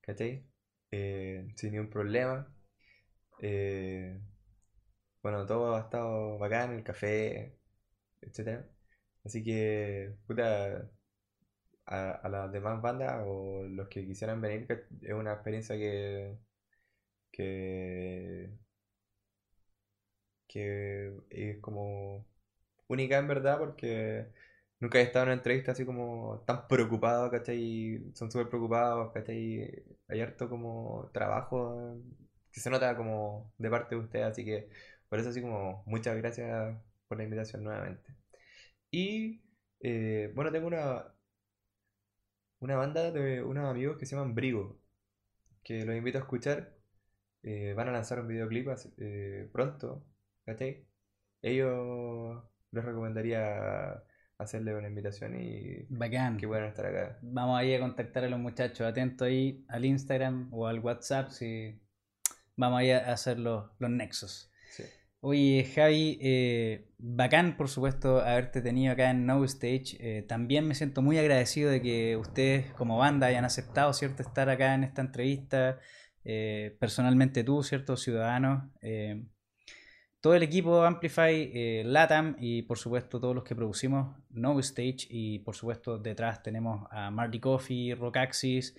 ¿cachai? 0.01 0.45
Eh, 0.91 1.47
sin 1.55 1.71
ningún 1.71 1.91
problema. 1.91 2.53
Eh, 3.41 4.19
bueno, 5.23 5.47
todo 5.47 5.77
ha 5.77 5.81
estado 5.83 6.39
bacán, 6.39 6.73
el 6.75 6.83
café, 6.83 7.57
etcétera. 8.21 8.69
Así 9.25 9.45
que, 9.45 10.17
puta, 10.27 10.91
a, 11.87 12.29
las 12.29 12.53
demás 12.53 12.81
bandas 12.83 13.23
o 13.27 13.65
los 13.65 13.89
que 13.89 14.07
quisieran 14.07 14.41
venir, 14.41 14.67
es 15.03 15.13
una 15.15 15.33
experiencia 15.35 15.77
que, 15.77 16.37
que, 17.31 18.51
que 20.49 21.13
es 21.31 21.59
como 21.61 22.27
única 22.89 23.19
en 23.19 23.29
verdad 23.29 23.59
porque 23.59 24.29
nunca 24.81 24.99
he 24.99 25.03
estado 25.03 25.25
en 25.25 25.29
una 25.31 25.39
entrevista 25.39 25.73
así 25.73 25.85
como 25.85 26.43
tan 26.47 26.67
preocupado, 26.69 27.31
¿cachai? 27.31 28.13
Son 28.15 28.31
súper 28.31 28.49
preocupados, 28.49 29.13
¿cachai? 29.13 29.85
Hay 30.09 30.21
harto 30.21 30.49
como 30.49 31.11
trabajo 31.13 31.99
que 32.53 32.61
se 32.61 32.71
nota 32.71 32.97
como 32.97 33.53
de 33.59 33.71
parte 33.71 33.95
de 33.97 34.01
ustedes, 34.03 34.27
así 34.27 34.45
que 34.45 34.69
por 35.09 35.19
eso 35.19 35.31
así 35.31 35.41
como 35.43 35.83
muchas 35.87 36.17
gracias 36.17 36.77
por 37.09 37.19
la 37.19 37.25
invitación 37.25 37.65
nuevamente. 37.65 38.15
Y 38.91 39.43
eh, 39.81 40.33
bueno, 40.35 40.53
tengo 40.53 40.67
una, 40.69 41.05
una 42.67 42.77
banda 42.77 43.13
de 43.13 43.45
unos 43.45 43.71
amigos 43.71 43.97
que 43.97 44.07
se 44.07 44.17
llaman 44.17 44.35
Brigo, 44.35 44.81
que 45.63 45.85
los 45.85 45.95
invito 45.95 46.19
a 46.19 46.23
escuchar. 46.23 46.75
Eh, 47.45 47.75
van 47.75 47.89
a 47.89 47.93
lanzar 47.93 48.19
un 48.19 48.27
videoclip 48.27 48.67
eh, 48.99 49.49
pronto, 49.53 50.05
¿cachai? 50.45 50.85
Ellos 51.43 52.43
les 52.73 52.85
recomendaría 52.85 54.03
hacerle 54.39 54.75
una 54.75 54.89
invitación 54.89 55.41
y 55.41 55.87
Bacán. 55.89 56.39
que 56.39 56.49
puedan 56.49 56.65
estar 56.65 56.87
acá. 56.87 57.21
Vamos 57.23 57.57
ahí 57.57 57.73
a 57.73 57.79
contactar 57.79 58.25
a 58.25 58.29
los 58.29 58.41
muchachos. 58.41 58.85
Atento 58.85 59.25
ahí 59.25 59.65
al 59.69 59.85
Instagram 59.85 60.53
o 60.53 60.67
al 60.67 60.81
WhatsApp 60.81 61.31
si 61.31 61.81
vamos 62.57 62.81
ahí 62.81 62.91
a 62.91 63.13
hacer 63.13 63.39
los, 63.39 63.71
los 63.79 63.91
nexos. 63.91 64.51
Sí. 64.71 64.83
Oye, 65.21 65.65
Javi, 65.75 66.19
eh, 66.21 66.89
bacán 66.99 67.57
por 67.57 67.69
supuesto 67.69 68.21
haberte 68.21 68.63
tenido 68.63 68.93
acá 68.93 69.11
en 69.11 69.27
No 69.27 69.43
Stage. 69.45 69.97
Eh, 69.99 70.23
también 70.23 70.69
me 70.69 70.75
siento 70.75 71.03
muy 71.03 71.19
agradecido 71.19 71.71
de 71.71 71.83
que 71.83 72.17
ustedes 72.17 72.73
como 72.75 72.99
banda 72.99 73.27
hayan 73.27 73.45
aceptado, 73.45 73.93
¿cierto?, 73.93 74.23
estar 74.23 74.49
acá 74.49 74.75
en 74.75 74.85
esta 74.85 75.01
entrevista. 75.03 75.81
Eh, 76.23 76.77
personalmente 76.79 77.43
tú, 77.45 77.63
¿cierto?, 77.63 77.97
ciudadano. 77.97 78.73
Eh, 78.83 79.25
todo 80.21 80.35
el 80.35 80.43
equipo 80.43 80.83
Amplify, 80.83 81.83
Latam 81.85 82.37
y 82.39 82.63
por 82.63 82.79
supuesto 82.79 83.21
todos 83.21 83.35
los 83.35 83.45
que 83.45 83.55
producimos 83.55 84.17
No 84.31 84.59
Stage 84.61 85.07
y 85.09 85.39
por 85.41 85.55
supuesto 85.55 85.99
detrás 85.99 86.43
tenemos 86.43 86.87
a 86.91 87.11
Marty 87.11 87.41
Coffee, 87.41 87.95
Rockaxis, 87.95 88.77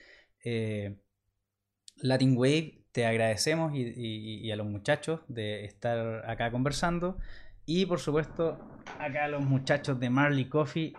Latin 2.02 2.38
Wave. 2.38 2.84
Te 2.98 3.06
agradecemos 3.06 3.76
y, 3.76 3.82
y- 3.96 4.40
y 4.48 4.52
a 4.52 4.56
los 4.56 4.66
muchachos 4.66 5.20
de 5.28 5.66
estar 5.66 6.28
acá 6.28 6.50
conversando 6.50 7.20
y 7.68 7.86
por 7.86 8.00
supuesto 8.00 8.58
acá 8.98 9.28
los 9.28 9.44
muchachos 9.46 10.00
de 10.00 10.10
Marley 10.10 10.46
Coffee 10.50 10.96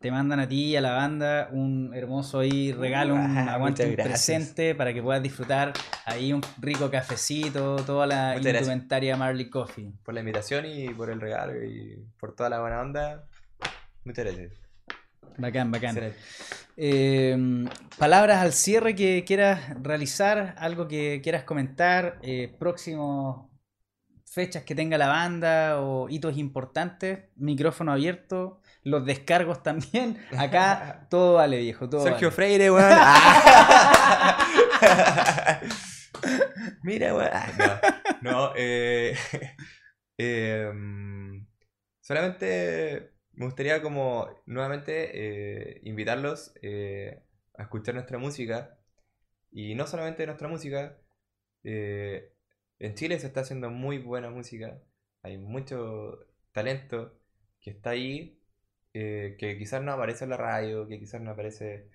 te 0.00 0.10
mandan 0.10 0.40
a 0.40 0.48
ti 0.48 0.64
y 0.68 0.76
a 0.76 0.80
la 0.80 0.92
banda 0.92 1.50
un 1.52 1.92
hermoso 1.94 2.38
ahí 2.38 2.72
regalo, 2.72 3.16
un 3.16 3.20
Ah, 3.36 3.52
aguante, 3.52 3.84
un 3.84 3.92
gracias. 3.92 4.14
presente 4.24 4.74
para 4.74 4.94
que 4.94 5.02
puedas 5.02 5.22
disfrutar 5.22 5.74
ahí 6.06 6.32
un 6.32 6.40
rico 6.58 6.90
cafecito, 6.90 7.76
toda 7.84 8.06
la 8.06 8.28
Muchas 8.28 8.42
gracias. 8.44 8.62
indumentaria 8.62 9.16
Marley 9.18 9.50
Coffee. 9.50 9.92
Por 10.04 10.14
la 10.14 10.20
invitación 10.20 10.64
y 10.64 10.88
por 10.88 11.10
el 11.10 11.20
regalo 11.20 11.62
y 11.62 12.02
por 12.18 12.34
toda 12.34 12.48
la 12.48 12.60
buena 12.62 12.80
onda. 12.80 13.26
Muchas 14.06 14.24
gracias. 14.24 14.65
Bacán, 15.38 15.70
bacán. 15.70 16.14
Eh, 16.78 17.64
palabras 17.98 18.38
al 18.38 18.52
cierre 18.52 18.94
que 18.94 19.24
quieras 19.26 19.60
realizar, 19.82 20.54
algo 20.58 20.86
que 20.88 21.20
quieras 21.22 21.44
comentar, 21.44 22.18
eh, 22.22 22.54
próximos 22.58 23.46
fechas 24.24 24.64
que 24.64 24.74
tenga 24.74 24.98
la 24.98 25.08
banda 25.08 25.80
o 25.80 26.08
hitos 26.10 26.36
importantes, 26.36 27.20
micrófono 27.36 27.92
abierto, 27.92 28.60
los 28.82 29.06
descargos 29.06 29.62
también. 29.62 30.18
Acá 30.36 31.06
todo 31.10 31.34
vale, 31.34 31.58
viejo, 31.58 31.88
todo 31.88 32.02
Sergio 32.02 32.28
vale. 32.28 32.36
Freire, 32.36 32.70
weón. 32.70 32.90
Mira, 36.82 37.14
weón. 37.14 37.30
No, 38.20 38.30
no, 38.30 38.52
eh, 38.56 39.16
em, 40.18 41.46
solamente 42.02 43.15
me 43.36 43.46
gustaría 43.46 43.82
como 43.82 44.28
nuevamente 44.46 45.74
eh, 45.76 45.80
invitarlos 45.84 46.54
eh, 46.62 47.22
a 47.54 47.62
escuchar 47.64 47.94
nuestra 47.94 48.18
música. 48.18 48.78
Y 49.52 49.74
no 49.74 49.86
solamente 49.86 50.26
nuestra 50.26 50.48
música, 50.48 50.98
eh, 51.64 52.32
en 52.78 52.94
Chile 52.94 53.18
se 53.20 53.28
está 53.28 53.40
haciendo 53.42 53.70
muy 53.70 53.98
buena 53.98 54.30
música. 54.30 54.82
Hay 55.22 55.38
mucho 55.38 56.18
talento 56.52 57.18
que 57.60 57.70
está 57.70 57.90
ahí, 57.90 58.40
eh, 58.94 59.36
que 59.38 59.58
quizás 59.58 59.82
no 59.82 59.92
aparece 59.92 60.24
en 60.24 60.30
la 60.30 60.36
radio, 60.38 60.88
que 60.88 60.98
quizás 61.00 61.20
no 61.22 61.32
aparece, 61.32 61.90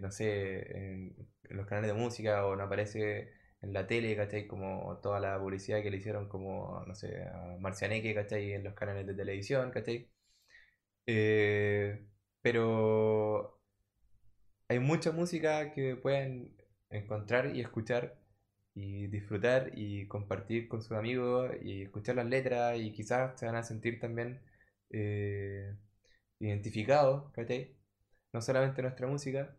no 0.00 0.10
sé, 0.10 0.76
en 0.76 1.28
los 1.50 1.66
canales 1.66 1.88
de 1.92 1.94
música 2.00 2.46
o 2.46 2.56
no 2.56 2.64
aparece 2.64 3.32
en 3.64 3.72
la 3.72 3.86
tele, 3.86 4.16
¿cachai? 4.16 4.46
Como 4.46 4.98
toda 5.02 5.20
la 5.20 5.38
publicidad 5.38 5.82
que 5.82 5.90
le 5.90 5.98
hicieron 5.98 6.28
como, 6.28 6.84
no 6.86 6.94
sé, 6.94 7.24
a 7.28 7.56
Marcianeque, 7.60 8.14
¿cachai? 8.14 8.52
En 8.52 8.64
los 8.64 8.74
canales 8.74 9.06
de 9.06 9.14
televisión, 9.14 9.70
¿cachai? 9.70 10.10
Eh, 11.06 12.06
pero 12.42 13.60
hay 14.68 14.78
mucha 14.78 15.12
música 15.12 15.72
que 15.72 15.96
pueden 15.96 16.56
encontrar 16.90 17.56
y 17.56 17.60
escuchar 17.60 18.18
y 18.74 19.06
disfrutar 19.08 19.72
y 19.74 20.06
compartir 20.08 20.68
con 20.68 20.82
sus 20.82 20.92
amigos 20.92 21.52
y 21.62 21.82
escuchar 21.82 22.16
las 22.16 22.26
letras 22.26 22.78
y 22.78 22.92
quizás 22.92 23.38
se 23.38 23.46
van 23.46 23.56
a 23.56 23.62
sentir 23.62 24.00
también 24.00 24.40
eh, 24.90 25.76
identificados, 26.40 27.30
¿cachai? 27.32 27.76
No 28.32 28.42
solamente 28.42 28.82
nuestra 28.82 29.06
música, 29.06 29.56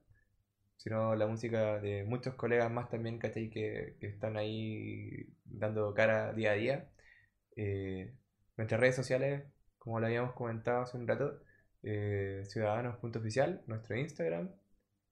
sino 0.77 1.15
la 1.15 1.27
música 1.27 1.79
de 1.79 2.03
muchos 2.05 2.35
colegas 2.35 2.71
más 2.71 2.89
también, 2.89 3.19
¿cachai? 3.19 3.49
Que, 3.49 3.97
están 4.01 4.37
ahí 4.37 5.27
dando 5.45 5.93
cara 5.93 6.33
día 6.33 6.51
a 6.51 6.55
día. 6.55 6.89
Eh, 7.55 8.13
nuestras 8.57 8.79
redes 8.81 8.95
sociales, 8.95 9.45
como 9.77 9.99
lo 9.99 10.07
habíamos 10.07 10.33
comentado 10.33 10.83
hace 10.83 10.97
un 10.97 11.07
rato, 11.07 11.41
eh, 11.83 12.43
ciudadanos.oficial, 12.45 13.63
nuestro 13.67 13.95
Instagram. 13.97 14.51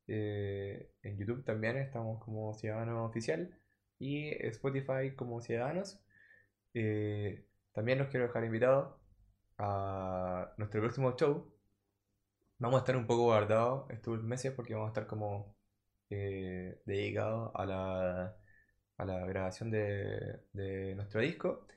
eh, 0.07 0.91
en 1.03 1.18
YouTube 1.18 1.45
también 1.45 1.77
estamos 1.77 2.23
como 2.23 2.53
Ciudadanos 2.56 3.10
Oficial 3.10 3.57
y 3.99 4.30
Spotify 4.48 5.15
como 5.15 5.41
Ciudadanos. 5.41 5.99
Eh, 6.73 7.45
también 7.73 7.99
los 7.99 8.07
quiero 8.10 8.27
dejar 8.27 8.44
invitados 8.45 8.95
a 9.57 10.53
nuestro 10.57 10.81
próximo 10.81 11.15
show. 11.15 11.52
Vamos 12.57 12.77
a 12.77 12.80
estar 12.80 12.98
un 12.98 13.06
poco 13.07 13.23
guardados 13.26 13.90
estos 13.91 14.23
meses 14.23 14.53
porque 14.53 14.73
vamos 14.73 14.88
a 14.88 14.91
estar 14.91 15.07
como 15.07 15.52
eh, 16.14 16.81
dedicados 16.85 17.52
a 17.56 17.65
la, 17.65 18.38
a 18.98 19.06
la 19.06 19.26
grabación 19.26 19.72
de, 19.72 20.41
de 20.53 20.95
nuestro 20.95 21.22
disco. 21.22 21.68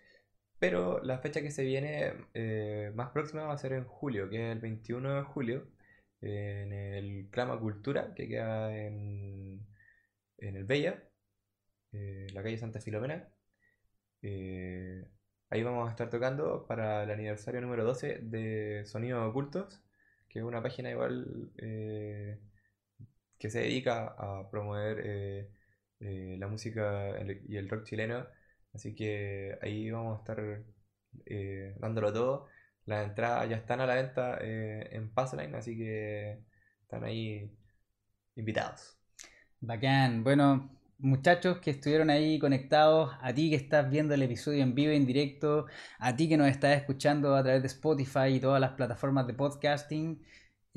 Pero 0.58 1.02
la 1.02 1.18
fecha 1.18 1.42
que 1.42 1.50
se 1.50 1.64
viene 1.64 2.14
eh, 2.34 2.92
más 2.94 3.10
próxima 3.10 3.44
va 3.44 3.54
a 3.54 3.58
ser 3.58 3.72
en 3.74 3.84
julio, 3.84 4.28
que 4.30 4.36
es 4.46 4.52
el 4.52 4.60
21 4.60 5.16
de 5.16 5.22
julio, 5.22 5.68
en 6.22 6.72
el 6.72 7.28
Clama 7.30 7.58
Cultura, 7.60 8.14
que 8.14 8.28
queda 8.28 8.76
en, 8.76 9.66
en 10.38 10.56
el 10.56 10.64
Bella, 10.64 11.02
eh, 11.92 12.26
la 12.32 12.42
calle 12.42 12.58
Santa 12.58 12.80
Filomena. 12.80 13.28
Eh, 14.22 15.04
ahí 15.50 15.62
vamos 15.62 15.88
a 15.88 15.90
estar 15.90 16.10
tocando 16.10 16.66
para 16.66 17.04
el 17.04 17.10
aniversario 17.10 17.60
número 17.60 17.84
12 17.84 18.20
de 18.22 18.84
Sonidos 18.86 19.28
Ocultos, 19.28 19.82
que 20.28 20.40
es 20.40 20.44
una 20.44 20.62
página 20.62 20.90
igual 20.90 21.52
que 23.46 23.50
se 23.50 23.60
dedica 23.60 24.06
a 24.18 24.50
promover 24.50 25.00
eh, 25.04 25.48
eh, 26.00 26.36
la 26.38 26.48
música 26.48 27.14
y 27.48 27.56
el 27.56 27.68
rock 27.68 27.84
chileno. 27.84 28.26
Así 28.74 28.94
que 28.94 29.56
ahí 29.62 29.90
vamos 29.90 30.16
a 30.16 30.20
estar 30.20 30.64
eh, 31.26 31.74
dándolo 31.78 32.12
todo. 32.12 32.48
Las 32.86 33.08
entradas 33.08 33.48
ya 33.48 33.56
están 33.56 33.80
a 33.80 33.86
la 33.86 33.94
venta 33.94 34.38
eh, 34.40 34.88
en 34.92 35.12
Passline, 35.14 35.54
así 35.54 35.76
que 35.76 36.40
están 36.82 37.04
ahí 37.04 37.50
invitados. 38.34 38.98
Bacán. 39.60 40.24
Bueno, 40.24 40.70
muchachos 40.98 41.58
que 41.58 41.70
estuvieron 41.70 42.10
ahí 42.10 42.38
conectados, 42.40 43.12
a 43.20 43.32
ti 43.32 43.50
que 43.50 43.56
estás 43.56 43.88
viendo 43.88 44.14
el 44.14 44.22
episodio 44.22 44.62
en 44.62 44.74
vivo, 44.74 44.92
en 44.92 45.06
directo, 45.06 45.66
a 46.00 46.16
ti 46.16 46.28
que 46.28 46.36
nos 46.36 46.48
estás 46.48 46.76
escuchando 46.76 47.36
a 47.36 47.42
través 47.44 47.62
de 47.62 47.68
Spotify 47.68 48.34
y 48.34 48.40
todas 48.40 48.60
las 48.60 48.72
plataformas 48.72 49.26
de 49.28 49.34
podcasting. 49.34 50.20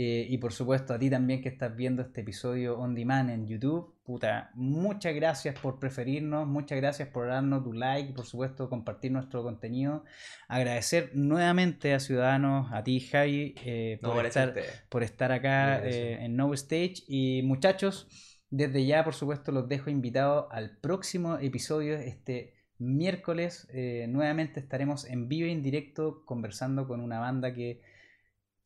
Eh, 0.01 0.27
y 0.29 0.37
por 0.37 0.53
supuesto 0.53 0.93
a 0.93 0.97
ti 0.97 1.09
también 1.09 1.41
que 1.41 1.49
estás 1.49 1.75
viendo 1.75 2.01
este 2.01 2.21
episodio 2.21 2.79
on 2.79 2.95
demand 2.95 3.29
en 3.31 3.45
YouTube. 3.45 3.95
Puta, 4.05 4.49
muchas 4.53 5.13
gracias 5.13 5.59
por 5.59 5.77
preferirnos, 5.77 6.47
muchas 6.47 6.77
gracias 6.77 7.09
por 7.09 7.27
darnos 7.27 7.65
tu 7.65 7.73
like 7.73 8.13
por 8.13 8.25
supuesto 8.25 8.69
compartir 8.69 9.11
nuestro 9.11 9.43
contenido. 9.43 10.05
Agradecer 10.47 11.11
nuevamente 11.15 11.93
a 11.93 11.99
Ciudadanos, 11.99 12.71
a 12.71 12.81
ti 12.81 13.01
Javi, 13.01 13.55
eh, 13.65 13.99
por, 14.01 14.25
estar, 14.25 14.55
por 14.87 15.03
estar 15.03 15.33
acá 15.33 15.85
eh, 15.85 16.23
en 16.23 16.37
No 16.37 16.53
Stage. 16.53 17.03
Y 17.09 17.41
muchachos, 17.43 18.07
desde 18.49 18.85
ya 18.85 19.03
por 19.03 19.15
supuesto 19.15 19.51
los 19.51 19.67
dejo 19.67 19.89
invitados 19.89 20.45
al 20.51 20.77
próximo 20.77 21.39
episodio 21.39 21.95
este 21.97 22.53
miércoles. 22.77 23.67
nuevamente 24.07 24.61
estaremos 24.61 25.03
en 25.03 25.27
vivo 25.27 25.49
y 25.49 25.51
en 25.51 25.61
directo 25.61 26.23
conversando 26.23 26.87
con 26.87 27.01
una 27.01 27.19
banda 27.19 27.53
que 27.53 27.81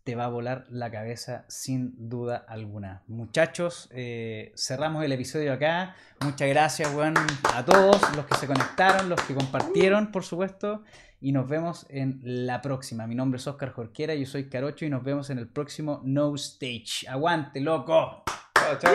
te 0.03 0.15
va 0.15 0.25
a 0.25 0.29
volar 0.29 0.65
la 0.69 0.91
cabeza 0.91 1.45
sin 1.47 2.09
duda 2.09 2.45
alguna. 2.47 3.03
Muchachos, 3.07 3.89
eh, 3.91 4.51
cerramos 4.55 5.03
el 5.03 5.11
episodio 5.13 5.53
acá. 5.53 5.95
Muchas 6.19 6.49
gracias, 6.49 6.93
weón, 6.93 7.15
a 7.53 7.63
todos 7.63 8.01
los 8.15 8.25
que 8.25 8.35
se 8.35 8.47
conectaron, 8.47 9.09
los 9.09 9.21
que 9.21 9.33
compartieron, 9.33 10.11
por 10.11 10.23
supuesto. 10.23 10.83
Y 11.21 11.31
nos 11.31 11.47
vemos 11.47 11.85
en 11.89 12.19
la 12.23 12.61
próxima. 12.61 13.07
Mi 13.07 13.15
nombre 13.15 13.37
es 13.37 13.47
Oscar 13.47 13.71
Jorquera, 13.71 14.13
yo 14.13 14.25
soy 14.25 14.49
Carocho 14.49 14.85
y 14.85 14.89
nos 14.89 15.03
vemos 15.03 15.29
en 15.29 15.37
el 15.37 15.47
próximo 15.47 16.01
No 16.03 16.35
Stage. 16.35 17.07
¡Aguante, 17.07 17.61
loco! 17.61 18.23
Chao, 18.55 18.77
chao, 18.77 18.93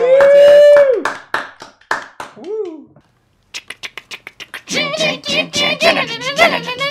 gracias. 6.39 6.88